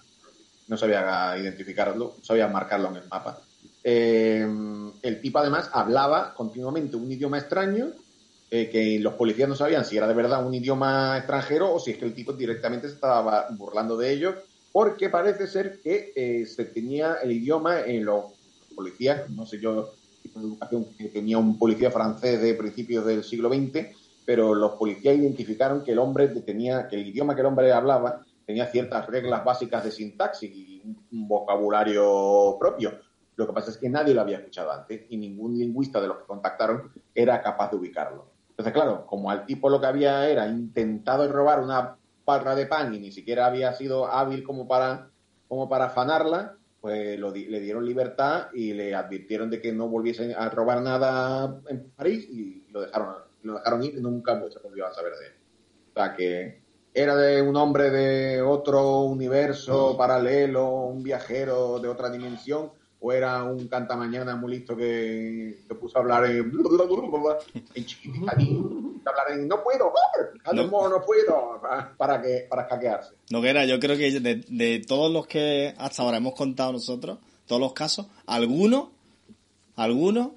no 0.69 0.77
sabía 0.77 1.37
identificarlo, 1.39 2.15
no 2.19 2.25
sabía 2.25 2.49
marcarlo 2.49 2.89
en 2.89 2.97
el 2.97 3.09
mapa. 3.09 3.41
Eh, 3.85 4.47
el 5.03 5.21
tipo 5.21 5.39
además 5.39 5.71
hablaba 5.73 6.35
continuamente 6.35 6.97
un 6.97 7.11
idioma 7.11 7.39
extraño 7.39 7.93
eh, 8.51 8.69
que 8.71 8.99
los 8.99 9.15
policías 9.15 9.49
no 9.49 9.55
sabían 9.55 9.85
si 9.85 9.97
era 9.97 10.09
de 10.09 10.15
verdad 10.15 10.45
un 10.45 10.55
idioma 10.55 11.17
extranjero 11.19 11.75
o 11.75 11.79
si 11.79 11.93
es 11.93 11.99
que 11.99 12.05
el 12.05 12.15
tipo 12.15 12.33
directamente 12.33 12.89
se 12.89 12.95
estaba 12.95 13.47
burlando 13.51 13.97
de 13.97 14.13
ellos 14.13 14.35
porque 14.73 15.09
parece 15.09 15.47
ser 15.47 15.81
que 15.81 16.13
eh, 16.15 16.47
se 16.47 16.67
tenía 16.67 17.15
el 17.23 17.33
idioma 17.33 17.81
en 17.81 18.05
los 18.05 18.27
policías, 18.75 19.29
no 19.31 19.47
sé 19.47 19.59
yo, 19.59 19.95
tipo 20.23 20.39
educación 20.39 20.87
que 20.99 21.09
tenía 21.09 21.39
un 21.39 21.59
policía 21.59 21.91
francés 21.91 22.43
de 22.43 22.55
principios 22.55 23.07
del 23.07 23.25
siglo 23.25 23.49
XX, 23.49 23.87
pero 24.25 24.55
los 24.55 24.73
policías 24.73 25.17
identificaron 25.17 25.83
que 25.83 25.93
el 25.93 25.99
hombre 25.99 26.29
tenía, 26.29 26.89
que 26.89 26.97
el 26.97 27.07
idioma 27.07 27.35
que 27.35 27.41
el 27.41 27.47
hombre 27.47 27.73
hablaba 27.73 28.25
tenía 28.47 28.67
ciertas 28.67 29.07
reglas 29.07 29.45
básicas 29.45 29.85
de 29.85 29.91
sintaxis 29.91 30.51
y 30.51 30.83
un 30.85 31.29
vocabulario 31.29 32.57
propio. 32.59 33.01
Lo 33.35 33.47
que 33.47 33.53
pasa 33.53 33.71
es 33.71 33.77
que 33.77 33.91
nadie 33.91 34.15
lo 34.15 34.23
había 34.23 34.39
escuchado 34.39 34.73
antes 34.73 35.05
y 35.11 35.17
ningún 35.19 35.59
lingüista 35.59 36.01
de 36.01 36.09
los 36.09 36.19
que 36.19 36.25
contactaron 36.25 36.93
era 37.15 37.43
capaz 37.43 37.71
de 37.71 37.77
ubicarlo. 37.77 38.31
Entonces, 38.51 38.73
claro, 38.73 39.05
como 39.07 39.31
al 39.31 39.45
tipo 39.45 39.69
lo 39.69 39.81
que 39.81 39.87
había 39.87 40.29
era 40.31 40.47
intentado 40.47 41.31
robar 41.31 41.61
una 41.61 41.99
barra 42.25 42.55
de 42.55 42.67
pan 42.67 42.95
y 42.95 42.99
ni 42.99 43.13
siquiera 43.13 43.47
había 43.47 43.73
sido 43.75 44.07
hábil 44.07 44.43
como 44.43 44.67
para, 44.67 45.11
como 45.49 45.69
para 45.69 45.87
afanarla, 45.87 46.57
pues 46.81 47.19
le 47.19 47.61
dieron 47.61 47.85
libertad 47.85 48.47
y 48.55 48.73
le 48.73 48.95
advirtieron 48.95 49.51
de 49.51 49.61
que 49.61 49.73
no 49.73 49.89
volviesen 49.89 50.33
a 50.35 50.49
robar 50.49 50.81
nada 50.81 51.61
en 51.69 51.91
París 51.91 52.29
y 52.31 52.65
lo 52.71 52.81
dejaron, 52.81 53.17
lo 53.43 53.55
dejaron 53.55 53.83
ir 53.83 53.97
y 53.97 54.01
nunca 54.01 54.41
se 54.49 54.59
volvió 54.61 54.87
a 54.87 54.93
saber 54.93 55.13
de 55.15 55.27
él. 55.27 55.33
O 55.91 55.93
sea 55.95 56.15
que 56.15 56.66
era 56.97 57.15
de 57.15 57.43
un 57.43 57.55
hombre 57.57 57.91
de 57.91 58.41
otro 58.41 59.01
universo 59.03 59.95
paralelo, 59.99 60.67
un 60.71 61.03
viajero 61.03 61.79
de 61.79 61.89
otra 61.89 62.09
dimensión, 62.09 62.71
o 63.01 63.13
era 63.13 63.45
un 63.45 63.69
cantamañana 63.69 64.35
muy 64.35 64.53
listo 64.53 64.75
que 64.75 65.59
se 65.69 65.75
puso 65.75 65.99
a 65.99 66.01
hablar 66.01 66.25
en, 66.25 66.51
en 67.75 67.85
chiquitito, 67.85 68.25
hablar 69.05 69.33
en 69.33 69.47
no 69.47 69.63
puedo, 69.63 69.93
no, 70.55 70.89
no 70.89 71.05
puedo, 71.05 71.61
para 71.99 72.23
que 72.23 72.47
para 72.49 72.65
hackearse. 72.65 73.13
Noguera, 73.29 73.67
yo 73.67 73.79
creo 73.79 73.99
que 73.99 74.19
de, 74.19 74.37
de 74.49 74.83
todos 74.89 75.13
los 75.13 75.27
que 75.27 75.75
hasta 75.77 76.03
ahora 76.03 76.17
hemos 76.17 76.35
contado 76.35 76.73
nosotros, 76.73 77.19
todos 77.45 77.61
los 77.61 77.75
casos, 77.75 78.07
algunos, 78.25 78.89
algunos 79.77 80.31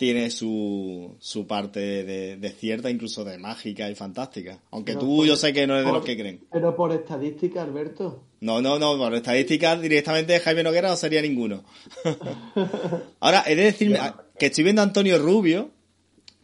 tiene 0.00 0.30
su, 0.30 1.14
su 1.20 1.46
parte 1.46 1.78
de, 2.04 2.38
de 2.38 2.50
cierta, 2.52 2.88
incluso 2.88 3.22
de 3.22 3.36
mágica 3.36 3.90
y 3.90 3.94
fantástica. 3.94 4.58
Aunque 4.70 4.94
tú 4.96 5.26
yo 5.26 5.36
sé 5.36 5.52
que 5.52 5.66
no 5.66 5.74
eres 5.74 5.84
de 5.84 5.92
los 5.92 6.02
que 6.06 6.16
creen. 6.16 6.40
Pero 6.50 6.74
por 6.74 6.90
estadística, 6.90 7.60
Alberto. 7.62 8.22
No, 8.40 8.62
no, 8.62 8.78
no, 8.78 8.96
por 8.96 9.14
estadística 9.14 9.76
directamente 9.76 10.32
de 10.32 10.40
Jaime 10.40 10.62
Noguera 10.62 10.88
no 10.88 10.96
sería 10.96 11.20
ninguno. 11.20 11.64
Ahora, 13.20 13.44
he 13.46 13.54
de 13.54 13.64
decir 13.64 13.94
que 14.38 14.46
estoy 14.46 14.64
viendo 14.64 14.80
a 14.80 14.84
Antonio 14.84 15.18
Rubio, 15.18 15.70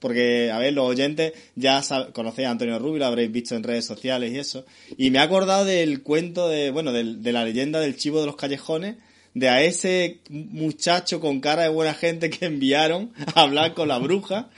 porque, 0.00 0.50
a 0.52 0.58
ver, 0.58 0.74
los 0.74 0.86
oyentes 0.86 1.32
ya 1.54 1.80
conocéis 2.12 2.48
a 2.48 2.50
Antonio 2.50 2.78
Rubio, 2.78 2.98
lo 2.98 3.06
habréis 3.06 3.32
visto 3.32 3.56
en 3.56 3.62
redes 3.62 3.86
sociales 3.86 4.32
y 4.34 4.38
eso. 4.38 4.66
Y 4.98 5.10
me 5.10 5.16
he 5.16 5.22
acordado 5.22 5.64
del 5.64 6.02
cuento 6.02 6.46
de, 6.50 6.70
bueno, 6.70 6.92
del- 6.92 7.22
de, 7.22 7.32
la 7.32 7.42
leyenda 7.42 7.80
del 7.80 7.96
chivo 7.96 8.20
de 8.20 8.26
los 8.26 8.36
callejones, 8.36 8.96
de 9.38 9.50
a 9.50 9.62
ese 9.62 10.20
muchacho 10.30 11.20
con 11.20 11.40
cara 11.40 11.64
de 11.64 11.68
buena 11.68 11.92
gente 11.92 12.30
que 12.30 12.46
enviaron 12.46 13.12
a 13.34 13.42
hablar 13.42 13.74
con 13.74 13.88
la 13.88 13.98
bruja. 13.98 14.48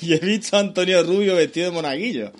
Y 0.00 0.14
he 0.14 0.18
visto 0.18 0.56
a 0.56 0.60
Antonio 0.60 1.02
Rubio 1.02 1.34
vestido 1.36 1.66
de 1.66 1.72
monaguillo. 1.74 2.32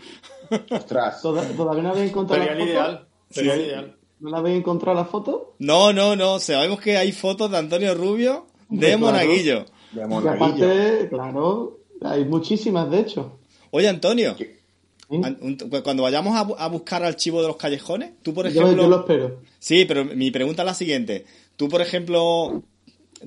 Ostras. 0.70 1.20
¿Toda- 1.20 1.47
¿Todavía 1.55 1.83
no 1.83 1.91
habéis 1.91 2.11
encontrado 2.11 2.43
Sería 2.45 2.55
la 2.57 2.62
el 2.62 2.68
foto? 2.68 2.72
ideal. 2.81 3.07
Sería 3.31 3.53
Sí. 3.55 3.61
el 3.61 3.66
ideal. 3.66 3.97
¿No 4.20 4.31
la 4.31 4.39
habéis 4.39 4.57
encontrado 4.59 4.97
la 4.99 5.05
foto? 5.05 5.55
No, 5.59 5.93
no, 5.93 6.16
no, 6.16 6.39
sabemos 6.39 6.81
que 6.81 6.97
hay 6.97 7.12
fotos 7.12 7.51
de 7.51 7.59
Antonio 7.59 7.95
Rubio 7.95 8.47
de 8.70 8.79
Claro. 8.87 8.99
monaguillo. 9.01 9.66
De 9.93 10.03
Y 10.03 10.07
monaguillo. 10.07 10.47
aparte, 10.66 11.09
claro, 11.11 11.79
hay 12.01 12.24
muchísimas, 12.24 12.91
de 12.91 13.01
hecho. 13.01 13.39
Oye, 13.70 13.89
Antonio, 13.89 14.35
cuando 15.83 16.03
vayamos 16.05 16.37
a, 16.37 16.45
bu- 16.47 16.57
a 16.59 16.68
buscar 16.68 17.05
archivo 17.05 17.41
de 17.43 17.49
los 17.49 17.57
callejones, 17.57 18.12
tú, 18.22 18.33
por 18.35 18.49
Yo- 18.49 18.62
ejemplo... 18.62 18.83
yo 18.85 18.89
lo 18.89 19.01
espero. 19.01 19.41
Sí, 19.59 19.85
pero 19.85 20.05
mi 20.05 20.31
pregunta 20.31 20.62
es 20.62 20.66
la 20.66 20.74
siguiente. 20.74 21.27
Tú, 21.57 21.69
por 21.69 21.81
ejemplo, 21.81 22.63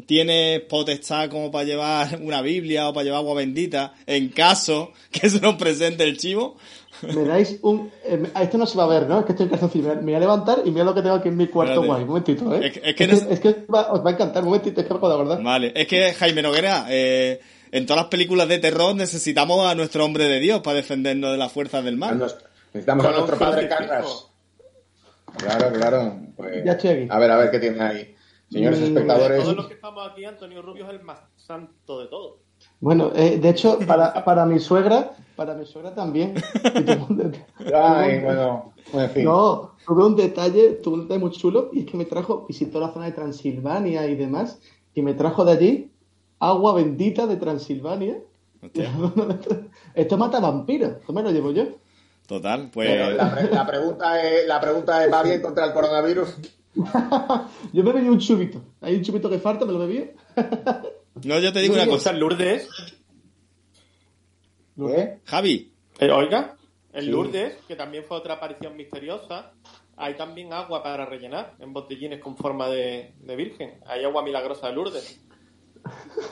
tienes 0.05 0.61
potestad 0.61 1.29
como 1.29 1.51
para 1.51 1.63
llevar 1.65 2.19
una 2.21 2.41
Biblia 2.41 2.87
o 2.89 2.93
para 2.93 3.03
llevar 3.03 3.19
agua 3.19 3.35
bendita 3.35 3.93
en 4.05 4.29
caso 4.29 4.91
que 5.11 5.29
se 5.29 5.39
nos 5.41 5.55
presente 5.55 6.03
el 6.03 6.17
chivo. 6.17 6.57
Me 7.01 7.23
dais 7.23 7.59
un... 7.61 7.89
eh, 8.03 8.21
ah, 8.33 8.43
esto 8.43 8.57
no 8.57 8.65
se 8.65 8.77
va 8.77 8.83
a 8.83 8.87
ver, 8.87 9.07
¿no? 9.07 9.19
Es 9.19 9.25
que 9.25 9.31
estoy 9.31 9.45
en 9.45 9.51
calzoncillo. 9.51 9.87
Me 9.87 9.95
me 9.95 10.01
voy 10.03 10.13
a 10.15 10.19
levantar 10.19 10.61
y 10.65 10.71
mira 10.71 10.83
lo 10.83 10.93
que 10.93 11.01
tengo 11.01 11.15
aquí 11.15 11.29
en 11.29 11.37
mi 11.37 11.47
cuarto 11.47 11.75
Espérate. 11.81 11.87
guay. 11.87 12.01
Un 12.03 12.07
momentito, 12.09 12.55
¿eh? 12.55 12.67
Es 12.67 12.73
que- 12.73 12.89
es 12.89 12.95
que 12.95 13.07
no- 13.07 13.29
es 13.31 13.39
que 13.39 13.55
va- 13.73 13.91
os 13.93 14.05
va 14.05 14.09
a 14.09 14.13
encantar. 14.13 14.43
Un 14.43 14.49
momentito, 14.49 14.81
es 14.81 14.87
que 14.87 14.95
puedo 14.95 15.13
acordar. 15.13 15.41
Vale, 15.41 15.71
es 15.75 15.87
que 15.87 16.11
Jaime 16.13 16.41
Noguera, 16.41 16.87
eh, 16.89 17.39
en 17.71 17.85
todas 17.85 18.01
las 18.03 18.09
películas 18.09 18.49
de 18.49 18.57
terror 18.59 18.93
necesitamos 18.95 19.65
a 19.65 19.75
nuestro 19.75 20.03
hombre 20.03 20.25
de 20.25 20.39
Dios 20.41 20.59
para 20.59 20.75
defendernos 20.75 21.31
de 21.31 21.37
las 21.37 21.51
fuerzas 21.53 21.85
del 21.85 21.95
mal. 21.95 22.17
Necesitamos 22.73 23.05
a 23.05 23.11
nuestro 23.11 23.37
padre. 23.39 23.69
Carras. 23.69 24.25
Claro, 25.37 25.71
claro. 25.71 26.19
Pues, 26.35 26.65
Ya 26.65 26.71
estoy 26.73 26.89
aquí. 26.89 27.07
A 27.09 27.19
ver, 27.19 27.31
a 27.31 27.37
ver 27.37 27.51
qué 27.51 27.59
tienes 27.59 27.79
ahí. 27.79 28.15
Señores 28.51 28.79
espectadores, 28.81 29.41
Todos 29.43 29.55
los 29.55 29.67
que 29.67 29.73
estamos 29.75 30.09
aquí, 30.11 30.25
Antonio 30.25 30.61
Rubio 30.61 30.85
es 30.85 30.89
el 30.91 31.01
más 31.03 31.19
santo 31.35 31.99
de 31.99 32.07
todos. 32.07 32.37
Bueno, 32.79 33.11
eh, 33.15 33.37
de 33.37 33.49
hecho, 33.49 33.79
para, 33.87 34.25
para 34.25 34.45
mi 34.45 34.59
suegra, 34.59 35.11
para 35.35 35.53
mi 35.53 35.65
suegra 35.65 35.93
también. 35.95 36.33
Ay, 37.73 38.19
bueno, 38.21 38.73
en 38.93 39.09
fin. 39.11 39.23
No, 39.25 39.75
tuve 39.85 40.05
un 40.05 40.15
detalle, 40.15 40.71
tuve 40.83 40.95
un 40.95 41.01
detalle 41.03 41.19
muy 41.19 41.31
chulo 41.31 41.69
y 41.73 41.79
es 41.81 41.85
que 41.85 41.95
me 41.97 42.05
trajo, 42.05 42.45
visitó 42.47 42.79
la 42.79 42.89
zona 42.91 43.05
de 43.05 43.11
Transilvania 43.13 44.05
y 44.07 44.15
demás, 44.15 44.59
y 44.93 45.01
me 45.01 45.13
trajo 45.13 45.45
de 45.45 45.51
allí 45.53 45.91
agua 46.39 46.73
bendita 46.73 47.27
de 47.27 47.37
Transilvania. 47.37 48.17
Esto 49.93 50.17
mata 50.17 50.39
vampiros, 50.39 50.97
esto 50.99 51.13
me 51.13 51.23
lo 51.23 51.31
llevo 51.31 51.51
yo. 51.51 51.63
total, 52.27 52.69
pues... 52.73 52.89
Pero 52.89 53.11
la, 53.11 53.33
pre- 53.35 53.49
la 53.51 53.65
pregunta 53.65 54.21
es, 54.21 54.47
la 54.47 54.59
pregunta 54.59 55.05
es, 55.05 55.13
¿va 55.13 55.23
bien 55.23 55.41
contra 55.41 55.65
el 55.65 55.73
coronavirus? 55.73 56.35
Yo 57.73 57.83
me 57.83 57.91
bebí 57.93 58.07
un 58.09 58.19
chubito. 58.19 58.61
Hay 58.81 58.95
un 58.95 59.01
chubito 59.03 59.29
que 59.29 59.39
falta, 59.39 59.65
me 59.65 59.73
lo 59.73 59.79
bebí. 59.79 60.11
No, 61.23 61.37
yo 61.39 61.51
te 61.51 61.59
digo 61.59 61.73
una 61.73 61.85
cosa. 61.85 62.11
sea, 62.11 62.13
Lourdes, 62.13 62.69
¿Eh? 64.77 65.19
Javi, 65.25 65.73
eh, 65.99 66.11
oiga, 66.11 66.55
el 66.93 67.05
Sí. 67.05 67.11
Lourdes, 67.11 67.57
que 67.67 67.75
también 67.75 68.05
fue 68.05 68.15
otra 68.17 68.35
aparición 68.35 68.77
misteriosa, 68.77 69.51
hay 69.97 70.13
también 70.15 70.53
agua 70.53 70.81
para 70.81 71.05
rellenar 71.05 71.55
en 71.59 71.73
botellines 71.73 72.21
con 72.21 72.37
forma 72.37 72.69
de, 72.69 73.15
de 73.19 73.35
virgen. 73.35 73.81
Hay 73.85 74.05
agua 74.05 74.23
milagrosa 74.23 74.67
de 74.67 74.73
Lourdes. 74.73 75.19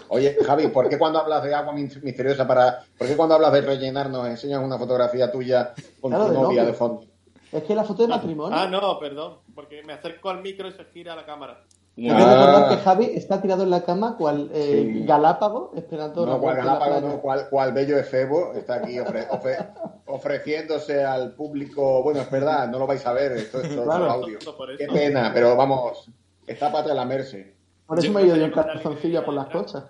Oye, 0.07 0.37
Javi, 0.45 0.67
¿por 0.69 0.87
qué 0.87 0.97
cuando 0.97 1.19
hablas 1.19 1.43
de 1.43 1.53
agua 1.53 1.73
mis- 1.73 2.01
misteriosa 2.01 2.47
para... 2.47 2.83
¿Por 2.97 3.07
qué 3.07 3.17
cuando 3.17 3.35
hablas 3.35 3.51
de 3.51 3.61
rellenar 3.61 4.09
nos 4.09 4.25
enseñas 4.27 4.63
una 4.63 4.77
fotografía 4.77 5.29
tuya 5.31 5.73
con 5.99 6.11
Claro, 6.11 6.27
tu 6.27 6.33
novia 6.33 6.63
de 6.63 6.73
fondo? 6.73 7.05
Es 7.51 7.63
que 7.63 7.75
la 7.75 7.83
foto 7.83 8.03
de 8.03 8.09
matrimonio. 8.09 8.57
Ah, 8.57 8.67
no, 8.67 8.99
perdón, 8.99 9.37
porque 9.55 9.81
me 9.83 9.93
acerco 9.93 10.29
al 10.29 10.41
micro 10.41 10.67
y 10.67 10.71
se 10.73 10.83
gira 10.85 11.15
la 11.15 11.25
cámara. 11.25 11.63
Hay 11.97 12.03
que 12.03 12.09
momento. 12.11 12.29
recordar 12.29 12.63
Ah. 12.65 12.69
que 12.69 12.83
Javi 12.83 13.05
está 13.15 13.41
tirado 13.41 13.63
en 13.63 13.69
la 13.71 13.81
cama 13.83 14.15
cual 14.17 14.49
eh, 14.53 14.91
Sí. 14.93 15.05
Galápago 15.05 15.71
esperando 15.75 16.25
la 16.25 16.33
No, 16.33 16.39
cual 16.39 16.57
la 16.57 16.63
Galápago, 16.63 17.07
no, 17.07 17.21
cual, 17.21 17.47
cual 17.49 17.71
bello 17.73 17.97
efebo 17.97 18.53
está 18.53 18.75
aquí 18.75 18.97
ofre- 18.97 19.27
ofre- 19.29 19.67
ofreciéndose 20.05 21.03
al 21.03 21.33
público. 21.33 22.03
Bueno, 22.03 22.21
es 22.21 22.29
verdad, 22.29 22.67
no 22.69 22.79
lo 22.79 22.87
vais 22.87 23.05
a 23.05 23.13
ver, 23.13 23.31
esto 23.33 23.61
es 23.61 23.69
todo 23.75 23.85
Claro. 23.85 24.11
audio. 24.11 24.37
Por 24.57 24.71
eso. 24.71 24.77
Qué 24.77 24.87
pena, 24.87 25.31
pero 25.33 25.55
vamos, 25.55 26.09
está 26.45 26.71
para 26.71 26.93
lamerse. 26.93 27.55
Por 27.87 27.97
eso 27.99 28.07
Yo 28.07 28.13
me 28.13 28.21
he 28.21 28.25
ido 28.25 28.35
yo 28.35 28.45
en 28.45 28.51
que 28.51 28.57
no 28.57 28.65
calzoncillo 28.65 29.23
por 29.25 29.33
las 29.33 29.47
cosas. 29.47 29.85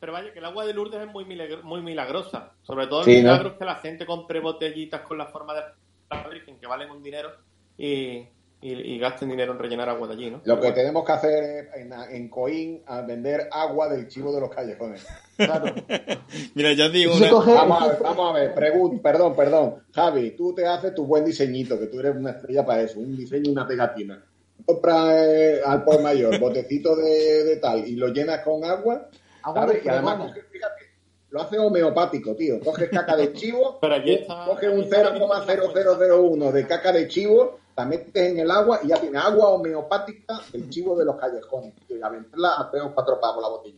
Pero 0.00 0.12
vaya, 0.12 0.32
que 0.32 0.38
el 0.38 0.44
agua 0.44 0.64
de 0.66 0.72
Lourdes 0.74 1.00
es 1.00 1.12
muy, 1.12 1.24
muy 1.62 1.80
milagrosa. 1.82 2.52
Sobre 2.62 2.86
todo 2.86 3.00
el 3.00 3.04
Sí, 3.06 3.16
¿no? 3.22 3.30
milagro 3.30 3.48
es 3.50 3.54
que 3.58 3.64
la 3.64 3.74
gente 3.76 4.04
compre 4.06 4.40
botellitas 4.40 5.02
con 5.02 5.16
la 5.18 5.26
forma 5.26 5.54
de 5.54 5.62
la 6.10 6.28
Virgen 6.28 6.58
que 6.58 6.66
valen 6.66 6.90
un 6.90 7.02
dinero 7.02 7.30
y, 7.76 8.18
y, 8.60 8.72
y 8.72 8.98
gasten 8.98 9.28
dinero 9.28 9.52
en 9.52 9.58
rellenar 9.58 9.88
agua 9.88 10.08
de 10.08 10.14
allí, 10.14 10.30
¿no? 10.30 10.40
Lo 10.44 10.60
que 10.60 10.72
tenemos 10.72 11.04
que 11.04 11.12
hacer 11.12 11.44
es 11.44 11.74
en, 11.76 11.92
en 11.92 12.28
Coín 12.28 12.82
a 12.86 13.02
vender 13.02 13.48
agua 13.50 13.88
del 13.88 14.08
chivo 14.08 14.32
de 14.32 14.40
los 14.40 14.50
callejones. 14.54 15.06
Claro. 15.36 15.74
Mira, 16.54 16.72
yo 16.72 16.86
os 16.86 16.92
digo 16.92 17.14
una... 17.14 17.30
Vamos 17.54 17.82
a 17.82 17.86
ver, 17.88 17.98
vamos 18.02 18.30
a 18.30 18.32
ver, 18.38 18.54
pregun- 18.54 19.02
perdón, 19.02 19.34
perdón. 19.36 19.82
Javi, 19.92 20.30
tú 20.32 20.54
te 20.54 20.66
haces 20.66 20.94
tu 20.94 21.04
buen 21.06 21.24
diseñito, 21.24 21.78
que 21.78 21.86
tú 21.86 22.00
eres 22.00 22.16
una 22.16 22.30
estrella 22.30 22.64
para 22.64 22.82
eso, 22.82 23.00
un 23.00 23.16
diseño 23.16 23.50
y 23.50 23.52
una 23.52 23.66
pegatina. 23.66 24.24
Compra 24.64 25.22
eh, 25.24 25.60
al 25.64 25.84
por 25.84 26.00
mayor 26.02 26.38
botecito 26.40 26.96
de, 26.96 27.44
de 27.44 27.56
tal 27.56 27.86
y 27.86 27.94
lo 27.94 28.08
llenas 28.08 28.40
con 28.40 28.64
agua, 28.64 29.08
Agua 29.42 29.60
¿sabes? 29.62 29.76
de 29.82 29.82
Y 29.84 29.88
además, 29.92 30.14
fregona. 30.14 30.34
coges, 30.34 30.50
fíjate, 30.50 30.82
lo 31.30 31.42
hace 31.42 31.58
homeopático, 31.58 32.34
tío. 32.34 32.60
Coges 32.60 32.88
caca 32.90 33.16
de 33.16 33.32
chivo, 33.32 33.78
Pero 33.80 33.96
está- 33.96 34.44
coges 34.46 34.68
un 34.70 34.74
allí 34.76 34.82
está 34.84 35.02
la 35.04 35.10
misma 35.10 35.44
0,0001 35.46 36.52
de 36.52 36.66
caca 36.66 36.92
de 36.92 37.08
chivo, 37.08 37.58
la 37.76 37.84
metes 37.84 38.30
en 38.30 38.38
el 38.38 38.50
agua 38.50 38.80
y 38.82 38.88
ya 38.88 38.96
tienes 39.00 39.22
agua 39.22 39.48
homeopática 39.50 40.40
del 40.52 40.70
chivo 40.70 40.96
de 40.96 41.04
los 41.04 41.16
callejones. 41.16 41.74
Y 41.88 42.02
a 42.02 42.08
venderla 42.08 42.54
a 42.58 42.70
tres 42.70 42.82
o 42.84 42.94
cuatro 42.94 43.20
pavos 43.20 43.42
la 43.42 43.48
botella. 43.48 43.76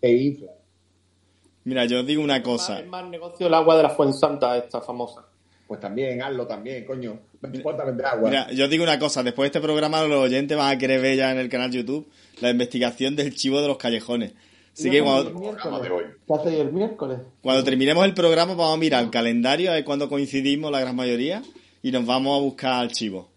Te 0.00 0.10
infla. 0.12 0.50
Mira, 1.64 1.84
yo 1.86 2.00
os 2.00 2.06
digo 2.06 2.22
una 2.22 2.42
cosa. 2.42 2.80
Es 2.80 2.86
más 2.86 3.06
negocio 3.08 3.46
el 3.46 3.54
agua 3.54 3.76
de 3.76 3.82
la 3.84 3.90
Fuensanta, 3.90 4.56
esta 4.56 4.80
famosa. 4.80 5.24
Pues 5.66 5.80
también, 5.80 6.22
hazlo 6.22 6.46
también, 6.46 6.84
coño. 6.84 7.18
Vender 7.40 8.06
agua. 8.06 8.28
Mira, 8.28 8.50
yo 8.52 8.64
os 8.64 8.70
digo 8.70 8.84
una 8.84 8.98
cosa. 8.98 9.22
Después 9.22 9.46
de 9.50 9.58
este 9.58 9.66
programa, 9.66 10.02
los 10.04 10.20
oyentes 10.24 10.56
van 10.56 10.74
a 10.74 10.78
querer 10.78 11.00
ver 11.00 11.16
ya 11.16 11.32
en 11.32 11.38
el 11.38 11.48
canal 11.48 11.70
YouTube 11.70 12.06
la 12.40 12.50
investigación 12.50 13.16
del 13.16 13.34
chivo 13.34 13.60
de 13.62 13.68
los 13.68 13.78
callejones. 13.78 14.32
Así 14.74 14.90
que 14.90 14.96
¿Qué 14.98 15.02
cuando, 15.02 15.28
el 15.28 15.34
de 15.34 15.40
miércoles? 15.40 15.90
hoy. 15.90 16.04
¿Qué 16.26 16.34
hacéis 16.34 16.58
el 16.60 16.72
miércoles? 16.72 17.18
cuando 17.42 17.62
terminemos 17.64 18.04
el 18.04 18.12
programa, 18.12 18.54
vamos 18.54 18.74
a 18.74 18.78
mirar 18.78 19.04
el 19.04 19.10
calendario, 19.10 19.70
a 19.70 19.74
ver 19.74 19.84
cuándo 19.84 20.08
coincidimos 20.08 20.70
la 20.72 20.80
gran 20.80 20.96
mayoría, 20.96 21.42
y 21.82 21.92
nos 21.92 22.04
vamos 22.04 22.36
a 22.36 22.42
buscar 22.42 22.72
al 22.74 22.90
chivo. 22.90 23.28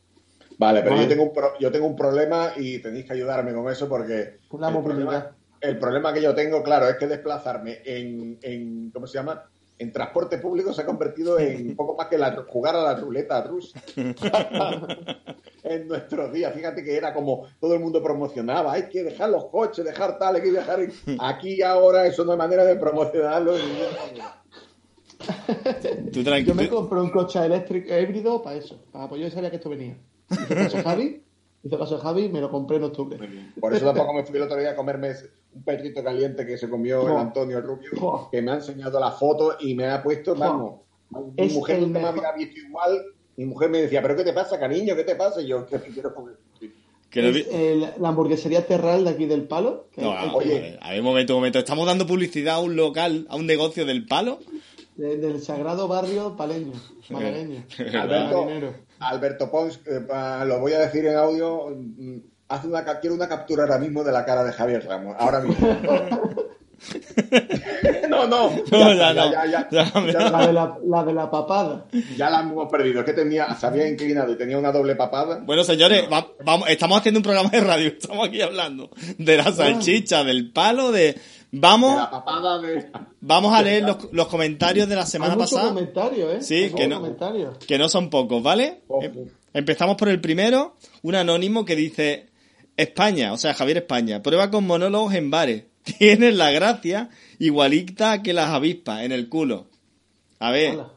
Vale, 0.57 0.81
pero 0.81 0.95
Vale. 0.95 1.03
yo 1.03 1.09
tengo, 1.09 1.23
un 1.25 1.33
pro- 1.33 1.53
yo 1.59 1.71
tengo 1.71 1.85
un 1.85 1.95
problema 1.95 2.53
y 2.57 2.79
tenéis 2.79 3.05
que 3.05 3.13
ayudarme 3.13 3.53
con 3.53 3.71
eso 3.71 3.87
porque 3.87 4.13
el, 4.15 4.39
problema, 4.83 5.35
el 5.61 5.77
problema 5.77 6.13
que 6.13 6.21
yo 6.23 6.33
tengo, 6.33 6.63
claro, 6.63 6.89
es 6.89 6.95
que 6.97 7.05
desplazarme 7.05 7.77
en, 7.85 8.39
en 8.41 8.89
¿cómo 8.89 9.05
se 9.05 9.19
llama? 9.19 9.43
En 9.79 9.91
transporte 9.91 10.39
público 10.39 10.73
se 10.73 10.81
ha 10.81 10.85
convertido 10.85 11.37
en 11.37 11.69
un 11.69 11.75
poco 11.75 11.95
más 11.95 12.07
que 12.07 12.17
la, 12.17 12.35
jugar 12.47 12.75
a 12.75 12.81
la 12.81 12.95
ruleta 12.95 13.41
rusa. 13.43 13.79
en 15.63 15.87
nuestros 15.87 16.33
días, 16.33 16.53
fíjate 16.53 16.83
que 16.83 16.95
era 16.95 17.13
como 17.13 17.45
todo 17.59 17.75
el 17.75 17.79
mundo 17.79 18.01
promocionaba, 18.01 18.73
hay 18.73 18.89
que 18.89 19.03
dejar 19.03 19.29
los 19.29 19.45
coches, 19.45 19.85
dejar 19.85 20.17
tal, 20.17 20.35
hay 20.35 20.41
que 20.41 20.51
dejar... 20.51 20.79
en-". 20.79 20.93
Aquí 21.19 21.61
ahora 21.61 22.07
eso 22.07 22.25
no 22.25 22.31
hay 22.31 22.37
manera 22.37 22.65
de 22.65 22.75
promocionarlo. 22.75 23.53
Yo 26.11 26.55
me 26.55 26.69
compré 26.69 26.99
un 26.99 27.09
coche 27.09 27.43
eléctrico 27.45 27.95
híbrido 27.95 28.41
para 28.41 28.57
eso. 28.57 28.79
Para, 28.91 29.09
pues 29.09 29.21
yo 29.21 29.29
sabía 29.29 29.49
que 29.49 29.57
esto 29.57 29.69
venía. 29.69 29.97
A 30.29 30.81
Javi, 30.83 31.23
hice 31.63 31.77
caso 31.77 31.95
a 31.95 31.99
Javi 31.99 32.25
y 32.25 32.29
me 32.29 32.41
lo 32.41 32.49
compré 32.49 32.77
en 32.77 32.83
octubre. 32.83 33.17
Por 33.59 33.73
eso 33.75 33.85
tampoco 33.85 34.13
me 34.13 34.23
fui 34.23 34.37
el 34.37 34.43
otro 34.43 34.57
día 34.57 34.71
a 34.71 34.75
comerme 34.75 35.11
un 35.53 35.63
perrito 35.63 36.03
caliente 36.03 36.45
que 36.45 36.57
se 36.57 36.69
comió 36.69 37.07
el. 37.07 37.17
Antonio 37.17 37.61
Rubio, 37.61 38.27
que 38.31 38.41
me 38.41 38.51
ha 38.51 38.55
enseñado 38.55 38.99
la 38.99 39.11
foto 39.11 39.55
y 39.59 39.73
me 39.75 39.87
ha 39.87 40.01
puesto, 40.03 40.35
vamos, 40.35 40.81
mi 41.11 41.19
Es 41.45 41.53
mujer 41.53 41.81
nunca 41.81 41.99
me 41.99 42.05
mejor. 42.11 42.25
había 42.25 42.45
visto 42.45 42.59
igual. 42.67 43.01
Mi 43.37 43.45
mujer 43.45 43.69
me 43.69 43.81
decía, 43.81 44.01
¿pero 44.01 44.15
qué 44.15 44.23
te 44.23 44.33
pasa, 44.33 44.59
cariño? 44.59 44.95
¿Qué 44.95 45.03
te 45.03 45.15
pasa? 45.15 45.41
Y 45.41 45.47
yo, 45.47 45.65
que 45.65 45.77
me 45.77 45.85
quiero 45.85 46.13
comer. 46.13 46.35
Es, 47.09 47.47
eh, 47.49 47.93
la 47.99 48.09
hamburguesería 48.09 48.65
Terral 48.67 49.03
de 49.05 49.11
aquí 49.11 49.25
del 49.25 49.43
Palo. 49.47 49.87
que 49.91 50.01
No, 50.01 50.11
oye. 50.35 50.77
a 50.81 50.91
ver, 50.91 51.01
momento, 51.01 51.33
un 51.33 51.39
momento. 51.39 51.57
Estamos 51.59 51.87
dando 51.87 52.05
publicidad 52.05 52.55
a 52.55 52.59
un 52.59 52.75
local, 52.75 53.25
a 53.29 53.35
un 53.35 53.45
negocio 53.47 53.85
del 53.85 54.05
palo. 54.05 54.39
de- 54.97 55.17
del 55.17 55.41
sagrado 55.41 55.87
barrio 55.87 56.35
paleño, 56.35 56.73
malagueño. 57.09 57.63
Alberto. 57.99 58.47
Alberto 58.99 59.49
Pons, 59.51 59.79
eh, 59.85 60.01
lo 60.45 60.59
voy 60.59 60.73
a 60.73 60.79
decir 60.79 61.05
en 61.05 61.15
audio, 61.17 61.69
mm, 61.69 62.17
haz 62.49 62.65
una, 62.65 62.83
quiero 62.99 63.15
una 63.15 63.27
captura 63.27 63.63
ahora 63.63 63.77
mismo 63.77 64.03
de 64.03 64.11
la 64.11 64.25
cara 64.25 64.43
de 64.43 64.51
Javier 64.53 64.85
Ramos, 64.85 65.15
ahora 65.19 65.39
mismo. 65.41 65.67
no 68.09 68.27
No, 68.27 68.27
no. 68.27 68.51
No, 68.71 68.93
ya 68.93 69.13
no. 69.13 69.31
ya, 69.31 69.45
ya, 69.45 69.67
Ya, 69.71 69.91
ya, 69.93 70.11
ya. 70.11 70.29
La 70.29 70.47
de 70.47 70.53
la, 70.53 70.77
la 70.85 71.03
de 71.03 71.13
la 71.13 71.29
papada. 71.31 71.85
ya 72.15 72.29
la 72.29 72.41
hemos 72.41 72.69
perdido. 72.71 72.99
Es 72.99 73.05
que 73.05 73.13
tenía, 73.13 73.53
se 73.55 73.65
había 73.65 73.87
inclinado 73.87 74.31
y 74.31 74.37
tenía 74.37 74.57
una 74.57 74.71
doble 74.71 74.95
papada. 74.95 75.39
Bueno, 75.43 75.63
señores, 75.63 76.03
va- 76.11 76.27
vamos, 76.43 76.69
estamos 76.69 76.99
haciendo 76.99 77.19
un 77.19 77.23
programa 77.23 77.49
de 77.49 77.61
radio. 77.61 77.87
Estamos 77.87 78.27
aquí 78.27 78.41
hablando 78.41 78.91
de 79.17 79.37
la 79.37 79.51
salchicha, 79.51 80.23
del 80.23 80.51
palo, 80.51 80.91
de... 80.91 81.17
Vamos, 81.51 81.97
de. 82.61 82.91
vamos 83.21 83.53
a 83.53 83.61
leer 83.61 83.83
los, 83.83 84.11
los 84.11 84.27
comentarios 84.27 84.89
de 84.89 84.95
la 84.95 85.05
semana 85.05 85.33
Hay 85.33 85.39
pasada, 85.39 85.69
comentarios, 85.69 86.33
¿eh? 86.35 86.41
Sí, 86.41 86.55
Hay 86.65 86.73
que 86.73 86.87
no. 86.87 86.97
comentarios. 86.99 87.57
que 87.59 87.77
no 87.77 87.87
son 87.89 88.09
pocos, 88.09 88.43
¿vale? 88.43 88.81
Ojo. 88.87 89.03
Em- 89.03 89.29
Empezamos 89.53 89.95
por 89.95 90.09
el 90.09 90.21
primero, 90.21 90.75
un 91.01 91.15
anónimo 91.15 91.65
que 91.65 91.75
dice, 91.75 92.27
España, 92.75 93.33
o 93.33 93.37
sea, 93.37 93.53
Javier 93.55 93.77
España, 93.77 94.21
prueba 94.21 94.51
con 94.51 94.67
monólogos 94.67 95.13
en 95.15 95.31
bares. 95.31 95.63
Tienes 95.97 96.35
la 96.35 96.51
gracia 96.51 97.09
igualita 97.39 98.21
que 98.21 98.33
las 98.33 98.49
avispas 98.49 99.03
en 99.03 99.13
el 99.13 99.29
culo. 99.29 99.67
A 100.39 100.51
ver, 100.51 100.75
Hola. 100.75 100.93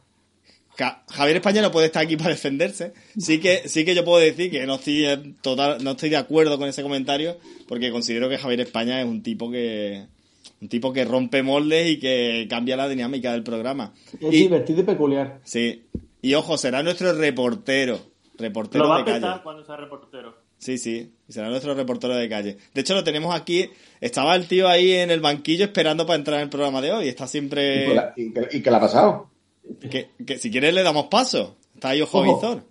Javier 1.08 1.36
España 1.36 1.62
no 1.62 1.70
puede 1.70 1.86
estar 1.86 2.02
aquí 2.02 2.16
para 2.16 2.30
defenderse. 2.30 2.92
Sí 3.18 3.38
que, 3.40 3.68
sí 3.68 3.84
que 3.84 3.94
yo 3.94 4.04
puedo 4.04 4.18
decir 4.18 4.50
que 4.50 4.66
no 4.66 4.74
estoy 4.76 5.36
total, 5.42 5.82
no 5.82 5.92
estoy 5.92 6.10
de 6.10 6.16
acuerdo 6.16 6.58
con 6.58 6.68
ese 6.68 6.82
comentario, 6.82 7.38
porque 7.68 7.90
considero 7.90 8.28
que 8.28 8.38
Javier 8.38 8.60
España 8.60 9.00
es 9.00 9.06
un 9.06 9.22
tipo 9.22 9.50
que, 9.50 10.06
un 10.60 10.68
tipo 10.68 10.92
que 10.92 11.04
rompe 11.04 11.42
moldes 11.42 11.90
y 11.90 11.98
que 11.98 12.46
cambia 12.50 12.76
la 12.76 12.88
dinámica 12.88 13.32
del 13.32 13.42
programa. 13.42 13.92
Es 14.20 14.32
Y, 14.34 14.36
divertido 14.42 14.80
y 14.80 14.84
peculiar. 14.84 15.40
sí. 15.44 15.84
Y 16.22 16.34
ojo, 16.34 16.58
será 16.58 16.82
nuestro 16.82 17.14
reportero. 17.14 17.98
Reportero 18.36 18.84
Lo 18.84 18.90
va 18.90 19.02
de 19.02 19.10
a 19.12 19.20
calle. 19.20 19.42
cuando 19.42 19.64
sea 19.64 19.76
reportero. 19.76 20.36
Sí, 20.58 20.76
sí. 20.76 21.12
Será 21.28 21.48
nuestro 21.48 21.74
reportero 21.74 22.14
de 22.14 22.28
calle. 22.28 22.58
De 22.74 22.82
hecho, 22.82 22.94
lo 22.94 23.02
tenemos 23.04 23.34
aquí. 23.34 23.70
Estaba 24.02 24.36
el 24.36 24.46
tío 24.46 24.68
ahí 24.68 24.92
en 24.92 25.10
el 25.10 25.20
banquillo 25.20 25.64
esperando 25.64 26.04
para 26.04 26.18
entrar 26.18 26.36
en 26.36 26.42
el 26.44 26.48
programa 26.50 26.82
de 26.82 26.92
hoy. 26.92 27.08
Está 27.08 27.24
¿Y, 27.24 27.28
siempre. 27.28 27.94
la- 27.94 28.12
y 28.16 28.32
qué- 28.34 28.48
y 28.58 28.60
qué 28.62 28.70
le 28.70 28.76
ha 28.76 28.80
pasado? 28.80 29.30
Que, 29.90 30.10
que 30.26 30.36
si 30.36 30.50
quieres 30.50 30.74
le 30.74 30.82
damos 30.82 31.06
paso. 31.06 31.56
Está 31.74 31.90
ahí 31.90 32.02
Ojo 32.02 32.18
Ojo. 32.20 32.34
Visor. 32.36 32.64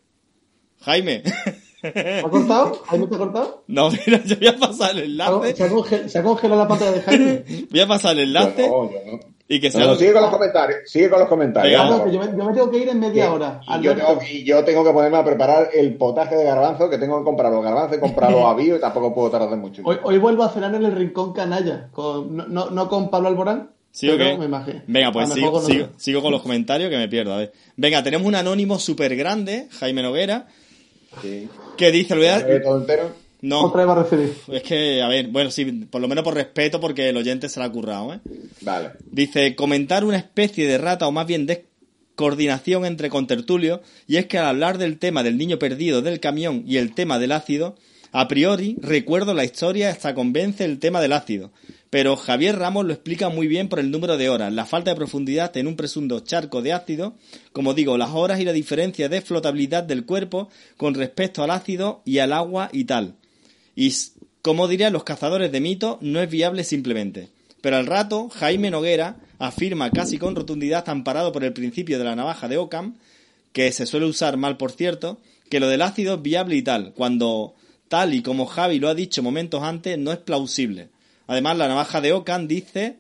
Jaime. 0.82 1.24
¿Se 1.82 2.20
ha 2.26 2.30
cortado? 2.30 2.82
¿Jaime 2.88 3.08
te 3.08 3.16
ha 3.16 3.18
cortado? 3.18 3.64
No, 3.68 3.90
mira, 3.92 4.22
yo 4.26 4.36
voy 4.38 4.48
a 4.48 4.58
pasar 4.58 4.98
el 4.98 5.16
¿Se 5.18 5.24
ha- 5.24 5.28
enlace. 5.28 5.56
¿Se 5.56 5.64
ha, 5.64 5.70
conge- 5.70 6.08
se 6.08 6.20
ha 6.20 6.24
congelado 6.24 6.62
la 6.62 6.68
pantalla 6.68 6.92
de 6.92 7.02
Jaime? 7.02 7.44
Voy 7.72 7.80
a 7.80 7.88
pasar 7.88 8.14
el 8.14 8.20
enlace 8.20 8.68
no, 8.68 8.92
yo 8.92 8.98
no. 9.06 9.20
y 9.48 9.60
que 9.60 9.68
No, 9.68 9.72
sea. 9.74 9.86
no, 9.88 9.96
sigue 9.96 10.14
con 10.14 10.22
los 10.24 10.32
comentarios. 10.32 10.80
Sigue 10.86 11.10
con 11.10 11.20
los 11.20 11.28
comentarios. 11.30 11.90
No, 11.90 12.04
que 12.04 12.12
yo, 12.12 12.20
me, 12.20 12.26
yo 12.38 12.46
me 12.46 12.54
tengo 12.54 12.70
que 12.70 12.78
ir 12.80 12.90
en 12.90 13.00
media 13.00 13.32
hora. 13.34 13.62
Y 13.80 13.82
yo, 13.84 13.96
tengo, 13.96 14.20
y 14.30 14.44
yo 14.44 14.64
tengo 14.66 14.84
que 14.84 14.92
ponerme 14.92 15.18
a 15.18 15.24
preparar 15.24 15.70
el 15.74 15.96
potaje 15.96 16.36
de 16.36 16.44
garbanzo, 16.44 16.90
que 16.90 16.98
tengo 16.98 17.18
que 17.20 17.24
comprar 17.26 17.52
los 17.52 17.64
garbanzos 17.64 17.98
y 17.98 18.00
comprarlos 18.00 18.44
a 18.46 18.54
bio 18.54 18.76
y 18.76 18.80
tampoco 18.80 19.14
puedo 19.16 19.30
tardar 19.32 19.58
mucho. 19.58 19.82
Hoy, 19.86 19.98
hoy 20.04 20.18
vuelvo 20.18 20.44
a 20.44 20.50
cenar 20.50 20.74
en 20.76 20.84
el 20.86 20.92
Rincón 20.96 21.34
Canalla. 21.34 21.90
Con, 21.92 22.36
no, 22.36 22.46
no, 22.48 22.70
no 22.70 22.90
con 22.90 23.10
Pablo 23.10 23.30
Alborán. 23.30 23.72
¿Sí 23.92 24.08
o 24.08 24.18
pero 24.18 24.32
qué? 24.32 24.38
me 24.38 24.46
imagino. 24.46 24.82
Venga, 24.86 25.12
pues 25.12 25.30
sigo, 25.34 25.52
con 25.52 25.66
sigo, 25.66 25.88
sigo 25.98 26.22
con 26.22 26.32
los 26.32 26.44
comentarios 26.44 26.92
que 26.92 26.98
me 26.98 27.08
pierdo. 27.10 27.34
A 27.34 27.38
ver. 27.38 27.54
Venga, 27.76 28.04
tenemos 28.04 28.28
un 28.28 28.36
anónimo 28.36 28.78
súper 28.78 29.16
grande, 29.16 29.68
Jaime 29.80 30.04
Noguera, 30.04 30.46
Sí. 31.22 31.48
que 31.78 31.92
dice, 31.92 32.16
lo 32.16 32.22
voy 32.22 32.30
a- 32.30 32.40
Eh. 32.40 32.62
No, 33.42 33.62
Otra 33.62 33.86
vez 33.86 33.88
va 33.88 34.00
a 34.02 34.04
recibir. 34.04 34.34
es 34.52 34.64
que, 34.64 35.02
a 35.02 35.08
ver, 35.08 35.28
bueno, 35.28 35.50
sí, 35.50 35.64
por 35.64 36.02
lo 36.02 36.10
menos 36.10 36.26
por 36.26 36.34
respeto, 36.34 36.82
porque 36.82 37.08
el 37.08 37.16
oyente 37.16 37.48
se 37.48 37.60
la 37.62 37.68
ha 37.68 37.72
currado, 37.72 38.14
¿eh? 38.14 38.20
Vale. 38.62 38.90
Dice, 39.10 39.56
comentar 39.56 40.04
una 40.04 40.18
especie 40.18 40.68
de 40.68 40.78
rata 40.78 41.08
o 41.08 41.12
más 41.14 41.26
bien 41.26 41.46
descoordinación 41.46 42.86
entre 42.86 43.10
contertulios, 43.10 43.80
y 44.08 44.18
es 44.18 44.26
que 44.26 44.38
al 44.38 44.46
hablar 44.48 44.78
del 44.78 45.00
tema 45.00 45.24
del 45.24 45.38
niño 45.38 45.58
perdido 45.58 46.02
del 46.02 46.20
camión 46.20 46.64
y 46.68 46.78
el 46.78 46.94
tema 46.94 47.18
del 47.18 47.32
ácido, 47.32 47.76
a 48.12 48.28
priori 48.28 48.76
recuerdo 48.82 49.34
la 49.34 49.46
historia 49.46 49.90
hasta 49.90 50.14
convence 50.16 50.66
el 50.66 50.80
tema 50.80 51.00
del 51.00 51.14
ácido, 51.14 51.52
pero 51.90 52.16
Javier 52.16 52.58
Ramos 52.58 52.86
lo 52.86 52.94
explica 52.94 53.30
muy 53.30 53.48
bien 53.48 53.68
por 53.68 53.80
el 53.80 53.90
número 53.90 54.18
de 54.18 54.30
horas, 54.30 54.54
la 54.54 54.66
falta 54.66 54.92
de 54.92 54.96
profundidad 54.96 55.56
en 55.58 55.68
un 55.68 55.76
presunto 55.76 56.20
charco 56.20 56.62
de 56.62 56.74
ácido, 56.74 57.16
como 57.52 57.74
digo, 57.74 57.98
las 57.98 58.12
horas 58.12 58.40
y 58.40 58.46
la 58.46 58.54
diferencia 58.54 59.10
de 59.10 59.22
flotabilidad 59.22 59.84
del 59.84 60.06
cuerpo 60.06 60.50
con 60.78 60.94
respecto 60.94 61.44
al 61.44 61.50
ácido 61.50 62.02
y 62.06 62.20
al 62.20 62.34
agua 62.34 62.70
y 62.72 62.84
tal. 62.84 63.16
Y, 63.76 63.92
como 64.42 64.68
dirían 64.68 64.94
los 64.94 65.04
cazadores 65.04 65.52
de 65.52 65.62
mitos, 65.62 65.98
no 66.02 66.22
es 66.22 66.30
viable 66.30 66.64
simplemente. 66.64 67.30
Pero 67.62 67.78
al 67.78 67.88
rato, 67.88 68.30
Jaime 68.30 68.70
Noguera 68.72 69.18
afirma 69.40 69.90
casi 69.90 70.18
con 70.18 70.36
rotundidad, 70.36 70.88
amparado 70.90 71.32
por 71.32 71.44
el 71.44 71.54
principio 71.54 71.98
de 71.98 72.04
la 72.04 72.16
navaja 72.16 72.48
de 72.48 72.58
Ockham, 72.58 72.96
que 73.52 73.72
se 73.72 73.86
suele 73.86 74.06
usar 74.06 74.38
mal 74.38 74.58
por 74.58 74.72
cierto, 74.72 75.20
que 75.50 75.60
lo 75.60 75.68
del 75.68 75.82
ácido 75.82 76.16
es 76.16 76.22
viable 76.22 76.56
y 76.56 76.62
tal, 76.62 76.94
cuando 76.94 77.56
tal 77.88 78.14
y 78.14 78.22
como 78.22 78.46
Javi 78.46 78.80
lo 78.80 78.90
ha 78.90 78.96
dicho 78.96 79.24
momentos 79.24 79.64
antes, 79.64 79.98
no 79.98 80.12
es 80.12 80.20
plausible. 80.20 80.90
Además, 81.30 81.58
la 81.60 81.68
navaja 81.68 82.02
de 82.02 82.12
Ockham 82.12 82.48
dice, 82.48 82.96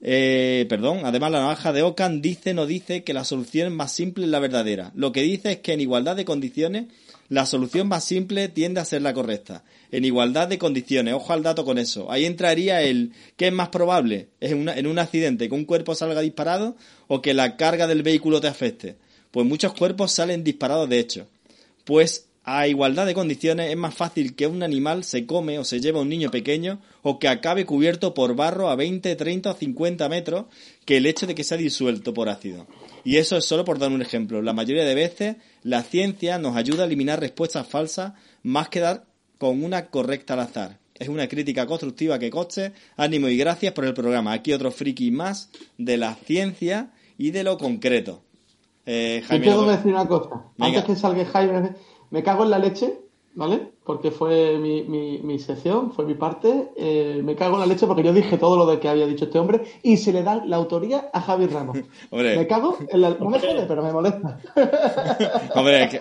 eh, 0.00 0.64
perdón, 0.70 1.00
además 1.04 1.30
la 1.32 1.40
navaja 1.40 1.70
de 1.74 1.82
Ockham 1.82 2.22
dice, 2.22 2.54
no 2.54 2.64
dice 2.64 3.04
que 3.04 3.12
la 3.12 3.24
solución 3.24 3.76
más 3.76 3.92
simple 3.92 4.24
es 4.24 4.30
la 4.30 4.38
verdadera. 4.38 4.90
Lo 4.94 5.12
que 5.12 5.20
dice 5.20 5.52
es 5.52 5.58
que 5.58 5.74
en 5.74 5.82
igualdad 5.82 6.16
de 6.16 6.24
condiciones, 6.24 6.86
la 7.28 7.44
solución 7.44 7.86
más 7.86 8.04
simple 8.04 8.48
tiende 8.48 8.80
a 8.80 8.86
ser 8.86 9.02
la 9.02 9.12
correcta. 9.12 9.64
En 9.92 10.06
igualdad 10.06 10.48
de 10.48 10.56
condiciones, 10.56 11.12
ojo 11.12 11.34
al 11.34 11.42
dato 11.42 11.66
con 11.66 11.76
eso. 11.76 12.10
Ahí 12.10 12.24
entraría 12.24 12.80
el, 12.80 13.12
¿qué 13.36 13.48
es 13.48 13.52
más 13.52 13.68
probable? 13.68 14.28
¿Es 14.40 14.52
en 14.52 14.86
un 14.86 14.98
accidente 14.98 15.46
que 15.50 15.54
un 15.54 15.66
cuerpo 15.66 15.94
salga 15.94 16.22
disparado 16.22 16.74
o 17.06 17.20
que 17.20 17.34
la 17.34 17.58
carga 17.58 17.86
del 17.86 18.02
vehículo 18.02 18.40
te 18.40 18.48
afecte? 18.48 18.96
Pues 19.30 19.44
muchos 19.46 19.74
cuerpos 19.74 20.12
salen 20.12 20.42
disparados 20.42 20.88
de 20.88 21.00
hecho. 21.00 21.26
Pues 21.84 22.27
a 22.50 22.66
igualdad 22.66 23.04
de 23.04 23.12
condiciones 23.12 23.70
es 23.70 23.76
más 23.76 23.94
fácil 23.94 24.34
que 24.34 24.46
un 24.46 24.62
animal 24.62 25.04
se 25.04 25.26
come 25.26 25.58
o 25.58 25.64
se 25.64 25.80
lleve 25.80 25.98
a 25.98 26.02
un 26.02 26.08
niño 26.08 26.30
pequeño 26.30 26.78
o 27.02 27.18
que 27.18 27.28
acabe 27.28 27.66
cubierto 27.66 28.14
por 28.14 28.36
barro 28.36 28.70
a 28.70 28.74
20, 28.74 29.14
30 29.16 29.50
o 29.50 29.54
50 29.54 30.08
metros 30.08 30.46
que 30.86 30.96
el 30.96 31.04
hecho 31.04 31.26
de 31.26 31.34
que 31.34 31.44
sea 31.44 31.58
disuelto 31.58 32.14
por 32.14 32.30
ácido. 32.30 32.66
Y 33.04 33.16
eso 33.16 33.36
es 33.36 33.44
solo 33.44 33.66
por 33.66 33.78
dar 33.78 33.92
un 33.92 34.00
ejemplo. 34.00 34.40
La 34.40 34.54
mayoría 34.54 34.86
de 34.86 34.94
veces 34.94 35.36
la 35.62 35.82
ciencia 35.82 36.38
nos 36.38 36.56
ayuda 36.56 36.84
a 36.84 36.86
eliminar 36.86 37.20
respuestas 37.20 37.66
falsas 37.66 38.14
más 38.42 38.70
que 38.70 38.80
dar 38.80 39.04
con 39.36 39.62
una 39.62 39.86
correcta 39.86 40.32
al 40.32 40.40
azar. 40.40 40.78
Es 40.94 41.08
una 41.08 41.28
crítica 41.28 41.66
constructiva 41.66 42.18
que 42.18 42.30
coste. 42.30 42.72
Ánimo 42.96 43.28
y 43.28 43.36
gracias 43.36 43.74
por 43.74 43.84
el 43.84 43.92
programa. 43.92 44.32
Aquí 44.32 44.54
otro 44.54 44.70
friki 44.70 45.10
más 45.10 45.50
de 45.76 45.98
la 45.98 46.14
ciencia 46.14 46.92
y 47.18 47.30
de 47.30 47.44
lo 47.44 47.58
concreto. 47.58 48.22
Eh, 48.86 49.22
Jaime 49.26 49.44
tengo 49.44 49.60
que 49.60 49.66
López. 49.66 49.76
decir 49.76 49.92
una 49.92 50.08
cosa. 50.08 50.30
Venga. 50.56 50.78
Antes 50.78 50.84
que 50.84 50.96
salga 50.96 51.26
Jaime, 51.26 51.74
me 52.10 52.22
cago 52.22 52.44
en 52.44 52.50
la 52.50 52.58
leche, 52.58 52.98
¿vale? 53.34 53.68
Porque 53.84 54.10
fue 54.10 54.58
mi, 54.58 54.82
mi, 54.82 55.18
mi 55.18 55.38
sección, 55.38 55.92
fue 55.92 56.04
mi 56.04 56.14
parte. 56.14 56.68
eh, 56.76 57.20
me 57.24 57.34
cago 57.34 57.54
en 57.54 57.60
la 57.60 57.66
leche 57.66 57.86
porque 57.86 58.02
yo 58.02 58.12
dije 58.12 58.36
todo 58.36 58.56
lo 58.56 58.66
de 58.66 58.78
que 58.80 58.88
había 58.88 59.06
dicho 59.06 59.24
este 59.24 59.38
hombre 59.38 59.62
y 59.82 59.96
se 59.96 60.12
le 60.12 60.22
da 60.22 60.44
la 60.44 60.56
autoría 60.56 61.08
a 61.12 61.20
Javi 61.20 61.46
Ramos. 61.46 61.78
Hombre. 62.10 62.36
Me 62.36 62.46
cago 62.46 62.76
en 62.88 63.00
la... 63.00 63.10
No 63.10 63.30
me 63.30 63.38
jode, 63.40 63.64
pero 63.66 63.82
me 63.82 63.92
molesta. 63.92 64.38
Hombre, 65.54 65.84
es 65.84 65.90
que, 65.90 66.00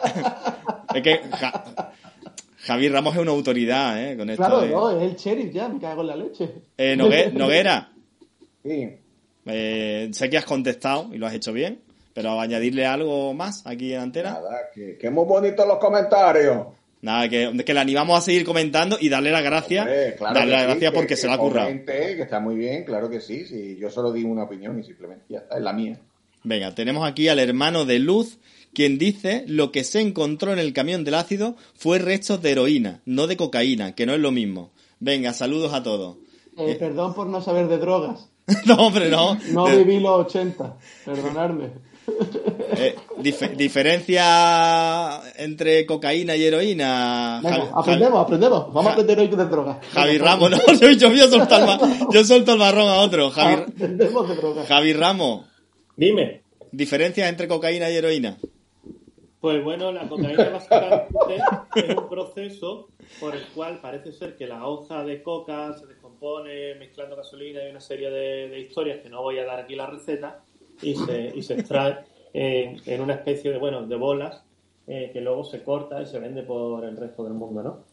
es 0.96 1.02
que 1.04 1.18
Ja- 1.38 1.92
Javier 2.60 2.92
Ramos 2.92 3.16
es 3.16 3.22
una 3.22 3.32
autoridad, 3.32 4.04
¿eh? 4.12 4.18
Con 4.18 4.30
esto 4.30 4.44
Claro, 4.44 4.62
de- 4.62 4.70
no, 4.70 4.90
es 4.92 5.02
el 5.04 5.16
sheriff 5.16 5.54
ya, 5.54 5.70
me 5.70 5.80
cago 5.80 6.02
en 6.02 6.08
la 6.08 6.16
leche. 6.18 6.54
Eh, 6.78 6.96
Nogue- 6.98 7.32
Noguera, 7.34 7.92
Sí. 8.64 8.90
eh, 9.46 10.10
sé 10.12 10.30
que 10.30 10.38
has 10.38 10.44
contestado 10.46 11.08
y 11.14 11.18
lo 11.18 11.28
has 11.28 11.34
hecho 11.34 11.54
bien, 11.54 11.80
pero 12.18 12.42
añadirle 12.42 12.84
algo 12.84 13.32
más 13.36 13.62
aquí 13.68 13.94
en 13.94 14.00
Antena. 14.02 14.32
Nada, 14.32 14.72
que, 14.74 14.98
que 14.98 15.08
muy 15.12 15.24
bonitos 15.26 15.68
los 15.68 15.78
comentarios. 15.78 16.66
Nada, 17.00 17.30
que, 17.30 17.56
que 17.64 17.74
le 17.76 17.80
animamos 17.80 18.18
a 18.18 18.22
seguir 18.22 18.44
comentando 18.44 18.98
y 19.00 19.08
darle 19.08 19.30
las 19.30 19.44
gracias. 19.44 19.86
Claro 20.18 20.34
darle 20.34 20.50
que 20.50 20.52
las 20.52 20.62
sí, 20.62 20.66
gracias 20.68 20.92
que- 20.92 20.96
porque 20.96 21.08
que 21.10 21.16
se 21.16 21.28
lo 21.28 21.34
ha 21.34 21.38
currado. 21.38 21.70
que 21.86 22.20
está 22.20 22.40
muy 22.40 22.56
bien, 22.56 22.86
claro 22.86 23.08
que 23.08 23.22
sí, 23.22 23.46
sí. 23.46 23.78
Yo 23.80 23.92
solo 23.92 24.12
digo 24.12 24.30
una 24.32 24.46
opinión 24.46 24.80
y 24.80 24.84
simplemente 24.84 25.26
ya 25.30 25.38
está, 25.38 25.58
es 25.58 25.62
la 25.62 25.74
mía. 25.74 26.00
Venga, 26.44 26.74
tenemos 26.74 27.08
aquí 27.08 27.28
al 27.28 27.38
hermano 27.38 27.86
de 27.86 28.00
Luz, 28.00 28.40
quien 28.74 28.98
dice 28.98 29.44
lo 29.46 29.72
que 29.72 29.84
se 29.84 30.02
encontró 30.02 30.52
en 30.52 30.58
el 30.58 30.74
camión 30.74 31.04
del 31.04 31.14
ácido 31.14 31.56
fue 31.76 32.00
restos 32.00 32.42
de 32.42 32.54
heroína, 32.54 33.02
no 33.06 33.28
de 33.28 33.38
cocaína, 33.38 33.94
que 33.94 34.08
no 34.08 34.16
es 34.16 34.20
lo 34.20 34.32
mismo. 34.32 34.72
Venga, 35.00 35.34
saludos 35.34 35.72
a 35.74 35.84
todos. 35.84 36.18
Eh, 36.58 36.78
perdón 36.80 37.14
por 37.14 37.28
no 37.28 37.42
saber 37.44 37.68
de 37.68 37.78
drogas. 37.78 38.28
no, 38.66 38.76
hombre, 38.88 39.08
no. 39.12 39.38
No 39.52 39.66
viví 39.68 40.00
los 40.00 40.26
80, 40.26 40.78
perdonadme. 41.06 41.70
Eh, 42.80 42.96
dif- 43.18 43.56
diferencia 43.56 45.20
entre 45.38 45.86
cocaína 45.88 46.36
y 46.36 46.44
heroína. 46.44 47.40
Venga, 47.44 47.58
Javi- 47.58 47.72
aprendemos, 47.74 48.20
aprendemos. 48.24 48.74
Vamos 48.74 48.88
a 48.88 48.92
aprender 48.92 49.20
hoy 49.20 49.28
de 49.28 49.46
drogas. 49.46 49.78
Javi 49.94 50.18
Ramos, 50.20 50.52
no, 50.52 50.58
yo, 50.80 50.92
yo 50.92 51.10
voy 51.10 51.20
a 51.22 51.28
soltar 51.28 51.62
el 51.62 51.66
ma- 51.66 51.80
yo 52.12 52.24
suelto 52.24 52.52
el 52.54 52.60
marrón 52.60 52.88
a 52.88 53.00
otro. 53.00 53.32
Javi, 53.32 53.64
Aprendemos 53.64 54.30
de 54.30 54.36
drogas. 54.36 54.68
Javi 54.68 54.94
Ramos, 54.94 55.46
Dime. 55.96 56.44
diferencias 56.72 57.28
entre 57.30 57.48
cocaína 57.48 57.90
y 57.90 57.96
heroína. 57.96 58.38
Pues 59.40 59.64
bueno, 59.64 59.92
la 59.92 60.08
cocaína 60.08 60.50
básicamente 60.50 61.08
es 61.76 61.96
un 61.96 62.10
proceso 62.10 62.90
por 63.20 63.36
el 63.36 63.44
cual 63.56 63.80
parece 63.82 64.12
ser 64.12 64.36
que 64.36 64.46
la 64.46 64.68
hoja 64.68 65.04
de 65.04 65.24
coca 65.24 65.74
se 65.80 65.88
descompone 65.88 66.76
mezclando 66.76 67.16
gasolina 67.16 67.62
y 67.66 67.72
una 67.72 67.80
serie 67.80 68.12
de, 68.12 68.50
de 68.50 68.60
historias 68.60 69.00
que 69.02 69.10
no 69.10 69.24
voy 69.24 69.40
a 69.40 69.46
dar 69.46 69.60
aquí 69.62 69.76
la 69.76 69.88
receta 69.88 70.44
y 70.82 70.96
se, 70.96 71.34
y 71.36 71.42
se 71.42 71.56
extrae 71.56 71.98
en 72.34 73.02
una 73.02 73.16
especie 73.16 73.52
de, 73.52 73.58
bueno, 73.58 73.88
de 73.88 73.96
bolas 73.96 74.44
eh, 74.90 75.10
que 75.12 75.20
luego 75.20 75.44
se 75.44 75.64
corta 75.64 76.02
y 76.02 76.06
se 76.06 76.18
vende 76.18 76.44
por 76.44 76.86
el 76.86 76.96
resto 76.96 77.26
del 77.26 77.34
mundo, 77.34 77.62
¿no? 77.62 77.84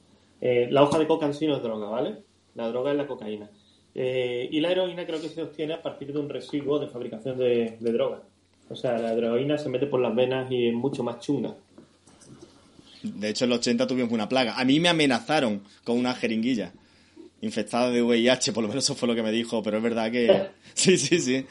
Eh, 0.40 0.69
la 0.70 0.85
hoja 0.85 0.97
de 0.97 1.09
coca 1.09 1.27
en 1.27 1.35
sí 1.35 1.44
no 1.44 1.56
es 1.56 1.62
droga, 1.62 1.89
¿vale? 1.89 2.19
La 2.55 2.69
droga 2.69 2.93
es 2.93 2.97
la 2.97 3.09
cocaína. 3.09 3.51
Eh, 3.97 4.48
y 4.48 4.61
la 4.61 4.70
heroína 4.70 5.05
creo 5.05 5.20
que 5.20 5.28
se 5.28 5.43
obtiene 5.43 5.74
a 5.74 5.82
partir 5.82 6.12
de 6.12 6.20
un 6.20 6.28
residuo 6.28 6.78
de 6.78 6.86
fabricación 6.86 7.36
de, 7.36 7.78
de 7.81 7.93
drogas. 7.93 8.20
O 8.69 8.77
sea, 8.77 8.97
la 8.97 9.12
heroína 9.12 9.59
se 9.59 9.69
mete 9.69 9.86
por 9.86 10.01
las 10.01 10.15
venas 10.15 10.48
y 10.52 10.69
es 10.69 10.74
mucho 10.74 11.02
más 11.02 11.19
chunga. 11.19 11.56
De 13.02 13.28
hecho, 13.28 13.44
en 13.44 13.51
los 13.51 13.59
80 13.59 13.89
tuvimos 13.89 14.12
una 14.12 14.28
plaga. 14.28 14.55
A 14.56 14.65
mí 14.65 14.78
me 14.78 14.89
amenazaron 14.89 15.65
con 15.82 15.98
una 15.98 16.15
jeringuilla 16.15 16.73
infectada 17.40 17.90
de 17.90 18.02
VIH, 18.02 18.52
por 18.52 18.62
lo 18.62 18.69
menos 18.69 18.85
eso 18.85 18.94
fue 18.94 19.09
lo 19.09 19.16
que 19.16 19.23
me 19.23 19.32
dijo, 19.32 19.62
pero 19.65 19.78
es 19.78 19.82
verdad 19.82 20.12
que... 20.12 20.48
Sí, 20.74 20.97
sí, 20.97 21.20
sí. 21.20 21.47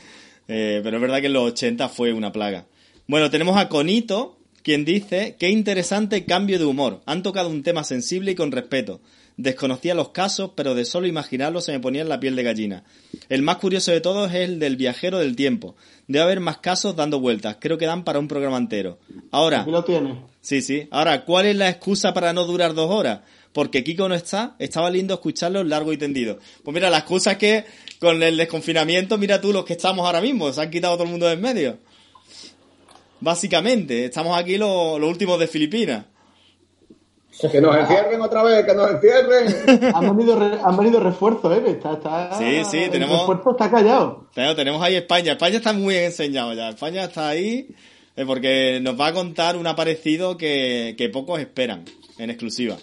Eh, 0.48 0.82
pero 0.84 0.98
es 0.98 1.02
verdad 1.02 1.20
que 1.22 1.28
en 1.28 1.34
los 1.34 1.52
80 1.52 1.90
fue 1.90 2.14
una 2.14 2.32
plaga. 2.32 2.66
Bueno, 3.08 3.30
tenemos 3.30 3.58
a 3.58 3.70
Conito, 3.70 4.38
quien 4.62 4.86
dice, 4.86 5.36
qué 5.40 5.50
interesante 5.50 6.26
cambio 6.26 6.60
de 6.60 6.66
humor. 6.66 7.02
Han 7.06 7.24
tocado 7.24 7.50
un 7.50 7.64
tema 7.64 7.84
sensible 7.84 8.32
y 8.32 8.36
con 8.36 8.52
respeto. 8.52 9.02
Desconocía 9.36 9.96
los 9.96 10.10
casos, 10.10 10.52
pero 10.56 10.76
de 10.76 10.86
solo 10.86 11.08
imaginarlo 11.08 11.60
se 11.60 11.72
me 11.72 11.80
ponía 11.80 12.04
en 12.04 12.10
la 12.10 12.20
piel 12.20 12.36
de 12.36 12.44
gallina. 12.44 12.84
El 13.30 13.42
más 13.42 13.58
curioso 13.58 13.92
de 13.92 14.00
todos 14.00 14.30
es 14.32 14.42
el 14.42 14.60
del 14.60 14.76
viajero 14.76 15.18
del 15.18 15.36
tiempo. 15.36 15.76
Debe 16.08 16.24
haber 16.24 16.40
más 16.40 16.60
casos 16.60 16.96
dando 16.96 17.20
vueltas. 17.20 17.58
Creo 17.60 17.78
que 17.80 17.88
dan 17.88 18.04
para 18.04 18.20
un 18.20 18.28
programa 18.28 18.58
entero. 18.58 19.00
Ahora, 19.32 19.62
Aquí 19.62 19.72
lo 19.72 19.84
tienes. 19.84 20.18
sí, 20.42 20.62
sí. 20.62 20.88
Ahora, 20.92 21.26
¿cuál 21.26 21.48
es 21.48 21.56
la 21.56 21.68
excusa 21.70 22.14
para 22.14 22.32
no 22.32 22.46
durar 22.46 22.76
dos 22.76 22.92
horas? 22.92 23.22
Porque 23.54 23.84
Kiko 23.84 24.08
no 24.08 24.14
está. 24.16 24.56
Estaba 24.60 24.90
lindo 24.92 25.16
escucharlo 25.16 25.64
largo 25.64 25.92
y 25.94 25.98
tendido. 25.98 26.38
Pues 26.64 26.74
mira, 26.76 26.90
la 26.92 27.00
excusa 27.00 27.32
es 27.34 27.38
que 27.40 27.66
con 28.04 28.22
el 28.22 28.38
desconfinamiento, 28.38 29.18
mira 29.18 29.42
tú 29.42 29.52
los 29.52 29.66
que 29.66 29.74
estamos 29.74 30.06
ahora 30.06 30.22
mismo. 30.22 30.52
Se 30.54 30.62
han 30.62 30.70
quitado 30.70 30.94
todo 30.96 31.06
el 31.06 31.10
mundo 31.10 31.26
de 31.26 31.34
en 31.34 31.42
medio. 31.42 31.78
Básicamente, 33.20 34.06
estamos 34.06 34.38
aquí 34.38 34.58
los, 34.58 35.00
los 35.00 35.10
últimos 35.10 35.40
de 35.40 35.48
Filipinas. 35.48 36.06
Que 37.52 37.60
nos 37.62 37.76
encierren 37.76 38.22
otra 38.22 38.44
vez, 38.44 38.64
que 38.66 38.76
nos 38.76 38.92
encierren. 38.92 39.92
Han 39.96 40.16
venido, 40.16 40.38
re- 40.38 40.60
han 40.64 40.78
venido 40.78 41.00
refuerzos, 41.00 41.58
¿eh? 41.58 41.64
Está, 41.66 41.94
está, 41.94 42.38
Sí, 42.38 42.62
sí, 42.70 42.78
el 42.84 42.92
tenemos- 42.92 43.22
refuerzo 43.22 43.52
está 43.52 43.72
callado. 43.72 44.28
Pero 44.36 44.56
tenemos 44.56 44.82
ahí 44.84 44.96
España. 44.96 45.32
España 45.32 45.58
está 45.58 45.74
muy 45.74 45.96
bien 45.96 46.06
enseñado 46.06 46.54
ya. 46.54 46.70
España 46.70 47.06
está 47.06 47.30
ahí 47.30 47.70
eh, 48.16 48.24
porque 48.28 48.80
nos 48.84 49.00
va 49.00 49.08
a 49.08 49.14
contar 49.14 49.56
un 49.58 49.66
aparecido 49.66 50.38
que, 50.38 50.94
que 50.96 51.10
pocos 51.10 51.40
esperan 51.40 51.86
en 52.20 52.30
exclusiva. 52.30 52.78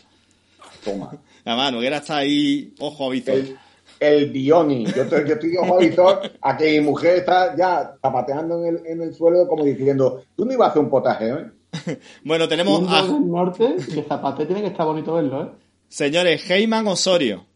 Toma. 0.84 1.12
Además, 1.44 1.72
Noguera 1.72 1.98
está 1.98 2.16
ahí, 2.16 2.74
ojo 2.80 3.08
a. 3.10 3.54
El, 4.00 4.32
Dioni. 4.32 4.86
Yo 4.86 5.02
estoy, 5.02 5.28
yo 5.28 5.34
estoy 5.34 5.56
ojo 5.58 5.74
a 5.74 5.78
visor 5.78 6.20
a 6.40 6.56
que 6.56 6.72
mi 6.72 6.80
mujer 6.80 7.16
está 7.18 7.54
ya 7.54 7.94
zapateando 8.00 8.64
en 8.64 8.76
el, 8.76 8.86
en 8.86 9.02
el 9.02 9.14
suelo 9.14 9.46
como 9.46 9.64
diciendo, 9.64 10.24
tú 10.34 10.44
no 10.44 10.52
ibas 10.52 10.68
a 10.68 10.70
hacer 10.70 10.82
un 10.82 10.90
potaje, 10.90 11.28
¿eh? 11.28 11.98
Bueno, 12.24 12.48
tenemos 12.48 12.82
a, 12.88 13.02
del 13.02 13.30
norte, 13.30 13.76
que 13.92 14.02
Zapate 14.02 14.46
tiene 14.46 14.62
que 14.62 14.68
estar 14.68 14.86
bonito 14.86 15.14
verlo, 15.14 15.42
¿eh? 15.44 15.48
Señores, 15.88 16.48
Heyman 16.48 16.86
Osorio. 16.86 17.46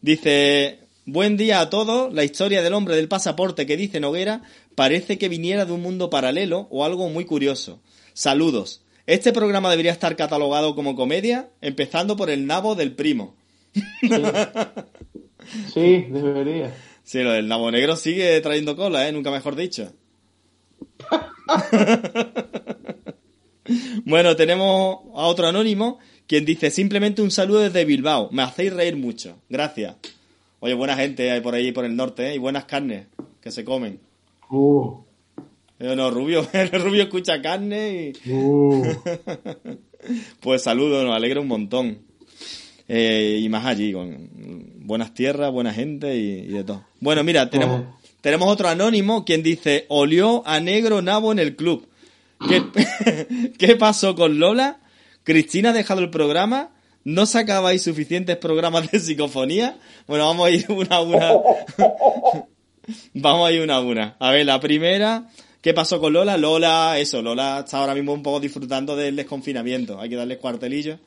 Dice, 0.00 0.80
buen 1.06 1.36
día 1.36 1.60
a 1.60 1.70
todos. 1.70 2.12
La 2.12 2.24
historia 2.24 2.62
del 2.62 2.74
hombre 2.74 2.96
del 2.96 3.08
pasaporte 3.08 3.66
que 3.66 3.76
dice 3.76 4.00
Noguera 4.00 4.42
parece 4.74 5.18
que 5.18 5.28
viniera 5.28 5.64
de 5.64 5.72
un 5.72 5.82
mundo 5.82 6.10
paralelo 6.10 6.66
o 6.70 6.84
algo 6.84 7.08
muy 7.08 7.24
curioso. 7.24 7.80
Saludos. 8.14 8.84
Este 9.06 9.32
programa 9.32 9.70
debería 9.70 9.92
estar 9.92 10.16
catalogado 10.16 10.74
como 10.74 10.94
comedia, 10.94 11.48
empezando 11.60 12.16
por 12.16 12.30
el 12.30 12.46
nabo 12.46 12.74
del 12.74 12.94
primo. 12.94 13.36
Sí, 13.72 14.10
debería. 15.74 16.74
Sí, 17.02 17.22
lo 17.22 17.32
del 17.32 17.48
nabo 17.48 17.70
negro 17.70 17.96
sigue 17.96 18.40
trayendo 18.40 18.76
cola, 18.76 19.08
¿eh? 19.08 19.12
Nunca 19.12 19.30
mejor 19.30 19.56
dicho. 19.56 19.92
bueno, 24.04 24.36
tenemos 24.36 24.98
a 25.14 25.26
otro 25.26 25.46
anónimo, 25.46 25.98
quien 26.26 26.44
dice 26.44 26.70
simplemente 26.70 27.22
un 27.22 27.30
saludo 27.30 27.60
desde 27.60 27.84
Bilbao. 27.84 28.28
Me 28.30 28.42
hacéis 28.42 28.72
reír 28.72 28.96
mucho. 28.96 29.38
Gracias. 29.48 29.96
Oye, 30.60 30.74
buena 30.74 30.96
gente 30.96 31.30
hay 31.30 31.40
por 31.40 31.54
ahí, 31.54 31.72
por 31.72 31.84
el 31.84 31.96
norte, 31.96 32.30
¿eh? 32.30 32.34
Y 32.34 32.38
buenas 32.38 32.64
carnes 32.64 33.06
que 33.40 33.50
se 33.50 33.64
comen. 33.64 34.00
Uh, 34.50 34.98
Yo 35.78 35.96
no, 35.96 36.10
Rubio, 36.10 36.46
Rubio 36.72 37.04
escucha 37.04 37.40
carne 37.40 38.12
y... 38.24 38.30
uh. 38.30 38.82
Pues 40.40 40.62
saludos, 40.62 41.04
nos 41.04 41.14
alegra 41.14 41.40
un 41.40 41.48
montón. 41.48 41.98
Eh, 42.88 43.40
y 43.42 43.48
más 43.50 43.66
allí, 43.66 43.92
con 43.92 44.30
buenas 44.80 45.12
tierras, 45.12 45.52
buena 45.52 45.72
gente 45.74 46.16
y, 46.16 46.40
y 46.40 46.48
de 46.48 46.64
todo. 46.64 46.84
Bueno, 47.00 47.22
mira, 47.22 47.50
tenemos, 47.50 47.82
tenemos 48.22 48.48
otro 48.48 48.68
anónimo 48.68 49.24
quien 49.24 49.42
dice, 49.42 49.84
olió 49.88 50.42
a 50.46 50.58
negro 50.60 51.02
nabo 51.02 51.30
en 51.30 51.38
el 51.38 51.54
club. 51.54 51.86
¿Qué, 52.48 53.52
¿Qué 53.58 53.76
pasó 53.76 54.14
con 54.14 54.38
Lola? 54.38 54.80
¿Cristina 55.24 55.70
ha 55.70 55.72
dejado 55.74 56.00
el 56.00 56.10
programa? 56.10 56.70
¿No 57.04 57.26
sacabais 57.26 57.82
suficientes 57.82 58.36
programas 58.36 58.90
de 58.90 59.00
psicofonía? 59.00 59.78
Bueno, 60.06 60.26
vamos 60.26 60.46
a 60.46 60.50
ir 60.50 60.66
una 60.68 60.96
a 60.96 61.00
una. 61.02 61.32
Vamos 63.12 63.46
a 63.46 63.52
ir 63.52 63.60
una 63.60 63.76
a 63.76 63.80
una. 63.80 64.16
A 64.18 64.30
ver, 64.30 64.46
la 64.46 64.58
primera, 64.60 65.28
¿qué 65.60 65.74
pasó 65.74 66.00
con 66.00 66.14
Lola? 66.14 66.38
Lola, 66.38 66.98
eso, 66.98 67.20
Lola 67.20 67.62
está 67.62 67.78
ahora 67.78 67.94
mismo 67.94 68.14
un 68.14 68.22
poco 68.22 68.40
disfrutando 68.40 68.96
del 68.96 69.14
desconfinamiento. 69.14 70.00
Hay 70.00 70.08
que 70.08 70.16
darle 70.16 70.38
cuartelillo. 70.38 70.98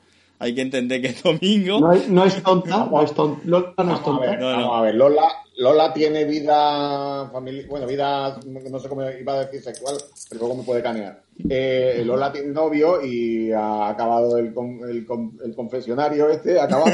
Hay 0.42 0.54
que 0.56 0.62
entender 0.62 1.00
que 1.00 1.08
es 1.08 1.22
domingo. 1.22 1.78
No, 1.78 1.92
es, 1.92 2.08
no 2.08 2.24
es 2.24 2.42
tonta, 2.42 2.86
no 2.90 3.00
es 3.02 3.12
tonta. 3.14 3.40
Lola 3.44 3.74
no 3.78 3.82
es 3.82 3.86
Vamos 3.86 4.00
a 4.00 4.04
tonta. 4.04 4.26
ver, 4.30 4.40
No, 4.40 4.46
vamos 4.48 4.76
a 4.78 4.82
ver. 4.82 4.94
Lola, 4.96 5.22
Lola 5.58 5.92
tiene 5.94 6.24
vida 6.24 7.28
familiar, 7.30 7.68
bueno, 7.68 7.86
vida, 7.86 8.40
no 8.70 8.78
sé 8.80 8.88
cómo 8.88 9.02
iba 9.08 9.34
a 9.34 9.44
decir 9.44 9.62
sexual, 9.62 9.94
pero 10.28 10.40
luego 10.40 10.56
me 10.56 10.64
puede 10.64 10.82
canear. 10.82 11.22
Eh, 11.48 12.02
Lola 12.04 12.32
tiene 12.32 12.48
novio 12.48 13.04
y 13.04 13.52
ha 13.52 13.88
acabado 13.90 14.36
el, 14.36 14.52
con- 14.52 14.80
el, 14.88 15.06
con- 15.06 15.38
el 15.44 15.54
confesionario 15.54 16.28
este, 16.28 16.58
ha 16.58 16.64
acabado, 16.64 16.90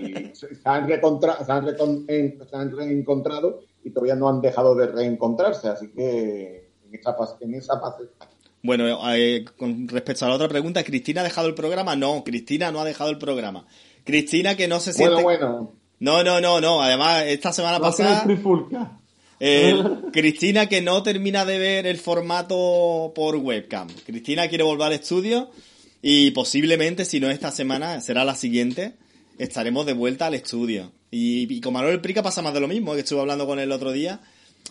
y 0.00 0.30
se 0.34 0.54
se 0.54 0.60
han, 0.68 0.88
recontra- 0.88 1.44
se, 1.44 1.52
han 1.52 1.66
se 1.76 2.56
han 2.56 2.74
reencontrado 2.74 3.60
y 3.84 3.90
todavía 3.90 4.14
no 4.16 4.30
han 4.30 4.40
dejado 4.40 4.74
de 4.74 4.86
reencontrarse, 4.86 5.68
así 5.68 5.88
que 5.88 6.70
en 6.88 6.94
esa 6.94 7.12
fase, 7.14 7.34
en 7.44 7.54
esa 7.54 7.78
fase 7.78 8.04
Bueno, 8.62 8.86
eh, 9.14 9.44
con 9.56 9.88
respecto 9.88 10.24
a 10.24 10.28
la 10.28 10.34
otra 10.34 10.48
pregunta, 10.48 10.82
¿Cristina 10.82 11.20
ha 11.20 11.24
dejado 11.24 11.48
el 11.48 11.54
programa? 11.54 11.94
No, 11.96 12.24
Cristina 12.24 12.72
no 12.72 12.80
ha 12.80 12.84
dejado 12.84 13.10
el 13.10 13.18
programa. 13.18 13.66
Cristina 14.04 14.56
que 14.56 14.68
no 14.68 14.80
se 14.80 14.92
siente... 14.92 15.22
Bueno, 15.22 15.42
bueno, 15.42 15.72
No, 16.00 16.24
no, 16.24 16.40
no, 16.40 16.60
no. 16.60 16.82
Además, 16.82 17.24
esta 17.26 17.52
semana 17.52 17.76
el 17.76 17.82
pasada... 17.82 18.26
Eh, 19.40 19.80
Cristina 20.12 20.66
que 20.66 20.80
no 20.80 21.02
termina 21.02 21.44
de 21.44 21.58
ver 21.58 21.86
el 21.86 21.98
formato 21.98 23.12
por 23.14 23.36
webcam. 23.36 23.88
Cristina 24.04 24.48
quiere 24.48 24.64
volver 24.64 24.88
al 24.88 24.92
estudio 24.94 25.50
y 26.02 26.32
posiblemente, 26.32 27.04
si 27.04 27.20
no 27.20 27.30
esta 27.30 27.52
semana, 27.52 28.00
será 28.00 28.24
la 28.24 28.34
siguiente, 28.34 28.94
estaremos 29.38 29.86
de 29.86 29.92
vuelta 29.92 30.26
al 30.26 30.34
estudio. 30.34 30.92
Y, 31.10 31.52
y 31.52 31.60
con 31.60 31.72
Manuel 31.72 32.00
Prica 32.00 32.22
pasa 32.22 32.42
más 32.42 32.54
de 32.54 32.60
lo 32.60 32.68
mismo, 32.68 32.94
que 32.94 33.00
estuve 33.00 33.20
hablando 33.20 33.46
con 33.46 33.58
él 33.58 33.66
el 33.66 33.72
otro 33.72 33.92
día. 33.92 34.20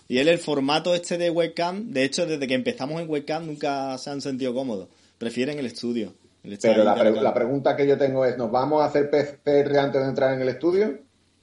Y 0.07 0.19
él 0.19 0.27
el 0.29 0.37
formato 0.39 0.93
este 0.95 1.17
de 1.17 1.29
webcam, 1.29 1.91
de 1.91 2.03
hecho 2.03 2.25
desde 2.25 2.47
que 2.47 2.53
empezamos 2.53 3.01
en 3.01 3.09
webcam 3.09 3.45
nunca 3.45 3.97
se 3.97 4.09
han 4.09 4.21
sentido 4.21 4.53
cómodos. 4.53 4.87
Prefieren 5.17 5.59
el 5.59 5.65
estudio. 5.65 6.13
el 6.43 6.57
pero 6.61 6.83
la, 6.83 6.95
pre- 6.95 7.11
la 7.21 7.33
pregunta 7.33 7.75
que 7.75 7.87
yo 7.87 7.97
tengo 7.97 8.23
es, 8.25 8.37
¿nos 8.37 8.49
vamos 8.51 8.81
a 8.81 8.85
hacer 8.85 9.09
PCR 9.09 9.77
antes 9.79 10.01
de 10.01 10.07
entrar 10.07 10.33
en 10.33 10.41
el 10.41 10.49
estudio? 10.49 10.99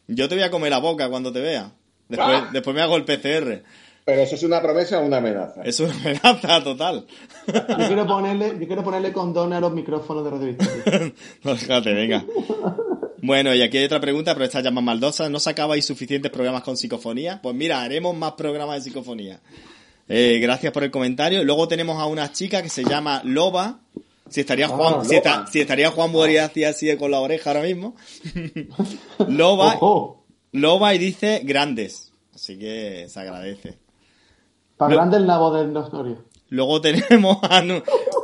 Yo 0.06 0.28
te 0.28 0.34
voy 0.34 0.44
a 0.44 0.50
comer 0.50 0.70
la 0.70 0.78
boca 0.78 1.08
cuando 1.10 1.32
te 1.32 1.40
vea. 1.40 1.72
Después, 2.08 2.36
¡Ah! 2.42 2.50
después 2.52 2.74
me 2.76 2.82
hago 2.82 2.96
el 2.96 3.04
PCR. 3.04 3.62
Pero 4.04 4.20
eso 4.20 4.34
es 4.34 4.42
una 4.42 4.60
promesa 4.60 5.00
o 5.00 5.06
una 5.06 5.16
amenaza. 5.16 5.62
Es 5.64 5.80
una 5.80 5.94
amenaza 5.94 6.62
total. 6.62 7.06
Yo 7.46 7.86
quiero 7.86 8.06
ponerle, 8.06 8.56
yo 8.60 8.66
quiero 8.66 8.84
ponerle 8.84 9.12
condón 9.12 9.52
a 9.54 9.60
los 9.60 9.72
micrófonos 9.72 10.24
de 10.24 10.30
Radio 10.30 10.46
Victoria. 10.48 11.12
No, 11.42 11.54
déjate, 11.54 11.94
venga. 11.94 12.24
Bueno, 13.22 13.54
y 13.54 13.62
aquí 13.62 13.78
hay 13.78 13.84
otra 13.86 14.00
pregunta, 14.00 14.34
pero 14.34 14.44
esta 14.44 14.60
ya 14.60 14.70
más 14.70 14.84
maldosa. 14.84 15.30
¿No 15.30 15.40
sacabais 15.40 15.86
suficientes 15.86 16.30
programas 16.30 16.62
con 16.62 16.76
psicofonía? 16.76 17.40
Pues 17.42 17.54
mira, 17.54 17.82
haremos 17.82 18.14
más 18.14 18.32
programas 18.32 18.76
de 18.76 18.90
psicofonía. 18.90 19.40
Eh, 20.06 20.38
gracias 20.42 20.70
por 20.74 20.84
el 20.84 20.90
comentario. 20.90 21.42
Luego 21.42 21.66
tenemos 21.66 21.98
a 21.98 22.04
una 22.04 22.30
chica 22.30 22.62
que 22.62 22.68
se 22.68 22.84
llama 22.84 23.22
Loba. 23.24 23.80
Si 24.28 24.40
estaría 24.40 24.68
Juan, 24.68 24.96
Ah, 25.24 25.46
si, 25.50 25.60
estaría 25.60 25.90
Juan 25.90 26.12
Boria 26.12 26.46
así, 26.46 26.64
así 26.64 26.94
con 26.98 27.10
la 27.10 27.20
oreja 27.20 27.50
ahora 27.50 27.62
mismo. 27.62 27.94
Loba, 29.28 29.76
Ojo, 29.76 30.24
Loba 30.52 30.94
y 30.94 30.98
dice 30.98 31.40
grandes. 31.44 32.12
Así 32.34 32.58
que 32.58 33.06
se 33.08 33.20
agradece. 33.20 33.83
Para 34.84 34.90
Lo- 34.90 34.96
grande 34.96 35.16
el 35.18 35.26
nabo 35.26 35.52
del 35.54 35.72
Nostorio. 35.72 36.24
Luego 36.50 36.80
tenemos 36.80 37.38
a 37.42 37.62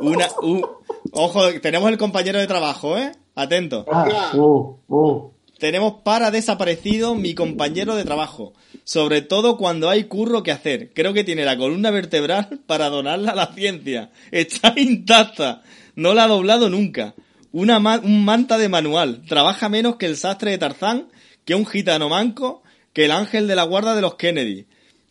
una, 0.01 0.27
un- 0.41 0.65
ojo, 1.11 1.51
tenemos 1.61 1.89
el 1.91 1.97
compañero 1.97 2.39
de 2.39 2.47
trabajo, 2.47 2.97
¿eh? 2.97 3.11
Atento. 3.35 3.85
Ah, 3.91 4.31
uh, 4.35 4.75
uh. 4.87 5.31
Tenemos 5.57 5.95
para 6.03 6.31
desaparecido 6.31 7.13
mi 7.15 7.35
compañero 7.35 7.95
de 7.95 8.03
trabajo. 8.03 8.53
Sobre 8.83 9.21
todo 9.21 9.57
cuando 9.57 9.89
hay 9.89 10.05
curro 10.05 10.41
que 10.43 10.51
hacer. 10.51 10.91
Creo 10.93 11.13
que 11.13 11.23
tiene 11.23 11.45
la 11.45 11.55
columna 11.57 11.91
vertebral 11.91 12.61
para 12.65 12.89
donarla 12.89 13.31
a 13.31 13.35
la 13.35 13.47
ciencia. 13.53 14.09
Está 14.31 14.73
intacta. 14.75 15.61
No 15.95 16.13
la 16.13 16.23
ha 16.23 16.27
doblado 16.27 16.69
nunca. 16.69 17.13
Una 17.51 17.79
ma- 17.79 18.01
un 18.03 18.25
manta 18.25 18.57
de 18.57 18.69
manual. 18.69 19.21
Trabaja 19.27 19.69
menos 19.69 19.97
que 19.97 20.07
el 20.07 20.17
sastre 20.17 20.51
de 20.51 20.57
Tarzán, 20.57 21.09
que 21.45 21.53
un 21.53 21.65
gitano 21.65 22.09
manco, 22.09 22.63
que 22.93 23.05
el 23.05 23.11
ángel 23.11 23.47
de 23.47 23.55
la 23.55 23.63
guarda 23.63 23.93
de 23.95 24.01
los 24.01 24.15
Kennedy. 24.15 24.65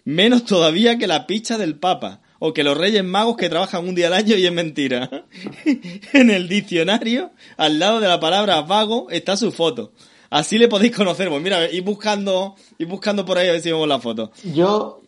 Menos 0.05 0.45
todavía 0.45 0.99
que 0.99 1.07
la 1.07 1.27
picha 1.27 1.59
del 1.59 1.77
Papa. 1.77 2.21
O 2.39 2.55
que 2.55 2.65
los 2.65 2.77
Reyes 2.77 3.05
Magos 3.05 3.37
que 3.37 3.51
trabajan 3.51 3.87
un 3.87 3.95
día 3.95 4.07
al 4.07 4.15
año 4.15 4.35
y 4.37 4.47
es 4.47 4.53
mentira. 4.53 5.27
en 6.15 6.31
el 6.31 6.49
diccionario, 6.49 7.33
al 7.59 7.79
lado 7.79 8.01
de 8.01 8.09
la 8.09 8.19
palabra 8.19 8.63
vago, 8.63 9.11
está 9.11 9.37
su 9.37 9.53
foto. 9.53 9.93
Así 10.31 10.57
le 10.59 10.69
podéis 10.69 10.97
conocer. 10.97 11.29
Pues 11.29 11.43
mira, 11.43 11.71
ir 11.71 11.83
buscando, 11.83 12.55
ir 12.79 12.87
buscando 12.87 13.27
por 13.27 13.37
ahí 13.37 13.49
a 13.49 13.53
ver 13.53 13.61
si 13.61 13.71
vemos 13.71 13.87
la 13.87 14.01
foto. 14.01 14.33
Yo, 14.55 15.03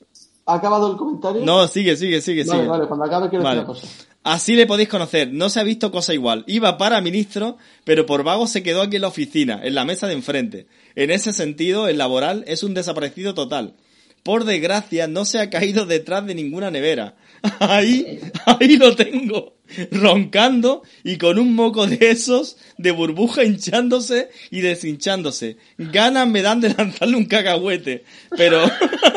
¿ha 0.44 0.54
acabado 0.54 0.90
el 0.90 0.96
comentario? 0.98 1.42
No, 1.42 1.66
sigue, 1.68 1.96
sigue, 1.96 2.20
sigue, 2.20 2.44
Vale, 2.44 2.60
sigue. 2.60 2.68
vale, 2.70 2.86
cuando 2.86 3.06
acabe 3.06 3.30
quiero 3.30 3.44
Vale. 3.44 3.60
decir 3.60 3.70
una 3.70 3.80
cosa. 3.80 4.06
Así 4.24 4.54
le 4.54 4.66
podéis 4.66 4.88
conocer. 4.88 5.32
No 5.32 5.48
se 5.48 5.58
ha 5.58 5.64
visto 5.64 5.90
cosa 5.90 6.12
igual. 6.14 6.44
Iba 6.46 6.76
para 6.76 7.00
ministro, 7.00 7.56
pero 7.84 8.04
por 8.06 8.24
vago 8.24 8.46
se 8.46 8.62
quedó 8.62 8.82
aquí 8.82 8.96
en 8.96 9.02
la 9.02 9.08
oficina, 9.08 9.60
en 9.62 9.74
la 9.74 9.84
mesa 9.84 10.06
de 10.06 10.12
enfrente. 10.12 10.66
En 10.96 11.10
ese 11.10 11.32
sentido, 11.32 11.88
el 11.88 11.98
laboral 11.98 12.44
es 12.46 12.62
un 12.62 12.74
desaparecido 12.74 13.34
total. 13.34 13.74
Por 14.22 14.44
desgracia, 14.44 15.08
no 15.08 15.24
se 15.24 15.40
ha 15.40 15.50
caído 15.50 15.84
detrás 15.84 16.24
de 16.26 16.34
ninguna 16.34 16.70
nevera. 16.70 17.16
Ahí, 17.58 18.20
ahí 18.46 18.76
lo 18.76 18.94
tengo. 18.94 19.56
Roncando 19.90 20.82
y 21.02 21.16
con 21.16 21.40
un 21.40 21.56
moco 21.56 21.88
de 21.88 21.98
esos 22.10 22.56
de 22.78 22.92
burbuja 22.92 23.42
hinchándose 23.42 24.28
y 24.50 24.60
deshinchándose. 24.60 25.56
Ganas 25.76 26.28
me 26.28 26.42
dan 26.42 26.60
de 26.60 26.72
lanzarle 26.72 27.16
un 27.16 27.24
cacahuete. 27.24 28.04
Pero, 28.36 28.62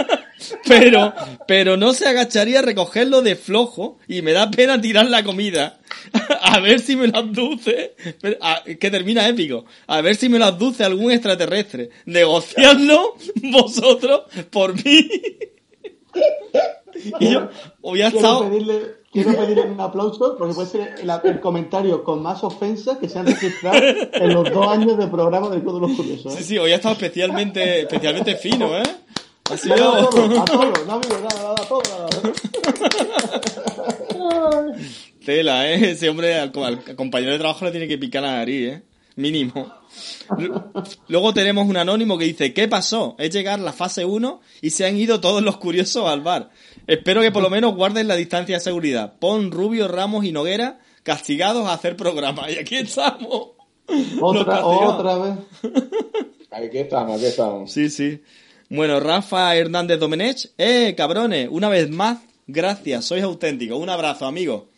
pero, 0.67 1.13
pero 1.47 1.77
no 1.77 1.93
se 1.93 2.07
agacharía 2.07 2.59
a 2.59 2.63
recogerlo 2.63 3.21
de 3.21 3.35
flojo 3.35 3.99
y 4.07 4.23
me 4.23 4.31
da 4.31 4.49
pena 4.49 4.81
tirar 4.81 5.07
la 5.07 5.23
comida. 5.23 5.79
A 6.41 6.59
ver 6.59 6.79
si 6.79 6.95
me 6.95 7.07
lo 7.07 7.17
abduce. 7.17 7.95
Pero, 8.21 8.37
a- 8.41 8.63
que 8.63 8.91
termina 8.91 9.27
épico. 9.27 9.65
A 9.87 10.01
ver 10.01 10.15
si 10.15 10.29
me 10.29 10.39
lo 10.39 10.45
abduce 10.45 10.83
algún 10.83 11.11
extraterrestre. 11.11 11.89
Negociadlo 12.05 13.15
vosotros 13.51 14.21
por 14.49 14.73
mí. 14.83 15.09
Y 17.19 17.29
yo 17.33 17.49
había 17.85 18.09
Quiero 18.09 18.15
estado. 18.27 18.49
pedirle, 18.49 18.81
quiero 19.11 19.33
pedirle 19.35 19.63
un 19.63 19.81
aplauso 19.81 20.37
porque 20.37 20.53
puede 20.53 20.67
ser 20.69 20.95
el, 21.03 21.11
el 21.25 21.39
comentario 21.41 22.05
con 22.05 22.21
más 22.23 22.41
ofensas 22.43 22.97
que 22.99 23.09
se 23.09 23.19
han 23.19 23.25
registrado 23.27 23.77
en 24.13 24.33
los 24.33 24.49
dos 24.49 24.65
años 24.69 24.97
de 24.97 25.05
programa 25.07 25.49
del 25.49 25.61
Club 25.61 25.75
de 25.81 25.87
los 25.89 25.97
Curiosos. 25.97 26.33
Sí, 26.33 26.39
¿eh? 26.39 26.43
sí, 26.43 26.57
hoy 26.57 26.71
ha 26.71 26.75
estado 26.75 26.93
especialmente, 26.93 27.81
especialmente 27.81 28.35
fino, 28.37 28.77
¿eh? 28.77 28.83
Ha 29.49 29.53
A 29.53 29.57
sido. 29.57 29.75
todo, 29.75 30.41
a 30.41 30.45
todo, 30.45 30.65
no 30.87 30.93
amigo, 30.93 31.17
nada, 31.21 31.35
nada, 31.35 31.51
a 31.51 31.67
todo, 31.67 31.81
nada. 34.17 34.77
Tela, 35.25 35.69
¿eh? 35.71 35.89
Ese 35.91 36.09
hombre 36.09 36.35
al, 36.35 36.51
al 36.63 36.95
compañero 36.95 37.33
de 37.33 37.39
trabajo 37.39 37.65
le 37.65 37.71
tiene 37.71 37.87
que 37.87 37.97
picar 37.97 38.23
la 38.23 38.33
nariz, 38.33 38.73
¿eh? 38.73 38.83
Mínimo. 39.17 39.73
Luego 41.07 41.33
tenemos 41.33 41.67
un 41.69 41.77
anónimo 41.77 42.17
que 42.17 42.25
dice, 42.25 42.53
¿qué 42.53 42.67
pasó? 42.67 43.15
Es 43.17 43.29
llegar 43.29 43.59
la 43.59 43.71
fase 43.71 44.03
1 44.03 44.41
y 44.61 44.71
se 44.71 44.85
han 44.85 44.97
ido 44.97 45.21
todos 45.21 45.41
los 45.41 45.55
curiosos 45.57 46.05
al 46.07 46.19
bar. 46.19 46.49
Espero 46.85 47.21
que 47.21 47.31
por 47.31 47.41
lo 47.41 47.49
menos 47.49 47.75
guarden 47.75 48.09
la 48.09 48.17
distancia 48.17 48.57
de 48.57 48.61
seguridad. 48.61 49.13
Pon 49.19 49.51
Rubio, 49.51 49.87
Ramos 49.87 50.25
y 50.25 50.33
Noguera 50.33 50.79
castigados 51.03 51.65
a 51.67 51.73
hacer 51.73 51.95
programa. 51.95 52.49
Y 52.51 52.57
aquí 52.57 52.75
estamos. 52.75 53.51
Otra, 54.19 54.65
otra 54.65 55.17
vez. 55.17 55.37
Aquí 56.51 56.77
estamos, 56.77 57.17
aquí 57.17 57.25
estamos. 57.25 57.69
Sí, 57.69 57.89
sí. 57.89 58.21
Bueno, 58.69 59.01
Rafa 59.01 59.53
Hernández 59.57 59.99
Domenech. 59.99 60.51
Eh, 60.57 60.95
cabrones, 60.95 61.49
una 61.51 61.67
vez 61.67 61.89
más, 61.89 62.19
gracias, 62.47 63.03
sois 63.03 63.23
auténticos. 63.23 63.77
Un 63.77 63.89
abrazo, 63.89 64.25
amigo. 64.25 64.69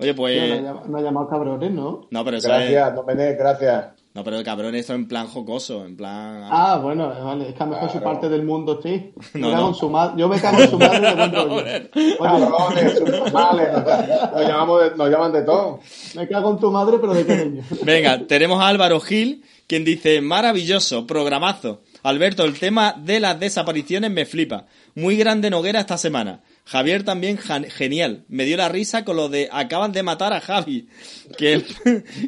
Oye, 0.00 0.14
pues... 0.14 0.50
nos, 0.50 0.62
llama- 0.62 0.82
nos 0.88 1.02
llamamos 1.02 1.30
cabrones, 1.30 1.70
¿no? 1.70 2.06
No, 2.10 2.24
pero 2.24 2.36
eso 2.38 2.48
es... 2.54 2.70
Gracias, 2.70 2.94
Domenech, 2.94 3.38
gracias. 3.38 3.84
No, 4.12 4.24
pero 4.24 4.42
cabrón, 4.42 4.74
esto 4.74 4.92
en 4.92 5.06
plan 5.06 5.28
jocoso, 5.28 5.84
en 5.84 5.96
plan... 5.96 6.42
Ah, 6.50 6.80
bueno, 6.82 7.12
vale, 7.24 7.50
es 7.50 7.54
que 7.54 7.62
a 7.62 7.66
lo 7.66 7.72
mejor 7.74 7.90
su 7.92 8.00
parte 8.00 8.28
del 8.28 8.42
mundo 8.44 8.80
sí. 8.82 9.12
Me 9.34 9.40
No, 9.40 9.50
cago 9.52 9.62
no. 9.62 9.68
en 9.68 9.74
su 9.76 9.88
madre. 9.88 10.14
Yo 10.16 10.28
me 10.28 10.40
cago 10.40 10.58
en 10.60 10.70
su 10.70 10.78
madre 10.80 11.00
de 11.00 11.14
buen 11.14 11.32
rollo. 11.32 12.18
Cabrones, 12.18 12.94
subnormales, 12.98 13.72
nos, 13.72 14.32
nos 14.32 14.48
llamamos 14.48 14.82
de- 14.82 14.96
nos 14.96 15.10
llaman 15.10 15.32
de 15.32 15.42
todo. 15.42 15.78
me 16.16 16.26
cago 16.28 16.50
en 16.50 16.58
tu 16.58 16.70
madre, 16.72 16.98
pero 17.00 17.14
de 17.14 17.24
cariño. 17.26 17.62
Venga, 17.84 18.26
tenemos 18.26 18.60
a 18.60 18.66
Álvaro 18.68 18.98
Gil, 19.00 19.44
quien 19.68 19.84
dice, 19.84 20.20
maravilloso, 20.20 21.06
programazo. 21.06 21.82
Alberto, 22.02 22.44
el 22.44 22.58
tema 22.58 22.94
de 22.98 23.20
las 23.20 23.38
desapariciones 23.38 24.10
me 24.10 24.24
flipa. 24.26 24.66
Muy 24.96 25.16
grande 25.16 25.50
Noguera 25.50 25.80
esta 25.80 25.98
semana. 25.98 26.40
Javier 26.70 27.02
también 27.02 27.36
genial. 27.36 28.24
Me 28.28 28.44
dio 28.44 28.56
la 28.56 28.68
risa 28.68 29.04
con 29.04 29.16
lo 29.16 29.28
de 29.28 29.48
acaban 29.50 29.90
de 29.90 30.04
matar 30.04 30.32
a 30.32 30.40
Javi. 30.40 30.88
¿Qué, 31.36 31.64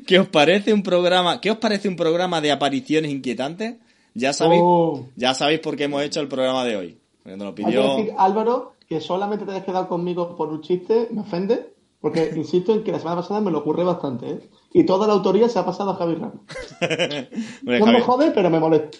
qué 0.04 0.18
os 0.18 0.26
parece 0.26 0.72
un 0.74 0.82
programa? 0.82 1.40
¿Qué 1.40 1.52
os 1.52 1.58
parece 1.58 1.88
un 1.88 1.94
programa 1.94 2.40
de 2.40 2.50
apariciones 2.50 3.12
inquietantes? 3.12 3.76
Ya 4.14 4.32
sabéis, 4.32 4.60
Oh. 4.64 5.06
ya 5.14 5.32
sabéis 5.34 5.60
por 5.60 5.76
qué 5.76 5.84
hemos 5.84 6.02
hecho 6.02 6.20
el 6.20 6.26
programa 6.26 6.64
de 6.64 6.76
hoy. 6.76 6.98
Lo 7.24 7.54
pidió. 7.54 7.96
decir, 7.96 8.12
Álvaro, 8.18 8.74
que 8.88 9.00
solamente 9.00 9.44
te 9.44 9.52
hayas 9.52 9.64
quedado 9.64 9.86
conmigo 9.86 10.34
por 10.36 10.48
un 10.48 10.60
chiste, 10.60 11.06
me 11.12 11.20
ofende, 11.20 11.72
porque 12.00 12.32
insisto 12.36 12.72
en 12.72 12.82
que 12.82 12.90
la 12.90 12.98
semana 12.98 13.20
pasada 13.20 13.40
me 13.40 13.52
lo 13.52 13.58
ocurre 13.60 13.84
bastante, 13.84 14.28
¿eh? 14.28 14.40
Y 14.74 14.84
toda 14.84 15.06
la 15.06 15.12
autoría 15.12 15.48
se 15.48 15.58
ha 15.60 15.64
pasado 15.64 15.90
a 15.92 15.94
Javi 15.94 16.14
Ramos. 16.16 16.40
No 17.62 17.86
me 17.86 18.00
jode, 18.00 18.32
pero 18.32 18.50
me 18.50 18.58
molesta. 18.58 18.98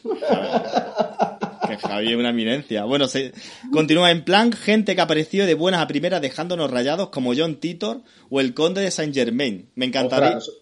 Javi 1.78 2.10
es 2.12 2.16
una 2.16 2.30
eminencia. 2.30 2.84
Bueno, 2.84 3.06
se 3.08 3.32
continúa 3.72 4.10
en 4.10 4.24
plan 4.24 4.52
gente 4.52 4.94
que 4.94 5.00
apareció 5.00 5.46
de 5.46 5.54
buenas 5.54 5.80
a 5.80 5.86
primeras 5.86 6.20
dejándonos 6.20 6.70
rayados 6.70 7.08
como 7.10 7.34
John 7.36 7.56
Titor 7.56 8.00
o 8.30 8.40
el 8.40 8.54
conde 8.54 8.80
de 8.80 8.90
Saint 8.90 9.14
Germain. 9.14 9.68
Me 9.74 9.86
encantaría. 9.86 10.36
Ostras, 10.38 10.56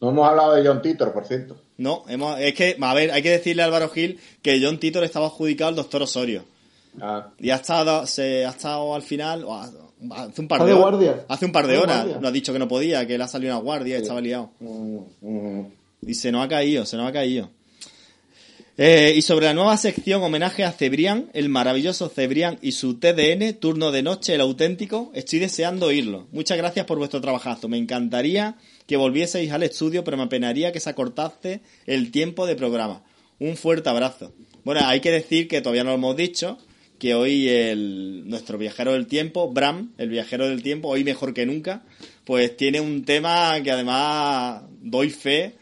no 0.00 0.10
hemos 0.10 0.28
hablado 0.28 0.54
de 0.54 0.66
John 0.66 0.82
Titor, 0.82 1.12
por 1.12 1.24
cierto. 1.26 1.56
No, 1.78 2.04
hemos, 2.08 2.38
es 2.40 2.54
que, 2.54 2.76
a 2.80 2.94
ver, 2.94 3.10
hay 3.12 3.22
que 3.22 3.30
decirle 3.30 3.62
a 3.62 3.66
Álvaro 3.66 3.88
Gil 3.88 4.18
que 4.42 4.60
John 4.62 4.78
Titor 4.78 5.04
estaba 5.04 5.26
adjudicado 5.26 5.68
al 5.70 5.76
doctor 5.76 6.02
Osorio. 6.02 6.44
Ah, 7.00 7.28
Y 7.38 7.50
ha 7.50 7.56
estado, 7.56 8.06
se, 8.06 8.44
ha 8.44 8.50
estado 8.50 8.94
al 8.94 9.02
final, 9.02 9.46
hace 10.10 10.40
un 10.40 10.48
par 10.48 10.60
de 10.60 10.66
de 10.66 10.72
horas. 10.72 10.82
guardia. 10.90 11.24
Hace 11.28 11.46
un 11.46 11.52
par 11.52 11.66
de 11.66 11.78
horas. 11.78 11.96
guardia. 11.98 12.20
Nos 12.20 12.28
ha 12.28 12.32
dicho 12.32 12.52
que 12.52 12.58
no 12.58 12.68
podía, 12.68 13.06
que 13.06 13.14
él 13.14 13.22
ha 13.22 13.28
salido 13.28 13.54
una 13.54 13.62
guardia 13.62 13.98
y 13.98 14.02
estaba 14.02 14.20
liado. 14.20 14.50
mm, 14.60 14.98
mm. 15.20 15.66
Y 16.06 16.14
se 16.14 16.32
nos 16.32 16.44
ha 16.44 16.48
caído, 16.48 16.84
se 16.84 16.96
nos 16.96 17.08
ha 17.08 17.12
caído. 17.12 17.48
Eh, 18.84 19.14
y 19.14 19.22
sobre 19.22 19.46
la 19.46 19.54
nueva 19.54 19.76
sección 19.76 20.24
homenaje 20.24 20.64
a 20.64 20.72
Cebrián, 20.72 21.30
el 21.34 21.48
maravilloso 21.48 22.08
Cebrián 22.08 22.58
y 22.62 22.72
su 22.72 22.98
TDN, 22.98 23.54
turno 23.60 23.92
de 23.92 24.02
noche, 24.02 24.34
el 24.34 24.40
auténtico, 24.40 25.12
estoy 25.14 25.38
deseando 25.38 25.86
oírlo. 25.86 26.26
Muchas 26.32 26.58
gracias 26.58 26.84
por 26.84 26.98
vuestro 26.98 27.20
trabajazo. 27.20 27.68
Me 27.68 27.78
encantaría 27.78 28.56
que 28.88 28.96
volvieseis 28.96 29.52
al 29.52 29.62
estudio, 29.62 30.02
pero 30.02 30.16
me 30.16 30.24
apenaría 30.24 30.72
que 30.72 30.80
se 30.80 30.90
acortase 30.90 31.60
el 31.86 32.10
tiempo 32.10 32.44
de 32.44 32.56
programa. 32.56 33.04
Un 33.38 33.56
fuerte 33.56 33.88
abrazo. 33.88 34.32
Bueno, 34.64 34.80
hay 34.82 34.98
que 34.98 35.12
decir 35.12 35.46
que 35.46 35.60
todavía 35.60 35.84
no 35.84 35.90
lo 35.90 35.98
hemos 35.98 36.16
dicho, 36.16 36.58
que 36.98 37.14
hoy 37.14 37.48
el, 37.48 38.28
nuestro 38.28 38.58
viajero 38.58 38.94
del 38.94 39.06
tiempo, 39.06 39.48
Bram, 39.52 39.92
el 39.96 40.08
viajero 40.08 40.48
del 40.48 40.64
tiempo, 40.64 40.88
hoy 40.88 41.04
mejor 41.04 41.34
que 41.34 41.46
nunca, 41.46 41.84
pues 42.24 42.56
tiene 42.56 42.80
un 42.80 43.04
tema 43.04 43.60
que 43.62 43.70
además 43.70 44.64
doy 44.80 45.10
fe 45.10 45.61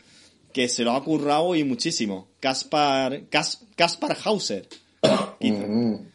que 0.53 0.69
se 0.69 0.83
lo 0.85 0.93
ha 0.93 1.03
currado 1.05 1.55
y 1.55 1.65
muchísimo. 1.65 2.29
Caspar, 2.41 3.23
Cas- 3.31 3.65
Caspar 3.77 4.17
Hauser. 4.25 4.67
Quizá, 5.39 5.67
Mm. 5.67 6.07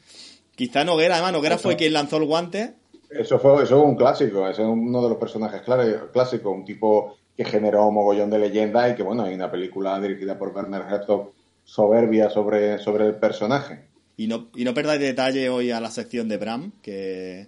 quizá 0.55 0.83
Noguera, 0.83 1.15
además 1.15 1.33
Noguera 1.33 1.57
fue 1.57 1.75
quien 1.75 1.93
lanzó 1.93 2.17
el 2.17 2.25
guante. 2.25 2.73
Eso 3.09 3.39
fue, 3.39 3.63
eso 3.63 3.77
fue 3.79 3.85
un 3.89 3.95
clásico, 3.95 4.47
ese 4.47 4.61
es 4.61 4.67
uno 4.67 5.01
de 5.01 5.09
los 5.09 5.17
personajes 5.17 5.61
clá- 5.63 6.11
clásicos, 6.11 6.53
un 6.53 6.65
tipo 6.65 7.15
que 7.35 7.45
generó 7.45 7.87
un 7.87 7.93
mogollón 7.95 8.29
de 8.29 8.39
leyenda 8.39 8.89
y 8.89 8.95
que 8.95 9.03
bueno, 9.03 9.23
hay 9.23 9.33
una 9.33 9.49
película 9.51 9.99
dirigida 9.99 10.37
por 10.37 10.49
Werner 10.55 10.81
Herzog 10.89 11.31
soberbia 11.63 12.29
sobre, 12.29 12.77
sobre 12.79 13.07
el 13.07 13.15
personaje. 13.15 13.85
Y 14.17 14.27
no, 14.27 14.47
y 14.55 14.63
no 14.63 14.73
perdáis 14.73 15.01
detalle 15.01 15.49
hoy 15.49 15.71
a 15.71 15.79
la 15.79 15.91
sección 15.91 16.29
de 16.29 16.37
Bram, 16.37 16.71
que, 16.81 17.47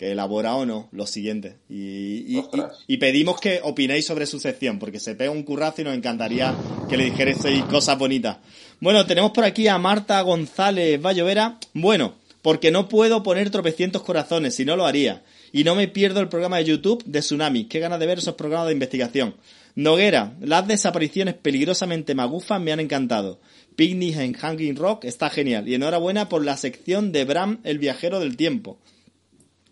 que 0.00 0.12
elabora 0.12 0.54
o 0.56 0.64
no 0.64 0.88
lo 0.92 1.06
siguiente. 1.06 1.56
Y, 1.68 1.76
y- 1.76 2.38
y- 2.38 2.94
y 2.94 2.96
pedimos 2.96 3.38
que 3.38 3.60
opinéis 3.62 4.06
sobre 4.06 4.24
su 4.24 4.40
sección, 4.40 4.78
porque 4.78 4.98
se 4.98 5.14
pega 5.14 5.30
un 5.30 5.42
currazo 5.42 5.82
y 5.82 5.84
nos 5.84 5.94
encantaría 5.94 6.54
que 6.88 6.96
le 6.96 7.04
dijerais 7.04 7.36
cosas 7.68 7.98
bonitas. 7.98 8.38
Bueno, 8.80 9.04
tenemos 9.04 9.32
por 9.32 9.44
aquí 9.44 9.68
a 9.68 9.76
Marta 9.76 10.18
González 10.22 10.98
Vallovera. 11.02 11.58
Bueno, 11.74 12.14
porque 12.40 12.70
no 12.70 12.88
puedo 12.88 13.22
poner 13.22 13.50
tropecientos 13.50 14.00
corazones, 14.00 14.54
si 14.54 14.64
no 14.64 14.74
lo 14.74 14.86
haría. 14.86 15.22
Y 15.52 15.64
no 15.64 15.74
me 15.74 15.86
pierdo 15.86 16.20
el 16.20 16.30
programa 16.30 16.56
de 16.56 16.64
YouTube 16.64 17.04
de 17.04 17.20
Tsunami. 17.20 17.64
Qué 17.64 17.78
ganas 17.78 18.00
de 18.00 18.06
ver 18.06 18.20
esos 18.20 18.36
programas 18.36 18.68
de 18.68 18.72
investigación. 18.72 19.34
Noguera, 19.74 20.32
las 20.40 20.66
desapariciones 20.66 21.34
peligrosamente 21.34 22.14
magufas 22.14 22.58
me 22.58 22.72
han 22.72 22.80
encantado. 22.80 23.38
Picnic 23.76 24.16
en 24.16 24.32
Hanging 24.32 24.76
Rock 24.76 25.04
está 25.04 25.28
genial. 25.28 25.68
Y 25.68 25.74
enhorabuena 25.74 26.30
por 26.30 26.42
la 26.42 26.56
sección 26.56 27.12
de 27.12 27.26
Bram, 27.26 27.60
el 27.64 27.78
viajero 27.78 28.18
del 28.18 28.38
tiempo. 28.38 28.78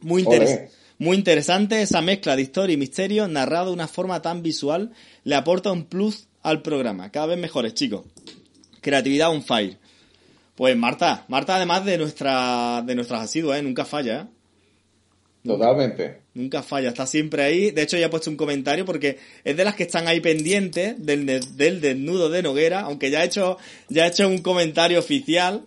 Muy, 0.01 0.23
interes- 0.25 0.49
Ole. 0.59 0.71
muy 0.99 1.17
interesante 1.17 1.83
esa 1.83 2.01
mezcla 2.01 2.37
de 2.37 2.43
historia 2.43 2.75
y 2.75 2.77
misterio 2.77 3.27
narrado 3.29 3.67
de 3.67 3.73
una 3.73 3.89
forma 3.89 4.23
tan 4.23 4.43
visual. 4.43 4.93
Le 5.25 5.35
aporta 5.35 5.73
un 5.73 5.85
plus 5.85 6.29
al 6.43 6.63
programa. 6.63 7.11
Cada 7.11 7.27
vez 7.27 7.39
mejores, 7.39 7.75
chicos. 7.75 8.05
Creatividad 8.81 9.31
on 9.31 9.43
fire. 9.43 9.77
Pues 10.55 10.77
Marta, 10.77 11.25
Marta 11.29 11.57
además 11.57 11.85
de 11.85 11.99
nuestra 11.99 12.83
de 12.85 12.95
nuestras 12.95 13.23
asiduas, 13.23 13.59
¿eh? 13.59 13.63
nunca 13.63 13.85
falla, 13.85 14.23
¿eh? 14.23 14.27
Totalmente. 15.45 16.19
Nunca 16.35 16.63
falla, 16.63 16.89
está 16.89 17.07
siempre 17.07 17.43
ahí. 17.43 17.71
De 17.71 17.83
hecho, 17.83 17.97
ya 17.97 18.07
he 18.07 18.09
puesto 18.11 18.29
un 18.31 18.37
comentario 18.37 18.85
porque 18.85 19.19
es 19.45 19.57
de 19.57 19.65
las 19.65 19.75
que 19.77 19.85
están 19.85 20.07
ahí 20.09 20.21
pendientes 20.21 20.95
del, 21.05 21.27
de- 21.27 21.41
del 21.55 21.81
desnudo 21.81 22.29
de 22.29 22.43
Noguera, 22.43 22.81
aunque 22.81 23.11
ya 23.11 23.23
he 23.23 23.27
hecho, 23.27 23.57
ya 23.89 24.05
he 24.07 24.09
hecho 24.09 24.29
un 24.29 24.39
comentario 24.39 24.99
oficial. 24.99 25.65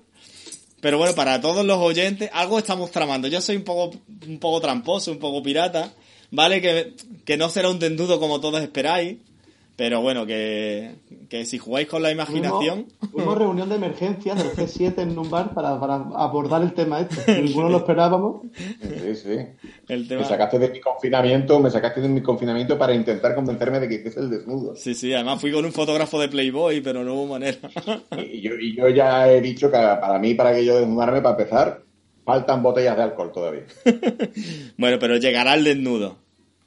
Pero 0.81 0.97
bueno, 0.97 1.13
para 1.15 1.39
todos 1.39 1.63
los 1.63 1.77
oyentes, 1.77 2.29
algo 2.33 2.57
estamos 2.57 2.91
tramando. 2.91 3.27
Yo 3.27 3.39
soy 3.39 3.55
un 3.55 3.63
poco, 3.63 3.97
un 4.27 4.39
poco 4.39 4.59
tramposo, 4.59 5.11
un 5.11 5.19
poco 5.19 5.43
pirata, 5.43 5.93
¿vale? 6.31 6.59
Que, 6.59 6.95
que 7.23 7.37
no 7.37 7.49
será 7.49 7.69
un 7.69 7.79
desnudo 7.79 8.19
como 8.19 8.41
todos 8.41 8.61
esperáis. 8.61 9.17
Pero 9.75 10.01
bueno, 10.01 10.25
que, 10.25 10.95
que 11.29 11.45
si 11.45 11.57
jugáis 11.57 11.87
con 11.87 12.03
la 12.03 12.11
imaginación... 12.11 12.87
Tuvimos 13.11 13.37
reunión 13.37 13.69
de 13.69 13.75
emergencia 13.75 14.35
del 14.35 14.51
G7 14.51 14.99
en 14.99 15.17
un 15.17 15.29
bar 15.29 15.53
para, 15.53 15.79
para 15.79 15.95
abordar 16.15 16.61
el 16.61 16.73
tema 16.73 16.99
este. 16.99 17.41
Ninguno 17.41 17.69
lo 17.69 17.77
esperábamos. 17.77 18.41
Sí, 18.53 19.15
sí. 19.15 19.37
El 19.87 20.07
tema... 20.07 20.21
Me 20.21 20.27
sacaste 20.27 20.59
de 20.59 20.69
mi 20.69 20.79
confinamiento, 20.79 21.59
me 21.59 21.71
sacaste 21.71 22.01
de 22.01 22.09
mi 22.09 22.21
confinamiento 22.21 22.77
para 22.77 22.93
intentar 22.93 23.33
convencerme 23.33 23.79
de 23.79 23.87
que 23.87 23.95
hiciese 23.95 24.19
el 24.19 24.29
desnudo. 24.29 24.75
Sí, 24.75 24.93
sí, 24.93 25.13
además 25.13 25.41
fui 25.41 25.51
con 25.51 25.65
un 25.65 25.71
fotógrafo 25.71 26.19
de 26.19 26.27
Playboy, 26.27 26.81
pero 26.81 27.03
no 27.03 27.15
hubo 27.15 27.27
manera. 27.27 27.57
Y 28.17 28.41
yo, 28.41 28.55
y 28.55 28.75
yo 28.75 28.87
ya 28.89 29.31
he 29.31 29.41
dicho 29.41 29.71
que 29.71 29.77
para 29.77 30.19
mí, 30.19 30.35
para 30.35 30.53
que 30.53 30.65
yo 30.65 30.77
desnudarme, 30.77 31.21
para 31.21 31.37
empezar, 31.37 31.83
faltan 32.25 32.61
botellas 32.61 32.97
de 32.97 33.03
alcohol 33.03 33.31
todavía. 33.33 33.63
bueno, 34.77 34.97
pero 34.99 35.17
llegará 35.17 35.55
el 35.55 35.63
desnudo. 35.63 36.17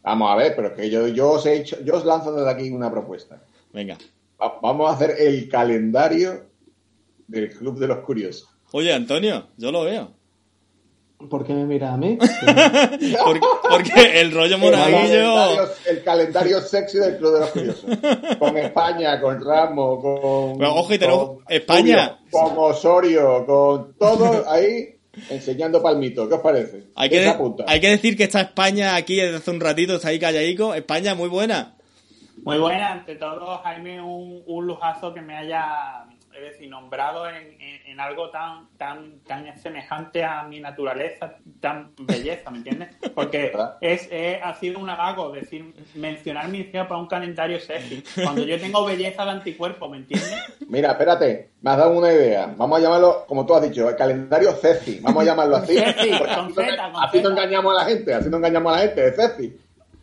Vamos 0.04 0.30
a 0.30 0.36
ver, 0.36 0.54
pero 0.54 0.68
es 0.68 0.74
que 0.74 0.90
yo, 0.90 1.08
yo 1.08 1.30
os 1.32 1.46
he 1.46 1.56
hecho, 1.56 1.78
yo 1.82 1.94
os 1.96 2.04
lanzo 2.04 2.32
desde 2.32 2.50
aquí 2.50 2.70
una 2.70 2.90
propuesta. 2.90 3.42
Venga. 3.72 3.96
Va- 4.40 4.58
vamos 4.62 4.90
a 4.90 4.94
hacer 4.94 5.14
el 5.18 5.48
calendario 5.48 6.44
del 7.26 7.48
Club 7.50 7.78
de 7.78 7.86
los 7.88 7.98
Curiosos. 7.98 8.48
Oye, 8.72 8.92
Antonio, 8.92 9.46
yo 9.56 9.72
lo 9.72 9.84
veo. 9.84 10.10
¿Por 11.30 11.46
qué 11.46 11.54
me 11.54 11.64
mira 11.64 11.94
a 11.94 11.96
mí? 11.96 12.18
Porque, 13.24 13.40
porque 13.70 14.20
el 14.20 14.32
rollo 14.32 14.56
El 14.56 14.60
monaguillo... 14.60 15.62
el 15.88 16.02
calendario 16.04 16.60
sexy 16.60 16.98
del 16.98 17.16
Club 17.16 17.32
de 17.34 17.40
los 17.40 17.50
Curiosos. 17.50 17.84
Con 18.38 18.56
España, 18.58 19.18
con 19.20 19.42
Ramos, 19.42 20.02
con. 20.02 20.58
Pero, 20.58 20.74
ojo, 20.74 20.92
y 20.92 20.98
tenemos 20.98 21.26
con 21.28 21.44
España. 21.48 22.18
Julio, 22.30 22.30
Con 22.30 22.52
Osorio, 22.58 23.46
con 23.46 23.94
todo 23.96 24.50
ahí 24.50 24.93
enseñando 25.30 25.82
palmito. 25.82 26.28
¿Qué 26.28 26.34
os 26.34 26.40
parece? 26.40 26.84
Hay 26.94 27.08
¿Quién 27.08 27.20
que, 27.22 27.24
se 27.26 27.30
de- 27.30 27.36
apunta? 27.36 27.64
hay 27.66 27.80
que 27.80 27.90
decir 27.90 28.16
que 28.16 28.24
está 28.24 28.40
España 28.42 28.94
aquí 28.96 29.16
desde 29.16 29.36
hace 29.36 29.50
un 29.50 29.60
ratito, 29.60 29.94
está 29.96 30.08
ahí 30.08 30.18
calladico. 30.18 30.74
España 30.74 31.14
muy 31.14 31.28
buena. 31.28 31.74
Muy 32.42 32.58
buena, 32.58 32.92
ante 32.92 33.14
todo, 33.16 33.58
Jaime, 33.64 34.02
un, 34.02 34.42
un 34.46 34.66
lujazo 34.66 35.14
que 35.14 35.22
me 35.22 35.34
haya, 35.36 36.04
es 36.36 36.52
decir, 36.52 36.68
nombrado 36.68 37.28
en, 37.28 37.36
en- 37.60 37.80
en 37.86 38.00
algo 38.00 38.30
tan, 38.30 38.68
tan, 38.76 39.20
tan 39.26 39.56
semejante 39.60 40.24
a 40.24 40.42
mi 40.44 40.58
naturaleza, 40.60 41.36
tan 41.60 41.92
belleza, 41.98 42.50
¿me 42.50 42.58
entiendes? 42.58 42.88
Porque 43.14 43.52
es, 43.80 44.08
es- 44.10 44.38
ha 44.42 44.54
sido 44.54 44.78
un 44.80 44.90
halago 44.90 45.30
decir, 45.32 45.72
mencionar 45.94 46.48
mi 46.48 46.64
fea 46.64 46.88
para 46.88 47.00
un 47.00 47.06
calendario 47.06 47.60
sexy, 47.60 48.02
cuando 48.22 48.42
yo 48.44 48.58
tengo 48.58 48.84
belleza 48.84 49.24
de 49.24 49.30
anticuerpo, 49.30 49.88
¿me 49.88 49.98
entiendes? 49.98 50.34
Mira, 50.68 50.90
espérate, 50.92 51.50
me 51.62 51.70
has 51.70 51.76
dado 51.78 51.96
una 51.96 52.12
idea. 52.12 52.52
Vamos 52.56 52.78
a 52.78 52.82
llamarlo, 52.82 53.24
como 53.28 53.46
tú 53.46 53.54
has 53.54 53.62
dicho, 53.62 53.88
el 53.88 53.96
calendario 53.96 54.52
Ceci. 54.52 54.98
Vamos 55.00 55.22
a 55.22 55.26
llamarlo 55.26 55.56
así. 55.56 55.74
Ceci, 55.76 56.10
con 56.18 56.28
así, 56.30 56.40
no, 56.48 56.54
Z, 56.54 56.92
con 56.92 57.02
así 57.04 57.22
no 57.22 57.30
engañamos 57.30 57.72
a 57.76 57.84
la 57.84 57.90
gente, 57.90 58.14
así 58.14 58.28
no 58.28 58.36
engañamos 58.38 58.72
a 58.72 58.76
la 58.76 58.82
gente, 58.86 59.08
es 59.08 59.16
Ceci. 59.16 59.56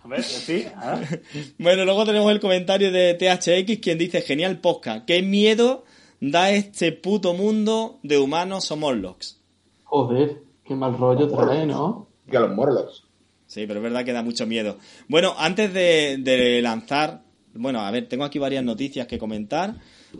A 0.03 0.07
ver, 0.07 0.23
sí, 0.23 0.65
ah. 0.77 0.99
Bueno, 1.59 1.85
luego 1.85 2.05
tenemos 2.05 2.31
el 2.31 2.39
comentario 2.39 2.91
de 2.91 3.13
THX, 3.13 3.79
quien 3.79 3.97
dice, 3.99 4.21
genial 4.21 4.57
podcast, 4.59 5.05
qué 5.05 5.21
miedo 5.21 5.83
da 6.21 6.51
este 6.51 6.93
puto 6.93 7.33
mundo 7.33 7.99
de 8.03 8.17
humanos 8.17 8.65
somos 8.65 8.95
locks. 8.95 9.41
Joder, 9.83 10.43
qué 10.63 10.75
mal 10.75 10.97
rollo 10.97 11.27
trae, 11.27 11.65
¿no? 11.65 12.07
Y 12.31 12.35
a 12.35 12.39
los 12.39 12.55
Morlocks. 12.55 13.03
Sí, 13.47 13.65
pero 13.67 13.79
es 13.79 13.83
verdad 13.83 14.05
que 14.05 14.13
da 14.13 14.23
mucho 14.23 14.47
miedo. 14.47 14.77
Bueno, 15.09 15.33
antes 15.37 15.73
de, 15.73 16.17
de 16.19 16.61
lanzar, 16.61 17.23
bueno, 17.53 17.81
a 17.81 17.91
ver, 17.91 18.07
tengo 18.07 18.23
aquí 18.23 18.39
varias 18.39 18.63
noticias 18.63 19.07
que 19.07 19.19
comentar. 19.19 19.75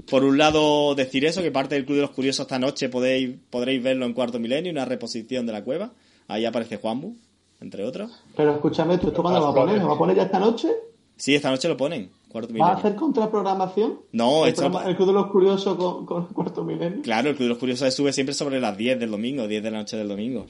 Por 0.10 0.26
un 0.26 0.38
lado, 0.38 0.96
decir 0.96 1.24
eso, 1.24 1.42
que 1.42 1.52
parte 1.52 1.76
del 1.76 1.86
Club 1.86 1.98
de 1.98 2.02
los 2.02 2.12
Curiosos 2.12 2.46
esta 2.46 2.60
noche 2.60 2.90
podéis, 2.90 3.38
podréis 3.50 3.82
verlo 3.82 4.06
en 4.06 4.14
Cuarto 4.14 4.40
Milenio, 4.40 4.72
una 4.72 4.84
reposición 4.84 5.46
de 5.46 5.54
la 5.54 5.64
cueva. 5.64 5.94
Ahí 6.28 6.44
aparece 6.44 6.78
Juanbu, 6.78 7.16
entre 7.62 7.86
otros. 7.86 8.12
Pero 8.36 8.54
escúchame, 8.54 8.98
¿tú 8.98 9.08
esto 9.08 9.22
cuándo 9.22 9.40
lo 9.40 9.46
vas 9.48 9.56
a 9.56 9.60
poner? 9.60 9.78
¿Lo 9.80 9.88
vas 9.88 9.96
a 9.96 10.00
poner 10.00 10.16
ya 10.18 10.24
esta 10.24 10.40
noche? 10.40 10.70
Sí, 11.16 11.36
esta 11.36 11.52
noche 11.52 11.70
lo 11.70 11.78
ponen, 11.78 12.10
Cuarto 12.32 12.54
¿Vas 12.56 12.70
a 12.70 12.74
hacer 12.80 12.96
contraprogramación? 12.96 14.00
No, 14.12 14.44
el, 14.46 14.50
esto- 14.50 14.62
programa- 14.64 14.90
el 14.90 14.96
Club 14.96 15.08
de 15.08 15.14
los 15.14 15.28
Curiosos 15.28 15.76
con, 15.78 16.06
con 16.06 16.26
Cuarto 16.28 16.64
Milenio. 16.64 17.02
Claro, 17.02 17.30
el 17.30 17.36
Club 17.36 17.46
de 17.46 17.50
los 17.50 17.58
Curiosos 17.58 17.86
se 17.88 17.92
sube 17.92 18.14
siempre 18.14 18.34
sobre 18.34 18.60
las 18.60 18.78
10 18.78 19.00
del 19.00 19.12
domingo, 19.12 19.48
10 19.48 19.62
de 19.64 19.72
la 19.72 19.78
noche 19.80 19.98
del 19.98 20.08
domingo. 20.08 20.46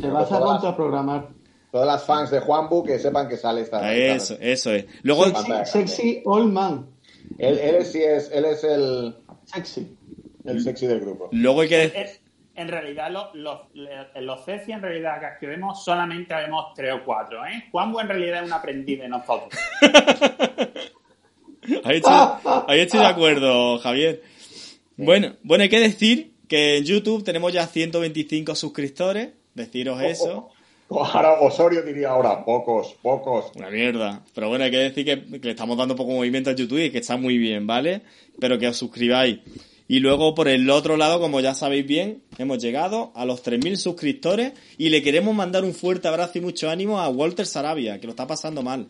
Te 0.00 0.08
vas 0.08 0.30
a 0.32 0.40
contraprogramar. 0.40 1.28
Todas 1.72 1.86
las 1.88 2.04
fans 2.04 2.30
de 2.30 2.38
Juanbu 2.40 2.84
que 2.84 2.98
sepan 3.00 3.28
que 3.28 3.36
sale 3.36 3.62
esta. 3.62 3.92
Eso, 3.94 4.36
eso 4.40 4.72
es. 4.72 4.86
Luego, 5.02 5.24
Sexy, 5.24 5.52
sexy 5.64 6.22
old 6.24 6.52
man. 6.52 6.86
Él, 7.38 7.58
él 7.58 7.74
es, 7.76 7.90
sí 7.90 8.00
es, 8.02 8.30
él 8.32 8.44
es 8.44 8.62
el, 8.62 9.16
Sexy. 9.44 9.96
el 10.44 10.62
sexy 10.62 10.86
del 10.86 11.00
grupo. 11.00 11.30
luego 11.32 11.62
hay 11.62 11.68
que 11.68 11.78
decir... 11.78 11.96
Es- 12.00 12.20
en 12.56 12.68
realidad, 12.68 13.10
los, 13.10 13.34
los, 13.34 13.58
los 14.20 14.44
Ceci, 14.44 14.70
en 14.70 14.80
realidad, 14.80 15.16
que 15.40 15.46
vemos, 15.48 15.84
solamente 15.84 16.32
vemos 16.36 16.66
tres 16.76 16.94
o 16.94 17.04
cuatro, 17.04 17.44
¿eh? 17.44 17.64
Juanbu 17.72 17.98
en 17.98 18.06
realidad 18.06 18.42
es 18.44 18.46
un 18.46 18.52
aprendiz 18.52 19.00
de 19.00 19.08
nosotros. 19.08 19.48
Ahí 21.84 21.96
estoy, 21.96 22.12
ahí 22.68 22.80
estoy 22.80 23.00
de 23.00 23.06
acuerdo, 23.06 23.78
Javier. 23.78 24.22
Bueno, 24.96 25.34
bueno, 25.42 25.62
hay 25.62 25.68
que 25.68 25.80
decir 25.80 26.32
que 26.46 26.76
en 26.76 26.84
YouTube 26.84 27.24
tenemos 27.24 27.52
ya 27.52 27.66
125 27.66 28.54
suscriptores. 28.54 29.30
Deciros 29.54 30.02
eso. 30.02 30.50
Ahora 30.90 31.40
Osorio 31.40 31.82
diría 31.82 32.10
ahora, 32.10 32.44
pocos, 32.44 32.94
pocos. 33.00 33.52
Una 33.56 33.70
mierda. 33.70 34.22
Pero 34.34 34.48
bueno, 34.48 34.64
hay 34.64 34.70
que 34.70 34.78
decir 34.78 35.04
que, 35.04 35.40
que 35.40 35.46
le 35.46 35.50
estamos 35.50 35.78
dando 35.78 35.96
poco 35.96 36.12
movimiento 36.12 36.50
a 36.50 36.54
YouTube 36.54 36.84
y 36.84 36.90
que 36.90 36.98
está 36.98 37.16
muy 37.16 37.38
bien, 37.38 37.66
¿vale? 37.66 38.02
Pero 38.38 38.58
que 38.58 38.68
os 38.68 38.76
suscribáis. 38.76 39.38
Y 39.86 40.00
luego, 40.00 40.34
por 40.34 40.48
el 40.48 40.68
otro 40.70 40.96
lado, 40.96 41.20
como 41.20 41.40
ya 41.40 41.54
sabéis 41.54 41.86
bien, 41.86 42.22
hemos 42.38 42.58
llegado 42.58 43.12
a 43.14 43.24
los 43.24 43.44
3.000 43.44 43.76
suscriptores 43.76 44.52
y 44.78 44.88
le 44.88 45.02
queremos 45.02 45.34
mandar 45.34 45.64
un 45.64 45.74
fuerte 45.74 46.08
abrazo 46.08 46.38
y 46.38 46.40
mucho 46.40 46.70
ánimo 46.70 47.00
a 47.00 47.08
Walter 47.08 47.46
Sarabia, 47.46 48.00
que 48.00 48.06
lo 48.06 48.12
está 48.12 48.26
pasando 48.26 48.62
mal. 48.62 48.88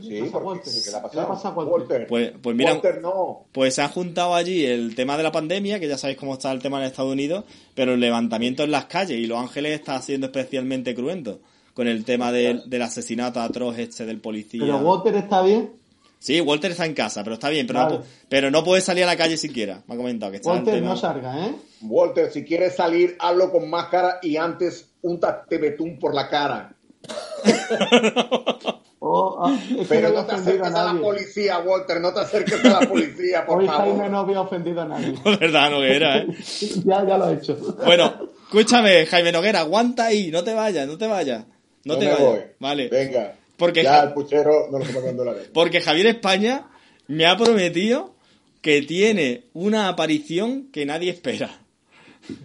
Sí, 0.00 0.08
¿Qué 0.08 0.14
le 0.22 0.22
pasa 0.22 0.28
a 0.28 0.32
porque 0.32 0.48
Walter? 0.48 0.72
¿qué 0.84 0.90
le 0.90 0.96
ha 0.96 1.00
¿Qué 1.00 1.02
pasado? 1.08 1.22
le 1.22 1.34
pasa 1.34 1.48
a 1.48 1.52
Walter? 1.52 2.06
Pues, 2.08 2.32
pues 2.42 2.56
mira, 2.56 2.72
Walter 2.72 3.00
no. 3.00 3.46
Pues 3.52 3.74
se 3.74 3.82
ha 3.82 3.88
juntado 3.88 4.34
allí 4.34 4.64
el 4.66 4.94
tema 4.96 5.16
de 5.16 5.22
la 5.22 5.30
pandemia, 5.32 5.78
que 5.78 5.86
ya 5.88 5.96
sabéis 5.96 6.18
cómo 6.18 6.34
está 6.34 6.50
el 6.52 6.58
tema 6.60 6.78
en 6.78 6.84
Estados 6.86 7.12
Unidos, 7.12 7.44
pero 7.74 7.94
el 7.94 8.00
levantamiento 8.00 8.64
en 8.64 8.72
las 8.72 8.86
calles 8.86 9.18
y 9.18 9.26
Los 9.26 9.38
Ángeles 9.38 9.78
está 9.78 10.00
siendo 10.02 10.26
especialmente 10.26 10.94
cruento 10.94 11.40
con 11.74 11.86
el 11.88 12.04
tema 12.04 12.32
del, 12.32 12.68
del 12.68 12.82
asesinato 12.82 13.40
atroz 13.40 13.78
este 13.78 14.04
del 14.06 14.20
policía. 14.20 14.60
Pero 14.62 14.78
Walter 14.78 15.14
está 15.16 15.42
bien. 15.42 15.70
Sí, 16.18 16.40
Walter 16.40 16.70
está 16.70 16.86
en 16.86 16.94
casa, 16.94 17.22
pero 17.22 17.34
está 17.34 17.50
bien, 17.50 17.66
pero, 17.66 17.80
Vale. 17.80 17.98
no, 17.98 18.04
pero 18.30 18.50
no 18.50 18.64
puede 18.64 18.80
salir 18.80 19.04
a 19.04 19.08
la 19.08 19.16
calle 19.16 19.36
siquiera. 19.36 19.82
Me 19.86 19.94
ha 19.94 19.96
comentado 19.98 20.32
que 20.32 20.36
está 20.38 20.50
Walter 20.52 20.74
tema- 20.74 20.88
no 20.88 20.96
salga, 20.96 21.46
¿eh? 21.46 21.54
Walter, 21.82 22.32
si 22.32 22.44
quieres 22.44 22.74
salir, 22.74 23.14
hazlo 23.20 23.52
con 23.52 23.68
máscara 23.68 24.18
y 24.22 24.36
antes 24.38 24.88
úntate 25.02 25.58
betún 25.58 25.98
por 25.98 26.14
la 26.14 26.28
cara. 26.30 26.74
Oh, 29.06 29.36
ah, 29.46 29.54
es 29.70 29.76
que 29.76 29.84
Pero 29.84 30.08
no 30.08 30.14
no 30.14 30.24
te 30.26 30.34
ofendido 30.34 30.64
a 30.64 30.68
acerques 30.68 30.80
a 30.80 30.94
la 30.94 31.00
policía, 31.00 31.58
Walter, 31.58 32.00
no 32.00 32.14
te 32.14 32.20
acerques 32.20 32.64
a 32.64 32.80
la 32.80 32.88
policía, 32.88 33.44
por 33.44 33.58
Hoy 33.58 33.66
Jaime 33.68 34.08
no 34.08 34.20
había 34.20 34.40
ofendido 34.40 34.80
a 34.80 34.86
nadie. 34.86 35.14
¿Verdad, 35.40 35.70
Noguera? 35.70 36.18
eh? 36.20 36.26
ya, 36.86 37.06
ya 37.06 37.18
lo 37.18 37.28
he 37.28 37.34
hecho. 37.34 37.54
Bueno, 37.84 38.14
escúchame, 38.44 39.04
Jaime 39.04 39.30
Noguera, 39.30 39.60
aguanta 39.60 40.06
ahí, 40.06 40.30
no 40.30 40.42
te 40.42 40.54
vayas, 40.54 40.86
no 40.88 40.96
te 40.96 41.06
vayas. 41.06 41.44
No, 41.84 41.98
te 41.98 42.06
me 42.06 42.12
vayas. 42.12 42.26
voy. 42.28 42.38
Vale. 42.60 42.88
Venga. 42.88 43.34
Porque 43.58 43.82
ya 43.82 43.90
Ja- 43.92 44.02
el 44.04 44.12
puchero 44.14 44.68
no 44.72 44.78
lo 44.78 44.84
sé 44.86 44.94
cuándo 44.94 45.22
la 45.22 45.32
ve. 45.32 45.50
Porque 45.52 45.82
Javier 45.82 46.06
España 46.06 46.66
me 47.06 47.26
ha 47.26 47.36
prometido 47.36 48.14
que 48.62 48.80
tiene 48.82 49.44
una 49.52 49.88
aparición 49.88 50.70
que 50.72 50.86
nadie 50.86 51.10
espera. 51.10 51.50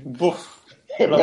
Buf, 0.04 0.46
lo. 1.08 1.18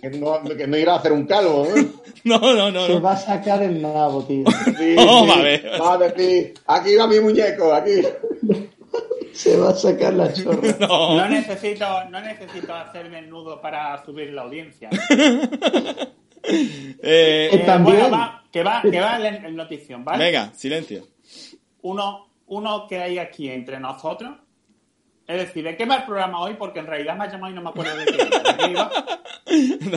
Que 0.00 0.10
no, 0.10 0.42
que 0.56 0.66
no 0.66 0.76
irá 0.76 0.94
a 0.94 0.96
hacer 0.98 1.12
un 1.12 1.26
calvo, 1.26 1.66
¿eh? 1.74 1.86
No, 2.24 2.38
no, 2.38 2.70
no, 2.70 2.86
Se 2.86 2.94
no. 2.94 3.02
va 3.02 3.12
a 3.12 3.16
sacar 3.16 3.62
el 3.64 3.82
nabo, 3.82 4.22
tío. 4.24 4.44
Sí, 4.78 4.94
No, 4.96 5.20
sí. 5.24 5.28
va 5.28 5.34
a 5.34 5.42
ver. 5.42 5.70
Va 5.80 5.92
a 5.94 5.98
decir, 5.98 6.54
aquí 6.66 6.94
va 6.94 7.06
mi 7.08 7.18
muñeco, 7.20 7.72
aquí. 7.74 8.02
Se 9.32 9.56
va 9.56 9.70
a 9.70 9.74
sacar 9.74 10.14
la 10.14 10.32
chorra. 10.32 10.76
No. 10.78 11.16
No 11.16 11.28
necesito, 11.28 11.84
no 12.10 12.20
necesito 12.20 12.72
hacer 12.74 13.10
desnudo 13.10 13.60
para 13.60 14.04
subir 14.04 14.32
la 14.32 14.42
audiencia. 14.42 14.88
Eh, 16.42 16.96
Eh, 17.02 17.50
Eh, 17.52 17.58
También. 17.64 17.98
bueno, 18.00 18.16
va, 18.16 18.42
que 18.52 18.62
va, 18.62 18.82
que 18.82 19.00
va 19.00 19.16
en, 19.28 19.44
en 19.44 19.56
notición, 19.56 20.04
¿vale? 20.04 20.24
venga, 20.24 20.52
silencio. 20.54 21.06
Uno, 21.82 22.26
uno 22.48 22.86
que 22.88 22.98
hay 23.00 23.18
aquí 23.18 23.48
entre 23.48 23.78
nosotros. 23.80 24.32
Es 25.26 25.36
decir, 25.38 25.64
¿de 25.64 25.76
qué 25.76 25.84
va 25.86 25.96
el 25.96 26.04
programa 26.04 26.40
hoy? 26.40 26.54
Porque 26.54 26.80
en 26.80 26.86
realidad 26.86 27.16
me 27.16 27.24
ha 27.24 27.30
llamado 27.30 27.52
y 27.52 27.54
no 27.56 27.62
me 27.62 27.70
acuerdo 27.70 27.96
de 27.96 28.04
qué. 28.06 28.12
¿De 28.12 28.56
qué 28.58 28.70
iba? 28.70 28.90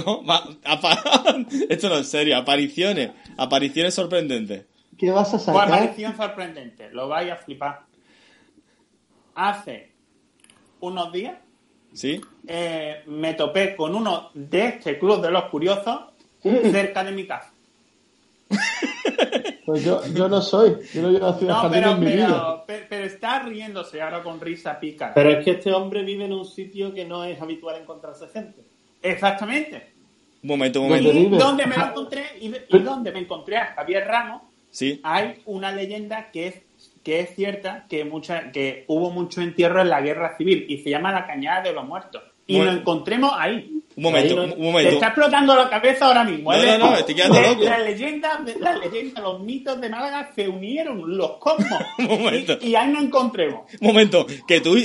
No, 0.06 0.22
Esto 1.70 1.90
no 1.90 1.96
es 1.98 2.10
serio. 2.10 2.36
Apariciones. 2.38 3.12
Apariciones 3.38 3.94
sorprendentes. 3.94 4.66
¿Qué 4.98 5.12
vas 5.12 5.30
a 5.30 5.32
Pues 5.34 5.44
sacar? 5.44 5.68
aparición 5.68 6.16
sorprendente, 6.18 6.90
lo 6.92 7.08
vais 7.08 7.32
a 7.32 7.36
flipar. 7.38 7.82
Hace 9.36 9.92
unos 10.80 11.12
días 11.12 11.38
¿Sí? 11.94 12.22
eh, 12.48 13.04
me 13.08 13.34
topé 13.34 13.76
con 13.76 13.96
uno 13.96 14.30
de 14.34 14.68
este 14.68 14.98
club 15.00 15.22
de 15.22 15.32
los 15.32 15.46
curiosos 15.46 16.02
cerca 16.42 17.04
de 17.04 17.12
mi 17.12 17.26
casa. 17.28 17.54
Pues 19.66 19.84
yo, 19.84 20.02
yo 20.14 20.30
no 20.30 20.42
soy. 20.42 20.78
Yo 20.94 21.02
no 21.02 21.10
llevo 21.10 21.26
a 21.26 21.38
Ciudad 21.40 21.56
No, 21.56 21.62
Jardín 21.62 21.82
pero, 21.82 21.92
en 21.94 22.00
mi 22.00 22.06
vida. 22.12 22.28
pero, 22.28 22.64
pero, 22.68 22.86
pero 22.88 23.06
está 23.06 23.40
riéndose 23.40 24.00
ahora 24.02 24.22
con 24.22 24.40
risa 24.40 24.80
pica. 24.80 25.12
Pero 25.16 25.32
es 25.32 25.44
que 25.44 25.52
este 25.52 25.74
hombre 25.74 26.04
vive 26.04 26.26
en 26.26 26.34
un 26.34 26.46
sitio 26.46 26.94
que 26.94 27.04
no 27.04 27.24
es 27.24 27.42
habitual 27.42 27.82
encontrarse 27.82 28.28
gente. 28.28 28.62
Exactamente. 29.02 29.92
Un 30.44 30.50
momento, 30.50 30.82
un 30.82 30.90
¿Dónde 30.90 31.12
momento. 31.12 31.36
Y 31.36 31.40
donde 31.40 31.66
me 31.66 31.78
lo 31.78 31.86
encontré 31.88 32.24
y, 32.40 32.54
y 32.70 32.80
donde 32.80 33.12
me 33.12 33.20
encontré 33.20 33.58
a 33.58 33.74
Javier 33.74 34.06
Ramos 34.08 34.42
Sí. 34.70 35.00
hay 35.04 35.42
una 35.46 35.72
leyenda 35.72 36.30
que 36.32 36.48
es 36.48 36.62
que 37.02 37.22
es 37.22 37.34
cierta 37.36 37.86
que 37.88 38.04
mucha, 38.04 38.52
que 38.52 38.84
hubo 38.88 39.10
mucho 39.10 39.42
entierro 39.42 39.80
en 39.82 39.90
la 39.90 40.02
guerra 40.02 40.36
civil 40.38 40.66
y 40.68 40.80
se 40.80 40.90
llama 40.90 41.12
la 41.14 41.26
cañada 41.26 41.62
de 41.62 41.72
los 41.74 41.86
muertos. 41.86 42.22
Y 42.48 42.58
Bueno. 42.58 42.72
lo 42.74 42.80
encontremos 42.80 43.32
ahí. 43.36 43.72
Un 43.98 44.04
momento, 44.04 44.30
Ahí 44.30 44.36
no- 44.36 44.44
un 44.54 44.60
Te 44.60 44.64
momento. 44.64 44.92
está 44.92 45.06
explotando 45.08 45.56
la 45.56 45.70
cabeza 45.70 46.08
ahora 46.08 46.24
mismo. 46.26 46.52
No, 46.52 46.62
¿eh? 46.62 46.78
no, 46.78 46.92
no, 46.92 46.96
estoy 46.98 47.16
quedando 47.16 47.40
De- 47.40 47.48
loco. 47.48 47.64
La 47.64 47.80
leyenda, 47.80 48.42
de- 48.46 48.60
la 48.60 48.78
leyenda, 48.78 49.22
los 49.22 49.40
mitos 49.40 49.80
de 49.80 49.90
Málaga 49.90 50.32
se 50.36 50.50
unieron, 50.50 51.18
los 51.18 51.38
cosmos. 51.38 51.80
Un 52.00 52.08
momento. 52.22 52.58
Y, 52.62 52.68
y 52.70 52.76
ahí 52.76 52.90
nos 52.92 53.04
encontremos. 53.04 53.62
Un 53.80 53.88
momento, 53.88 54.28
que 54.48 54.60
tú, 54.60 54.76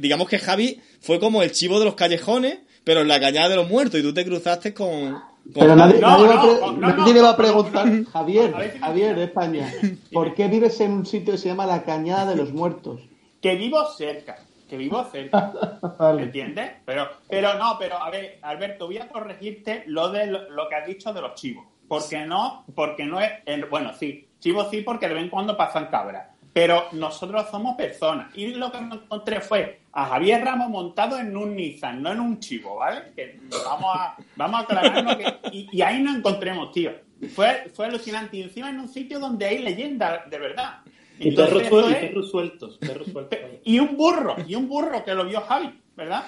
digamos 0.00 0.28
que 0.28 0.38
Javi 0.38 0.80
fue 1.00 1.20
como 1.20 1.42
el 1.42 1.52
chivo 1.52 1.78
de 1.78 1.84
los 1.84 1.94
callejones, 1.94 2.58
pero 2.84 3.02
en 3.02 3.08
la 3.08 3.20
cañada 3.20 3.50
de 3.50 3.56
los 3.56 3.68
muertos, 3.68 4.00
y 4.00 4.02
tú 4.02 4.14
te 4.14 4.24
cruzaste 4.24 4.72
con... 4.72 5.18
Pero 5.54 5.76
nadie, 5.76 6.00
No, 6.00 6.08
nadie 6.08 6.26
va 6.26 6.32
a 6.32 6.36
no, 6.36 6.42
pre- 6.42 6.60
no, 6.60 6.72
no, 6.72 6.96
nadie 6.96 7.12
le 7.14 7.20
va 7.20 7.30
a 7.30 7.36
preguntar. 7.36 7.86
Javier, 8.10 8.50
Javier, 8.80 9.10
entiendes. 9.10 9.28
España, 9.28 9.72
¿por 10.12 10.34
qué 10.34 10.48
vives 10.48 10.80
en 10.80 10.92
un 10.92 11.04
sitio 11.06 11.32
que 11.32 11.38
se 11.38 11.48
llama 11.48 11.66
la 11.66 11.82
Cañada 11.84 12.30
de 12.30 12.36
los 12.36 12.50
Muertos? 12.54 13.02
Que 13.42 13.54
vivo 13.56 13.78
cerca. 13.98 14.38
Que 14.74 14.78
vivo 14.78 15.04
cerca. 15.04 15.52
Vale. 15.98 16.22
¿Entiendes? 16.24 16.72
Pero, 16.84 17.08
pero 17.28 17.54
no, 17.54 17.76
pero 17.78 17.96
a 18.02 18.10
ver, 18.10 18.40
Alberto, 18.42 18.86
voy 18.86 18.98
a 18.98 19.08
corregirte 19.08 19.84
lo 19.86 20.08
de 20.10 20.26
lo, 20.26 20.50
lo 20.50 20.68
que 20.68 20.74
has 20.74 20.86
dicho 20.86 21.12
de 21.12 21.20
los 21.20 21.34
chivos. 21.34 21.64
Porque 21.86 22.24
no, 22.26 22.64
porque 22.74 23.04
no 23.04 23.20
es, 23.20 23.30
en- 23.46 23.68
bueno, 23.70 23.92
sí, 23.92 24.26
chivos 24.40 24.68
sí, 24.70 24.80
porque 24.80 25.06
de 25.06 25.14
vez 25.14 25.22
en 25.22 25.30
cuando 25.30 25.56
pasan 25.56 25.86
cabras. 25.86 26.26
Pero 26.52 26.86
nosotros 26.92 27.46
somos 27.50 27.76
personas. 27.76 28.36
Y 28.36 28.54
lo 28.54 28.72
que 28.72 28.80
me 28.80 28.96
encontré 28.96 29.40
fue 29.40 29.82
a 29.92 30.06
Javier 30.06 30.44
Ramos 30.44 30.68
montado 30.70 31.18
en 31.18 31.36
un 31.36 31.54
Nissan, 31.54 32.02
no 32.02 32.10
en 32.10 32.18
un 32.20 32.40
chivo, 32.40 32.76
¿vale? 32.76 33.12
Que 33.14 33.38
vamos 33.64 33.90
a, 33.96 34.16
vamos 34.34 34.60
a 34.60 34.62
aclararnos 34.64 35.16
que, 35.16 35.34
y, 35.52 35.68
y 35.72 35.82
ahí 35.82 36.02
nos 36.02 36.16
encontremos, 36.16 36.72
tío. 36.72 36.90
Fue, 37.32 37.70
fue 37.72 37.86
alucinante. 37.86 38.38
Y 38.38 38.42
encima 38.42 38.70
en 38.70 38.80
un 38.80 38.88
sitio 38.88 39.20
donde 39.20 39.46
hay 39.46 39.58
leyendas, 39.58 40.28
de 40.28 40.38
verdad. 40.38 40.78
Y 41.18 41.28
Entonces, 41.28 41.68
perros, 41.68 41.90
es- 41.92 42.30
sueltos. 42.30 42.78
Perros 42.78 43.06
sueltos. 43.12 43.38
y 43.64 43.78
un 43.78 43.96
burro, 43.96 44.36
y 44.46 44.54
un 44.56 44.68
burro 44.68 45.04
que 45.04 45.14
lo 45.14 45.24
vio 45.26 45.40
Javi, 45.42 45.70
¿verdad? 45.96 46.24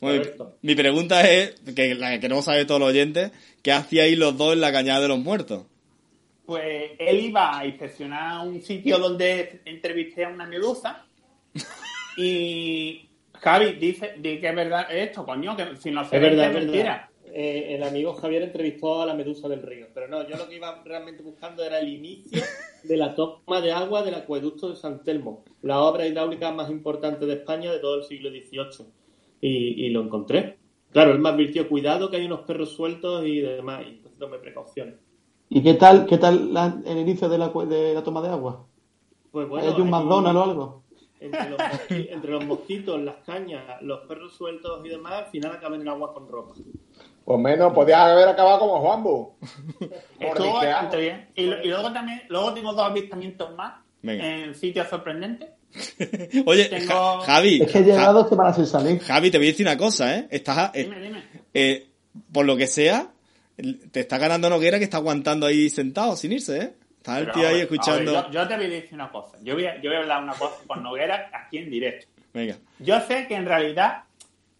Bueno, 0.00 0.24
mi- 0.62 0.74
pregunta 0.74 1.28
es, 1.30 1.60
que 1.76 1.94
la 1.94 2.10
que 2.12 2.20
queremos 2.20 2.44
saber 2.44 2.66
todos 2.66 2.80
los 2.80 2.90
oyentes, 2.90 3.30
¿qué 3.62 3.72
hacíais 3.72 4.18
los 4.18 4.36
dos 4.36 4.52
en 4.54 4.60
la 4.60 4.72
cañada 4.72 5.00
de 5.00 5.08
los 5.08 5.18
muertos? 5.18 5.64
Pues 6.46 6.92
él 6.98 7.20
iba 7.20 7.56
a 7.56 7.64
inspeccionar 7.66 8.46
un 8.46 8.60
sitio 8.62 8.98
donde 8.98 9.60
entrevisté 9.64 10.24
a 10.24 10.28
una 10.28 10.44
medusa 10.46 11.04
y 12.16 13.08
Javi 13.34 13.72
dice 13.74 14.14
di 14.18 14.38
que 14.38 14.48
es 14.48 14.54
verdad 14.54 14.86
esto, 14.94 15.24
coño, 15.24 15.56
que 15.56 15.76
si 15.76 15.90
no 15.90 16.04
se 16.08 16.16
Es 16.16 16.22
ve 16.22 16.28
verdad, 16.30 16.48
es 16.48 16.54
mentira. 16.54 16.82
verdad. 16.84 17.08
Eh, 17.34 17.74
el 17.76 17.82
amigo 17.82 18.12
Javier 18.14 18.42
entrevistó 18.42 19.00
a 19.00 19.06
la 19.06 19.14
medusa 19.14 19.48
del 19.48 19.62
río, 19.62 19.86
pero 19.94 20.06
no, 20.06 20.28
yo 20.28 20.36
lo 20.36 20.46
que 20.48 20.56
iba 20.56 20.82
realmente 20.84 21.22
buscando 21.22 21.64
era 21.64 21.78
el 21.80 21.88
inicio 21.88 22.42
de 22.84 22.96
la 22.98 23.14
toma 23.14 23.60
de 23.62 23.72
agua 23.72 24.02
del 24.02 24.14
acueducto 24.16 24.68
de 24.68 24.76
San 24.76 25.02
Telmo, 25.02 25.42
la 25.62 25.80
obra 25.80 26.06
hidráulica 26.06 26.52
más 26.52 26.68
importante 26.70 27.24
de 27.24 27.32
España 27.34 27.72
de 27.72 27.78
todo 27.78 27.96
el 27.96 28.04
siglo 28.04 28.28
XVIII. 28.30 28.86
Y, 29.40 29.86
y 29.86 29.90
lo 29.90 30.02
encontré. 30.02 30.58
Claro, 30.92 31.12
él 31.12 31.18
me 31.20 31.30
advirtió, 31.30 31.68
cuidado 31.68 32.10
que 32.10 32.18
hay 32.18 32.26
unos 32.26 32.40
perros 32.40 32.70
sueltos 32.72 33.24
y 33.26 33.40
demás, 33.40 33.82
y 33.86 33.90
entonces 33.92 34.18
tomé 34.18 34.38
precauciones. 34.38 34.96
¿Y 35.48 35.62
qué 35.62 35.74
tal, 35.74 36.04
qué 36.06 36.18
tal 36.18 36.52
la- 36.52 36.80
el 36.84 36.98
inicio 36.98 37.28
de 37.30 37.38
la, 37.38 37.48
cu- 37.50 37.66
de 37.66 37.94
la 37.94 38.04
toma 38.04 38.20
de 38.20 38.28
agua? 38.28 38.66
Pues 39.30 39.48
bueno, 39.48 39.74
¿Hay 39.74 39.80
un 39.80 39.88
McDonald's 39.90 40.38
o 40.38 40.42
algo? 40.44 40.82
entre 41.20 41.50
los, 41.50 41.58
mosqui- 41.60 42.08
entre 42.10 42.30
los 42.32 42.44
mosquitos, 42.46 43.00
las 43.00 43.16
cañas, 43.24 43.80
los 43.82 44.00
perros 44.06 44.32
sueltos 44.34 44.84
y 44.84 44.88
demás, 44.88 45.12
al 45.12 45.26
final 45.26 45.52
acaban 45.52 45.80
en 45.80 45.88
agua 45.88 46.12
con 46.12 46.28
ropa. 46.28 46.54
Pues 47.24 47.38
menos, 47.38 47.72
podías 47.72 48.00
haber 48.00 48.28
acabado 48.28 48.58
como 48.60 48.80
Juanbu. 48.80 49.32
Estuvo 50.18 50.54
bastante 50.54 50.96
bien. 51.00 51.28
Y, 51.36 51.46
luego 51.46 51.92
también, 51.92 52.22
luego 52.28 52.52
tengo 52.54 52.72
dos 52.72 52.90
avistamientos 52.90 53.54
más 53.54 53.74
Venga. 54.02 54.26
en 54.26 54.54
sitios 54.54 54.88
sorprendentes. 54.88 55.48
Oye, 56.46 56.64
Tengo- 56.66 57.20
Javi, 57.20 57.62
Es 57.62 57.70
que 57.72 57.78
he 57.78 57.82
llegado 57.82 58.28
a 58.42 58.52
ser 58.52 58.66
salir. 58.66 59.00
Javi, 59.00 59.30
te 59.30 59.38
voy 59.38 59.46
a 59.46 59.50
decir 59.50 59.66
una 59.66 59.76
cosa, 59.78 60.18
¿eh? 60.18 60.26
Estás, 60.30 60.70
eh, 60.74 60.82
Dime, 60.84 61.00
dime. 61.00 61.22
eh, 61.54 61.86
por 62.32 62.44
lo 62.44 62.56
que 62.56 62.66
sea, 62.66 63.08
te 63.90 64.00
está 64.00 64.18
ganando 64.18 64.50
Noguera 64.50 64.78
que 64.78 64.84
está 64.84 64.98
aguantando 64.98 65.46
ahí 65.46 65.70
sentado 65.70 66.16
sin 66.16 66.32
irse, 66.32 66.58
¿eh? 66.58 66.72
Está 66.98 67.18
el 67.18 67.24
Pero, 67.26 67.38
tío 67.38 67.48
ahí 67.48 67.54
ver, 67.54 67.62
escuchando. 67.62 68.18
a 68.18 68.22
ver, 68.22 68.30
yo, 68.32 68.40
yo 68.42 68.48
te 68.48 68.56
voy 68.56 68.64
a 68.66 68.68
decir 68.68 68.94
una 68.94 69.10
cosa. 69.10 69.36
Yo 69.42 69.54
voy 69.54 69.66
a, 69.66 69.76
yo 69.80 69.90
voy 69.90 69.96
a 69.96 70.00
hablar 70.00 70.22
una 70.22 70.34
cosa 70.34 70.56
con 70.66 70.82
Noguera 70.82 71.30
aquí 71.32 71.58
en 71.58 71.70
directo. 71.70 72.06
Venga. 72.34 72.56
Yo 72.78 73.00
sé 73.00 73.26
que 73.26 73.34
en 73.34 73.44
realidad 73.46 74.04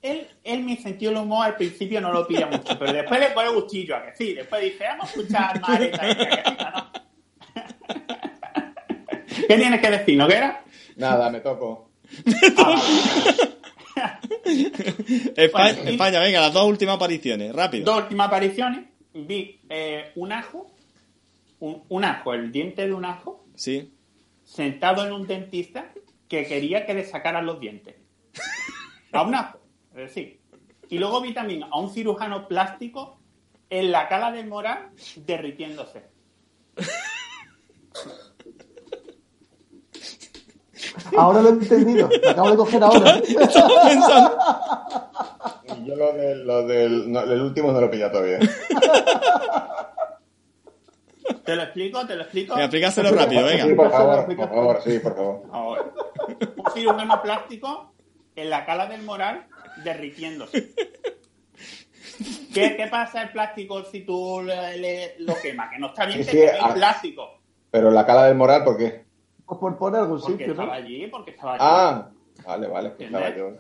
él, 0.03 0.27
él 0.45 0.61
mi 0.65 0.77
sentido 0.77 1.13
del 1.13 1.23
humor 1.23 1.47
al 1.47 1.57
principio 1.57 2.01
no 2.01 2.13
lo 2.13 2.27
pilla 2.27 2.47
mucho, 2.47 2.79
pero 2.79 2.93
después 2.93 3.21
le 3.21 3.31
pone 3.31 3.49
gustillo 3.51 3.97
a 3.97 4.05
que 4.05 4.17
sí. 4.17 4.35
Después 4.35 4.63
dice, 4.63 4.85
vamos 4.85 5.05
a 5.05 5.09
escuchar 5.21 5.61
más 5.61 5.81
esta 5.81 6.73
¿no? 6.75 6.93
¿Qué 9.49 9.57
tienes 9.57 9.81
que 9.81 9.91
decir, 9.91 10.17
Noguera? 10.19 10.63
Nada, 10.97 11.31
me 11.31 11.41
toco. 11.41 11.91
España, 15.37 15.75
Bueno, 15.75 15.91
y- 15.91 15.93
España, 15.93 16.21
venga, 16.21 16.41
las 16.41 16.53
dos 16.53 16.67
últimas 16.67 16.97
apariciones, 16.97 17.55
rápido. 17.55 17.85
Dos 17.85 18.03
últimas 18.05 18.27
apariciones. 18.29 18.87
Vi 19.15 19.61
eh, 19.69 20.13
un 20.17 20.33
ajo, 20.33 20.71
un, 21.61 21.83
un 21.89 22.05
ajo, 22.05 22.33
el 22.35 22.51
diente 22.51 22.87
de 22.87 22.95
un 22.95 23.05
ajo, 23.05 23.45
Sí. 23.55 23.93
sentado 24.45 25.05
en 25.07 25.13
un 25.13 25.27
dentista 25.27 25.93
que 26.29 26.47
quería 26.47 26.87
que 26.87 26.95
le 26.95 27.05
sacaran 27.05 27.45
los 27.47 27.61
dientes. 27.61 27.95
A 29.13 29.23
un 29.23 29.35
ajo, 29.35 29.59
es 29.95 30.15
decir. 30.15 30.41
Y 30.89 30.99
luego 30.99 31.21
vi 31.21 31.33
también 31.33 31.65
a 31.65 31.79
un 31.79 31.91
cirujano 31.91 32.47
plástico 32.49 33.19
en 33.71 33.91
la 33.93 34.09
cala 34.09 34.31
del 34.31 34.47
moral 34.49 34.91
derritiéndose. 35.17 36.05
Ahora 41.17 41.43
lo 41.43 41.49
he 41.49 41.53
entendido. 41.53 42.09
Lo 42.23 42.31
acabo 42.31 42.51
de 42.51 42.57
coger 42.57 42.83
ahora. 42.83 43.21
Y 45.65 45.87
yo 45.87 45.97
lo 45.97 46.13
del, 46.13 46.47
lo 46.47 46.67
del, 46.67 47.11
no, 47.11 47.21
el 47.23 47.41
último 47.41 47.73
no 47.73 47.81
lo 47.81 47.91
pilla 47.91 48.11
todavía. 48.13 48.39
¿Te 51.45 51.57
lo 51.57 51.63
explico? 51.63 52.07
¿Te 52.07 52.15
lo 52.15 52.23
explico? 52.23 52.55
Venga, 52.55 52.65
explícaselo 52.67 53.11
rápido, 53.11 53.49
Sí, 53.49 53.57
venga. 53.57 53.77
por 53.77 53.91
favor, 53.91 54.37
por 54.37 54.49
favor, 54.49 54.81
sí, 54.85 54.99
por 54.99 55.17
favor. 55.17 55.43
Ahora. 55.51 55.85
Un 56.57 56.73
cirujano 56.73 57.23
plástico 57.23 57.95
en 58.37 58.51
la 58.51 58.65
cala 58.67 58.87
del 58.87 59.03
moral 59.03 59.47
derritiéndose. 59.85 60.71
¿Qué, 62.55 62.77
qué 62.77 62.87
pasa 62.91 63.23
el 63.23 63.31
plástico 63.31 63.83
si 63.85 64.01
tú 64.05 64.43
le- 64.45 64.77
le- 64.79 65.15
lo 65.21 65.35
quemas? 65.41 65.71
Que 65.73 65.79
no 65.79 65.89
está 65.89 66.05
bien 66.07 66.19
Sí, 66.19 66.25
que 66.25 66.31
sí, 66.31 66.37
queme 66.47 66.59
ah. 66.61 66.75
plástico. 66.75 67.41
Pero 67.71 67.91
la 67.91 68.05
cala 68.05 68.25
del 68.27 68.37
moral, 68.37 68.65
¿por 68.65 68.77
qué? 68.77 69.05
Pues 69.47 69.59
por 69.59 69.79
poner 69.79 70.01
algún 70.03 70.21
Porque 70.21 70.33
sitio, 70.33 70.47
¿no? 70.49 70.63
estaba 70.63 70.75
allí, 70.75 71.07
porque 71.09 71.31
estaba 71.33 71.53
allí. 71.55 71.61
Ah, 71.65 72.11
vale, 72.47 72.67
vale, 72.69 72.91
pues 72.91 73.07
estaba 73.07 73.35
yo. 73.37 73.51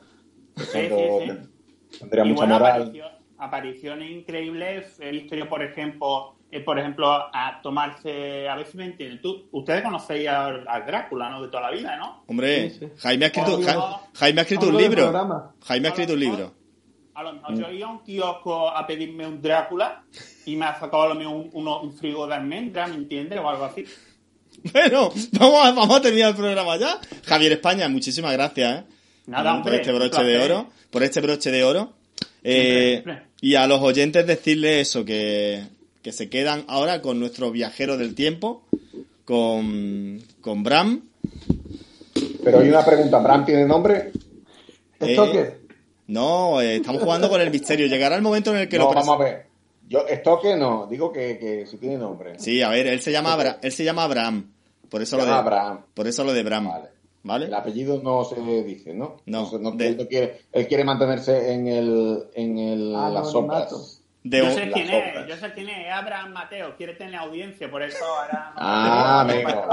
Sí, 0.57 0.65
sí. 0.89 1.99
Tendría 1.99 2.25
Y 2.25 2.29
mucha 2.29 2.41
bueno, 2.41 2.59
moral. 2.59 2.83
aparicio- 2.83 3.11
apariciones 3.39 4.11
increíbles. 4.11 5.01
He 5.01 5.11
visto 5.11 5.35
yo, 5.35 5.49
por 5.49 5.63
ejemplo, 5.63 6.37
eh, 6.53 6.61
por 6.61 6.79
ejemplo, 6.79 7.09
a 7.11 7.61
tomarse, 7.63 8.49
a 8.49 8.55
ver 8.55 8.67
si 8.67 8.77
me 8.77 8.85
entienden. 8.85 9.21
Tú, 9.21 9.49
ustedes 9.51 9.83
conocéis 9.83 10.29
al, 10.29 10.69
al 10.69 10.87
Drácula, 10.87 11.29
¿no? 11.31 11.43
De 11.43 11.49
toda 11.49 11.63
la 11.63 11.71
vida, 11.77 11.97
¿no? 11.97 12.23
Hombre, 12.29 12.71
Sí, 12.71 12.77
sí. 12.81 12.87
Jaime 12.99 13.25
ha 13.25 13.29
escrito, 13.29 13.61
Ja- 13.63 14.01
Jaime 14.15 14.41
ha 14.41 14.43
escrito 14.43 14.69
un 14.69 14.77
libro. 14.77 15.53
Jaime 15.67 15.89
ha 15.89 15.91
escrito 15.91 16.13
un 16.13 16.21
libro. 16.21 16.53
A 17.15 17.23
lo 17.25 17.33
mejor 17.35 17.55
yo 17.59 17.71
iba 17.71 17.89
a 17.89 17.91
un 17.91 17.99
kiosco 18.05 18.69
a 18.71 18.87
pedirme 18.87 19.27
un 19.27 19.41
Drácula 19.43 20.03
y 20.47 20.57
me 20.57 20.67
ha 20.67 20.79
sacado 20.79 21.03
a 21.03 21.09
lo 21.09 21.15
mejor 21.15 21.35
un, 21.37 21.51
uno- 21.55 21.81
un 21.83 21.93
frigo 21.95 22.27
de 22.27 22.35
almendra, 22.35 22.87
¿me 22.87 22.95
entiendes? 22.97 23.39
O 23.41 23.49
algo 23.49 23.65
así. 23.65 23.85
Bueno, 24.73 25.11
vamos 25.33 25.65
a, 25.67 25.73
vamos 25.73 25.97
a 25.97 26.01
terminar 26.01 26.31
el 26.31 26.37
programa 26.37 26.77
ya. 26.77 26.99
Javier 27.25 27.53
España, 27.53 27.89
muchísimas 27.89 28.33
gracias, 28.33 28.81
¿eh? 28.81 28.85
Nada, 29.27 29.51
por 29.51 29.59
hombre, 29.59 29.77
este 29.77 29.93
un 29.93 29.99
broche 29.99 30.23
de 30.25 30.39
oro. 30.39 30.67
Por 30.91 31.03
este 31.03 31.21
broche 31.21 31.51
de 31.51 31.65
oro. 31.65 31.93
Eh, 32.45 32.93
Siempre, 32.93 33.13
siempre. 33.15 33.27
y 33.41 33.55
a 33.55 33.67
los 33.67 33.81
oyentes 33.81 34.27
decirles 34.27 34.89
eso, 34.89 35.05
que, 35.05 35.65
que 36.03 36.13
se 36.13 36.29
quedan 36.29 36.65
ahora 36.69 37.01
con 37.03 37.19
nuestro 37.21 37.51
viajero 37.51 37.97
del 37.97 38.15
tiempo, 38.15 38.63
con, 39.25 40.21
con 40.41 40.63
Bram. 40.63 41.09
Pero 42.45 42.59
hay 42.61 42.69
una 42.69 42.85
pregunta, 42.85 43.19
¿Bram 43.19 43.45
tiene 43.45 43.65
nombre? 43.65 44.13
¿Esto 44.99 45.25
Eh, 45.27 45.31
qué? 45.33 45.63
No, 46.09 46.61
eh, 46.61 46.77
estamos 46.77 47.03
jugando 47.03 47.29
con 47.29 47.41
el 47.41 47.51
misterio. 47.51 47.87
Llegará 47.87 48.17
el 48.17 48.23
momento 48.23 48.51
en 48.51 48.59
el 48.63 48.69
que 48.69 48.79
no, 48.79 48.85
lo 48.89 48.95
vamos 48.95 49.21
a 49.21 49.23
ver. 49.23 49.47
Yo, 49.89 50.07
estoque 50.07 50.57
no, 50.57 50.87
digo 50.87 51.13
que, 51.13 51.39
que 51.39 51.67
si 51.67 51.77
tiene 51.77 51.97
nombre. 51.99 52.39
Sí, 52.39 52.61
a 52.63 52.69
ver, 52.69 52.87
él 52.87 53.01
se 53.01 53.13
llama 53.13 53.33
Abra- 53.33 53.59
él 53.63 53.73
se 53.73 53.85
llama 53.85 54.05
Abraham. 54.05 54.53
Por 54.89 55.01
eso 55.03 55.17
Se 55.17 55.23
lo 55.23 55.27
de 55.29 55.33
Abraham. 55.35 55.81
Por 55.95 56.07
eso 56.09 56.25
lo 56.25 56.33
de 56.33 56.43
Bram. 56.43 56.69
Vale. 56.69 56.89
¿Vale? 57.25 57.47
El 57.47 57.55
apellido 57.55 58.01
no 58.03 58.25
se 58.25 58.41
dice, 58.65 58.93
¿no? 58.95 59.19
No, 59.27 59.49
se- 59.49 59.59
no- 59.61 59.71
de- 59.73 59.89
él, 59.89 60.09
quiere, 60.09 60.41
él 60.51 60.67
quiere 60.67 60.83
mantenerse 60.85 61.53
en 61.53 61.69
el, 61.69 62.25
en 62.35 62.59
el, 62.59 62.95
Ah, 62.97 63.09
las. 63.11 63.33
De 64.25 64.39
yo 64.39 64.51
sé 64.53 64.71
quién 64.71 64.89
es, 64.89 65.27
yo 65.29 65.37
sé 65.37 65.53
quién 65.53 65.69
es, 65.69 65.87
es 65.87 65.93
Abraham 65.93 66.33
Mateo, 66.33 66.77
quiere 66.77 66.95
tener 66.95 67.17
audiencia, 67.17 67.69
por 67.69 67.83
eso 67.83 68.05
ahora... 68.05 68.53
Ah, 68.57 69.21
amigo. 69.23 69.67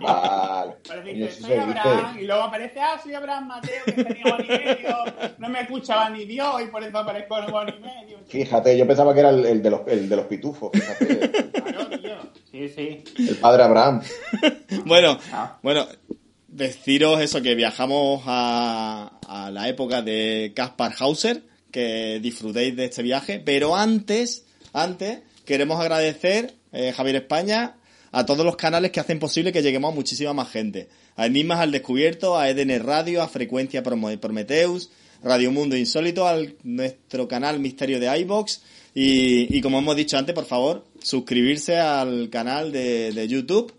Vale. 0.00 0.74
Pero 0.88 1.02
dice, 1.02 1.40
soy 1.40 1.52
Abraham, 1.54 2.08
dice. 2.12 2.22
y 2.22 2.26
luego 2.26 2.42
aparece, 2.42 2.80
ah, 2.80 2.98
soy 3.00 3.14
Abraham 3.14 3.46
Mateo, 3.46 3.84
que 3.84 3.92
tenía 3.92 4.24
un 4.24 4.32
año 4.32 4.44
y 4.44 4.48
medio, 4.48 4.96
no 5.38 5.48
me 5.48 5.60
escuchaba 5.60 6.10
ni 6.10 6.24
Dios, 6.24 6.62
y 6.62 6.66
por 6.66 6.82
eso 6.82 6.98
aparezco 6.98 7.38
en 7.38 7.44
un 7.44 7.54
año 7.56 7.74
y 7.78 7.80
medio. 7.80 8.18
Fíjate, 8.26 8.76
yo 8.76 8.86
pensaba 8.88 9.14
que 9.14 9.20
era 9.20 9.30
el, 9.30 9.46
el 9.46 9.62
de, 9.62 9.70
los, 9.70 9.80
el 9.86 10.08
de 10.08 10.16
los 10.16 10.26
pitufos, 10.26 10.72
fíjate. 10.72 11.30
Claro, 11.52 11.88
tío. 11.90 12.16
Sí, 12.50 12.68
sí. 12.70 13.04
el 13.28 13.36
padre 13.36 13.62
Abraham. 13.62 14.02
Bueno, 14.84 15.16
Ah. 15.32 15.58
bueno, 15.62 15.86
deciros 16.48 17.20
eso, 17.20 17.40
que 17.40 17.54
viajamos 17.54 18.22
a, 18.26 19.12
a 19.28 19.50
la 19.50 19.68
época 19.68 20.02
de 20.02 20.52
Kaspar 20.56 20.92
Hauser, 20.98 21.42
que 21.72 22.20
disfrutéis 22.20 22.76
de 22.76 22.84
este 22.84 23.02
viaje, 23.02 23.42
pero 23.44 23.74
antes, 23.74 24.44
antes, 24.72 25.20
queremos 25.44 25.80
agradecer, 25.80 26.54
eh, 26.72 26.92
Javier 26.92 27.16
España, 27.16 27.74
a 28.12 28.26
todos 28.26 28.44
los 28.44 28.56
canales 28.56 28.92
que 28.92 29.00
hacen 29.00 29.18
posible 29.18 29.52
que 29.52 29.62
lleguemos 29.62 29.92
a 29.92 29.94
muchísima 29.94 30.32
más 30.34 30.50
gente. 30.50 30.88
A 31.16 31.26
Enigmas 31.26 31.60
al 31.60 31.72
Descubierto, 31.72 32.38
a 32.38 32.48
Eden 32.48 32.84
Radio, 32.84 33.22
a 33.22 33.28
Frecuencia 33.28 33.82
Prometheus, 33.82 34.90
Radio 35.24 35.50
Mundo 35.50 35.76
Insólito, 35.76 36.28
a 36.28 36.36
nuestro 36.62 37.26
canal 37.26 37.58
Misterio 37.58 37.98
de 37.98 38.18
iBox 38.20 38.60
y, 38.94 39.56
y 39.56 39.60
como 39.62 39.78
hemos 39.78 39.96
dicho 39.96 40.18
antes, 40.18 40.34
por 40.34 40.44
favor, 40.44 40.84
suscribirse 41.02 41.78
al 41.78 42.28
canal 42.28 42.70
de, 42.70 43.12
de 43.12 43.28
YouTube. 43.28 43.72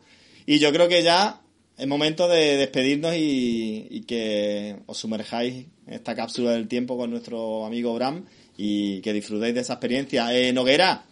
Y 0.45 0.59
yo 0.59 0.71
creo 0.73 0.87
que 0.87 1.03
ya 1.03 1.42
es 1.83 1.89
momento 1.89 2.29
de 2.29 2.55
despedirnos 2.55 3.13
y, 3.13 3.87
y 3.89 4.03
que 4.03 4.77
os 4.85 4.97
sumerjáis 4.97 5.65
en 5.85 5.93
esta 5.93 6.15
cápsula 6.15 6.51
del 6.51 6.69
tiempo 6.69 6.95
con 6.95 7.11
nuestro 7.11 7.65
amigo 7.65 7.93
Bram 7.93 8.23
y 8.55 9.01
que 9.01 9.11
disfrutéis 9.11 9.53
de 9.53 9.59
esa 9.59 9.73
experiencia. 9.73 10.33
Eh, 10.33 10.53
Noguera, 10.53 11.03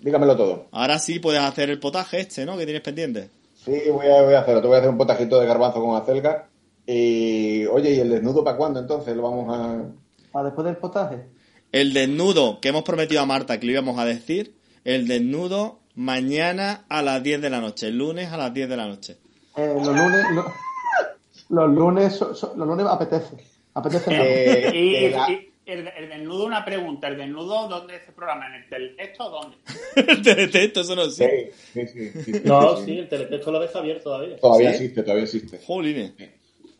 Dígamelo 0.00 0.36
todo. 0.36 0.66
ahora 0.72 0.98
sí 0.98 1.20
puedes 1.20 1.40
hacer 1.40 1.70
el 1.70 1.78
potaje 1.78 2.18
este, 2.18 2.44
¿no? 2.44 2.58
Que 2.58 2.64
tienes 2.64 2.82
pendiente. 2.82 3.30
Sí, 3.64 3.78
voy 3.92 4.08
a, 4.08 4.22
voy 4.22 4.34
a 4.34 4.40
hacerlo. 4.40 4.60
Te 4.60 4.66
voy 4.66 4.74
a 4.74 4.78
hacer 4.78 4.90
un 4.90 4.98
potajito 4.98 5.38
de 5.38 5.46
garbanzo 5.46 5.84
con 5.84 5.94
acelga. 5.94 6.48
Y, 6.84 7.64
oye, 7.66 7.94
¿y 7.94 8.00
el 8.00 8.10
desnudo 8.10 8.42
para 8.42 8.56
cuándo 8.56 8.80
entonces? 8.80 9.14
Lo 9.14 9.22
vamos 9.22 9.56
a... 9.56 9.84
Para 10.32 10.46
después 10.46 10.64
del 10.64 10.78
potaje. 10.78 11.26
El 11.70 11.92
desnudo 11.92 12.58
que 12.58 12.70
hemos 12.70 12.82
prometido 12.82 13.20
a 13.20 13.26
Marta 13.26 13.60
que 13.60 13.66
lo 13.66 13.70
íbamos 13.72 14.00
a 14.00 14.04
decir, 14.04 14.56
el 14.82 15.06
desnudo 15.06 15.78
mañana 15.94 16.86
a 16.88 17.02
las 17.02 17.22
10 17.22 17.40
de 17.40 17.50
la 17.50 17.60
noche, 17.60 17.86
el 17.86 17.98
lunes 17.98 18.32
a 18.32 18.36
las 18.36 18.52
10 18.52 18.68
de 18.68 18.76
la 18.76 18.88
noche. 18.88 19.18
Eh, 19.58 19.74
los 19.74 19.86
lunes. 19.86 20.24
lo- 20.34 20.52
los 21.50 21.74
lunes. 21.74 22.16
so- 22.16 22.34
so- 22.34 22.54
los 22.56 22.66
lunes 22.68 22.86
apetece. 22.86 23.36
Apetece. 23.74 24.10
Eh, 24.14 24.68
Y, 24.68 24.92
que 24.92 25.06
y- 25.06 25.10
la- 25.10 25.30
y 25.30 25.52
el, 25.66 25.88
el 25.88 26.08
desnudo, 26.08 26.46
una 26.46 26.64
pregunta. 26.64 27.08
¿El 27.08 27.18
desnudo 27.18 27.68
dónde 27.68 27.96
es 27.96 28.02
ese 28.02 28.12
programa? 28.12 28.46
¿En 28.48 28.54
el 28.62 28.68
teletexto 28.68 29.24
o 29.26 29.30
dónde? 29.30 29.56
el 29.96 30.22
teletexto, 30.22 30.80
eso 30.80 30.94
no 30.96 31.04
Sí, 31.10 31.16
sé. 31.24 31.52
sí, 31.74 31.86
sí, 31.86 32.10
sí, 32.10 32.32
sí, 32.34 32.40
No, 32.44 32.76
sí. 32.78 32.84
sí, 32.86 32.98
el 32.98 33.08
teletexto 33.08 33.52
lo 33.52 33.60
deja 33.60 33.78
abierto 33.78 34.04
todavía. 34.04 34.36
Todavía 34.38 34.70
¿Sí? 34.70 34.76
existe, 34.76 35.02
todavía 35.02 35.24
existe. 35.24 35.60
Jolines. 35.66 36.12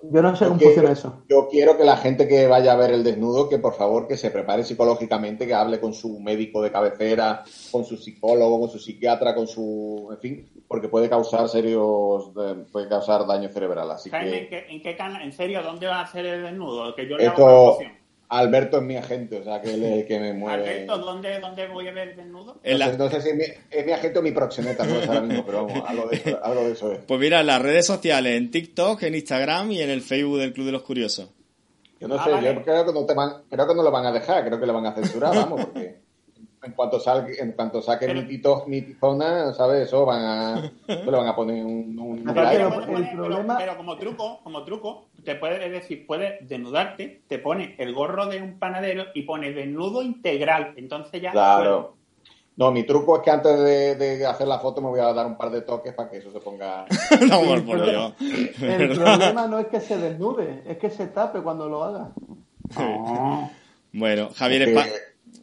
Yo 0.01 0.23
no 0.23 0.37
sé 0.37 0.47
cómo 0.47 0.61
funciona 0.61 0.93
eso. 0.93 1.25
Yo 1.29 1.49
quiero 1.49 1.77
que 1.77 1.85
la 1.85 1.97
gente 1.97 2.29
que 2.29 2.47
vaya 2.47 2.73
a 2.73 2.77
ver 2.77 2.93
el 2.93 3.03
desnudo, 3.03 3.49
que 3.49 3.59
por 3.59 3.75
favor 3.75 4.07
que 4.07 4.17
se 4.17 4.31
prepare 4.31 4.63
psicológicamente, 4.63 5.47
que 5.47 5.55
hable 5.55 5.81
con 5.81 5.93
su 5.93 6.21
médico 6.21 6.63
de 6.63 6.71
cabecera, 6.71 7.43
con 7.73 7.85
su 7.85 7.97
psicólogo, 7.97 8.61
con 8.61 8.71
su 8.71 8.79
psiquiatra, 8.79 9.35
con 9.35 9.49
su, 9.49 10.09
en 10.13 10.19
fin, 10.19 10.49
porque 10.69 10.89
puede 10.89 11.09
causar 11.09 11.49
serios, 11.49 12.31
puede 12.71 12.89
causar 12.89 13.27
daño 13.27 13.49
cerebral. 13.49 13.91
Así 13.91 14.09
Jaime, 14.09 14.39
¿en 14.39 14.45
que 14.45 14.49
qué, 14.49 14.73
en 14.73 14.83
qué 14.83 14.97
canal? 14.97 15.23
¿En 15.23 15.33
serio? 15.33 15.63
¿Dónde 15.63 15.89
va 15.89 16.03
a 16.03 16.07
ser 16.07 16.27
el 16.27 16.43
desnudo? 16.45 16.95
Que 16.95 17.09
yo 17.09 17.17
le 17.17 17.27
hago 17.27 17.33
esto, 17.33 17.45
promoción. 17.45 17.98
Alberto 18.31 18.77
es 18.79 18.83
mi 18.83 18.97
agente, 18.97 19.39
o 19.39 19.45
sea 19.45 19.61
que 19.63 19.73
él 19.73 19.83
es 19.85 19.93
el 20.01 20.07
que 20.07 20.21
me 20.21 20.35
mueve. 20.35 20.63
Alberto, 20.63 20.99
¿dónde, 20.99 21.41
¿dónde 21.41 21.67
voy 21.69 21.89
a 21.89 21.93
ver 21.93 22.09
el 22.09 22.17
desnudo? 22.17 22.59
En 22.63 22.73
No 22.79 22.79
la- 22.79 23.11
si 23.21 23.29
es 23.31 23.35
mi, 23.35 23.45
es 23.71 23.87
mi 23.87 23.93
agente 23.93 24.19
o 24.19 24.23
mi 24.23 24.33
proxeneta, 24.33 24.85
no 24.85 24.95
lo 24.97 25.01
sé 25.01 25.09
ahora 25.09 25.21
mismo, 25.23 25.45
pero 25.47 25.67
vamos, 25.67 25.83
algo 25.89 26.09
de 26.09 26.17
eso, 26.17 26.39
algo 26.45 26.61
de 26.65 26.73
eso 26.73 26.93
es. 26.93 26.99
Pues 27.07 27.21
mira, 27.21 27.41
en 27.41 27.47
las 27.47 27.63
redes 27.63 27.87
sociales, 27.87 28.37
en 28.37 28.51
TikTok, 28.51 29.03
en 29.05 29.15
Instagram 29.15 29.73
y 29.73 29.81
en 29.81 29.89
el 29.91 30.03
Facebook 30.03 30.39
del 30.41 30.53
Club 30.53 30.67
de 30.67 30.73
los 30.73 30.83
Curiosos. 30.83 31.31
Yo 32.01 32.07
no 32.07 32.17
Ah, 32.17 32.25
sé, 32.25 32.31
vale. 32.33 32.55
yo 32.55 32.63
creo 32.63 32.85
que 32.87 32.93
no 32.93 33.07
te 33.07 33.15
van, 33.15 33.33
creo 33.51 33.67
que 33.67 33.75
no 33.75 33.83
lo 33.83 33.91
van 33.91 34.05
a 34.07 34.13
dejar, 34.13 34.45
creo 34.47 34.61
que 34.61 34.67
lo 34.67 34.73
van 34.75 34.87
a 34.87 34.93
censurar, 34.95 35.35
vamos, 35.35 35.65
porque 35.65 35.99
en 36.63 36.73
cuanto 36.73 37.01
salga, 37.01 37.29
en 37.39 37.53
cuanto 37.53 37.81
saquen 37.81 38.09
Pero- 38.09 38.21
mi, 38.23 38.29
tito, 38.29 38.65
mi 38.67 38.83
tizona, 38.83 39.53
¿sabes? 39.55 39.89
Eso 39.89 40.05
van 40.05 40.21
a, 40.23 40.73
le 40.87 41.11
van 41.11 41.27
a 41.27 41.35
poner 41.35 41.65
un, 41.65 41.99
un 41.99 42.25
pero 42.35 43.77
como 43.77 43.97
truco, 43.97 44.41
como 44.45 44.65
truco, 44.65 45.09
te 45.29 45.35
puedes 45.35 45.63
es 45.63 45.71
decir, 45.71 46.07
puedes 46.07 46.49
desnudarte, 46.49 47.21
te 47.29 47.39
pones 47.39 47.79
el 47.79 47.93
gorro 47.93 48.25
de 48.29 48.41
un 48.41 48.59
panadero 48.59 49.05
y 49.15 49.23
pones 49.23 49.55
desnudo 49.55 50.01
integral. 50.01 50.73
Entonces 50.77 51.21
ya. 51.21 51.33
Claro. 51.33 51.97
No, 52.57 52.73
mi 52.73 52.85
truco 52.85 53.19
es 53.19 53.23
que 53.23 53.31
antes 53.31 53.59
de, 53.61 53.95
de 53.97 54.25
hacer 54.25 54.49
la 54.49 54.59
foto 54.59 54.81
me 54.81 54.89
voy 54.89 55.01
a 55.01 55.13
dar 55.13 55.27
un 55.27 55.37
par 55.37 55.51
de 55.51 55.61
toques 55.61 55.93
para 55.93 56.09
que 56.09 56.17
eso 56.17 56.33
se 56.33 56.41
ponga. 56.41 56.87
no, 57.29 57.43
por, 57.43 57.63
por 57.67 57.85
Dios. 57.85 58.15
El 58.63 58.97
problema 58.99 59.47
no 59.47 59.59
es 59.59 59.67
que 59.67 59.81
se 59.81 59.99
desnude, 59.99 60.63
es 60.67 60.79
que 60.79 60.89
se 60.89 61.09
tape 61.09 61.41
cuando 61.41 61.69
lo 61.69 61.85
haga. 61.85 62.11
Bueno, 63.93 64.29
Javier 64.35 64.65
Que- 64.67 64.71
Espa... 64.73 64.87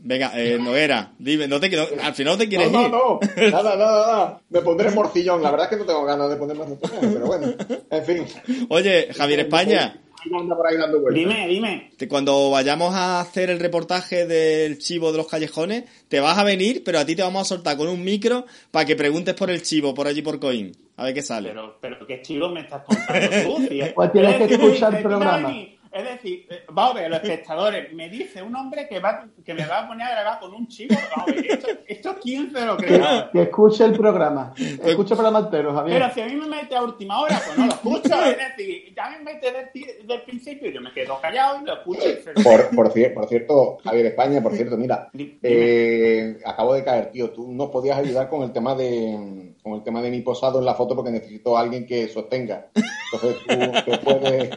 Venga, 0.08 0.32
eh, 0.36 0.60
Noguera, 0.62 1.14
dime, 1.18 1.48
no 1.48 1.60
te, 1.60 1.68
no- 1.72 1.88
al 2.04 2.14
final 2.14 2.34
no 2.34 2.38
te 2.38 2.48
quieres 2.48 2.72
No, 2.72 2.84
ir. 2.84 2.92
no, 2.92 3.20
no, 3.20 3.20
nada, 3.52 3.76
nada, 3.76 4.08
nada. 4.08 4.42
Me 4.50 4.62
pondré 4.62 4.92
morcillón. 4.92 5.42
La 5.42 5.50
verdad 5.50 5.66
es 5.66 5.72
que 5.72 5.78
no 5.84 5.86
tengo 5.88 6.06
ganas 6.06 6.30
de 6.30 6.36
ponerme 6.36 6.64
morcillón, 6.66 7.14
pero 7.14 7.26
bueno, 7.26 7.54
en 7.90 8.06
fin. 8.06 8.26
Oye, 8.70 9.10
Javier 9.18 9.40
España, 9.40 10.00
por 10.30 10.68
ahí 10.68 10.78
dando 10.78 11.02
vueltas. 11.02 11.20
Dime, 11.24 11.48
dime. 11.48 11.92
cuando 12.08 12.52
vayamos 12.52 12.94
a 12.94 13.20
hacer 13.20 13.50
el 13.50 13.60
reportaje 13.60 14.28
del 14.28 14.78
chivo 14.78 15.12
de 15.12 15.18
los 15.18 15.28
callejones, 15.28 15.86
te 16.08 16.20
vas 16.20 16.38
a 16.38 16.44
venir, 16.44 16.84
pero 16.84 17.00
a 17.00 17.06
ti 17.06 17.16
te 17.16 17.24
vamos 17.24 17.42
a 17.42 17.46
soltar 17.46 17.76
con 17.76 17.88
un 17.88 18.04
micro 18.04 18.46
para 18.70 18.86
que 18.86 18.96
preguntes 18.96 19.34
por 19.34 19.50
el 19.50 19.64
chivo 19.64 19.96
por 19.96 20.08
allí 20.08 20.22
por 20.22 20.40
Coin. 20.40 20.72
A 20.98 21.04
ver 21.06 21.14
qué 21.16 21.22
sale. 21.24 21.50
Pero, 21.50 21.78
pero 21.82 22.08
qué 22.08 22.22
chivo 22.22 22.50
me 22.50 22.62
estás 22.62 22.84
contando 22.84 23.28
tú, 23.58 23.68
tío. 23.68 23.86
Pues 23.94 24.12
tienes 24.12 24.40
Es 24.42 24.48
que 24.48 24.54
escuchar 24.54 24.96
el 24.96 25.02
programa. 25.04 25.54
Es 25.96 26.04
decir, 26.04 26.46
eh, 26.50 26.64
vamos 26.74 26.98
a 26.98 27.00
ver, 27.00 27.10
los 27.10 27.24
espectadores, 27.24 27.94
me 27.94 28.10
dice 28.10 28.44
un 28.44 28.54
hombre 28.54 28.86
que 28.90 29.00
va 29.00 29.26
que 29.46 29.54
me 29.54 29.66
va 29.66 29.80
a 29.80 29.88
poner 29.88 30.06
a 30.06 30.12
grabar 30.12 30.40
con 30.42 30.54
un 30.54 30.68
chivo. 30.68 30.94
Vamos 31.16 31.30
a 31.30 31.32
ver, 31.32 31.46
esto, 31.52 31.68
esto 31.88 32.16
quién 32.22 32.52
se 32.52 32.66
lo 32.66 32.76
cree. 32.76 33.02
que 33.32 33.42
escuche 33.44 33.86
el 33.86 33.94
programa. 33.94 34.54
Escuche 34.58 35.14
el 35.14 35.18
programa 35.20 35.40
entero, 35.40 35.74
Javier. 35.74 35.98
Pero 36.02 36.14
si 36.14 36.20
a 36.22 36.26
mí 36.26 36.36
me 36.36 36.48
mete 36.48 36.76
a 36.76 36.84
última 36.84 37.22
hora, 37.22 37.40
pues 37.46 37.58
no 37.58 37.66
lo 37.68 37.72
escucho. 37.72 38.14
Es 38.26 38.38
decir, 38.38 38.94
ya 38.94 39.10
me 39.10 39.20
mete 39.20 39.52
del, 39.54 40.06
del 40.08 40.22
principio, 40.24 40.70
yo 40.70 40.82
me 40.82 40.92
quedo 40.92 41.18
callado 41.22 41.62
y 41.62 41.66
lo 41.66 41.74
escucho. 41.76 42.10
y 42.10 42.22
se- 42.22 42.34
Por, 42.44 42.76
por, 42.76 42.92
cier- 42.94 43.14
por 43.14 43.30
cierto, 43.30 43.78
Javier 43.82 44.08
España, 44.08 44.44
por 44.44 44.54
cierto, 44.54 44.76
mira, 44.76 45.10
eh, 45.42 46.38
acabo 46.46 46.74
de 46.74 46.84
caer, 46.84 47.12
tío. 47.12 47.30
Tú 47.30 47.50
nos 47.54 47.70
podías 47.70 47.98
ayudar 47.98 48.28
con 48.30 48.44
el 48.44 48.52
tema 48.52 48.76
de 48.76 49.54
con 49.64 49.74
el 49.76 49.84
tema 49.84 50.02
de 50.02 50.12
mi 50.12 50.20
posado 50.22 50.60
en 50.60 50.66
la 50.66 50.76
foto 50.76 50.94
porque 50.96 51.10
necesito 51.12 51.58
a 51.58 51.62
alguien 51.62 51.86
que 51.88 52.08
sostenga. 52.10 52.68
Entonces 53.14 53.38
tú 53.48 53.92
te 53.92 53.98
puedes. 54.00 54.50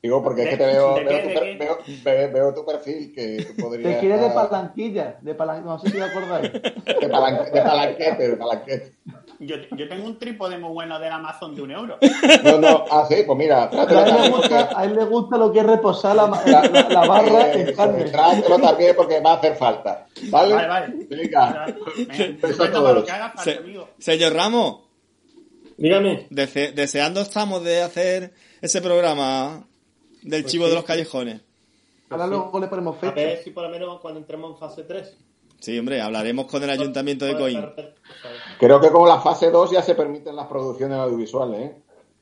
Digo, 0.00 0.22
porque 0.22 0.44
es 0.44 0.50
que 0.50 0.56
te 0.56 0.66
veo, 0.66 0.94
veo, 0.94 1.22
tu, 1.22 1.28
veo, 1.58 1.78
ve- 2.04 2.26
veo 2.28 2.54
tu 2.54 2.64
perfil 2.64 3.12
que 3.12 3.44
tú 3.56 3.62
podrías. 3.62 3.94
Te 3.94 3.98
quiere 3.98 4.16
de 4.18 4.30
palanquilla, 4.30 5.16
de 5.20 5.34
palan... 5.34 5.64
no 5.64 5.76
sé 5.80 5.90
si 5.90 5.96
te 5.96 6.02
acordáis. 6.04 6.52
de, 6.52 7.08
palan- 7.10 7.50
de 7.52 7.60
palanquete, 7.62 8.28
de 8.28 8.36
palanquete. 8.36 8.92
Yo, 9.40 9.56
yo 9.76 9.88
tengo 9.88 10.04
un 10.06 10.18
trípode 10.18 10.56
muy 10.58 10.70
bueno 10.72 10.98
del 11.00 11.12
Amazon 11.12 11.54
de 11.56 11.62
un 11.62 11.70
euro. 11.72 11.98
No, 12.44 12.58
no, 12.58 12.84
ah, 12.90 13.06
sí, 13.08 13.22
pues 13.26 13.38
mira, 13.38 13.68
Pero 13.70 13.82
a 13.82 13.84
él, 13.84 13.88
le 13.88 14.04
trátelo 14.04 14.36
gusta, 14.36 14.70
a 14.78 14.84
él 14.84 14.94
le 14.96 15.04
gusta 15.04 15.36
lo 15.36 15.52
que 15.52 15.58
es 15.60 15.66
reposar 15.66 16.16
la, 16.16 16.26
la, 16.46 16.88
la 16.88 17.06
barra 17.06 17.52
en 17.52 17.74
carne. 17.74 18.04
Trátelo 18.04 18.58
también 18.58 18.94
porque 18.96 19.20
va 19.20 19.32
a 19.32 19.34
hacer 19.36 19.54
falta. 19.56 20.06
¿Vale? 20.30 20.54
Vale, 20.54 20.68
vale. 20.68 20.94
Venga. 21.08 21.40
Vale, 21.52 21.72
vale. 21.72 22.04
Venga, 22.06 22.36
Beso 22.40 22.46
a 22.46 22.56
suelta 22.56 22.72
todos. 22.78 22.84
para 22.88 22.94
lo 23.00 23.04
que 23.04 23.12
haga 23.12 23.28
falta, 23.30 23.42
Se- 23.44 23.58
amigo. 23.58 23.88
señor 23.98 24.32
Ramos, 24.34 24.80
Dígame. 25.76 26.26
dese- 26.30 26.72
deseando 26.72 27.20
estamos 27.20 27.62
de 27.64 27.82
hacer 27.82 28.32
ese 28.60 28.80
programa 28.82 29.66
del 30.22 30.42
Pues 30.42 30.52
chivo 30.52 30.64
sí. 30.64 30.70
de 30.70 30.76
los 30.76 30.84
callejones. 30.84 31.40
Ahora 32.10 32.26
luego 32.26 32.58
le 32.60 32.68
ponemos 32.68 32.96
A 32.96 33.00
fecha. 33.00 33.14
ver 33.14 33.42
si 33.44 33.50
por 33.50 33.64
lo 33.64 33.68
menos 33.70 34.00
cuando 34.00 34.20
entremos 34.20 34.52
en 34.52 34.58
fase 34.58 34.82
3. 34.84 35.16
Sí, 35.60 35.78
hombre, 35.78 36.00
hablaremos 36.00 36.46
con 36.46 36.62
el 36.62 36.70
ayuntamiento 36.70 37.24
de 37.24 37.36
Coin. 37.36 37.66
Creo 38.60 38.80
que 38.80 38.90
con 38.90 39.08
la 39.08 39.20
fase 39.20 39.50
2 39.50 39.72
ya 39.72 39.82
se 39.82 39.94
permiten 39.94 40.36
las 40.36 40.46
producciones 40.46 40.96
audiovisuales, 40.98 41.60
¿eh? 41.60 41.76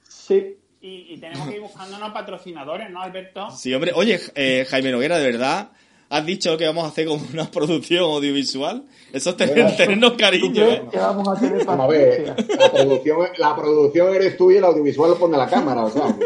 Sí. 0.08 0.56
Y, 0.80 1.14
y 1.14 1.18
tenemos 1.18 1.48
que 1.48 1.56
ir 1.56 1.60
buscándonos 1.60 2.12
patrocinadores, 2.12 2.90
¿no, 2.90 3.02
Alberto? 3.02 3.50
Sí, 3.50 3.74
hombre. 3.74 3.92
Oye, 3.94 4.20
eh, 4.34 4.66
Jaime 4.68 4.90
Noguera, 4.92 5.18
¿de 5.18 5.26
verdad 5.32 5.70
has 6.08 6.24
dicho 6.24 6.56
que 6.56 6.64
vamos 6.66 6.84
a 6.84 6.88
hacer 6.88 7.06
como 7.06 7.24
una 7.32 7.50
producción 7.50 8.04
audiovisual? 8.04 8.84
Eso 9.12 9.30
es 9.30 9.36
tener, 9.36 9.54
Bueno. 9.64 9.76
tenernos 9.76 10.12
¿Tú 10.12 10.16
cariño. 10.18 10.62
¿eh? 10.64 10.82
que 10.90 10.98
vamos 10.98 11.28
a 11.28 11.40
tener 11.40 11.64
Vamos 11.64 11.84
a 11.86 11.88
ver, 11.88 12.34
la 12.58 12.70
producción, 12.72 13.28
la 13.38 13.56
producción 13.56 14.14
eres 14.14 14.36
tú 14.36 14.50
y 14.50 14.56
el 14.56 14.64
audiovisual 14.64 15.10
lo 15.10 15.18
pone 15.18 15.36
la 15.36 15.48
cámara, 15.48 15.84
o 15.84 15.90
sea. 15.90 16.16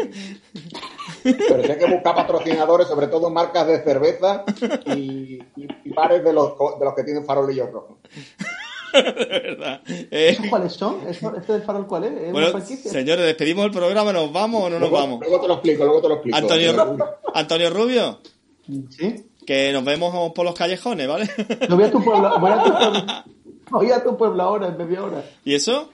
Pero 1.23 1.63
si 1.63 1.71
hay 1.71 1.77
que 1.77 1.85
buscar 1.91 2.15
patrocinadores, 2.15 2.87
sobre 2.87 3.07
todo 3.07 3.29
marcas 3.29 3.67
de 3.67 3.83
cerveza 3.83 4.43
y, 4.95 5.39
y, 5.55 5.67
y 5.85 5.89
bares 5.89 6.23
de 6.23 6.33
los, 6.33 6.53
de 6.79 6.85
los 6.85 6.95
que 6.95 7.03
tienen 7.03 7.25
farolillos 7.25 7.71
rojos. 7.71 7.97
De 8.93 9.39
verdad. 9.39 9.81
Eh, 9.87 10.29
¿Esos 10.31 10.47
cuáles 10.47 10.73
son? 10.73 11.07
¿Eso- 11.07 11.33
¿Este 11.37 11.53
del 11.53 11.61
farol 11.61 11.87
cuál 11.87 12.03
es? 12.03 12.11
¿Es 12.23 12.31
bueno, 12.33 12.59
señores, 12.59 13.25
despedimos 13.25 13.65
el 13.65 13.71
programa, 13.71 14.11
¿nos 14.11 14.33
vamos 14.33 14.63
o 14.65 14.69
no 14.69 14.79
nos 14.79 14.91
vamos? 14.91 15.21
luego 15.21 15.39
te 15.39 15.47
lo 15.47 15.53
explico, 15.53 15.85
luego 15.85 16.01
te 16.01 16.07
lo 16.09 16.13
explico. 16.15 16.37
Antonio, 16.37 16.73
Ru- 16.73 17.09
Antonio 17.33 17.69
Rubio, 17.69 18.19
Sí. 18.89 19.27
que 19.45 19.71
nos 19.71 19.85
vemos 19.85 20.33
por 20.33 20.43
los 20.43 20.53
callejones, 20.55 21.07
¿vale? 21.07 21.29
Yo 21.69 21.75
voy 21.75 21.85
a 21.85 21.91
tu 21.91 22.03
pueblo, 22.03 22.37
voy 22.39 22.51
a 22.51 22.63
tu 22.63 22.69
pueblo, 22.73 23.01
voy 23.69 23.91
a 23.91 24.03
tu 24.03 24.17
pueblo 24.17 24.43
ahora, 24.43 24.67
en 24.67 24.77
media 24.77 25.03
hora. 25.05 25.23
¿Y 25.45 25.55
eso? 25.55 25.89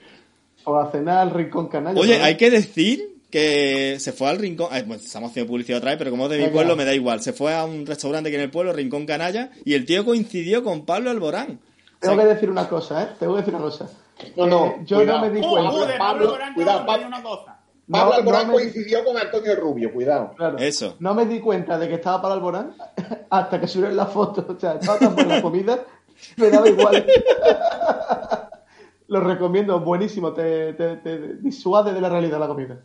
O 0.63 0.75
a 0.75 0.91
cenar 0.91 1.19
al 1.19 1.29
rincón 1.31 1.67
canalla. 1.67 1.99
Oye, 2.01 2.17
¿no? 2.17 2.25
hay 2.25 2.35
que 2.35 2.49
decir 2.49 3.15
que 3.29 3.97
se 3.99 4.13
fue 4.13 4.29
al 4.29 4.37
rincón. 4.37 4.67
eh, 4.75 4.83
bueno, 4.87 5.01
estamos 5.03 5.31
haciendo 5.31 5.49
publicidad 5.51 5.79
otra 5.79 5.91
vez, 5.91 5.97
pero 5.97 6.11
como 6.11 6.25
es 6.25 6.31
de 6.31 6.37
mi 6.39 6.47
pueblo 6.49 6.75
me 6.75 6.85
da 6.85 6.93
igual. 6.93 7.21
Se 7.21 7.33
fue 7.33 7.53
a 7.53 7.65
un 7.65 7.85
restaurante 7.85 8.29
que 8.29 8.35
en 8.37 8.43
el 8.43 8.51
pueblo, 8.51 8.71
Rincón 8.73 9.05
Canalla, 9.05 9.51
y 9.65 9.73
el 9.73 9.85
tío 9.85 10.05
coincidió 10.05 10.63
con 10.63 10.85
Pablo 10.85 11.09
Alborán. 11.09 11.59
Tengo 11.99 12.13
O 12.13 12.17
sea, 12.17 12.25
que 12.27 12.33
decir 12.33 12.49
una 12.49 12.67
cosa, 12.69 13.03
¿eh? 13.03 13.07
Tengo 13.19 13.33
que 13.33 13.39
decir 13.41 13.55
una 13.55 13.63
cosa. 13.63 13.89
No, 14.35 14.47
no, 14.47 14.65
Eh, 14.67 14.75
yo 14.85 14.97
cuidado. 14.97 15.19
no 15.19 15.25
me 15.25 15.31
di 15.31 15.39
Uh, 15.45 15.49
cuenta. 15.49 15.71
uh, 15.73 15.79
de 15.79 15.93
Pablo, 15.97 16.31
Pablo 16.31 16.53
cuidado, 16.55 16.85
Pablo. 16.85 17.07
una 17.07 17.21
cosa. 17.23 17.59
Pablo 17.89 18.09
no 18.11 18.17
Alborán 18.17 18.47
me- 18.47 18.53
coincidió 18.53 19.03
con 19.05 19.17
Antonio 19.17 19.55
Rubio, 19.55 19.93
cuidado. 19.93 20.33
Claro. 20.35 20.57
Eso. 20.57 20.95
No 20.99 21.13
me 21.13 21.25
di 21.25 21.39
cuenta 21.39 21.77
de 21.79 21.87
que 21.87 21.95
estaba 21.95 22.21
para 22.21 22.33
Alborán 22.33 22.75
hasta 23.29 23.59
que 23.59 23.67
subieron 23.67 23.95
la 23.95 24.05
foto. 24.07 24.45
O 24.49 24.59
sea, 24.59 24.73
estaba 24.73 24.99
tan 24.99 25.15
buena 25.15 25.35
la 25.37 25.41
comida, 25.41 25.79
me 26.37 26.49
daba 26.49 26.67
igual. 26.67 27.05
Lo 29.07 29.21
recomiendo, 29.21 29.79
buenísimo. 29.79 30.33
Te, 30.33 30.73
te, 30.73 30.97
te 30.97 31.35
disuade 31.35 31.93
de 31.93 32.01
la 32.01 32.09
realidad 32.09 32.39
la 32.39 32.47
comida. 32.47 32.79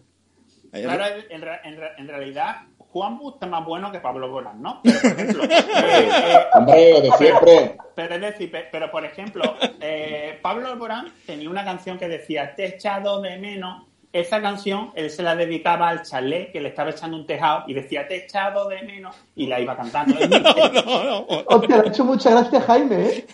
Claro, 0.73 1.05
en, 1.31 1.43
re- 1.43 1.61
en 1.65 1.79
en 1.99 2.09
realidad, 2.09 2.57
Juan 2.79 3.19
Bu 3.19 3.31
está 3.35 3.47
más 3.47 3.65
bueno 3.65 3.93
que 3.93 4.01
Pablo 4.01 4.31
Borán, 4.31 4.61
¿no? 4.63 4.81
Pero, 4.85 5.01
por 5.01 5.11
ejemplo, 5.13 5.45
eh, 5.45 5.49
eh, 6.09 6.39
Hombre, 6.55 7.01
de 7.03 7.11
siempre. 7.19 7.77
pero 7.95 8.15
es 8.15 8.21
decir, 8.21 8.53
pero 8.71 8.91
por 8.91 9.05
ejemplo, 9.05 9.43
eh, 9.81 10.39
Pablo 10.43 10.69
Alborán 10.69 11.13
tenía 11.27 11.49
una 11.51 11.65
canción 11.65 11.99
que 11.99 12.09
decía 12.09 12.55
Te 12.55 12.65
he 12.65 12.69
echado 12.69 13.21
de 13.21 13.39
menos. 13.39 13.87
Esa 14.13 14.43
canción 14.43 14.91
él 14.95 15.09
se 15.11 15.23
la 15.23 15.35
dedicaba 15.35 15.89
al 15.89 16.03
chalet 16.03 16.53
que 16.53 16.61
le 16.61 16.69
estaba 16.69 16.91
echando 16.91 17.17
un 17.17 17.27
tejado 17.27 17.65
y 17.67 17.73
decía 17.73 18.07
Te 18.07 18.15
he 18.17 18.25
echado 18.25 18.69
de 18.69 18.83
menos 18.83 19.17
y 19.35 19.47
la 19.47 19.59
iba 19.59 19.75
cantando. 19.77 20.15
Es 20.21 20.29
muy- 20.29 20.41
no, 20.41 21.05
no. 21.05 21.27
Hostia, 21.47 21.77
le 21.79 21.83
ha 21.83 21.89
hecho 21.89 22.05
mucha 22.05 22.31
gracia 22.31 22.59
a 22.59 22.63
Jaime, 22.63 23.07
¿eh? 23.07 23.27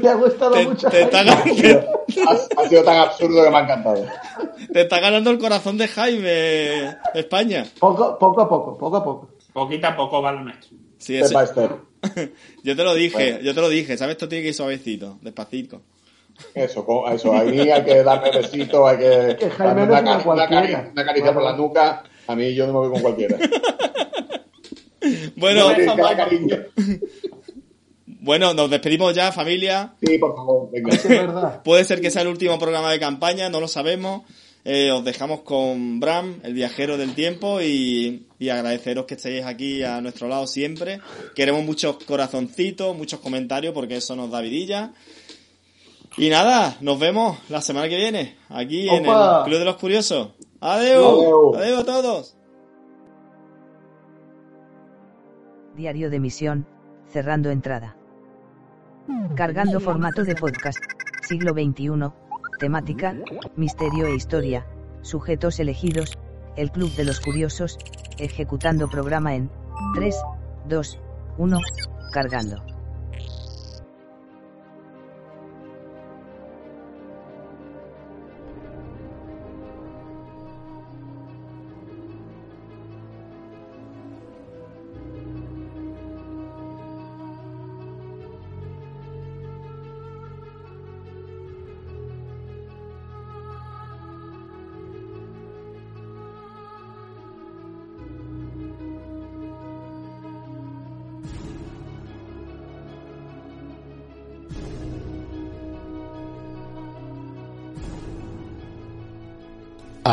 Te 0.00 0.08
ha 0.08 0.14
gustado 0.14 0.52
Te, 0.52 0.64
mucho. 0.66 0.88
te 0.90 1.02
está, 1.02 1.24
Jaime. 1.24 1.62
gan- 1.62 1.86
Ha, 2.28 2.62
ha 2.62 2.68
sido 2.68 2.82
tan 2.82 2.96
absurdo 2.98 3.44
que 3.44 3.50
me 3.50 3.56
ha 3.56 3.60
encantado. 3.60 4.04
te 4.72 4.80
está 4.80 4.98
ganando 5.00 5.30
el 5.30 5.38
corazón 5.38 5.78
de 5.78 5.86
Jaime, 5.88 6.96
España. 7.14 7.64
Poco, 7.78 8.18
poco 8.18 8.40
a 8.40 8.48
poco, 8.48 8.76
poco 8.78 8.96
a 8.96 9.04
poco. 9.04 9.28
Poquito 9.52 9.86
a 9.86 9.96
poco 9.96 10.20
va 10.22 10.32
lo 10.32 10.40
nuestro. 10.40 10.76
Sí, 10.98 11.16
ese- 11.16 11.34
yo 12.64 12.76
te 12.76 12.82
lo 12.84 12.94
dije, 12.94 13.14
Bueno. 13.32 13.38
yo 13.40 13.54
te 13.54 13.60
lo 13.60 13.68
dije, 13.68 13.96
¿sabes? 13.96 14.12
Esto 14.14 14.28
tiene 14.28 14.42
que 14.42 14.48
ir 14.48 14.54
suavecito, 14.54 15.18
despacito. 15.22 15.82
Eso, 16.54 16.84
co- 16.84 17.08
eso. 17.10 17.32
A 17.34 17.42
mí 17.44 17.58
hay 17.60 17.84
que 17.84 18.02
darme 18.02 18.30
besito, 18.30 18.86
hay 18.86 18.98
que 18.98 19.36
Que 19.38 19.50
Jaime 19.50 19.82
darme 19.82 19.86
no 19.86 19.92
una, 19.92 20.00
una 20.00 20.14
una 20.14 20.24
cualquiera. 20.24 20.62
cari- 20.84 20.92
una 20.92 21.04
caricia 21.04 21.32
por 21.34 21.42
la 21.42 21.56
nuca. 21.56 22.02
A 22.28 22.34
mí 22.36 22.54
yo 22.54 22.66
no 22.66 22.72
me 22.74 22.78
voy 22.80 22.90
con 22.90 23.00
cualquiera. 23.02 23.36
Bueno, 25.36 25.68
Bueno, 28.06 28.54
nos 28.54 28.70
despedimos 28.70 29.14
ya, 29.14 29.30
familia. 29.30 29.94
Sí, 30.04 30.18
por 30.18 30.34
favor, 30.34 30.68
venga. 30.72 30.90
Sí, 30.96 30.98
es 31.04 31.08
verdad. 31.08 31.62
Puede 31.62 31.84
ser 31.84 32.00
que 32.00 32.10
sea 32.10 32.22
el 32.22 32.28
último 32.28 32.58
programa 32.58 32.90
de 32.90 32.98
campaña, 32.98 33.48
no 33.48 33.60
lo 33.60 33.68
sabemos. 33.68 34.22
Eh, 34.64 34.90
os 34.90 35.04
dejamos 35.04 35.42
con 35.42 36.00
Bram, 36.00 36.40
el 36.42 36.52
viajero 36.52 36.96
del 36.96 37.14
tiempo, 37.14 37.60
y, 37.60 38.26
y 38.40 38.48
agradeceros 38.48 39.06
que 39.06 39.14
estéis 39.14 39.44
aquí 39.44 39.84
a 39.84 40.00
nuestro 40.00 40.26
lado 40.26 40.48
siempre. 40.48 40.98
Queremos 41.36 41.62
muchos 41.64 42.02
corazoncitos, 42.04 42.96
muchos 42.96 43.20
comentarios, 43.20 43.72
porque 43.72 43.98
eso 43.98 44.16
nos 44.16 44.28
da 44.32 44.40
vidilla. 44.40 44.90
Y 46.18 46.30
nada, 46.30 46.76
nos 46.80 46.98
vemos 46.98 47.38
la 47.50 47.60
semana 47.60 47.88
que 47.88 47.96
viene, 47.96 48.38
aquí 48.48 48.88
en 48.88 49.04
el 49.04 49.44
Club 49.44 49.58
de 49.58 49.64
los 49.66 49.76
Curiosos. 49.76 50.30
Adiós, 50.60 51.56
adiós 51.56 51.80
a 51.80 51.84
todos. 51.84 52.36
Diario 55.74 56.08
de 56.08 56.18
misión, 56.18 56.66
cerrando 57.12 57.50
entrada. 57.50 57.96
Cargando 59.34 59.78
formato 59.78 60.24
de 60.24 60.34
podcast. 60.34 60.78
Siglo 61.22 61.52
XXI. 61.52 62.10
Temática, 62.58 63.14
misterio 63.54 64.06
e 64.06 64.14
historia. 64.14 64.66
Sujetos 65.02 65.60
elegidos. 65.60 66.18
El 66.56 66.70
Club 66.70 66.90
de 66.94 67.04
los 67.04 67.20
Curiosos. 67.20 67.76
Ejecutando 68.18 68.88
programa 68.88 69.34
en 69.34 69.50
3, 69.94 70.16
2, 70.66 70.98
1. 71.36 71.60
Cargando. 72.10 72.75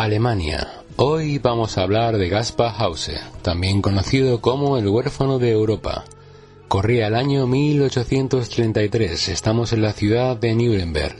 Alemania. 0.01 0.81
Hoy 0.95 1.37
vamos 1.37 1.77
a 1.77 1.83
hablar 1.83 2.17
de 2.17 2.27
Gaspar 2.27 2.73
Hause, 2.79 3.19
también 3.43 3.79
conocido 3.79 4.41
como 4.41 4.77
el 4.79 4.87
huérfano 4.87 5.37
de 5.37 5.51
Europa. 5.51 6.05
Corría 6.67 7.05
el 7.07 7.15
año 7.15 7.45
1833, 7.45 9.29
estamos 9.29 9.71
en 9.71 9.83
la 9.83 9.93
ciudad 9.93 10.35
de 10.35 10.55
Nuremberg, 10.55 11.17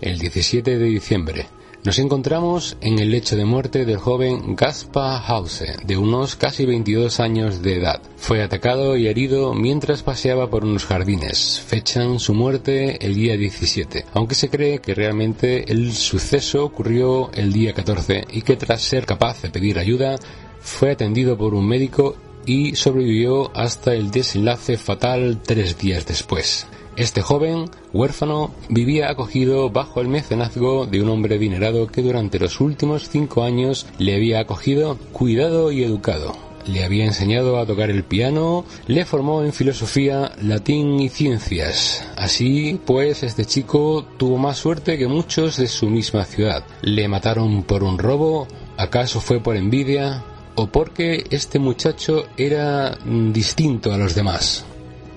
el 0.00 0.18
17 0.18 0.76
de 0.76 0.84
diciembre. 0.86 1.46
Nos 1.86 2.00
encontramos 2.00 2.76
en 2.80 2.98
el 2.98 3.12
lecho 3.12 3.36
de 3.36 3.44
muerte 3.44 3.84
del 3.84 3.98
joven 3.98 4.56
Gaspar 4.56 5.22
Hause, 5.24 5.76
de 5.84 5.96
unos 5.96 6.34
casi 6.34 6.66
22 6.66 7.20
años 7.20 7.62
de 7.62 7.76
edad. 7.76 8.02
Fue 8.16 8.42
atacado 8.42 8.96
y 8.96 9.06
herido 9.06 9.54
mientras 9.54 10.02
paseaba 10.02 10.50
por 10.50 10.64
unos 10.64 10.84
jardines. 10.84 11.60
Fechan 11.64 12.18
su 12.18 12.34
muerte 12.34 13.06
el 13.06 13.14
día 13.14 13.36
17, 13.36 14.04
aunque 14.14 14.34
se 14.34 14.50
cree 14.50 14.80
que 14.80 14.96
realmente 14.96 15.70
el 15.70 15.92
suceso 15.92 16.64
ocurrió 16.64 17.30
el 17.34 17.52
día 17.52 17.72
14 17.72 18.24
y 18.32 18.42
que 18.42 18.56
tras 18.56 18.82
ser 18.82 19.06
capaz 19.06 19.42
de 19.42 19.50
pedir 19.50 19.78
ayuda, 19.78 20.16
fue 20.58 20.90
atendido 20.90 21.38
por 21.38 21.54
un 21.54 21.68
médico 21.68 22.16
y 22.46 22.74
sobrevivió 22.74 23.56
hasta 23.56 23.94
el 23.94 24.10
desenlace 24.10 24.76
fatal 24.76 25.40
tres 25.40 25.78
días 25.78 26.04
después. 26.04 26.66
Este 26.96 27.20
joven, 27.20 27.66
huérfano, 27.92 28.54
vivía 28.70 29.10
acogido 29.10 29.68
bajo 29.68 30.00
el 30.00 30.08
mecenazgo 30.08 30.86
de 30.86 31.02
un 31.02 31.10
hombre 31.10 31.36
adinerado 31.36 31.88
que 31.88 32.00
durante 32.00 32.38
los 32.38 32.58
últimos 32.58 33.10
cinco 33.10 33.42
años 33.42 33.86
le 33.98 34.14
había 34.14 34.40
acogido, 34.40 34.96
cuidado 35.12 35.70
y 35.72 35.84
educado. 35.84 36.34
Le 36.64 36.84
había 36.84 37.04
enseñado 37.04 37.58
a 37.58 37.66
tocar 37.66 37.90
el 37.90 38.02
piano, 38.02 38.64
le 38.86 39.04
formó 39.04 39.44
en 39.44 39.52
filosofía, 39.52 40.32
latín 40.40 40.98
y 40.98 41.10
ciencias. 41.10 42.02
Así, 42.16 42.80
pues, 42.86 43.22
este 43.22 43.44
chico 43.44 44.06
tuvo 44.16 44.38
más 44.38 44.56
suerte 44.56 44.96
que 44.96 45.06
muchos 45.06 45.58
de 45.58 45.68
su 45.68 45.90
misma 45.90 46.24
ciudad. 46.24 46.64
Le 46.80 47.08
mataron 47.08 47.62
por 47.64 47.84
un 47.84 47.98
robo, 47.98 48.48
acaso 48.78 49.20
fue 49.20 49.38
por 49.38 49.54
envidia, 49.54 50.24
o 50.54 50.66
porque 50.68 51.26
este 51.30 51.58
muchacho 51.58 52.24
era 52.38 52.96
mm, 53.04 53.32
distinto 53.32 53.92
a 53.92 53.98
los 53.98 54.14
demás. 54.14 54.64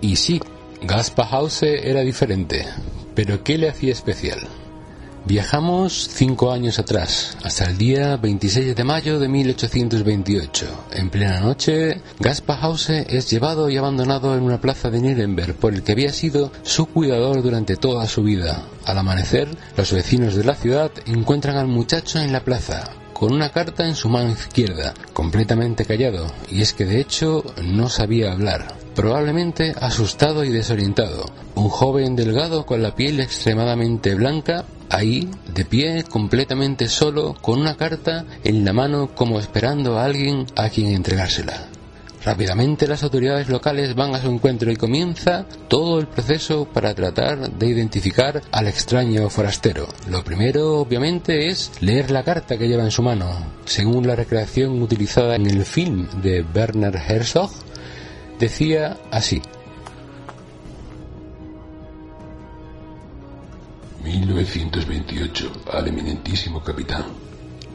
Y 0.01 0.17
sí, 0.17 0.39
Gaspar 0.81 1.27
Hause 1.29 1.81
era 1.83 2.01
diferente, 2.01 2.65
pero 3.13 3.43
¿qué 3.43 3.57
le 3.57 3.69
hacía 3.69 3.91
especial? 3.91 4.39
Viajamos 5.25 6.07
cinco 6.09 6.53
años 6.53 6.79
atrás, 6.79 7.37
hasta 7.43 7.65
el 7.65 7.77
día 7.77 8.15
26 8.15 8.73
de 8.73 8.83
mayo 8.85 9.19
de 9.19 9.27
1828. 9.27 10.85
En 10.93 11.09
plena 11.09 11.41
noche, 11.41 12.01
Gaspar 12.19 12.59
Hause 12.61 13.05
es 13.09 13.29
llevado 13.29 13.69
y 13.69 13.75
abandonado 13.75 14.35
en 14.35 14.43
una 14.43 14.61
plaza 14.61 14.89
de 14.89 15.01
Nuremberg 15.01 15.55
por 15.55 15.73
el 15.73 15.83
que 15.83 15.91
había 15.91 16.13
sido 16.13 16.49
su 16.63 16.85
cuidador 16.85 17.43
durante 17.43 17.75
toda 17.75 18.07
su 18.07 18.23
vida. 18.23 18.63
Al 18.85 18.97
amanecer, 18.97 19.49
los 19.75 19.91
vecinos 19.91 20.35
de 20.35 20.45
la 20.45 20.55
ciudad 20.55 20.91
encuentran 21.05 21.57
al 21.57 21.67
muchacho 21.67 22.19
en 22.19 22.31
la 22.31 22.45
plaza, 22.45 22.89
con 23.19 23.33
una 23.33 23.49
carta 23.49 23.85
en 23.85 23.95
su 23.95 24.07
mano 24.07 24.31
izquierda, 24.31 24.93
completamente 25.11 25.83
callado, 25.83 26.31
y 26.49 26.61
es 26.61 26.73
que 26.73 26.85
de 26.85 27.01
hecho 27.01 27.43
no 27.61 27.89
sabía 27.89 28.31
hablar. 28.31 28.77
Probablemente 28.95 29.75
asustado 29.81 30.45
y 30.45 30.49
desorientado. 30.49 31.25
Un 31.55 31.67
joven 31.67 32.15
delgado 32.15 32.65
con 32.65 32.81
la 32.81 32.95
piel 32.95 33.19
extremadamente 33.19 34.15
blanca, 34.15 34.63
ahí, 34.89 35.29
de 35.53 35.65
pie, 35.65 36.03
completamente 36.03 36.87
solo, 36.87 37.33
con 37.41 37.59
una 37.59 37.75
carta 37.75 38.23
en 38.45 38.63
la 38.63 38.71
mano 38.71 39.13
como 39.13 39.39
esperando 39.39 39.99
a 39.99 40.05
alguien 40.05 40.45
a 40.55 40.69
quien 40.69 40.93
entregársela. 40.93 41.67
Rápidamente 42.29 42.87
las 42.87 43.01
autoridades 43.01 43.49
locales 43.49 43.95
van 43.95 44.13
a 44.13 44.21
su 44.21 44.29
encuentro 44.29 44.71
y 44.71 44.75
comienza 44.75 45.47
todo 45.67 45.97
el 45.97 46.05
proceso 46.05 46.65
para 46.65 46.93
tratar 46.93 47.49
de 47.49 47.67
identificar 47.67 48.43
al 48.51 48.67
extraño 48.67 49.27
forastero. 49.31 49.87
Lo 50.07 50.23
primero, 50.23 50.77
obviamente, 50.77 51.47
es 51.47 51.71
leer 51.81 52.11
la 52.11 52.21
carta 52.21 52.55
que 52.55 52.67
lleva 52.67 52.83
en 52.83 52.91
su 52.91 53.01
mano. 53.01 53.31
Según 53.65 54.05
la 54.05 54.15
recreación 54.15 54.79
utilizada 54.79 55.37
en 55.37 55.47
el 55.47 55.65
film 55.65 56.07
de 56.21 56.45
Werner 56.53 56.97
Herzog, 56.97 57.49
decía 58.37 58.97
así. 59.09 59.41
1928 64.03 65.51
al 65.73 65.87
eminentísimo 65.87 66.63
capitán. 66.63 67.28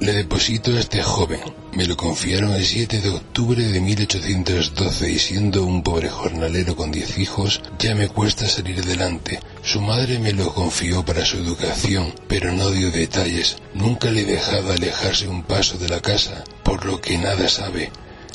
Le 0.04 0.12
deposito 0.12 0.76
a 0.76 0.80
este 0.80 1.02
joven. 1.02 1.40
Me 1.72 1.86
lo 1.86 1.96
confiaron 1.96 2.52
el 2.52 2.66
7 2.66 3.00
de 3.00 3.08
octubre 3.08 3.66
de 3.66 3.80
1812 3.80 5.10
y 5.10 5.18
siendo 5.18 5.64
un 5.64 5.82
pobre 5.82 6.10
jornalero 6.10 6.76
con 6.76 6.92
10 6.92 7.16
hijos, 7.20 7.62
ya 7.78 7.94
me 7.94 8.08
cuesta 8.08 8.46
salir 8.46 8.80
adelante. 8.80 9.40
Su 9.62 9.80
madre 9.80 10.18
me 10.18 10.34
lo 10.34 10.52
confió 10.52 11.06
para 11.06 11.24
su 11.24 11.38
educación, 11.38 12.12
pero 12.28 12.52
no 12.52 12.70
dio 12.70 12.90
detalles. 12.90 13.56
Nunca 13.72 14.10
le 14.10 14.26
dejaba 14.26 14.74
alejarse 14.74 15.26
un 15.26 15.42
paso 15.42 15.78
de 15.78 15.88
la 15.88 16.02
casa, 16.02 16.44
por 16.62 16.84
lo 16.84 17.00
que 17.00 17.16
nada 17.16 17.48
sabe. 17.48 17.90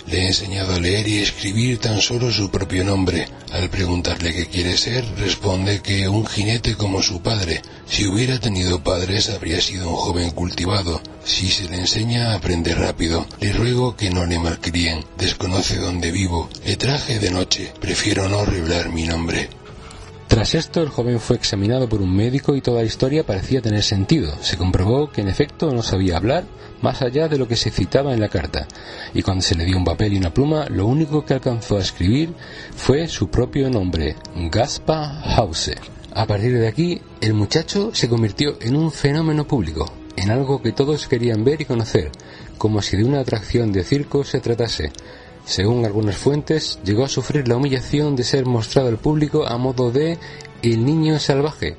Le 0.08 0.20
he 0.20 0.28
enseñado 0.28 0.74
a 0.76 0.80
leer 0.80 1.08
y 1.08 1.20
escribir 1.20 1.80
tan 1.80 2.02
solo 2.02 2.32
su 2.32 2.50
propio 2.50 2.84
nombre. 2.84 3.28
Al 3.52 3.70
preguntarle 3.70 4.34
qué 4.34 4.48
quiere 4.48 4.78
ser, 4.78 5.06
responde 5.18 5.82
que 5.82 6.08
un 6.08 6.26
jinete 6.26 6.76
como 6.76 7.02
su 7.02 7.22
padre. 7.22 7.62
Si 7.88 8.08
hubiera 8.08 8.40
tenido 8.40 8.84
padres, 8.84 9.30
habría 9.30 9.62
sido 9.62 9.90
un 9.90 9.96
joven 9.96 10.32
cultivado. 10.32 11.02
Si 11.24 11.50
se 11.50 11.68
le 11.68 11.78
enseña, 11.78 12.34
aprende 12.34 12.74
rápido. 12.76 13.28
Le 13.40 13.54
ruego 13.54 13.96
que 13.96 14.10
no 14.10 14.26
le 14.26 14.40
malcríen. 14.40 15.04
Desconoce 15.18 15.78
dónde 15.78 16.12
vivo. 16.12 16.50
Le 16.66 16.78
traje 16.78 17.20
de 17.20 17.32
noche. 17.32 17.74
Prefiero 17.80 18.30
no 18.30 18.46
revelar 18.46 18.90
mi 18.90 19.04
nombre. 19.04 19.50
Tras 20.30 20.54
esto, 20.54 20.84
el 20.84 20.90
joven 20.90 21.20
fue 21.20 21.38
examinado 21.38 21.90
por 21.90 22.04
un 22.04 22.16
médico 22.16 22.56
y 22.56 22.62
toda 22.62 22.82
la 22.82 22.88
historia 22.88 23.26
parecía 23.26 23.64
tener 23.64 23.82
sentido. 23.82 24.32
Se 24.42 24.58
comprobó 24.58 25.10
que 25.10 25.22
en 25.22 25.28
efecto 25.28 25.74
no 25.74 25.82
sabía 25.82 26.18
hablar 26.18 26.46
más 26.84 27.02
allá 27.02 27.28
de 27.28 27.40
lo 27.40 27.48
que 27.48 27.56
se 27.56 27.72
citaba 27.72 28.14
en 28.14 28.20
la 28.20 28.30
carta, 28.30 28.68
y 29.16 29.24
cuando 29.24 29.42
se 29.42 29.56
le 29.56 29.66
dio 29.66 29.76
un 29.76 29.84
papel 29.84 30.14
y 30.14 30.18
una 30.18 30.32
pluma, 30.32 30.68
lo 30.70 30.86
único 30.86 31.26
que 31.26 31.34
alcanzó 31.34 31.78
a 31.78 31.82
escribir 31.82 32.36
fue 32.76 33.08
su 33.08 33.30
propio 33.30 33.72
nombre, 33.72 34.16
Gaspa 34.52 35.20
Hause. 35.36 35.76
A 36.14 36.28
partir 36.28 36.60
de 36.60 36.68
aquí, 36.68 37.02
el 37.22 37.34
muchacho 37.34 37.90
se 37.94 38.08
convirtió 38.08 38.56
en 38.62 38.76
un 38.76 38.92
fenómeno 38.92 39.48
público, 39.48 39.92
en 40.16 40.30
algo 40.30 40.62
que 40.62 40.74
todos 40.74 41.08
querían 41.08 41.44
ver 41.44 41.62
y 41.62 41.66
conocer, 41.66 42.12
como 42.60 42.84
si 42.84 42.98
de 42.98 43.04
una 43.04 43.22
atracción 43.22 43.72
de 43.72 43.84
circo 43.84 44.24
se 44.24 44.40
tratase. 44.40 44.92
Según 45.50 45.84
algunas 45.84 46.16
fuentes, 46.16 46.78
llegó 46.86 47.06
a 47.06 47.10
sufrir 47.10 47.48
la 47.48 47.56
humillación 47.56 48.16
de 48.16 48.24
ser 48.24 48.46
mostrado 48.46 48.88
al 48.88 49.00
público 49.00 49.48
a 49.48 49.58
modo 49.58 49.92
de 49.92 50.20
el 50.62 50.86
niño 50.86 51.18
salvaje, 51.18 51.76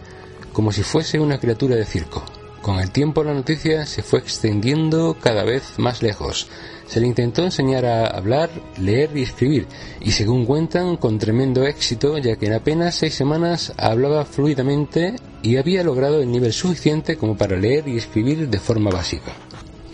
como 0.52 0.72
si 0.72 0.82
fuese 0.82 1.20
una 1.20 1.38
criatura 1.38 1.76
de 1.76 1.84
circo. 1.84 2.24
Con 2.62 2.80
el 2.80 2.90
tiempo 2.90 3.22
la 3.22 3.32
noticia 3.32 3.86
se 3.86 4.02
fue 4.02 4.18
extendiendo 4.18 5.16
cada 5.20 5.44
vez 5.44 5.78
más 5.78 6.02
lejos. 6.02 6.48
Se 6.88 6.98
le 6.98 7.06
intentó 7.06 7.44
enseñar 7.44 7.86
a 7.86 8.08
hablar, 8.08 8.50
leer 8.76 9.16
y 9.16 9.22
escribir, 9.22 9.68
y 10.00 10.10
según 10.10 10.46
cuentan, 10.46 10.96
con 10.96 11.20
tremendo 11.20 11.64
éxito, 11.64 12.18
ya 12.18 12.34
que 12.34 12.46
en 12.46 12.54
apenas 12.54 12.96
seis 12.96 13.14
semanas 13.14 13.72
hablaba 13.76 14.24
fluidamente 14.24 15.14
y 15.44 15.58
había 15.58 15.84
logrado 15.84 16.20
el 16.20 16.32
nivel 16.32 16.52
suficiente 16.52 17.16
como 17.16 17.36
para 17.36 17.56
leer 17.56 17.86
y 17.86 17.98
escribir 17.98 18.48
de 18.48 18.58
forma 18.58 18.90
básica. 18.90 19.32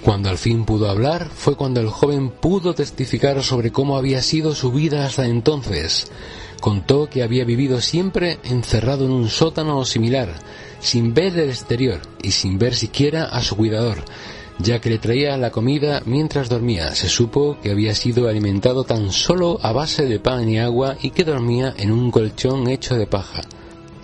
Cuando 0.07 0.31
al 0.31 0.39
fin 0.39 0.65
pudo 0.65 0.89
hablar, 0.89 1.31
fue 1.35 1.57
cuando 1.57 1.81
el 1.81 1.89
joven 1.89 2.31
pudo 2.31 2.77
testificar 2.77 3.43
sobre 3.43 3.73
cómo 3.73 3.97
había 3.97 4.23
sido 4.23 4.55
su 4.55 4.71
vida 4.71 5.05
hasta 5.05 5.27
entonces. 5.27 6.13
Contó 6.61 7.11
que 7.11 7.25
había 7.25 7.45
vivido 7.45 7.81
siempre 7.81 8.39
encerrado 8.45 9.07
en 9.07 9.11
un 9.11 9.29
sótano 9.29 9.79
o 9.79 9.85
similar, 9.85 10.33
sin 10.79 11.13
ver 11.13 11.37
el 11.37 11.49
exterior 11.49 12.03
y 12.23 12.31
sin 12.31 12.57
ver 12.57 12.77
siquiera 12.77 13.25
a 13.25 13.43
su 13.43 13.57
cuidador, 13.57 14.05
ya 14.61 14.81
que 14.81 14.91
le 14.91 14.99
traía 14.99 15.37
la 15.39 15.51
comida 15.51 16.03
mientras 16.07 16.49
dormía. 16.49 16.95
Se 16.95 17.09
supo 17.09 17.59
que 17.61 17.73
había 17.73 17.93
sido 17.97 18.29
alimentado 18.29 18.85
tan 18.85 19.11
solo 19.11 19.59
a 19.61 19.73
base 19.73 20.07
de 20.07 20.21
pan 20.21 20.49
y 20.49 20.61
agua 20.61 20.97
y 21.03 21.11
que 21.11 21.25
dormía 21.25 21.75
en 21.79 21.91
un 21.91 22.13
colchón 22.13 22.69
hecho 22.69 22.95
de 22.95 23.09
paja. 23.09 23.43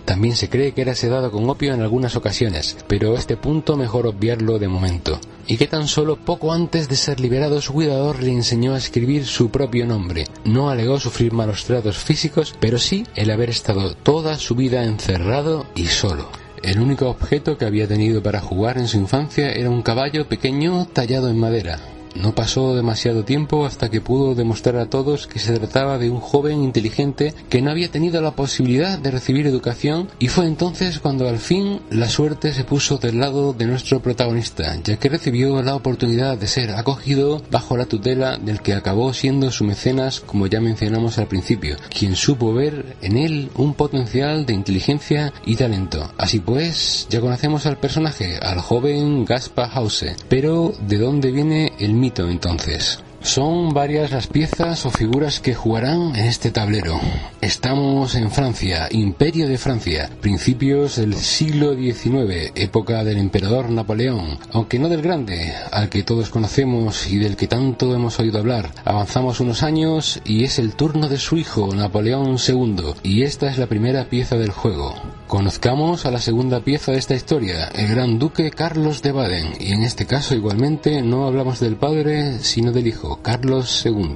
También 0.05 0.35
se 0.35 0.49
cree 0.49 0.73
que 0.73 0.81
era 0.81 0.95
sedado 0.95 1.31
con 1.31 1.49
opio 1.49 1.73
en 1.73 1.81
algunas 1.81 2.15
ocasiones, 2.15 2.77
pero 2.87 3.15
este 3.15 3.37
punto 3.37 3.77
mejor 3.77 4.07
obviarlo 4.07 4.59
de 4.59 4.67
momento. 4.67 5.19
Y 5.47 5.57
que 5.57 5.67
tan 5.67 5.87
solo 5.87 6.17
poco 6.17 6.53
antes 6.53 6.89
de 6.89 6.95
ser 6.95 7.19
liberado 7.19 7.61
su 7.61 7.73
cuidador 7.73 8.21
le 8.21 8.31
enseñó 8.31 8.73
a 8.73 8.77
escribir 8.77 9.25
su 9.25 9.49
propio 9.49 9.85
nombre. 9.85 10.25
No 10.45 10.69
alegó 10.69 10.99
sufrir 10.99 11.33
malos 11.33 11.65
tratos 11.65 11.97
físicos, 11.97 12.55
pero 12.59 12.79
sí 12.79 13.05
el 13.15 13.31
haber 13.31 13.49
estado 13.49 13.95
toda 13.95 14.37
su 14.37 14.55
vida 14.55 14.83
encerrado 14.83 15.65
y 15.75 15.85
solo. 15.87 16.29
El 16.61 16.79
único 16.79 17.09
objeto 17.09 17.57
que 17.57 17.65
había 17.65 17.87
tenido 17.87 18.23
para 18.23 18.39
jugar 18.39 18.77
en 18.77 18.87
su 18.87 18.97
infancia 18.97 19.51
era 19.51 19.69
un 19.69 19.81
caballo 19.81 20.27
pequeño 20.29 20.85
tallado 20.85 21.29
en 21.29 21.37
madera. 21.37 21.92
No 22.15 22.35
pasó 22.35 22.75
demasiado 22.75 23.25
tiempo 23.25 23.65
hasta 23.65 23.89
que 23.89 24.01
pudo 24.01 24.35
demostrar 24.35 24.77
a 24.77 24.89
todos 24.89 25.27
que 25.27 25.39
se 25.39 25.57
trataba 25.57 25.97
de 25.97 26.09
un 26.09 26.19
joven 26.19 26.63
inteligente 26.63 27.33
que 27.49 27.61
no 27.61 27.71
había 27.71 27.91
tenido 27.91 28.21
la 28.21 28.35
posibilidad 28.35 28.99
de 28.99 29.11
recibir 29.11 29.47
educación 29.47 30.09
y 30.19 30.27
fue 30.27 30.45
entonces 30.45 30.99
cuando 30.99 31.27
al 31.27 31.39
fin 31.39 31.81
la 31.89 32.09
suerte 32.09 32.53
se 32.53 32.63
puso 32.63 32.97
del 32.97 33.19
lado 33.19 33.53
de 33.53 33.65
nuestro 33.65 34.01
protagonista, 34.01 34.75
ya 34.83 34.97
que 34.97 35.09
recibió 35.09 35.61
la 35.61 35.75
oportunidad 35.75 36.37
de 36.37 36.47
ser 36.47 36.71
acogido 36.71 37.41
bajo 37.51 37.77
la 37.77 37.85
tutela 37.85 38.37
del 38.37 38.61
que 38.61 38.73
acabó 38.73 39.13
siendo 39.13 39.51
su 39.51 39.63
mecenas 39.63 40.19
como 40.19 40.47
ya 40.47 40.61
mencionamos 40.61 41.17
al 41.17 41.27
principio, 41.27 41.77
quien 41.89 42.15
supo 42.15 42.53
ver 42.53 42.97
en 43.01 43.17
él 43.17 43.49
un 43.55 43.73
potencial 43.73 44.45
de 44.45 44.53
inteligencia 44.53 45.33
y 45.45 45.55
talento. 45.55 46.11
Así 46.17 46.39
pues, 46.39 47.07
ya 47.09 47.21
conocemos 47.21 47.65
al 47.65 47.77
personaje, 47.77 48.37
al 48.37 48.59
joven 48.59 49.25
Gaspar 49.25 49.69
Hause, 49.73 50.15
pero 50.29 50.73
¿de 50.87 50.97
dónde 50.97 51.31
viene 51.31 51.73
el 51.79 51.93
mito 52.03 52.27
entonces. 52.27 53.01
Son 53.23 53.73
varias 53.73 54.11
las 54.11 54.27
piezas 54.27 54.85
o 54.85 54.91
figuras 54.91 55.39
que 55.39 55.55
jugarán 55.55 56.13
en 56.13 56.25
este 56.25 56.51
tablero. 56.51 56.99
Estamos 57.39 58.15
en 58.15 58.29
Francia, 58.29 58.89
Imperio 58.91 59.47
de 59.47 59.57
Francia, 59.57 60.09
principios 60.19 60.97
del 60.97 61.15
siglo 61.15 61.73
XIX, 61.73 62.51
época 62.53 63.05
del 63.05 63.17
emperador 63.17 63.69
Napoleón, 63.69 64.37
aunque 64.51 64.77
no 64.77 64.89
del 64.89 65.01
grande, 65.01 65.53
al 65.71 65.87
que 65.87 66.03
todos 66.03 66.29
conocemos 66.29 67.07
y 67.09 67.17
del 67.17 67.37
que 67.37 67.47
tanto 67.47 67.95
hemos 67.95 68.19
oído 68.19 68.39
hablar. 68.39 68.71
Avanzamos 68.83 69.39
unos 69.39 69.63
años 69.63 70.19
y 70.25 70.43
es 70.43 70.59
el 70.59 70.75
turno 70.75 71.07
de 71.07 71.17
su 71.17 71.37
hijo, 71.37 71.73
Napoleón 71.73 72.35
II, 72.45 72.93
y 73.03 73.23
esta 73.23 73.49
es 73.49 73.57
la 73.57 73.67
primera 73.67 74.09
pieza 74.09 74.35
del 74.35 74.51
juego. 74.51 74.93
Conozcamos 75.27 76.05
a 76.05 76.11
la 76.11 76.19
segunda 76.19 76.59
pieza 76.59 76.91
de 76.91 76.99
esta 76.99 77.15
historia, 77.15 77.69
el 77.69 77.87
gran 77.87 78.19
duque 78.19 78.51
Carlos 78.51 79.01
de 79.01 79.13
Baden, 79.13 79.53
y 79.59 79.71
en 79.71 79.81
este 79.81 80.05
caso 80.05 80.35
igualmente 80.35 81.01
no 81.01 81.25
hablamos 81.25 81.59
del 81.59 81.75
padre, 81.75 82.39
sino 82.39 82.71
del 82.71 82.87
hijo, 82.87 83.12
Carlos 83.21 83.85
II. 83.85 84.15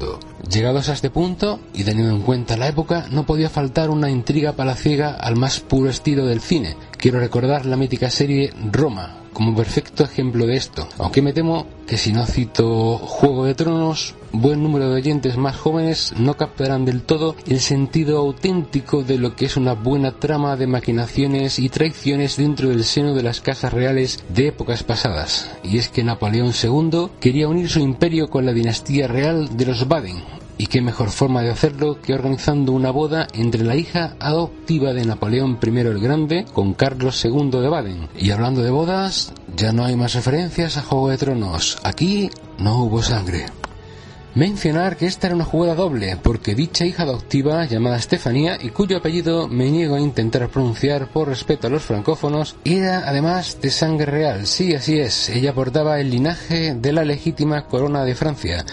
Llegados 0.50 0.90
a 0.90 0.94
este 0.94 1.10
punto, 1.10 1.60
y 1.74 1.84
teniendo 1.84 2.16
en 2.16 2.22
cuenta 2.22 2.58
la 2.58 2.68
época, 2.68 3.06
no 3.12 3.26
podía 3.26 3.50
faltar 3.50 3.90
una 3.90 4.10
intriga 4.10 4.54
palaciega 4.54 5.14
al 5.14 5.36
más 5.36 5.60
puro 5.60 5.90
estilo 5.90 6.26
del 6.26 6.42
cine. 6.42 6.76
Quiero 6.98 7.20
recordar 7.20 7.66
la 7.66 7.78
mítica 7.78 8.10
serie 8.10 8.54
Roma, 8.72 9.27
como 9.38 9.56
perfecto 9.56 10.04
ejemplo 10.04 10.48
de 10.48 10.56
esto, 10.56 10.90
aunque 10.98 11.22
me 11.22 11.32
temo 11.32 11.68
que 11.86 11.96
si 11.96 12.12
no 12.12 12.26
cito 12.26 12.98
Juego 12.98 13.46
de 13.46 13.54
Tronos, 13.54 14.16
buen 14.32 14.64
número 14.64 14.90
de 14.90 14.96
oyentes 14.96 15.38
más 15.38 15.56
jóvenes 15.56 16.16
no 16.18 16.34
captarán 16.34 16.86
del 16.86 17.04
todo 17.04 17.36
el 17.46 17.60
sentido 17.60 18.18
auténtico 18.18 19.04
de 19.04 19.20
lo 19.20 19.36
que 19.36 19.46
es 19.46 19.56
una 19.56 19.74
buena 19.74 20.14
trama 20.14 20.56
de 20.56 20.66
maquinaciones 20.66 21.60
y 21.60 21.70
traiciones 21.70 22.36
dentro 22.38 22.70
del 22.70 22.84
seno 22.84 23.14
de 23.14 23.22
las 23.22 23.40
casas 23.40 23.74
reales 23.74 24.24
de 24.30 24.48
épocas 24.48 24.82
pasadas. 24.82 25.52
Y 25.64 25.78
es 25.78 25.90
que 25.90 26.04
Napoleón 26.04 26.52
II 26.52 27.10
quería 27.20 27.48
unir 27.48 27.70
su 27.70 27.80
imperio 27.80 28.32
con 28.32 28.44
la 28.44 28.54
dinastía 28.54 29.08
real 29.08 29.56
de 29.56 29.66
los 29.68 29.88
Baden, 29.88 30.24
y 30.58 30.68
qué 30.68 30.82
mejor 30.82 31.10
forma 31.10 31.42
de 31.42 31.52
hacerlo 31.52 32.02
que 32.02 32.14
organizando 32.14 32.72
una 32.72 32.92
boda 32.92 33.28
entre 33.34 33.64
la 33.64 33.76
hija 33.76 34.16
adoptiva 34.20 34.94
de 34.94 35.06
Napoleón 35.06 35.60
I 35.62 35.78
el 35.80 36.00
Grande 36.00 36.46
con 36.54 36.74
Carlos 36.74 37.24
II 37.24 37.52
de 37.52 37.70
Baden. 37.70 38.10
Y 38.18 38.32
hablando 38.32 38.62
de 38.62 38.72
bodas, 38.72 39.34
ya 39.56 39.72
no 39.72 39.86
hay 39.86 39.96
más 39.96 40.16
referencias 40.16 40.78
a 40.78 40.82
Juego 40.82 41.10
de 41.10 41.18
Tronos. 41.18 41.78
Aquí 41.84 42.30
no 42.58 42.84
hubo 42.84 43.02
sangre. 43.02 43.46
Mencionar 44.38 44.98
que 44.98 45.08
esta 45.08 45.26
era 45.26 45.36
una 45.36 45.46
jugada 45.46 45.74
doble, 45.74 46.16
porque 46.22 46.54
dicha 46.54 46.86
hija 46.86 47.02
adoptiva, 47.02 47.66
llamada 47.66 47.98
Estefanía, 47.98 48.60
y 48.62 48.70
cuyo 48.70 48.98
apellido 48.98 49.48
me 49.48 49.72
niego 49.72 49.96
a 49.96 50.00
intentar 50.00 50.48
pronunciar 50.50 51.08
por 51.08 51.30
respeto 51.30 51.66
a 51.66 51.70
los 51.72 51.82
francófonos, 51.82 52.56
era 52.64 53.10
además 53.10 53.58
de 53.60 53.72
sangre 53.72 54.06
real. 54.06 54.46
Sí, 54.46 54.76
así 54.76 55.00
es, 55.00 55.30
ella 55.30 55.56
portaba 55.56 56.00
el 56.00 56.12
linaje 56.12 56.76
de 56.76 56.94
la 56.94 57.04
legítima 57.04 57.66
corona 57.66 58.04
de 58.04 58.14
Francia, 58.14 58.64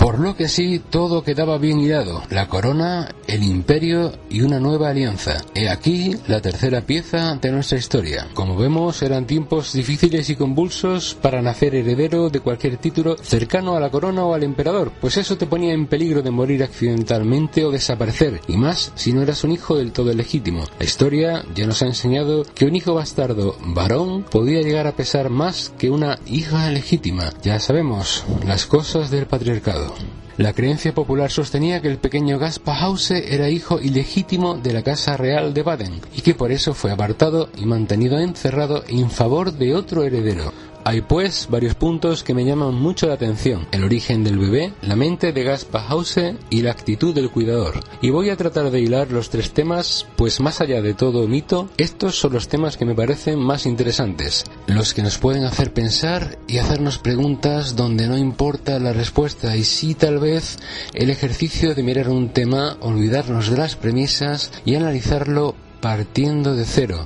por 0.00 0.18
lo 0.18 0.34
que 0.34 0.48
sí, 0.48 0.80
todo 0.80 1.22
quedaba 1.22 1.58
bien 1.58 1.78
hilado. 1.78 2.22
La 2.30 2.48
corona, 2.48 3.14
el 3.30 3.44
imperio 3.44 4.12
y 4.28 4.42
una 4.42 4.58
nueva 4.58 4.90
alianza. 4.90 5.38
He 5.54 5.68
aquí 5.68 6.16
la 6.26 6.40
tercera 6.40 6.80
pieza 6.80 7.36
de 7.36 7.52
nuestra 7.52 7.78
historia. 7.78 8.26
Como 8.34 8.56
vemos, 8.56 9.02
eran 9.02 9.26
tiempos 9.26 9.72
difíciles 9.72 10.28
y 10.30 10.36
convulsos 10.36 11.14
para 11.14 11.40
nacer 11.40 11.76
heredero 11.76 12.28
de 12.28 12.40
cualquier 12.40 12.76
título 12.78 13.16
cercano 13.16 13.76
a 13.76 13.80
la 13.80 13.90
corona 13.90 14.24
o 14.24 14.34
al 14.34 14.42
emperador, 14.42 14.92
pues 15.00 15.16
eso 15.16 15.38
te 15.38 15.46
ponía 15.46 15.72
en 15.72 15.86
peligro 15.86 16.22
de 16.22 16.32
morir 16.32 16.64
accidentalmente 16.64 17.64
o 17.64 17.70
desaparecer, 17.70 18.40
y 18.48 18.56
más 18.56 18.92
si 18.96 19.12
no 19.12 19.22
eras 19.22 19.44
un 19.44 19.52
hijo 19.52 19.76
del 19.76 19.92
todo 19.92 20.12
legítimo. 20.12 20.64
La 20.78 20.84
historia 20.84 21.44
ya 21.54 21.66
nos 21.66 21.82
ha 21.82 21.86
enseñado 21.86 22.44
que 22.54 22.64
un 22.64 22.74
hijo 22.74 22.94
bastardo 22.94 23.56
varón 23.64 24.24
podía 24.24 24.60
llegar 24.60 24.88
a 24.88 24.96
pesar 24.96 25.30
más 25.30 25.72
que 25.78 25.90
una 25.90 26.18
hija 26.26 26.68
legítima. 26.70 27.32
Ya 27.42 27.60
sabemos 27.60 28.24
las 28.44 28.66
cosas 28.66 29.10
del 29.10 29.26
patriarcado. 29.26 29.94
La 30.40 30.54
creencia 30.54 30.94
popular 30.94 31.30
sostenía 31.30 31.82
que 31.82 31.88
el 31.88 31.98
pequeño 31.98 32.38
Gaspar 32.38 32.82
Hause 32.82 33.30
era 33.30 33.50
hijo 33.50 33.78
ilegítimo 33.78 34.56
de 34.56 34.72
la 34.72 34.80
Casa 34.80 35.18
Real 35.18 35.52
de 35.52 35.62
Baden 35.62 36.00
y 36.16 36.22
que 36.22 36.34
por 36.34 36.50
eso 36.50 36.72
fue 36.72 36.90
apartado 36.90 37.50
y 37.58 37.66
mantenido 37.66 38.18
encerrado 38.18 38.82
en 38.88 39.10
favor 39.10 39.52
de 39.52 39.74
otro 39.74 40.02
heredero. 40.02 40.50
Hay 40.82 41.02
pues 41.02 41.46
varios 41.50 41.74
puntos 41.74 42.24
que 42.24 42.32
me 42.32 42.44
llaman 42.44 42.74
mucho 42.74 43.06
la 43.06 43.14
atención. 43.14 43.68
El 43.70 43.84
origen 43.84 44.24
del 44.24 44.38
bebé, 44.38 44.72
la 44.80 44.96
mente 44.96 45.32
de 45.32 45.44
Gaspar 45.44 45.84
Hause 45.86 46.36
y 46.48 46.62
la 46.62 46.70
actitud 46.70 47.14
del 47.14 47.30
cuidador. 47.30 47.80
Y 48.00 48.08
voy 48.08 48.30
a 48.30 48.36
tratar 48.36 48.70
de 48.70 48.80
hilar 48.80 49.10
los 49.10 49.28
tres 49.28 49.52
temas, 49.52 50.06
pues 50.16 50.40
más 50.40 50.62
allá 50.62 50.80
de 50.80 50.94
todo 50.94 51.28
mito, 51.28 51.68
estos 51.76 52.18
son 52.18 52.32
los 52.32 52.48
temas 52.48 52.78
que 52.78 52.86
me 52.86 52.94
parecen 52.94 53.38
más 53.38 53.66
interesantes. 53.66 54.44
Los 54.68 54.94
que 54.94 55.02
nos 55.02 55.18
pueden 55.18 55.44
hacer 55.44 55.74
pensar 55.74 56.38
y 56.48 56.58
hacernos 56.58 56.98
preguntas 56.98 57.76
donde 57.76 58.08
no 58.08 58.16
importa 58.16 58.78
la 58.78 58.94
respuesta 58.94 59.56
y 59.56 59.64
sí 59.64 59.94
tal 59.94 60.18
vez 60.18 60.58
el 60.94 61.10
ejercicio 61.10 61.74
de 61.74 61.82
mirar 61.82 62.08
un 62.08 62.30
tema, 62.30 62.78
olvidarnos 62.80 63.50
de 63.50 63.58
las 63.58 63.76
premisas 63.76 64.50
y 64.64 64.76
analizarlo 64.76 65.54
partiendo 65.82 66.56
de 66.56 66.64
cero, 66.64 67.04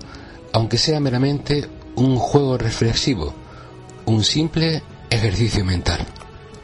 aunque 0.53 0.79
sea 0.79 1.01
meramente 1.01 1.69
un 1.97 2.17
juego 2.17 2.57
reflexivo 2.57 3.35
un 4.07 4.25
simple 4.25 4.83
ejercicio 5.11 5.65
mental. 5.65 6.07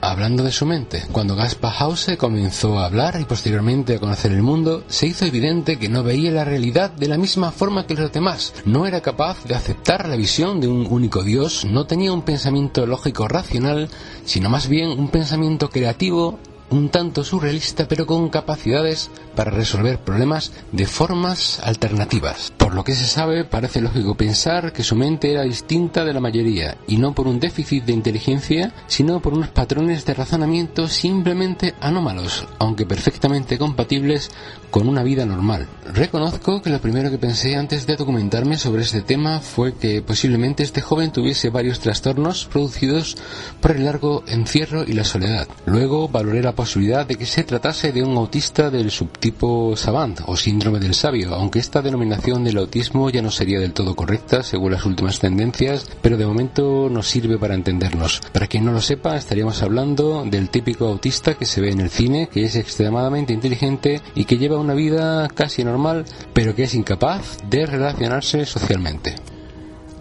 Hablando 0.03 0.43
de 0.45 0.51
su 0.51 0.65
mente, 0.65 1.05
cuando 1.13 1.37
Gaspar 1.37 1.75
Hause 1.79 2.17
comenzó 2.17 2.79
a 2.79 2.87
hablar 2.87 3.21
y 3.21 3.27
posteriormente 3.27 3.97
a 3.97 3.99
conocer 3.99 4.33
el 4.33 4.43
mundo, 4.43 4.83
se 4.89 5.07
hizo 5.07 5.27
evidente 5.27 5.79
que 5.79 5.91
no 5.91 6.03
veía 6.03 6.31
la 6.31 6.45
realidad 6.45 6.91
de 6.91 7.07
la 7.07 7.19
misma 7.19 7.51
forma 7.51 7.87
que 7.87 7.95
los 7.95 8.11
demás. 8.11 8.55
No 8.65 8.87
era 8.87 9.03
capaz 9.03 9.45
de 9.45 9.55
aceptar 9.55 10.09
la 10.09 10.17
visión 10.17 10.59
de 10.59 10.69
un 10.69 10.87
único 10.89 11.23
Dios, 11.23 11.67
no 11.67 11.87
tenía 11.87 12.15
un 12.15 12.23
pensamiento 12.23 12.87
lógico 12.87 13.29
racional, 13.29 13.91
sino 14.25 14.49
más 14.49 14.69
bien 14.69 14.89
un 14.89 15.09
pensamiento 15.09 15.69
creativo 15.69 16.39
un 16.71 16.89
tanto 16.89 17.25
surrealista 17.25 17.87
pero 17.89 18.07
con 18.07 18.29
capacidades 18.29 19.11
para 19.35 19.51
resolver 19.51 19.99
problemas 19.99 20.53
de 20.73 20.87
formas 20.87 21.61
alternativas. 21.61 22.53
Por 22.57 22.75
lo 22.75 22.85
que 22.85 22.95
se 22.95 23.07
sabe, 23.07 23.45
parece 23.45 23.81
lógico 23.81 24.15
pensar 24.15 24.73
que 24.73 24.83
su 24.83 24.97
mente 24.97 25.33
era 25.33 25.43
distinta 25.43 26.05
de 26.05 26.13
la 26.13 26.21
mayoría, 26.21 26.77
y 26.87 26.97
no 26.97 27.15
por 27.15 27.27
un 27.27 27.41
déficit 27.41 27.85
de 27.85 27.93
inteligencia, 27.93 28.73
sino 28.87 29.21
por 29.21 29.35
unos 29.35 29.49
patrones 29.49 30.05
de 30.05 30.15
razonamiento 30.15 30.89
simplemente 30.89 31.75
anómalos, 31.81 32.47
aunque 32.59 32.87
perfectamente 32.87 33.59
compatibles 33.59 34.31
con 34.71 34.89
una 34.89 35.03
vida 35.03 35.27
normal. 35.27 35.67
Reconozco 35.93 36.63
que 36.63 36.71
lo 36.71 36.81
primero 36.81 37.11
que 37.11 37.19
pensé 37.19 37.57
antes 37.57 37.87
de 37.87 37.97
documentarme 37.97 38.57
sobre 38.57 38.83
este 38.83 39.03
tema 39.03 39.41
fue 39.41 39.75
que 39.75 40.03
posiblemente 40.03 40.63
este 40.63 40.81
joven 40.81 41.11
tuviese 41.11 41.51
varios 41.51 41.81
trastornos 41.81 42.47
producidos 42.47 43.17
por 43.61 43.73
el 43.73 43.85
largo 43.85 44.23
encierro 44.27 44.85
y 44.85 44.93
la 44.93 45.05
soledad. 45.05 45.49
Luego 45.67 46.09
valoré 46.09 46.43
la 46.43 46.55
posibilidad 46.61 47.07
de 47.07 47.17
que 47.17 47.25
se 47.25 47.43
tratase 47.43 47.91
de 47.91 48.03
un 48.03 48.15
autista 48.19 48.69
del 48.69 48.91
subtipo 48.91 49.75
savant 49.77 50.21
o 50.27 50.37
síndrome 50.37 50.79
del 50.79 50.93
sabio, 50.93 51.35
aunque 51.35 51.59
esta 51.59 51.81
denominación 51.81 52.45
del 52.45 52.59
autismo 52.59 53.09
ya 53.09 53.23
no 53.23 53.31
sería 53.31 53.59
del 53.59 53.73
todo 53.73 53.97
correcta 53.97 54.43
según 54.43 54.73
las 54.73 54.85
últimas 54.85 55.19
tendencias, 55.21 55.89
pero 56.03 56.19
de 56.19 56.27
momento 56.27 56.91
nos 56.91 57.09
sirve 57.09 57.39
para 57.39 57.55
entendernos. 57.55 58.21
Para 58.35 58.47
quien 58.47 58.67
no 58.67 58.73
lo 58.73 58.83
sepa, 58.83 59.17
estaríamos 59.17 59.63
hablando 59.63 60.23
del 60.27 60.51
típico 60.51 60.87
autista 60.87 61.33
que 61.33 61.47
se 61.47 61.63
ve 61.63 61.71
en 61.71 61.81
el 61.81 61.89
cine, 61.89 62.29
que 62.31 62.45
es 62.45 62.55
extremadamente 62.57 63.33
inteligente 63.33 64.03
y 64.15 64.27
que 64.27 64.37
lleva 64.37 64.61
una 64.61 64.75
vida 64.75 65.29
casi 65.29 65.65
normal, 65.65 66.05
pero 66.35 66.55
que 66.55 66.65
es 66.65 66.75
incapaz 66.75 67.39
de 67.49 67.65
relacionarse 67.65 68.45
socialmente. 68.45 69.15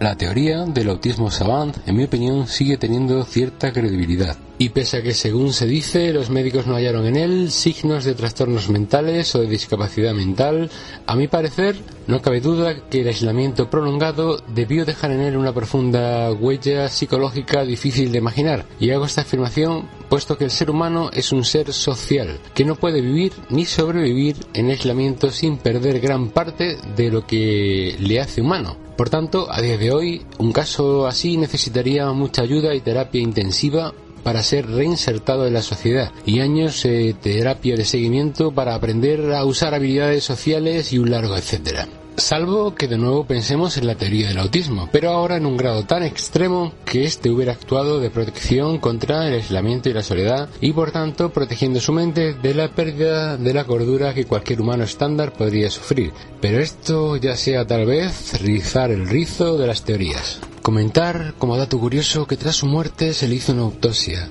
La 0.00 0.16
teoría 0.16 0.64
del 0.64 0.88
autismo 0.88 1.30
savant, 1.30 1.76
en 1.86 1.94
mi 1.94 2.04
opinión, 2.04 2.48
sigue 2.48 2.78
teniendo 2.78 3.22
cierta 3.22 3.70
credibilidad. 3.70 4.34
Y 4.56 4.70
pese 4.70 4.96
a 4.96 5.02
que, 5.02 5.12
según 5.12 5.52
se 5.52 5.66
dice, 5.66 6.14
los 6.14 6.30
médicos 6.30 6.66
no 6.66 6.72
hallaron 6.72 7.04
en 7.04 7.16
él 7.16 7.50
signos 7.50 8.04
de 8.04 8.14
trastornos 8.14 8.70
mentales 8.70 9.34
o 9.34 9.42
de 9.42 9.46
discapacidad 9.46 10.14
mental, 10.14 10.70
a 11.04 11.16
mi 11.16 11.28
parecer, 11.28 11.76
no 12.06 12.22
cabe 12.22 12.40
duda 12.40 12.88
que 12.88 13.02
el 13.02 13.08
aislamiento 13.08 13.68
prolongado 13.68 14.38
debió 14.54 14.86
dejar 14.86 15.10
en 15.10 15.20
él 15.20 15.36
una 15.36 15.52
profunda 15.52 16.32
huella 16.32 16.88
psicológica 16.88 17.62
difícil 17.66 18.10
de 18.10 18.18
imaginar. 18.18 18.64
Y 18.78 18.92
hago 18.92 19.04
esta 19.04 19.20
afirmación 19.20 19.86
puesto 20.08 20.38
que 20.38 20.44
el 20.44 20.50
ser 20.50 20.70
humano 20.70 21.10
es 21.12 21.30
un 21.30 21.44
ser 21.44 21.74
social, 21.74 22.40
que 22.54 22.64
no 22.64 22.74
puede 22.74 23.02
vivir 23.02 23.34
ni 23.50 23.66
sobrevivir 23.66 24.36
en 24.54 24.70
aislamiento 24.70 25.30
sin 25.30 25.58
perder 25.58 26.00
gran 26.00 26.30
parte 26.30 26.78
de 26.96 27.10
lo 27.10 27.26
que 27.26 27.96
le 28.00 28.18
hace 28.18 28.40
humano. 28.40 28.89
Por 29.00 29.08
tanto, 29.08 29.50
a 29.50 29.62
día 29.62 29.78
de 29.78 29.92
hoy, 29.92 30.26
un 30.36 30.52
caso 30.52 31.06
así 31.06 31.38
necesitaría 31.38 32.12
mucha 32.12 32.42
ayuda 32.42 32.74
y 32.74 32.82
terapia 32.82 33.22
intensiva 33.22 33.94
para 34.22 34.42
ser 34.42 34.66
reinsertado 34.66 35.46
en 35.46 35.54
la 35.54 35.62
sociedad 35.62 36.12
y 36.26 36.40
años 36.40 36.82
de 36.82 37.14
terapia 37.14 37.76
de 37.76 37.86
seguimiento 37.86 38.52
para 38.52 38.74
aprender 38.74 39.32
a 39.32 39.46
usar 39.46 39.74
habilidades 39.74 40.24
sociales 40.24 40.92
y 40.92 40.98
un 40.98 41.10
largo 41.10 41.34
etcétera. 41.34 41.88
Salvo 42.20 42.74
que 42.74 42.86
de 42.86 42.98
nuevo 42.98 43.24
pensemos 43.24 43.78
en 43.78 43.86
la 43.86 43.94
teoría 43.94 44.28
del 44.28 44.38
autismo, 44.38 44.90
pero 44.92 45.08
ahora 45.08 45.38
en 45.38 45.46
un 45.46 45.56
grado 45.56 45.86
tan 45.86 46.02
extremo 46.02 46.74
que 46.84 47.04
éste 47.04 47.30
hubiera 47.30 47.52
actuado 47.52 47.98
de 47.98 48.10
protección 48.10 48.76
contra 48.76 49.26
el 49.26 49.34
aislamiento 49.34 49.88
y 49.88 49.94
la 49.94 50.02
soledad 50.02 50.50
y 50.60 50.72
por 50.72 50.92
tanto 50.92 51.30
protegiendo 51.30 51.80
su 51.80 51.94
mente 51.94 52.34
de 52.34 52.54
la 52.54 52.68
pérdida 52.68 53.38
de 53.38 53.54
la 53.54 53.64
cordura 53.64 54.12
que 54.12 54.26
cualquier 54.26 54.60
humano 54.60 54.84
estándar 54.84 55.32
podría 55.32 55.70
sufrir. 55.70 56.12
Pero 56.42 56.60
esto 56.60 57.16
ya 57.16 57.36
sea 57.36 57.66
tal 57.66 57.86
vez 57.86 58.38
rizar 58.42 58.90
el 58.90 59.08
rizo 59.08 59.56
de 59.56 59.66
las 59.66 59.82
teorías. 59.82 60.40
Comentar 60.60 61.34
como 61.38 61.56
dato 61.56 61.80
curioso 61.80 62.26
que 62.26 62.36
tras 62.36 62.56
su 62.56 62.66
muerte 62.66 63.14
se 63.14 63.28
le 63.28 63.36
hizo 63.36 63.52
una 63.52 63.62
autopsia, 63.62 64.28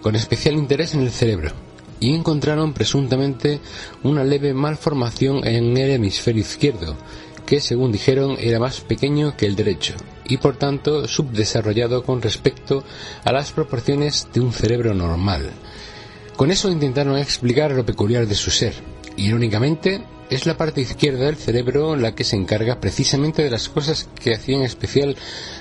con 0.00 0.14
especial 0.14 0.54
interés 0.54 0.94
en 0.94 1.00
el 1.00 1.10
cerebro 1.10 1.52
y 2.02 2.14
encontraron 2.14 2.72
presuntamente 2.72 3.60
una 4.02 4.24
leve 4.24 4.52
malformación 4.52 5.46
en 5.46 5.76
el 5.76 5.92
hemisferio 5.92 6.40
izquierdo, 6.40 6.96
que 7.52 7.60
según 7.60 7.92
dijeron 7.92 8.38
era 8.40 8.58
más 8.58 8.80
pequeño 8.80 9.36
que 9.36 9.44
el 9.44 9.56
derecho 9.56 9.92
y 10.24 10.38
por 10.38 10.56
tanto 10.56 11.06
subdesarrollado 11.06 12.02
con 12.02 12.22
respecto 12.22 12.82
a 13.26 13.30
las 13.30 13.52
proporciones 13.52 14.26
de 14.32 14.40
un 14.40 14.54
cerebro 14.54 14.94
normal. 14.94 15.50
Con 16.34 16.50
eso 16.50 16.70
intentaron 16.70 17.18
explicar 17.18 17.72
lo 17.72 17.84
peculiar 17.84 18.26
de 18.26 18.36
su 18.36 18.50
ser. 18.50 18.72
Irónicamente, 19.18 20.02
es 20.30 20.46
la 20.46 20.56
parte 20.56 20.80
izquierda 20.80 21.26
del 21.26 21.36
cerebro 21.36 21.94
la 21.94 22.14
que 22.14 22.24
se 22.24 22.36
encarga 22.36 22.80
precisamente 22.80 23.42
de 23.42 23.50
las 23.50 23.68
cosas 23.68 24.08
que 24.18 24.32
hacían 24.32 24.62
especial 24.62 25.14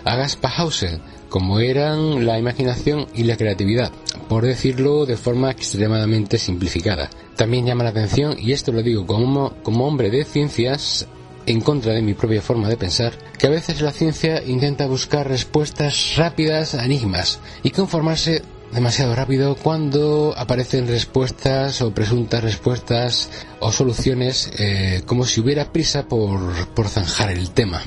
a 0.05 0.15
Gaspar 0.15 0.53
Hauser, 0.55 1.01
como 1.27 1.59
eran 1.59 2.25
la 2.25 2.39
imaginación 2.39 3.07
y 3.13 3.25
la 3.25 3.35
creatividad, 3.35 3.91
por 4.29 4.45
decirlo 4.45 5.05
de 5.05 5.17
forma 5.17 5.51
extremadamente 5.51 6.37
simplificada. 6.37 7.09
También 7.35 7.65
llama 7.65 7.83
la 7.83 7.89
atención, 7.89 8.37
y 8.39 8.53
esto 8.53 8.71
lo 8.71 8.81
digo 8.81 9.05
como, 9.05 9.55
como 9.61 9.85
hombre 9.85 10.09
de 10.09 10.23
ciencias, 10.23 11.05
en 11.45 11.61
contra 11.61 11.93
de 11.93 12.01
mi 12.01 12.13
propia 12.13 12.41
forma 12.41 12.69
de 12.69 12.77
pensar, 12.77 13.13
que 13.37 13.47
a 13.47 13.51
veces 13.51 13.81
la 13.81 13.91
ciencia 13.91 14.43
intenta 14.43 14.87
buscar 14.87 15.27
respuestas 15.27 16.15
rápidas 16.17 16.75
a 16.75 16.85
enigmas 16.85 17.39
y 17.63 17.71
conformarse 17.71 18.43
demasiado 18.71 19.15
rápido 19.15 19.55
cuando 19.55 20.33
aparecen 20.37 20.87
respuestas 20.87 21.81
o 21.81 21.93
presuntas 21.93 22.43
respuestas 22.43 23.29
o 23.59 23.71
soluciones 23.71 24.51
eh, 24.57 25.01
como 25.05 25.25
si 25.25 25.41
hubiera 25.41 25.71
prisa 25.71 26.07
por, 26.07 26.67
por 26.69 26.87
zanjar 26.87 27.31
el 27.31 27.51
tema. 27.51 27.81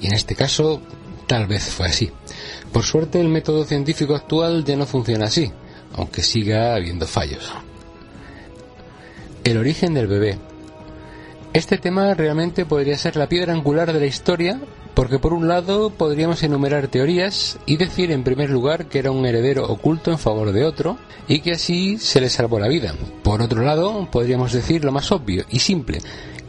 Y 0.00 0.06
en 0.06 0.14
este 0.14 0.34
caso 0.34 0.82
tal 1.26 1.46
vez 1.46 1.64
fue 1.64 1.86
así. 1.86 2.10
Por 2.72 2.84
suerte 2.84 3.20
el 3.20 3.28
método 3.28 3.64
científico 3.64 4.14
actual 4.14 4.64
ya 4.64 4.76
no 4.76 4.86
funciona 4.86 5.26
así, 5.26 5.50
aunque 5.94 6.22
siga 6.22 6.74
habiendo 6.74 7.06
fallos. 7.06 7.50
El 9.42 9.56
origen 9.56 9.94
del 9.94 10.06
bebé 10.06 10.38
este 11.52 11.78
tema 11.78 12.14
realmente 12.14 12.64
podría 12.64 12.96
ser 12.96 13.16
la 13.16 13.28
piedra 13.28 13.52
angular 13.52 13.92
de 13.92 13.98
la 13.98 14.06
historia, 14.06 14.60
porque 14.94 15.18
por 15.18 15.32
un 15.32 15.48
lado 15.48 15.90
podríamos 15.90 16.42
enumerar 16.42 16.88
teorías 16.88 17.58
y 17.66 17.76
decir 17.76 18.12
en 18.12 18.22
primer 18.22 18.50
lugar 18.50 18.86
que 18.86 19.00
era 19.00 19.10
un 19.10 19.26
heredero 19.26 19.66
oculto 19.66 20.12
en 20.12 20.18
favor 20.18 20.52
de 20.52 20.64
otro 20.64 20.96
y 21.26 21.40
que 21.40 21.52
así 21.52 21.98
se 21.98 22.20
le 22.20 22.28
salvó 22.28 22.60
la 22.60 22.68
vida. 22.68 22.94
Por 23.22 23.42
otro 23.42 23.62
lado, 23.62 24.08
podríamos 24.10 24.52
decir 24.52 24.84
lo 24.84 24.92
más 24.92 25.10
obvio 25.10 25.44
y 25.50 25.58
simple, 25.58 26.00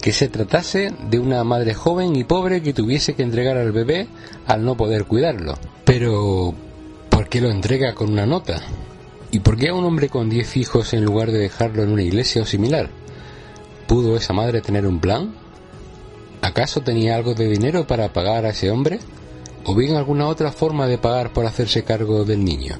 que 0.02 0.11
se 0.11 0.30
tratase 0.30 0.91
de 1.10 1.19
una 1.19 1.44
madre 1.44 1.73
joven 1.73 2.15
y 2.15 2.23
pobre 2.23 2.61
que 2.61 2.73
tuviese 2.73 3.15
que 3.15 3.23
entregar 3.23 3.57
al 3.57 3.72
bebé 3.72 4.07
al 4.45 4.64
no 4.64 4.76
poder 4.76 5.06
cuidarlo. 5.06 5.57
Pero, 5.84 6.53
¿por 7.10 7.28
qué 7.28 7.41
lo 7.41 7.49
entrega 7.49 7.95
con 7.95 8.11
una 8.11 8.26
nota? 8.26 8.61
¿Y 9.32 9.40
por 9.40 9.57
qué 9.57 9.69
a 9.69 9.73
un 9.73 9.86
hombre 9.86 10.10
con 10.10 10.30
diez 10.30 10.57
hijos 10.57 10.94
en 10.94 11.06
lugar 11.06 11.32
de 11.32 11.40
dejarlo 11.40 11.84
en 11.84 11.91
una 11.91 12.03
iglesia 12.03 12.41
o 12.41 12.45
similar? 12.45 12.90
¿Pudo 13.91 14.15
esa 14.15 14.31
madre 14.31 14.61
tener 14.61 14.88
un 14.88 15.01
plan? 15.01 15.34
¿Acaso 16.41 16.80
tenía 16.80 17.13
algo 17.13 17.34
de 17.34 17.49
dinero 17.49 17.85
para 17.85 18.13
pagar 18.13 18.45
a 18.45 18.51
ese 18.51 18.72
hombre? 18.72 18.99
¿O 19.65 19.76
bien 19.76 19.97
alguna 19.97 20.30
otra 20.30 20.53
forma 20.53 20.88
de 20.88 20.97
pagar 20.97 21.34
por 21.34 21.45
hacerse 21.45 21.84
cargo 21.84 22.23
del 22.23 22.41
niño? 22.41 22.77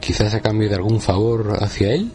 ¿Quizás 0.00 0.34
a 0.34 0.40
cambio 0.40 0.68
de 0.68 0.74
algún 0.74 1.00
favor 1.00 1.56
hacia 1.60 1.94
él? 1.94 2.10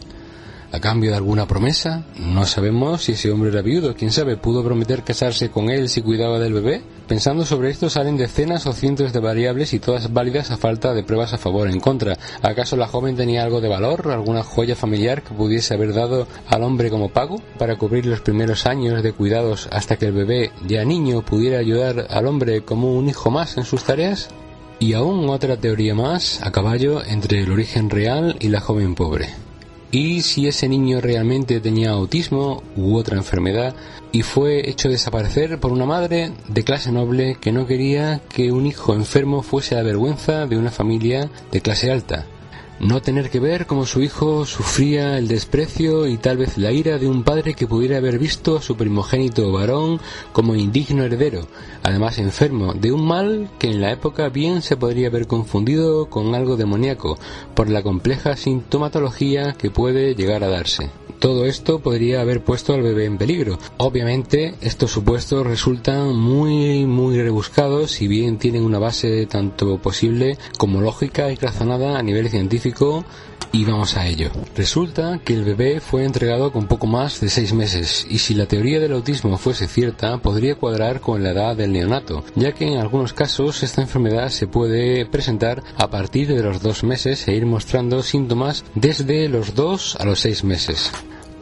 A 0.76 0.80
cambio 0.80 1.10
de 1.10 1.16
alguna 1.16 1.46
promesa. 1.48 2.04
No 2.18 2.44
sabemos 2.44 3.02
si 3.02 3.12
ese 3.12 3.30
hombre 3.30 3.50
era 3.50 3.62
viudo, 3.62 3.94
quién 3.94 4.12
sabe, 4.12 4.36
pudo 4.36 4.62
prometer 4.62 5.02
casarse 5.02 5.50
con 5.50 5.70
él 5.70 5.88
si 5.88 6.02
cuidaba 6.02 6.38
del 6.38 6.52
bebé. 6.52 6.82
Pensando 7.08 7.46
sobre 7.46 7.70
esto 7.70 7.88
salen 7.88 8.16
decenas 8.18 8.66
o 8.66 8.72
cientos 8.72 9.12
de 9.12 9.20
variables 9.20 9.72
y 9.72 9.78
todas 9.78 10.12
válidas 10.12 10.50
a 10.50 10.58
falta 10.58 10.92
de 10.92 11.02
pruebas 11.02 11.32
a 11.32 11.38
favor 11.38 11.68
o 11.68 11.70
en 11.70 11.80
contra. 11.80 12.18
¿Acaso 12.42 12.76
la 12.76 12.88
joven 12.88 13.16
tenía 13.16 13.42
algo 13.42 13.60
de 13.60 13.68
valor, 13.68 14.10
alguna 14.10 14.42
joya 14.42 14.76
familiar 14.76 15.22
que 15.22 15.34
pudiese 15.34 15.72
haber 15.72 15.94
dado 15.94 16.26
al 16.48 16.62
hombre 16.62 16.90
como 16.90 17.08
pago 17.08 17.40
para 17.58 17.76
cubrir 17.76 18.04
los 18.04 18.20
primeros 18.20 18.66
años 18.66 19.02
de 19.02 19.12
cuidados 19.12 19.68
hasta 19.72 19.96
que 19.96 20.06
el 20.06 20.12
bebé, 20.12 20.52
ya 20.66 20.84
niño, 20.84 21.22
pudiera 21.22 21.58
ayudar 21.58 22.06
al 22.10 22.26
hombre 22.26 22.62
como 22.62 22.92
un 22.92 23.08
hijo 23.08 23.30
más 23.30 23.56
en 23.56 23.64
sus 23.64 23.84
tareas? 23.84 24.28
Y 24.78 24.92
aún 24.92 25.30
otra 25.30 25.56
teoría 25.56 25.94
más 25.94 26.42
a 26.42 26.52
caballo 26.52 27.02
entre 27.02 27.40
el 27.40 27.50
origen 27.50 27.88
real 27.88 28.36
y 28.40 28.48
la 28.48 28.60
joven 28.60 28.94
pobre. 28.94 29.45
Y 29.90 30.22
si 30.22 30.48
ese 30.48 30.68
niño 30.68 31.00
realmente 31.00 31.60
tenía 31.60 31.90
autismo 31.90 32.62
u 32.76 32.96
otra 32.96 33.16
enfermedad 33.16 33.74
y 34.12 34.22
fue 34.22 34.68
hecho 34.68 34.88
desaparecer 34.88 35.58
por 35.60 35.72
una 35.72 35.86
madre 35.86 36.32
de 36.48 36.64
clase 36.64 36.92
noble 36.92 37.36
que 37.40 37.52
no 37.52 37.66
quería 37.66 38.20
que 38.28 38.52
un 38.52 38.66
hijo 38.66 38.94
enfermo 38.94 39.42
fuese 39.42 39.74
la 39.74 39.82
vergüenza 39.82 40.46
de 40.46 40.56
una 40.58 40.70
familia 40.70 41.30
de 41.52 41.60
clase 41.60 41.90
alta 41.90 42.26
no 42.80 43.00
tener 43.00 43.30
que 43.30 43.40
ver 43.40 43.66
cómo 43.66 43.86
su 43.86 44.02
hijo 44.02 44.44
sufría 44.44 45.18
el 45.18 45.28
desprecio 45.28 46.06
y 46.06 46.18
tal 46.18 46.36
vez 46.36 46.58
la 46.58 46.72
ira 46.72 46.98
de 46.98 47.08
un 47.08 47.22
padre 47.24 47.54
que 47.54 47.66
pudiera 47.66 47.96
haber 47.98 48.18
visto 48.18 48.58
a 48.58 48.62
su 48.62 48.76
primogénito 48.76 49.50
varón 49.52 50.00
como 50.32 50.54
indigno 50.54 51.04
heredero, 51.04 51.46
además 51.82 52.18
enfermo, 52.18 52.74
de 52.74 52.92
un 52.92 53.06
mal 53.06 53.48
que 53.58 53.70
en 53.70 53.80
la 53.80 53.92
época 53.92 54.28
bien 54.28 54.62
se 54.62 54.76
podría 54.76 55.08
haber 55.08 55.26
confundido 55.26 56.06
con 56.10 56.34
algo 56.34 56.56
demoníaco, 56.56 57.18
por 57.54 57.68
la 57.70 57.82
compleja 57.82 58.36
sintomatología 58.36 59.54
que 59.54 59.70
puede 59.70 60.14
llegar 60.14 60.44
a 60.44 60.48
darse. 60.48 60.90
Todo 61.18 61.46
esto 61.46 61.80
podría 61.80 62.20
haber 62.20 62.44
puesto 62.44 62.74
al 62.74 62.82
bebé 62.82 63.06
en 63.06 63.16
peligro. 63.16 63.58
Obviamente, 63.78 64.54
estos 64.60 64.90
supuestos 64.90 65.46
resultan 65.46 66.14
muy, 66.14 66.84
muy 66.84 67.20
rebuscados, 67.20 67.90
si 67.92 68.06
bien 68.06 68.38
tienen 68.38 68.64
una 68.64 68.78
base 68.78 69.26
tanto 69.26 69.78
posible 69.78 70.36
como 70.58 70.80
lógica 70.80 71.30
y 71.30 71.36
razonada 71.36 71.98
a 71.98 72.02
nivel 72.02 72.28
científico 72.28 73.04
y 73.52 73.64
vamos 73.64 73.96
a 73.96 74.06
ello. 74.06 74.30
Resulta 74.54 75.18
que 75.24 75.34
el 75.34 75.44
bebé 75.44 75.80
fue 75.80 76.04
entregado 76.04 76.52
con 76.52 76.66
poco 76.66 76.86
más 76.86 77.20
de 77.20 77.28
seis 77.28 77.52
meses 77.52 78.06
y 78.08 78.18
si 78.18 78.34
la 78.34 78.46
teoría 78.46 78.80
del 78.80 78.92
autismo 78.92 79.38
fuese 79.38 79.66
cierta 79.66 80.18
podría 80.18 80.56
cuadrar 80.56 81.00
con 81.00 81.22
la 81.22 81.30
edad 81.30 81.56
del 81.56 81.72
neonato, 81.72 82.24
ya 82.34 82.52
que 82.52 82.66
en 82.66 82.78
algunos 82.78 83.12
casos 83.12 83.62
esta 83.62 83.82
enfermedad 83.82 84.28
se 84.28 84.46
puede 84.46 85.06
presentar 85.06 85.62
a 85.76 85.88
partir 85.88 86.28
de 86.28 86.42
los 86.42 86.60
dos 86.60 86.84
meses 86.84 87.26
e 87.28 87.34
ir 87.34 87.46
mostrando 87.46 88.02
síntomas 88.02 88.64
desde 88.74 89.28
los 89.28 89.54
dos 89.54 89.96
a 89.96 90.04
los 90.04 90.20
seis 90.20 90.44
meses. 90.44 90.90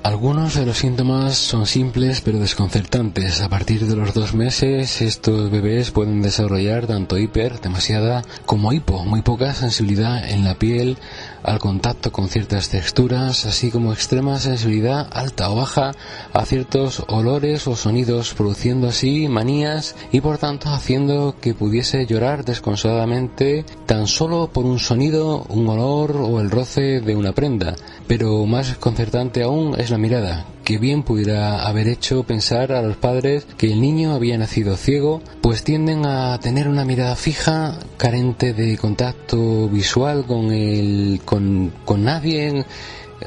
Algunos 0.04 0.54
de 0.54 0.66
los 0.66 0.76
síntomas 0.76 1.38
son 1.38 1.64
simples 1.64 2.20
pero 2.20 2.38
desconcertantes. 2.38 3.40
A 3.40 3.48
partir 3.48 3.86
de 3.86 3.96
los 3.96 4.12
dos 4.12 4.34
meses, 4.34 5.00
estos 5.00 5.50
bebés 5.50 5.92
pueden 5.92 6.20
desarrollar 6.20 6.86
tanto 6.86 7.16
hiper, 7.16 7.58
demasiada, 7.62 8.22
como 8.44 8.74
hipo, 8.74 9.02
muy 9.06 9.22
poca 9.22 9.54
sensibilidad 9.54 10.28
en 10.28 10.44
la 10.44 10.56
piel, 10.56 10.98
al 11.44 11.58
contacto 11.58 12.10
con 12.10 12.28
ciertas 12.28 12.70
texturas, 12.70 13.46
así 13.46 13.70
como 13.70 13.92
extrema 13.92 14.38
sensibilidad 14.38 15.06
alta 15.12 15.50
o 15.50 15.56
baja 15.56 15.92
a 16.32 16.44
ciertos 16.44 17.04
olores 17.08 17.68
o 17.68 17.76
sonidos, 17.76 18.34
produciendo 18.34 18.88
así 18.88 19.28
manías 19.28 19.94
y 20.10 20.20
por 20.20 20.38
tanto 20.38 20.70
haciendo 20.70 21.36
que 21.40 21.54
pudiese 21.54 22.06
llorar 22.06 22.44
desconsoladamente 22.44 23.64
tan 23.86 24.06
solo 24.06 24.48
por 24.52 24.64
un 24.64 24.78
sonido, 24.78 25.44
un 25.50 25.68
olor 25.68 26.16
o 26.16 26.40
el 26.40 26.50
roce 26.50 27.00
de 27.00 27.14
una 27.14 27.32
prenda. 27.32 27.76
Pero 28.08 28.44
más 28.46 28.68
desconcertante 28.68 29.42
aún 29.42 29.78
es 29.78 29.90
la 29.90 29.98
mirada, 29.98 30.46
que 30.64 30.78
bien 30.78 31.02
pudiera 31.02 31.66
haber 31.66 31.88
hecho 31.88 32.24
pensar 32.24 32.72
a 32.72 32.82
los 32.82 32.96
padres 32.96 33.46
que 33.56 33.72
el 33.72 33.80
niño 33.80 34.14
había 34.14 34.38
nacido 34.38 34.76
ciego, 34.76 35.22
pues 35.42 35.62
tienden 35.62 36.06
a 36.06 36.38
tener 36.40 36.68
una 36.68 36.84
mirada 36.84 37.14
fija, 37.16 37.78
carente 37.96 38.54
de 38.54 38.76
contacto 38.78 39.68
visual 39.68 40.24
con 40.26 40.50
el, 40.50 41.20
con, 41.24 41.72
nadie, 41.98 42.64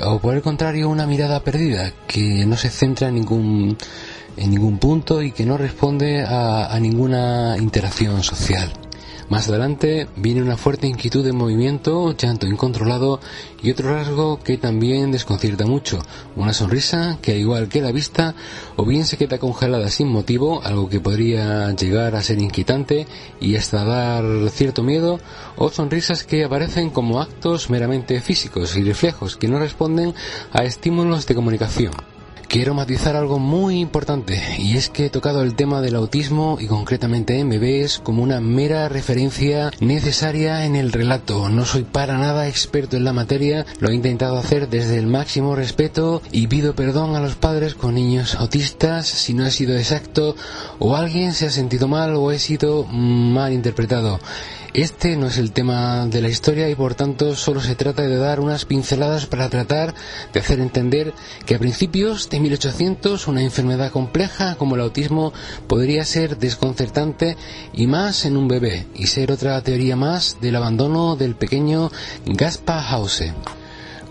o 0.03 0.19
por 0.19 0.35
el 0.35 0.41
contrario 0.41 0.89
una 0.89 1.05
mirada 1.05 1.43
perdida, 1.43 1.93
que 2.07 2.45
no 2.45 2.57
se 2.57 2.69
centra 2.69 3.09
en 3.09 3.15
ningún 3.15 3.77
en 4.35 4.51
ningún 4.51 4.77
punto 4.77 5.23
y 5.23 5.31
que 5.31 5.47
no 5.47 5.57
responde 5.57 6.23
a 6.23 6.77
ninguna 6.79 7.55
interacción 7.57 8.21
social. 8.21 8.71
Más 9.29 9.49
adelante 9.49 10.07
viene 10.15 10.41
una 10.41 10.55
fuerte 10.55 10.87
inquietud 10.87 11.23
de 11.23 11.33
movimiento, 11.33 12.15
llanto 12.15 12.47
incontrolado 12.47 13.19
y 13.61 13.71
otro 13.71 13.93
rasgo 13.93 14.39
que 14.39 14.57
también 14.57 15.11
desconcierta 15.11 15.65
mucho, 15.65 15.99
una 16.37 16.53
sonrisa 16.53 17.17
que 17.21 17.37
igual 17.37 17.67
que 17.67 17.81
la 17.81 17.91
vista 17.91 18.35
o 18.77 18.85
bien 18.85 19.03
se 19.05 19.17
queda 19.17 19.37
congelada 19.37 19.89
sin 19.89 20.07
motivo, 20.07 20.63
algo 20.63 20.87
que 20.87 21.01
podría 21.01 21.69
llegar 21.73 22.15
a 22.15 22.23
ser 22.23 22.39
inquietante 22.39 23.05
y 23.41 23.57
hasta 23.57 23.83
dar 23.83 24.49
cierto 24.49 24.81
miedo, 24.81 25.19
o 25.57 25.69
sonrisas 25.71 26.23
que 26.23 26.45
aparecen 26.45 26.89
como 26.89 27.21
actos 27.21 27.69
meramente 27.69 28.21
físicos 28.21 28.77
y 28.77 28.83
reflejos 28.83 29.35
que 29.35 29.49
no 29.49 29.59
responden 29.59 30.13
a 30.53 30.63
estímulos 30.63 31.27
de 31.27 31.35
comunicación 31.35 31.91
quiero 32.47 32.73
matizar 32.73 33.15
algo 33.15 33.39
muy 33.39 33.79
importante 33.79 34.41
y 34.57 34.77
es 34.77 34.89
que 34.89 35.05
he 35.05 35.09
tocado 35.09 35.43
el 35.43 35.55
tema 35.55 35.81
del 35.81 35.95
autismo 35.95 36.57
y 36.59 36.67
concretamente 36.67 37.39
en 37.39 37.49
bebés 37.49 37.99
como 37.99 38.23
una 38.23 38.39
mera 38.39 38.87
referencia 38.89 39.71
necesaria 39.79 40.65
en 40.65 40.75
el 40.75 40.91
relato. 40.91 41.49
No 41.49 41.65
soy 41.65 41.83
para 41.83 42.17
nada 42.17 42.47
experto 42.47 42.95
en 42.95 43.03
la 43.03 43.13
materia, 43.13 43.65
lo 43.79 43.89
he 43.89 43.95
intentado 43.95 44.37
hacer 44.37 44.69
desde 44.69 44.97
el 44.97 45.07
máximo 45.07 45.55
respeto 45.55 46.21
y 46.31 46.47
pido 46.47 46.73
perdón 46.75 47.15
a 47.15 47.19
los 47.19 47.35
padres 47.35 47.75
con 47.75 47.95
niños 47.95 48.35
autistas 48.35 49.07
si 49.07 49.33
no 49.33 49.45
he 49.45 49.51
sido 49.51 49.77
exacto 49.77 50.35
o 50.79 50.95
alguien 50.95 51.33
se 51.33 51.47
ha 51.47 51.51
sentido 51.51 51.87
mal 51.87 52.15
o 52.15 52.31
he 52.31 52.39
sido 52.39 52.85
mal 52.85 53.51
interpretado. 53.53 54.19
Este 54.77 55.17
no 55.17 55.25
es 55.25 55.39
el 55.39 55.53
tema 55.53 56.05
de 56.05 56.21
la 56.21 56.29
historia 56.29 56.69
y 56.69 56.75
por 56.75 56.93
tanto 56.93 57.35
solo 57.35 57.61
se 57.61 57.73
trata 57.73 58.03
de 58.03 58.15
dar 58.15 58.39
unas 58.39 58.65
pinceladas 58.65 59.25
para 59.25 59.49
tratar 59.49 59.95
de 60.31 60.39
hacer 60.39 60.59
entender 60.59 61.15
que 61.47 61.55
a 61.55 61.59
principios 61.59 62.29
de 62.29 62.39
1800 62.39 63.27
una 63.27 63.41
enfermedad 63.41 63.89
compleja 63.89 64.53
como 64.53 64.75
el 64.75 64.81
autismo 64.81 65.33
podría 65.65 66.05
ser 66.05 66.37
desconcertante 66.37 67.37
y 67.73 67.87
más 67.87 68.25
en 68.25 68.37
un 68.37 68.47
bebé 68.47 68.85
y 68.93 69.07
ser 69.07 69.31
otra 69.31 69.59
teoría 69.63 69.95
más 69.95 70.37
del 70.41 70.55
abandono 70.55 71.15
del 71.15 71.33
pequeño 71.33 71.91
Gaspar 72.27 72.83
Hause. 72.87 73.33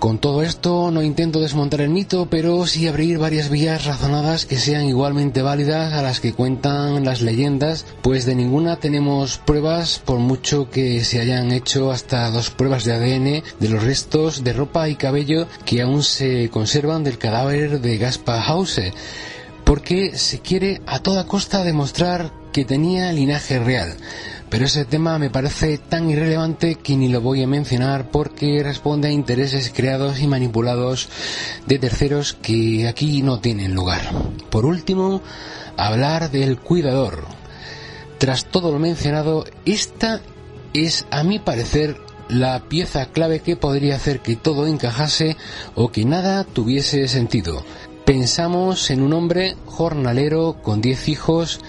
Con 0.06 0.18
todo 0.18 0.44
esto 0.44 0.92
no 0.92 1.02
intento 1.02 1.40
desmontar 1.40 1.80
el 1.80 1.90
mito, 1.90 2.28
pero 2.30 2.64
sí 2.68 2.86
abrir 2.86 3.18
varias 3.18 3.50
vías 3.50 3.86
razonadas 3.86 4.46
que 4.46 4.54
sean 4.54 4.84
igualmente 4.84 5.42
válidas 5.42 5.94
a 5.94 6.00
las 6.00 6.20
que 6.20 6.32
cuentan 6.32 7.04
las 7.04 7.22
leyendas, 7.22 7.86
pues 8.02 8.24
de 8.24 8.36
ninguna 8.36 8.76
tenemos 8.76 9.38
pruebas 9.38 9.98
por 9.98 10.20
mucho 10.20 10.70
que 10.70 11.02
se 11.02 11.20
hayan 11.20 11.50
hecho 11.50 11.90
hasta 11.90 12.30
dos 12.30 12.50
pruebas 12.50 12.84
de 12.84 12.92
ADN 12.92 13.42
de 13.58 13.68
los 13.68 13.82
restos 13.82 14.44
de 14.44 14.52
ropa 14.52 14.88
y 14.88 14.94
cabello 14.94 15.48
que 15.64 15.82
aún 15.82 16.04
se 16.04 16.50
conservan 16.50 17.02
del 17.02 17.18
cadáver 17.18 17.80
de 17.80 17.98
Gaspar 17.98 18.44
Hause, 18.46 18.92
porque 19.64 20.16
se 20.16 20.38
quiere 20.38 20.82
a 20.86 21.00
toda 21.00 21.26
costa 21.26 21.64
demostrar 21.64 22.30
que 22.52 22.64
tenía 22.64 23.12
linaje 23.12 23.58
real 23.58 23.96
pero 24.50 24.64
ese 24.64 24.84
tema 24.84 25.18
me 25.18 25.30
parece 25.30 25.78
tan 25.78 26.08
irrelevante 26.08 26.76
que 26.76 26.96
ni 26.96 27.08
lo 27.08 27.20
voy 27.20 27.42
a 27.42 27.46
mencionar 27.46 28.10
porque 28.10 28.62
responde 28.62 29.08
a 29.08 29.12
intereses 29.12 29.72
creados 29.74 30.20
y 30.20 30.26
manipulados 30.26 31.08
de 31.66 31.78
terceros 31.78 32.34
que 32.34 32.86
aquí 32.88 33.22
no 33.22 33.40
tienen 33.40 33.74
lugar. 33.74 34.02
Por 34.50 34.64
último, 34.64 35.20
hablar 35.76 36.30
del 36.30 36.58
cuidador. 36.58 37.24
Tras 38.18 38.46
todo 38.46 38.72
lo 38.72 38.78
mencionado, 38.78 39.44
esta 39.64 40.20
es, 40.72 41.06
a 41.10 41.22
mi 41.22 41.38
parecer, 41.38 42.00
la 42.28 42.60
pieza 42.60 43.06
clave 43.06 43.40
que 43.40 43.56
podría 43.56 43.96
hacer 43.96 44.20
que 44.20 44.36
todo 44.36 44.66
encajase 44.66 45.36
o 45.74 45.90
que 45.90 46.04
nada 46.04 46.44
tuviese 46.44 47.08
sentido. 47.08 47.64
Pensamos 48.04 48.90
en 48.90 49.02
un 49.02 49.12
hombre 49.12 49.56
jornalero 49.66 50.58
con 50.62 50.80
10 50.80 51.08
hijos 51.08 51.60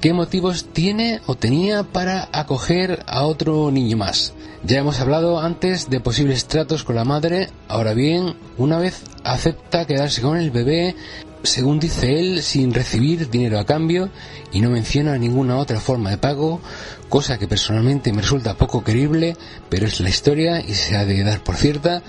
qué 0.00 0.12
motivos 0.12 0.66
tiene 0.72 1.20
o 1.26 1.34
tenía 1.34 1.82
para 1.82 2.28
acoger 2.32 3.02
a 3.06 3.24
otro 3.24 3.70
niño 3.70 3.96
más. 3.96 4.34
Ya 4.64 4.78
hemos 4.78 5.00
hablado 5.00 5.38
antes 5.38 5.90
de 5.90 6.00
posibles 6.00 6.46
tratos 6.46 6.82
con 6.82 6.96
la 6.96 7.04
madre, 7.04 7.50
ahora 7.68 7.94
bien, 7.94 8.34
una 8.58 8.78
vez 8.78 9.02
acepta 9.22 9.86
quedarse 9.86 10.22
con 10.22 10.38
el 10.38 10.50
bebé, 10.50 10.96
según 11.42 11.78
dice 11.78 12.18
él, 12.18 12.42
sin 12.42 12.74
recibir 12.74 13.30
dinero 13.30 13.58
a 13.58 13.64
cambio 13.64 14.10
y 14.52 14.60
no 14.60 14.70
menciona 14.70 15.16
ninguna 15.18 15.58
otra 15.58 15.78
forma 15.78 16.10
de 16.10 16.18
pago, 16.18 16.60
cosa 17.08 17.38
que 17.38 17.46
personalmente 17.46 18.12
me 18.12 18.22
resulta 18.22 18.54
poco 18.54 18.82
creíble, 18.82 19.36
pero 19.68 19.86
es 19.86 20.00
la 20.00 20.08
historia 20.08 20.60
y 20.60 20.74
se 20.74 20.96
ha 20.96 21.04
de 21.04 21.22
dar 21.22 21.42
por 21.42 21.56
cierta. 21.56 22.02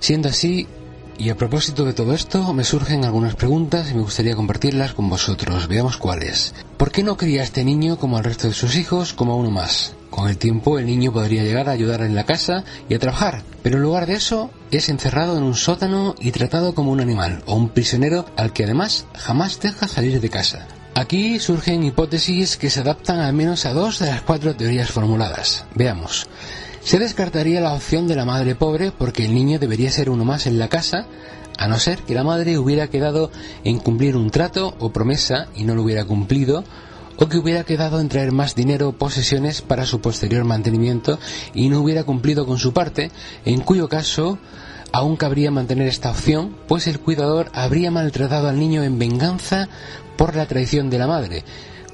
Siendo 0.00 0.28
así, 0.28 0.66
y 1.22 1.30
a 1.30 1.36
propósito 1.36 1.84
de 1.84 1.92
todo 1.92 2.14
esto, 2.14 2.52
me 2.52 2.64
surgen 2.64 3.04
algunas 3.04 3.36
preguntas 3.36 3.88
y 3.88 3.94
me 3.94 4.02
gustaría 4.02 4.34
compartirlas 4.34 4.92
con 4.92 5.08
vosotros. 5.08 5.68
Veamos 5.68 5.96
cuáles. 5.96 6.52
¿Por 6.76 6.90
qué 6.90 7.04
no 7.04 7.16
cría 7.16 7.42
a 7.42 7.44
este 7.44 7.62
niño 7.62 7.96
como 7.96 8.18
al 8.18 8.24
resto 8.24 8.48
de 8.48 8.54
sus 8.54 8.74
hijos, 8.74 9.12
como 9.12 9.32
a 9.32 9.36
uno 9.36 9.52
más? 9.52 9.94
Con 10.10 10.28
el 10.28 10.36
tiempo 10.36 10.80
el 10.80 10.86
niño 10.86 11.12
podría 11.12 11.44
llegar 11.44 11.68
a 11.68 11.72
ayudar 11.72 12.00
en 12.00 12.16
la 12.16 12.26
casa 12.26 12.64
y 12.88 12.94
a 12.94 12.98
trabajar, 12.98 13.44
pero 13.62 13.76
en 13.76 13.84
lugar 13.84 14.06
de 14.06 14.14
eso 14.14 14.50
es 14.72 14.88
encerrado 14.88 15.36
en 15.36 15.44
un 15.44 15.54
sótano 15.54 16.16
y 16.18 16.32
tratado 16.32 16.74
como 16.74 16.90
un 16.90 17.00
animal 17.00 17.44
o 17.46 17.54
un 17.54 17.68
prisionero 17.68 18.26
al 18.36 18.52
que 18.52 18.64
además 18.64 19.06
jamás 19.14 19.60
deja 19.60 19.86
salir 19.86 20.20
de 20.20 20.28
casa. 20.28 20.66
Aquí 20.96 21.38
surgen 21.38 21.84
hipótesis 21.84 22.56
que 22.56 22.68
se 22.68 22.80
adaptan 22.80 23.20
al 23.20 23.32
menos 23.32 23.64
a 23.64 23.72
dos 23.72 24.00
de 24.00 24.06
las 24.06 24.22
cuatro 24.22 24.56
teorías 24.56 24.90
formuladas. 24.90 25.66
Veamos. 25.76 26.26
Se 26.84 26.98
descartaría 26.98 27.60
la 27.60 27.74
opción 27.74 28.08
de 28.08 28.16
la 28.16 28.24
madre 28.24 28.56
pobre 28.56 28.90
porque 28.90 29.24
el 29.24 29.34
niño 29.34 29.58
debería 29.58 29.90
ser 29.90 30.10
uno 30.10 30.24
más 30.24 30.46
en 30.46 30.58
la 30.58 30.68
casa, 30.68 31.06
a 31.56 31.68
no 31.68 31.78
ser 31.78 32.00
que 32.00 32.14
la 32.14 32.24
madre 32.24 32.58
hubiera 32.58 32.88
quedado 32.88 33.30
en 33.62 33.78
cumplir 33.78 34.16
un 34.16 34.30
trato 34.30 34.74
o 34.80 34.92
promesa 34.92 35.46
y 35.54 35.62
no 35.62 35.76
lo 35.76 35.82
hubiera 35.82 36.04
cumplido, 36.04 36.64
o 37.18 37.28
que 37.28 37.38
hubiera 37.38 37.62
quedado 37.62 38.00
en 38.00 38.08
traer 38.08 38.32
más 38.32 38.56
dinero 38.56 38.88
o 38.88 38.92
posesiones 38.92 39.62
para 39.62 39.86
su 39.86 40.00
posterior 40.00 40.44
mantenimiento 40.44 41.20
y 41.54 41.68
no 41.68 41.80
hubiera 41.80 42.02
cumplido 42.02 42.46
con 42.46 42.58
su 42.58 42.72
parte, 42.72 43.12
en 43.44 43.60
cuyo 43.60 43.88
caso 43.88 44.38
aún 44.90 45.16
cabría 45.16 45.52
mantener 45.52 45.86
esta 45.86 46.10
opción, 46.10 46.56
pues 46.66 46.88
el 46.88 46.98
cuidador 46.98 47.48
habría 47.54 47.92
maltratado 47.92 48.48
al 48.48 48.58
niño 48.58 48.82
en 48.82 48.98
venganza 48.98 49.68
por 50.16 50.34
la 50.34 50.46
traición 50.46 50.90
de 50.90 50.98
la 50.98 51.06
madre. 51.06 51.44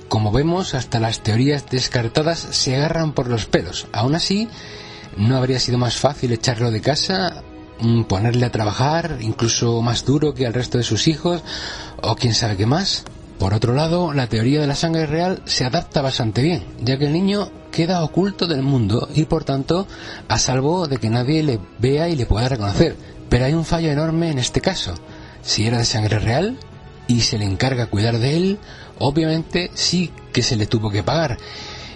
Como 0.08 0.32
vemos, 0.32 0.74
hasta 0.74 1.00
las 1.00 1.20
teorías 1.20 1.68
descartadas 1.68 2.38
se 2.38 2.76
agarran 2.76 3.12
por 3.12 3.28
los 3.28 3.46
pelos. 3.46 3.86
Aún 3.92 4.14
así, 4.14 4.48
¿no 5.16 5.36
habría 5.36 5.60
sido 5.60 5.76
más 5.76 5.96
fácil 5.96 6.32
echarlo 6.32 6.70
de 6.70 6.80
casa, 6.80 7.42
mm, 7.80 8.04
ponerle 8.04 8.46
a 8.46 8.52
trabajar, 8.52 9.18
incluso 9.20 9.82
más 9.82 10.06
duro 10.06 10.32
que 10.32 10.46
al 10.46 10.54
resto 10.54 10.78
de 10.78 10.84
sus 10.84 11.08
hijos, 11.08 11.42
o 12.02 12.16
quién 12.16 12.34
sabe 12.34 12.56
qué 12.56 12.64
más? 12.64 13.04
Por 13.38 13.54
otro 13.54 13.74
lado, 13.74 14.12
la 14.14 14.28
teoría 14.28 14.60
de 14.60 14.66
la 14.66 14.74
sangre 14.74 15.06
real 15.06 15.42
se 15.44 15.64
adapta 15.64 16.02
bastante 16.02 16.42
bien, 16.42 16.64
ya 16.80 16.98
que 16.98 17.06
el 17.06 17.12
niño 17.12 17.50
queda 17.70 18.02
oculto 18.02 18.46
del 18.46 18.62
mundo 18.62 19.08
y 19.14 19.24
por 19.24 19.44
tanto 19.44 19.86
a 20.26 20.38
salvo 20.38 20.88
de 20.88 20.96
que 20.96 21.10
nadie 21.10 21.44
le 21.44 21.60
vea 21.78 22.08
y 22.08 22.16
le 22.16 22.26
pueda 22.26 22.48
reconocer. 22.48 22.96
Pero 23.28 23.44
hay 23.44 23.52
un 23.52 23.64
fallo 23.64 23.90
enorme 23.90 24.30
en 24.30 24.38
este 24.38 24.60
caso. 24.60 24.94
Si 25.42 25.66
era 25.66 25.78
de 25.78 25.84
sangre 25.84 26.18
real 26.18 26.58
y 27.06 27.20
se 27.20 27.38
le 27.38 27.44
encarga 27.44 27.86
cuidar 27.86 28.18
de 28.18 28.36
él, 28.36 28.58
obviamente 28.98 29.70
sí 29.74 30.10
que 30.32 30.42
se 30.42 30.56
le 30.56 30.66
tuvo 30.66 30.90
que 30.90 31.02
pagar. 31.02 31.38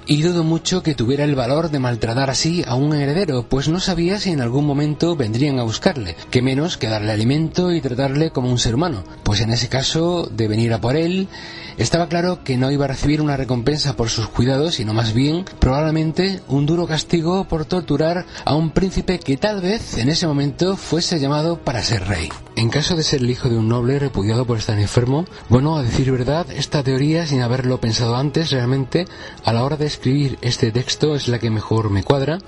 Y 0.05 0.23
dudo 0.23 0.43
mucho 0.43 0.83
que 0.83 0.97
tuviera 0.97 1.23
el 1.23 1.37
valor 1.37 1.71
de 1.71 1.79
maltratar 1.79 2.29
así 2.29 2.65
a 2.67 2.75
un 2.75 2.93
heredero, 2.93 3.47
pues 3.49 3.69
no 3.69 3.79
sabía 3.79 4.19
si 4.19 4.31
en 4.31 4.41
algún 4.41 4.67
momento 4.67 5.15
vendrían 5.15 5.61
a 5.61 5.63
buscarle, 5.63 6.17
que 6.31 6.43
menos 6.43 6.77
que 6.77 6.89
darle 6.89 7.13
alimento 7.13 7.71
y 7.71 7.81
tratarle 7.81 8.31
como 8.31 8.51
un 8.51 8.59
ser 8.59 8.75
humano, 8.75 9.05
pues 9.23 9.41
en 9.41 9.51
ese 9.51 9.69
caso 9.69 10.29
de 10.33 10.49
venir 10.49 10.73
a 10.73 10.81
por 10.81 10.97
él, 10.97 11.29
estaba 11.77 12.09
claro 12.09 12.45
que 12.45 12.57
no 12.57 12.71
iba 12.71 12.85
a 12.85 12.89
recibir 12.89 13.21
una 13.21 13.37
recompensa 13.37 13.97
por 13.97 14.11
sus 14.11 14.29
cuidados, 14.29 14.77
sino 14.77 14.93
más 14.95 15.13
bien 15.13 15.45
probablemente 15.59 16.41
un 16.49 16.67
duro 16.67 16.87
castigo 16.87 17.45
por 17.45 17.65
torturar 17.65 18.27
a 18.45 18.55
un 18.55 18.71
príncipe 18.71 19.19
que 19.19 19.37
tal 19.37 19.61
vez 19.61 19.99
en 19.99 20.09
ese 20.09 20.27
momento 20.27 20.77
fuese 20.77 21.19
llamado 21.19 21.59
para 21.59 21.83
ser 21.83 22.07
rey. 22.07 22.29
En 22.55 22.69
caso 22.69 22.97
de 22.97 23.03
ser 23.03 23.21
el 23.21 23.31
hijo 23.31 23.49
de 23.49 23.57
un 23.57 23.69
noble 23.69 23.99
repudiado 23.99 24.45
por 24.45 24.59
estar 24.59 24.79
enfermo, 24.79 25.25
bueno, 25.49 25.77
a 25.77 25.83
decir 25.83 26.11
verdad, 26.13 26.47
esta 26.51 26.83
teoría, 26.83 27.27
sin 27.27 27.41
haberlo 27.41 27.81
pensado 27.81 28.15
antes, 28.15 28.51
realmente, 28.51 29.07
a 29.45 29.53
la 29.53 29.65
hora 29.65 29.79
de 29.79 29.87
escribir 29.87 30.39
este 30.43 30.71
texto 30.71 31.15
es 31.15 31.29
la 31.29 31.39
que 31.39 31.51
mejor 31.51 31.89
me 31.89 32.05
cuadra, 32.05 32.39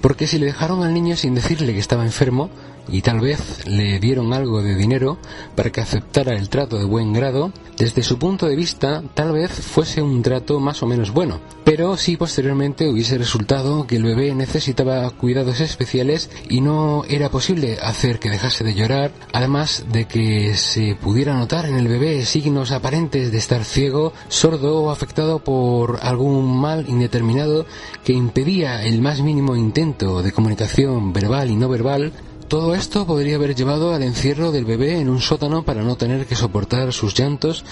porque 0.00 0.28
si 0.28 0.38
le 0.38 0.46
dejaron 0.46 0.84
al 0.84 0.94
niño 0.94 1.16
sin 1.16 1.34
decirle 1.34 1.72
que 1.72 1.80
estaba 1.80 2.04
enfermo, 2.04 2.50
y 2.88 3.02
tal 3.02 3.20
vez 3.20 3.66
le 3.66 3.98
dieron 3.98 4.32
algo 4.32 4.62
de 4.62 4.74
dinero 4.74 5.18
para 5.54 5.70
que 5.70 5.80
aceptara 5.80 6.36
el 6.36 6.48
trato 6.48 6.78
de 6.78 6.84
buen 6.84 7.12
grado, 7.12 7.52
desde 7.76 8.02
su 8.02 8.18
punto 8.18 8.46
de 8.46 8.56
vista 8.56 9.02
tal 9.14 9.32
vez 9.32 9.50
fuese 9.50 10.02
un 10.02 10.22
trato 10.22 10.60
más 10.60 10.82
o 10.82 10.86
menos 10.86 11.12
bueno, 11.12 11.40
pero 11.64 11.96
si 11.96 12.16
posteriormente 12.16 12.88
hubiese 12.88 13.18
resultado 13.18 13.86
que 13.86 13.96
el 13.96 14.04
bebé 14.04 14.34
necesitaba 14.34 15.08
cuidados 15.10 15.60
especiales 15.60 16.30
y 16.48 16.60
no 16.60 17.04
era 17.08 17.30
posible 17.30 17.78
hacer 17.82 18.18
que 18.18 18.30
dejase 18.30 18.64
de 18.64 18.74
llorar, 18.74 19.12
además 19.32 19.84
de 19.92 20.06
que 20.06 20.54
se 20.54 20.96
pudiera 20.96 21.34
notar 21.34 21.66
en 21.66 21.76
el 21.76 21.88
bebé 21.88 22.24
signos 22.24 22.72
aparentes 22.72 23.30
de 23.30 23.38
estar 23.38 23.64
ciego, 23.64 24.12
sordo 24.28 24.82
o 24.82 24.90
afectado 24.90 25.38
por 25.38 25.98
algún 26.02 26.60
mal 26.60 26.88
indeterminado 26.88 27.66
que 28.04 28.12
impedía 28.12 28.82
el 28.82 29.00
más 29.00 29.20
mínimo 29.20 29.56
intento 29.56 30.22
de 30.22 30.32
comunicación 30.32 31.12
verbal 31.12 31.50
y 31.50 31.56
no 31.56 31.68
verbal, 31.68 32.12
todo 32.48 32.74
esto 32.74 33.06
podría 33.06 33.36
haber 33.36 33.54
llevado 33.54 33.94
al 33.94 34.02
encierro 34.02 34.50
del 34.52 34.64
bebé 34.64 34.98
en 34.98 35.10
un 35.10 35.20
sótano 35.20 35.64
para 35.64 35.82
no 35.82 35.96
tener 35.96 36.26
que 36.26 36.34
soportar 36.34 36.92
sus 36.94 37.14
llantos 37.14 37.64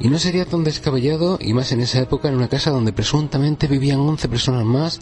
y 0.00 0.08
no 0.08 0.18
sería 0.18 0.46
tan 0.46 0.64
descabellado, 0.64 1.38
y 1.40 1.52
más 1.52 1.70
en 1.72 1.80
esa 1.80 2.00
época 2.00 2.28
en 2.28 2.36
una 2.36 2.48
casa 2.48 2.70
donde 2.70 2.94
presuntamente 2.94 3.66
vivían 3.66 4.00
11 4.00 4.28
personas 4.28 4.64
más, 4.64 5.00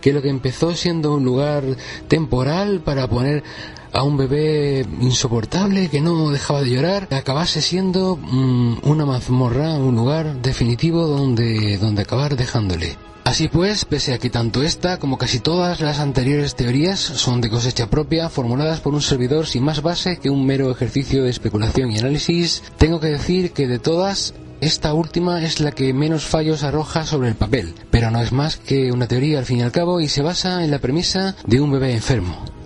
que 0.00 0.12
lo 0.12 0.22
que 0.22 0.30
empezó 0.30 0.74
siendo 0.74 1.14
un 1.14 1.24
lugar 1.24 1.62
temporal 2.08 2.80
para 2.80 3.06
poner 3.06 3.44
a 3.92 4.02
un 4.02 4.16
bebé 4.16 4.86
insoportable 5.00 5.88
que 5.88 6.00
no 6.00 6.30
dejaba 6.30 6.62
de 6.62 6.70
llorar, 6.70 7.08
acabase 7.10 7.60
siendo 7.60 8.16
mm, 8.16 8.78
una 8.84 9.04
mazmorra, 9.04 9.74
un 9.74 9.96
lugar 9.96 10.40
definitivo 10.40 11.06
donde, 11.06 11.76
donde 11.76 12.02
acabar 12.02 12.36
dejándole. 12.36 13.09
Así 13.30 13.46
pues, 13.46 13.84
pese 13.84 14.12
a 14.12 14.18
que 14.18 14.28
tanto 14.28 14.60
esta 14.64 14.98
como 14.98 15.16
casi 15.16 15.38
todas 15.38 15.80
las 15.80 16.00
anteriores 16.00 16.56
teorías 16.56 16.98
son 16.98 17.40
de 17.40 17.48
cosecha 17.48 17.88
propia, 17.88 18.28
formuladas 18.28 18.80
por 18.80 18.92
un 18.92 19.02
servidor 19.02 19.46
sin 19.46 19.62
más 19.62 19.82
base 19.82 20.16
que 20.16 20.30
un 20.30 20.44
mero 20.44 20.68
ejercicio 20.68 21.22
de 21.22 21.30
especulación 21.30 21.92
y 21.92 21.98
análisis, 21.98 22.64
tengo 22.76 22.98
que 22.98 23.06
decir 23.06 23.52
que 23.52 23.68
de 23.68 23.78
todas, 23.78 24.34
esta 24.60 24.94
última 24.94 25.44
es 25.44 25.60
la 25.60 25.70
que 25.70 25.94
menos 25.94 26.24
fallos 26.24 26.64
arroja 26.64 27.06
sobre 27.06 27.28
el 27.28 27.36
papel, 27.36 27.72
pero 27.92 28.10
no 28.10 28.20
es 28.20 28.32
más 28.32 28.56
que 28.56 28.90
una 28.90 29.06
teoría 29.06 29.38
al 29.38 29.46
fin 29.46 29.58
y 29.58 29.62
al 29.62 29.70
cabo 29.70 30.00
y 30.00 30.08
se 30.08 30.22
basa 30.22 30.64
en 30.64 30.72
la 30.72 30.80
premisa 30.80 31.36
de 31.46 31.60
un 31.60 31.70
bebé 31.70 31.94
enfermo. 31.94 32.59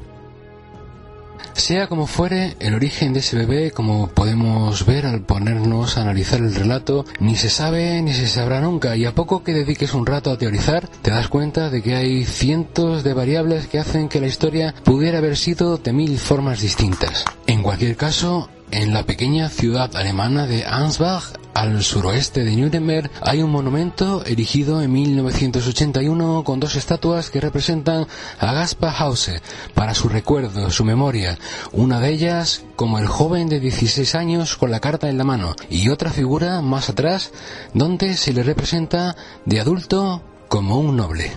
Sea 1.54 1.86
como 1.86 2.06
fuere, 2.06 2.56
el 2.58 2.74
origen 2.74 3.12
de 3.12 3.20
ese 3.20 3.36
bebé, 3.36 3.70
como 3.70 4.08
podemos 4.08 4.84
ver 4.84 5.06
al 5.06 5.22
ponernos 5.22 5.96
a 5.96 6.02
analizar 6.02 6.40
el 6.40 6.54
relato, 6.54 7.04
ni 7.20 7.36
se 7.36 7.48
sabe 7.48 8.02
ni 8.02 8.12
se 8.12 8.26
sabrá 8.26 8.60
nunca, 8.60 8.96
y 8.96 9.04
a 9.04 9.14
poco 9.14 9.42
que 9.42 9.52
dediques 9.52 9.94
un 9.94 10.04
rato 10.04 10.30
a 10.30 10.38
teorizar, 10.38 10.88
te 11.02 11.10
das 11.10 11.28
cuenta 11.28 11.70
de 11.70 11.80
que 11.80 11.94
hay 11.94 12.24
cientos 12.24 13.04
de 13.04 13.14
variables 13.14 13.68
que 13.68 13.78
hacen 13.78 14.08
que 14.08 14.20
la 14.20 14.26
historia 14.26 14.74
pudiera 14.84 15.18
haber 15.18 15.36
sido 15.36 15.78
de 15.78 15.92
mil 15.92 16.18
formas 16.18 16.60
distintas. 16.60 17.24
En 17.46 17.62
cualquier 17.62 17.96
caso, 17.96 18.48
en 18.74 18.92
la 18.92 19.06
pequeña 19.06 19.48
ciudad 19.50 19.94
alemana 19.94 20.48
de 20.48 20.64
Ansbach, 20.64 21.22
al 21.54 21.84
suroeste 21.84 22.42
de 22.42 22.56
Nuremberg, 22.56 23.08
hay 23.20 23.40
un 23.40 23.52
monumento 23.52 24.24
erigido 24.26 24.82
en 24.82 24.90
1981 24.90 26.42
con 26.42 26.58
dos 26.58 26.74
estatuas 26.74 27.30
que 27.30 27.40
representan 27.40 28.08
a 28.40 28.52
Gaspar 28.52 28.92
Hause 28.98 29.40
para 29.74 29.94
su 29.94 30.08
recuerdo, 30.08 30.70
su 30.70 30.84
memoria. 30.84 31.38
Una 31.70 32.00
de 32.00 32.10
ellas 32.10 32.64
como 32.74 32.98
el 32.98 33.06
joven 33.06 33.48
de 33.48 33.60
16 33.60 34.16
años 34.16 34.56
con 34.56 34.72
la 34.72 34.80
carta 34.80 35.08
en 35.08 35.18
la 35.18 35.24
mano 35.24 35.54
y 35.70 35.90
otra 35.90 36.10
figura 36.10 36.60
más 36.60 36.90
atrás 36.90 37.30
donde 37.74 38.16
se 38.16 38.32
le 38.32 38.42
representa 38.42 39.14
de 39.44 39.60
adulto 39.60 40.20
como 40.48 40.80
un 40.80 40.96
noble. 40.96 41.30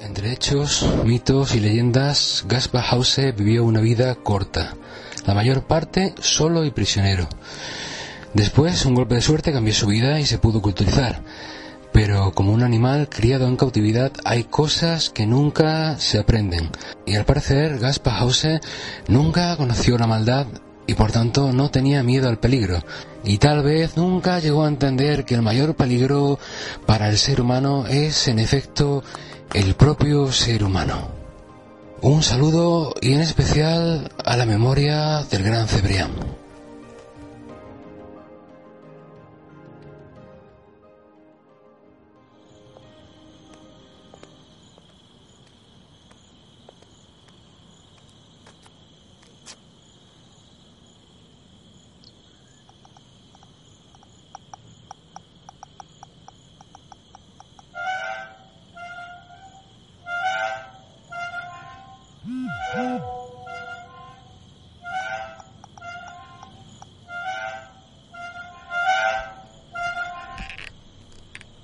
Entre 0.00 0.32
hechos, 0.32 0.88
mitos 1.04 1.54
y 1.54 1.60
leyendas, 1.60 2.44
Gaspar 2.48 2.84
Hause 2.90 3.34
vivió 3.36 3.64
una 3.64 3.80
vida 3.80 4.14
corta, 4.14 4.74
la 5.26 5.34
mayor 5.34 5.66
parte 5.66 6.14
solo 6.22 6.64
y 6.64 6.70
prisionero. 6.70 7.28
Después, 8.32 8.86
un 8.86 8.94
golpe 8.94 9.16
de 9.16 9.20
suerte 9.20 9.52
cambió 9.52 9.74
su 9.74 9.86
vida 9.86 10.18
y 10.18 10.24
se 10.24 10.38
pudo 10.38 10.62
culturizar. 10.62 11.22
Pero 11.92 12.32
como 12.32 12.52
un 12.52 12.62
animal 12.62 13.10
criado 13.10 13.46
en 13.46 13.56
cautividad 13.56 14.10
hay 14.24 14.44
cosas 14.44 15.10
que 15.10 15.26
nunca 15.26 15.98
se 15.98 16.18
aprenden. 16.18 16.70
Y 17.04 17.16
al 17.16 17.26
parecer 17.26 17.78
Gaspar 17.78 18.22
Hause 18.22 18.60
nunca 19.06 19.54
conoció 19.58 19.98
la 19.98 20.06
maldad 20.06 20.46
y 20.86 20.94
por 20.94 21.12
tanto 21.12 21.52
no 21.52 21.70
tenía 21.70 22.02
miedo 22.02 22.30
al 22.30 22.38
peligro. 22.38 22.82
Y 23.22 23.36
tal 23.36 23.62
vez 23.62 23.98
nunca 23.98 24.38
llegó 24.38 24.64
a 24.64 24.68
entender 24.68 25.26
que 25.26 25.34
el 25.34 25.42
mayor 25.42 25.76
peligro 25.76 26.38
para 26.86 27.10
el 27.10 27.18
ser 27.18 27.42
humano 27.42 27.86
es 27.86 28.28
en 28.28 28.38
efecto 28.38 29.04
el 29.54 29.74
propio 29.74 30.30
ser 30.30 30.62
humano. 30.62 31.10
Un 32.02 32.22
saludo 32.22 32.94
y 33.00 33.14
en 33.14 33.20
especial 33.20 34.10
a 34.24 34.36
la 34.36 34.46
memoria 34.46 35.24
del 35.24 35.42
gran 35.42 35.66
Cebrián. 35.66 36.39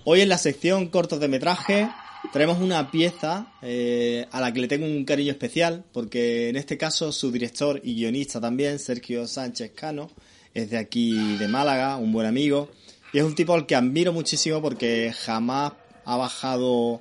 Hoy 0.09 0.21
en 0.21 0.29
la 0.29 0.39
sección 0.39 0.87
cortos 0.87 1.19
de 1.19 1.27
metraje 1.27 1.91
tenemos 2.33 2.59
una 2.59 2.93
pieza 2.93 3.53
eh, 3.61 4.27
a 4.31 4.41
la 4.41 4.53
que 4.53 4.61
le 4.61 4.69
tengo 4.69 4.87
un 4.87 5.05
cariño 5.05 5.33
especial, 5.33 5.85
porque 5.93 6.49
en 6.49 6.57
este 6.57 6.79
caso 6.79 7.11
su 7.11 7.33
director 7.33 7.81
y 7.83 7.97
guionista 7.97 8.41
también, 8.41 8.79
Sergio 8.79 9.27
Sánchez 9.27 9.73
Cano, 9.75 10.09
es 10.55 10.71
de 10.71 10.79
aquí 10.79 11.37
de 11.39 11.49
Málaga, 11.49 11.97
un 11.97 12.13
buen 12.13 12.27
amigo, 12.27 12.71
y 13.13 13.19
es 13.19 13.25
un 13.25 13.35
tipo 13.35 13.53
al 13.55 13.67
que 13.67 13.75
admiro 13.75 14.13
muchísimo 14.13 14.63
porque 14.63 15.13
jamás 15.13 15.73
ha 16.05 16.17
bajado, 16.17 17.01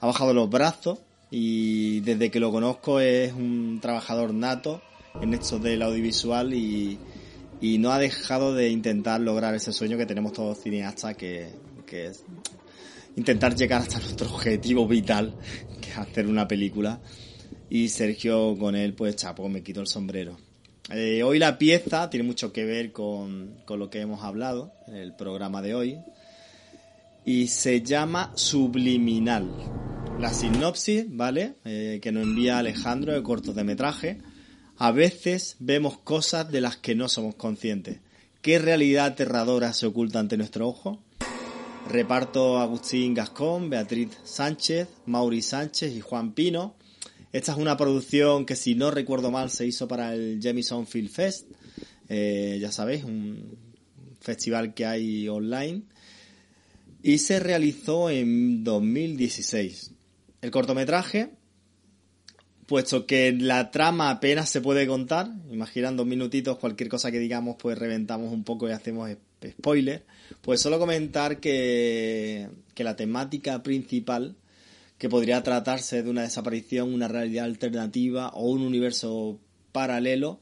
ha 0.00 0.06
bajado 0.06 0.32
los 0.32 0.48
brazos 0.48 0.98
y 1.30 2.00
desde 2.00 2.30
que 2.30 2.40
lo 2.40 2.52
conozco 2.52 3.00
es 3.00 3.32
un 3.32 3.78
trabajador 3.80 4.32
nato 4.32 4.80
en 5.20 5.34
esto 5.34 5.58
del 5.58 5.82
audiovisual 5.82 6.54
y, 6.54 6.98
y 7.60 7.78
no 7.78 7.92
ha 7.92 7.98
dejado 7.98 8.54
de 8.54 8.68
intentar 8.68 9.20
lograr 9.20 9.54
ese 9.54 9.72
sueño 9.72 9.96
que 9.96 10.06
tenemos 10.06 10.32
todos 10.32 10.58
cineastas, 10.58 11.16
que, 11.16 11.48
que 11.86 12.06
es 12.06 12.24
intentar 13.16 13.54
llegar 13.54 13.82
hasta 13.82 13.98
nuestro 14.00 14.28
objetivo 14.28 14.86
vital, 14.86 15.34
que 15.80 15.90
es 15.90 15.98
hacer 15.98 16.26
una 16.26 16.46
película. 16.46 17.00
Y 17.68 17.88
Sergio 17.88 18.56
con 18.56 18.76
él, 18.76 18.94
pues 18.94 19.16
chapo, 19.16 19.48
me 19.48 19.62
quito 19.62 19.80
el 19.80 19.88
sombrero. 19.88 20.36
Eh, 20.90 21.24
hoy 21.24 21.40
la 21.40 21.58
pieza 21.58 22.08
tiene 22.10 22.24
mucho 22.24 22.52
que 22.52 22.64
ver 22.64 22.92
con, 22.92 23.56
con 23.64 23.80
lo 23.80 23.90
que 23.90 24.00
hemos 24.00 24.22
hablado 24.22 24.72
en 24.86 24.94
el 24.94 25.16
programa 25.16 25.62
de 25.62 25.74
hoy. 25.74 25.98
Y 27.28 27.48
se 27.48 27.82
llama 27.82 28.30
Subliminal. 28.36 29.50
La 30.20 30.32
sinopsis, 30.32 31.06
¿vale? 31.08 31.56
Eh, 31.64 31.98
que 32.00 32.12
nos 32.12 32.22
envía 32.22 32.56
Alejandro 32.56 33.14
de 33.14 33.22
cortos 33.24 33.56
de 33.56 33.64
metraje. 33.64 34.18
A 34.76 34.92
veces 34.92 35.56
vemos 35.58 35.98
cosas 35.98 36.48
de 36.52 36.60
las 36.60 36.76
que 36.76 36.94
no 36.94 37.08
somos 37.08 37.34
conscientes. 37.34 37.98
¿Qué 38.42 38.60
realidad 38.60 39.06
aterradora 39.06 39.72
se 39.72 39.86
oculta 39.86 40.20
ante 40.20 40.36
nuestro 40.36 40.68
ojo? 40.68 41.02
Reparto 41.90 42.60
Agustín 42.60 43.12
Gascón, 43.12 43.70
Beatriz 43.70 44.10
Sánchez, 44.22 44.86
Mauri 45.06 45.42
Sánchez 45.42 45.96
y 45.96 46.00
Juan 46.00 46.32
Pino. 46.32 46.76
Esta 47.32 47.50
es 47.50 47.58
una 47.58 47.76
producción 47.76 48.46
que, 48.46 48.54
si 48.54 48.76
no 48.76 48.92
recuerdo 48.92 49.32
mal, 49.32 49.50
se 49.50 49.66
hizo 49.66 49.88
para 49.88 50.14
el 50.14 50.38
Jamison 50.40 50.86
Film 50.86 51.08
Fest. 51.08 51.48
Eh, 52.08 52.58
ya 52.60 52.70
sabéis, 52.70 53.02
un 53.02 53.58
festival 54.20 54.74
que 54.74 54.86
hay 54.86 55.28
online. 55.28 55.82
Y 57.02 57.18
se 57.18 57.40
realizó 57.40 58.10
en 58.10 58.64
2016. 58.64 59.92
El 60.42 60.50
cortometraje, 60.50 61.30
puesto 62.66 63.06
que 63.06 63.32
la 63.32 63.70
trama 63.70 64.10
apenas 64.10 64.50
se 64.50 64.60
puede 64.60 64.86
contar, 64.86 65.30
imaginan 65.50 65.96
dos 65.96 66.06
minutitos, 66.06 66.58
cualquier 66.58 66.88
cosa 66.88 67.10
que 67.10 67.18
digamos, 67.18 67.56
pues 67.58 67.78
reventamos 67.78 68.32
un 68.32 68.44
poco 68.44 68.68
y 68.68 68.72
hacemos 68.72 69.10
spoiler. 69.46 70.04
Pues 70.42 70.60
solo 70.60 70.78
comentar 70.78 71.38
que, 71.38 72.48
que 72.74 72.84
la 72.84 72.96
temática 72.96 73.62
principal, 73.62 74.36
que 74.98 75.08
podría 75.08 75.42
tratarse 75.42 76.02
de 76.02 76.10
una 76.10 76.22
desaparición, 76.22 76.92
una 76.92 77.08
realidad 77.08 77.44
alternativa 77.44 78.28
o 78.30 78.50
un 78.50 78.62
universo 78.62 79.38
paralelo, 79.72 80.40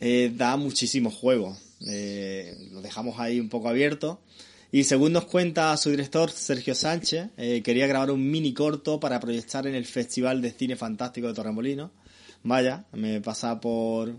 eh, 0.00 0.32
da 0.34 0.56
muchísimos 0.56 1.14
juegos. 1.14 1.58
Eh, 1.88 2.56
lo 2.70 2.80
dejamos 2.82 3.18
ahí 3.18 3.40
un 3.40 3.48
poco 3.48 3.68
abierto. 3.68 4.20
Y 4.72 4.84
según 4.84 5.12
nos 5.12 5.26
cuenta 5.26 5.76
su 5.76 5.90
director, 5.90 6.30
Sergio 6.30 6.74
Sánchez, 6.74 7.28
eh, 7.36 7.62
quería 7.62 7.86
grabar 7.86 8.10
un 8.10 8.30
mini 8.30 8.52
corto 8.52 8.98
para 8.98 9.20
proyectar 9.20 9.66
en 9.66 9.74
el 9.74 9.84
Festival 9.84 10.42
de 10.42 10.50
Cine 10.50 10.76
Fantástico 10.76 11.28
de 11.28 11.34
Torremolinos. 11.34 11.90
Vaya, 12.42 12.84
me 12.92 13.20
pasa 13.20 13.60
por, 13.60 14.14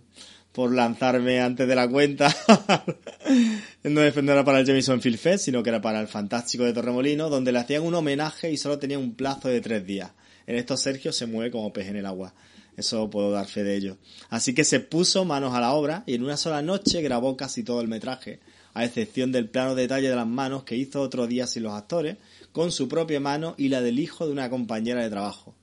por 0.52 0.74
lanzarme 0.74 1.42
antes 1.42 1.68
de 1.68 1.76
la 1.76 1.88
cuenta. 1.88 2.34
no 3.84 4.02
defenderla 4.02 4.44
para 4.44 4.60
el 4.60 4.66
Jameson 4.66 5.02
Film 5.02 5.18
Fest, 5.18 5.46
sino 5.46 5.62
que 5.62 5.70
era 5.70 5.82
para 5.82 6.00
el 6.00 6.08
Fantástico 6.08 6.64
de 6.64 6.74
Torremolinos, 6.74 7.30
donde 7.30 7.52
le 7.52 7.60
hacían 7.60 7.84
un 7.84 7.96
homenaje 7.96 8.52
y 8.52 8.58
solo 8.58 8.80
tenía 8.80 8.98
un 8.98 9.16
plazo 9.16 9.50
de 9.50 9.62
tres 9.62 9.86
días. 9.86 10.12
En 10.46 10.56
esto 10.56 10.78
Sergio 10.78 11.12
se 11.12 11.26
mueve 11.26 11.52
como 11.52 11.74
pez 11.74 11.88
en 11.88 11.98
el 11.98 12.06
agua. 12.06 12.34
Eso 12.78 13.10
puedo 13.10 13.32
dar 13.32 13.48
fe 13.48 13.64
de 13.64 13.76
ello. 13.76 13.98
Así 14.30 14.54
que 14.54 14.64
se 14.64 14.80
puso 14.80 15.26
manos 15.26 15.54
a 15.56 15.60
la 15.60 15.74
obra 15.74 16.04
y 16.06 16.14
en 16.14 16.24
una 16.24 16.38
sola 16.38 16.62
noche 16.62 17.02
grabó 17.02 17.36
casi 17.36 17.64
todo 17.64 17.82
el 17.82 17.88
metraje, 17.88 18.40
a 18.78 18.86
excepción 18.86 19.32
del 19.32 19.50
plano 19.50 19.74
detalle 19.74 20.08
de 20.08 20.16
las 20.16 20.28
manos 20.28 20.64
que 20.64 20.76
hizo 20.76 21.02
otro 21.02 21.26
día 21.26 21.48
sin 21.48 21.64
los 21.64 21.74
actores, 21.74 22.18
con 22.52 22.72
su 22.72 22.88
propia 22.88 23.20
mano 23.20 23.56
y 23.58 23.70
la 23.70 23.82
del 23.82 23.98
hijo 23.98 24.28
de 24.28 24.32
una 24.32 24.52
compañera 24.52 25.02
de 25.02 25.10
trabajo. 25.10 25.56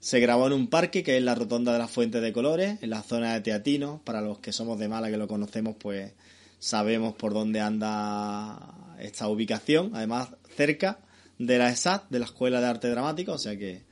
Se 0.00 0.20
grabó 0.20 0.46
en 0.46 0.54
un 0.54 0.68
parque 0.68 1.02
que 1.02 1.18
es 1.18 1.22
la 1.22 1.34
Rotonda 1.34 1.74
de 1.74 1.78
las 1.78 1.90
Fuentes 1.90 2.22
de 2.22 2.32
Colores, 2.32 2.78
en 2.80 2.88
la 2.88 3.02
zona 3.02 3.34
de 3.34 3.42
Teatino. 3.42 4.00
Para 4.04 4.22
los 4.22 4.38
que 4.38 4.52
somos 4.52 4.78
de 4.78 4.88
Málaga 4.88 5.12
que 5.12 5.18
lo 5.18 5.28
conocemos, 5.28 5.76
pues 5.78 6.14
sabemos 6.58 7.14
por 7.14 7.34
dónde 7.34 7.60
anda 7.60 8.96
esta 9.00 9.28
ubicación. 9.28 9.90
Además, 9.92 10.30
cerca 10.56 11.00
de 11.38 11.58
la 11.58 11.68
ESAT, 11.68 12.08
de 12.08 12.20
la 12.20 12.24
Escuela 12.24 12.62
de 12.62 12.68
Arte 12.68 12.88
Dramático, 12.88 13.32
o 13.32 13.38
sea 13.38 13.58
que 13.58 13.84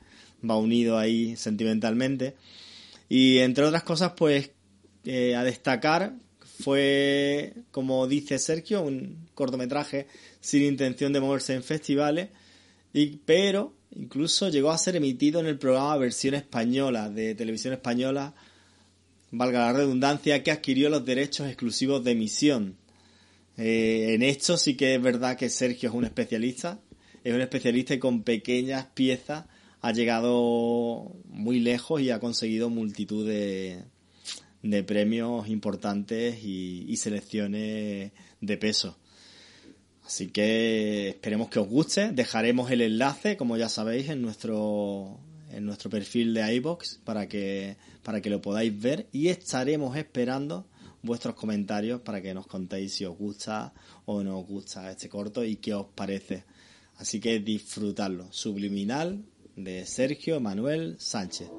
va 0.49 0.57
unido 0.57 0.97
ahí 0.97 1.35
sentimentalmente. 1.35 2.35
Y 3.09 3.37
entre 3.39 3.63
otras 3.63 3.83
cosas, 3.83 4.13
pues 4.17 4.49
eh, 5.03 5.35
a 5.35 5.43
destacar 5.43 6.13
fue, 6.59 7.53
como 7.71 8.07
dice 8.07 8.39
Sergio, 8.39 8.81
un 8.81 9.27
cortometraje 9.33 10.07
sin 10.39 10.63
intención 10.63 11.13
de 11.13 11.19
moverse 11.19 11.53
en 11.53 11.63
festivales, 11.63 12.29
y, 12.93 13.17
pero 13.25 13.73
Incluso 13.95 14.49
llegó 14.49 14.71
a 14.71 14.77
ser 14.77 14.97
emitido 14.97 15.39
en 15.39 15.45
el 15.45 15.57
programa 15.57 15.95
Versión 15.97 16.33
Española 16.35 17.09
de 17.09 17.33
Televisión 17.33 17.73
Española, 17.73 18.33
valga 19.31 19.59
la 19.59 19.73
redundancia, 19.73 20.43
que 20.43 20.51
adquirió 20.51 20.89
los 20.89 21.05
derechos 21.05 21.47
exclusivos 21.47 22.03
de 22.03 22.11
emisión. 22.11 22.75
Eh, 23.57 24.13
en 24.13 24.21
esto 24.21 24.57
sí 24.57 24.75
que 24.75 24.95
es 24.95 25.01
verdad 25.01 25.37
que 25.37 25.49
Sergio 25.49 25.89
es 25.89 25.95
un 25.95 26.03
especialista, 26.03 26.79
es 27.23 27.33
un 27.33 27.39
especialista 27.39 27.93
y 27.93 27.99
con 27.99 28.23
pequeñas 28.23 28.87
piezas 28.93 29.45
ha 29.79 29.91
llegado 29.93 31.13
muy 31.29 31.59
lejos 31.59 32.01
y 32.01 32.09
ha 32.09 32.19
conseguido 32.19 32.69
multitud 32.69 33.25
de, 33.25 33.83
de 34.65 34.83
premios 34.83 35.47
importantes 35.47 36.43
y, 36.43 36.97
selecciones 36.97 38.11
de 38.41 38.57
peso. 38.57 38.97
Así 40.03 40.27
que 40.27 41.09
esperemos 41.09 41.49
que 41.49 41.59
os 41.59 41.67
guste. 41.67 42.11
Dejaremos 42.11 42.71
el 42.71 42.81
enlace, 42.81 43.37
como 43.37 43.57
ya 43.57 43.69
sabéis, 43.69 44.09
en 44.09 44.21
nuestro 44.21 45.19
en 45.51 45.65
nuestro 45.65 45.89
perfil 45.89 46.33
de 46.33 46.55
iBox 46.55 46.99
para 47.05 47.29
que 47.29 47.77
para 48.03 48.19
que 48.19 48.29
lo 48.29 48.41
podáis 48.41 48.77
ver 48.77 49.07
y 49.13 49.27
estaremos 49.27 49.95
esperando 49.95 50.67
vuestros 51.01 51.35
comentarios 51.35 52.01
para 52.01 52.21
que 52.21 52.33
nos 52.33 52.47
contéis 52.47 52.95
si 52.95 53.05
os 53.05 53.15
gusta 53.17 53.73
o 54.05 54.23
no 54.23 54.39
os 54.39 54.47
gusta 54.47 54.91
este 54.91 55.07
corto 55.07 55.45
y 55.45 55.57
qué 55.57 55.75
os 55.75 55.85
parece. 55.93 56.43
Así 56.97 57.19
que 57.19 57.39
disfrutarlo. 57.39 58.27
Subliminal 58.31 59.23
de 59.55 59.85
Sergio 59.85 60.39
Manuel 60.39 60.95
Sánchez. 60.97 61.49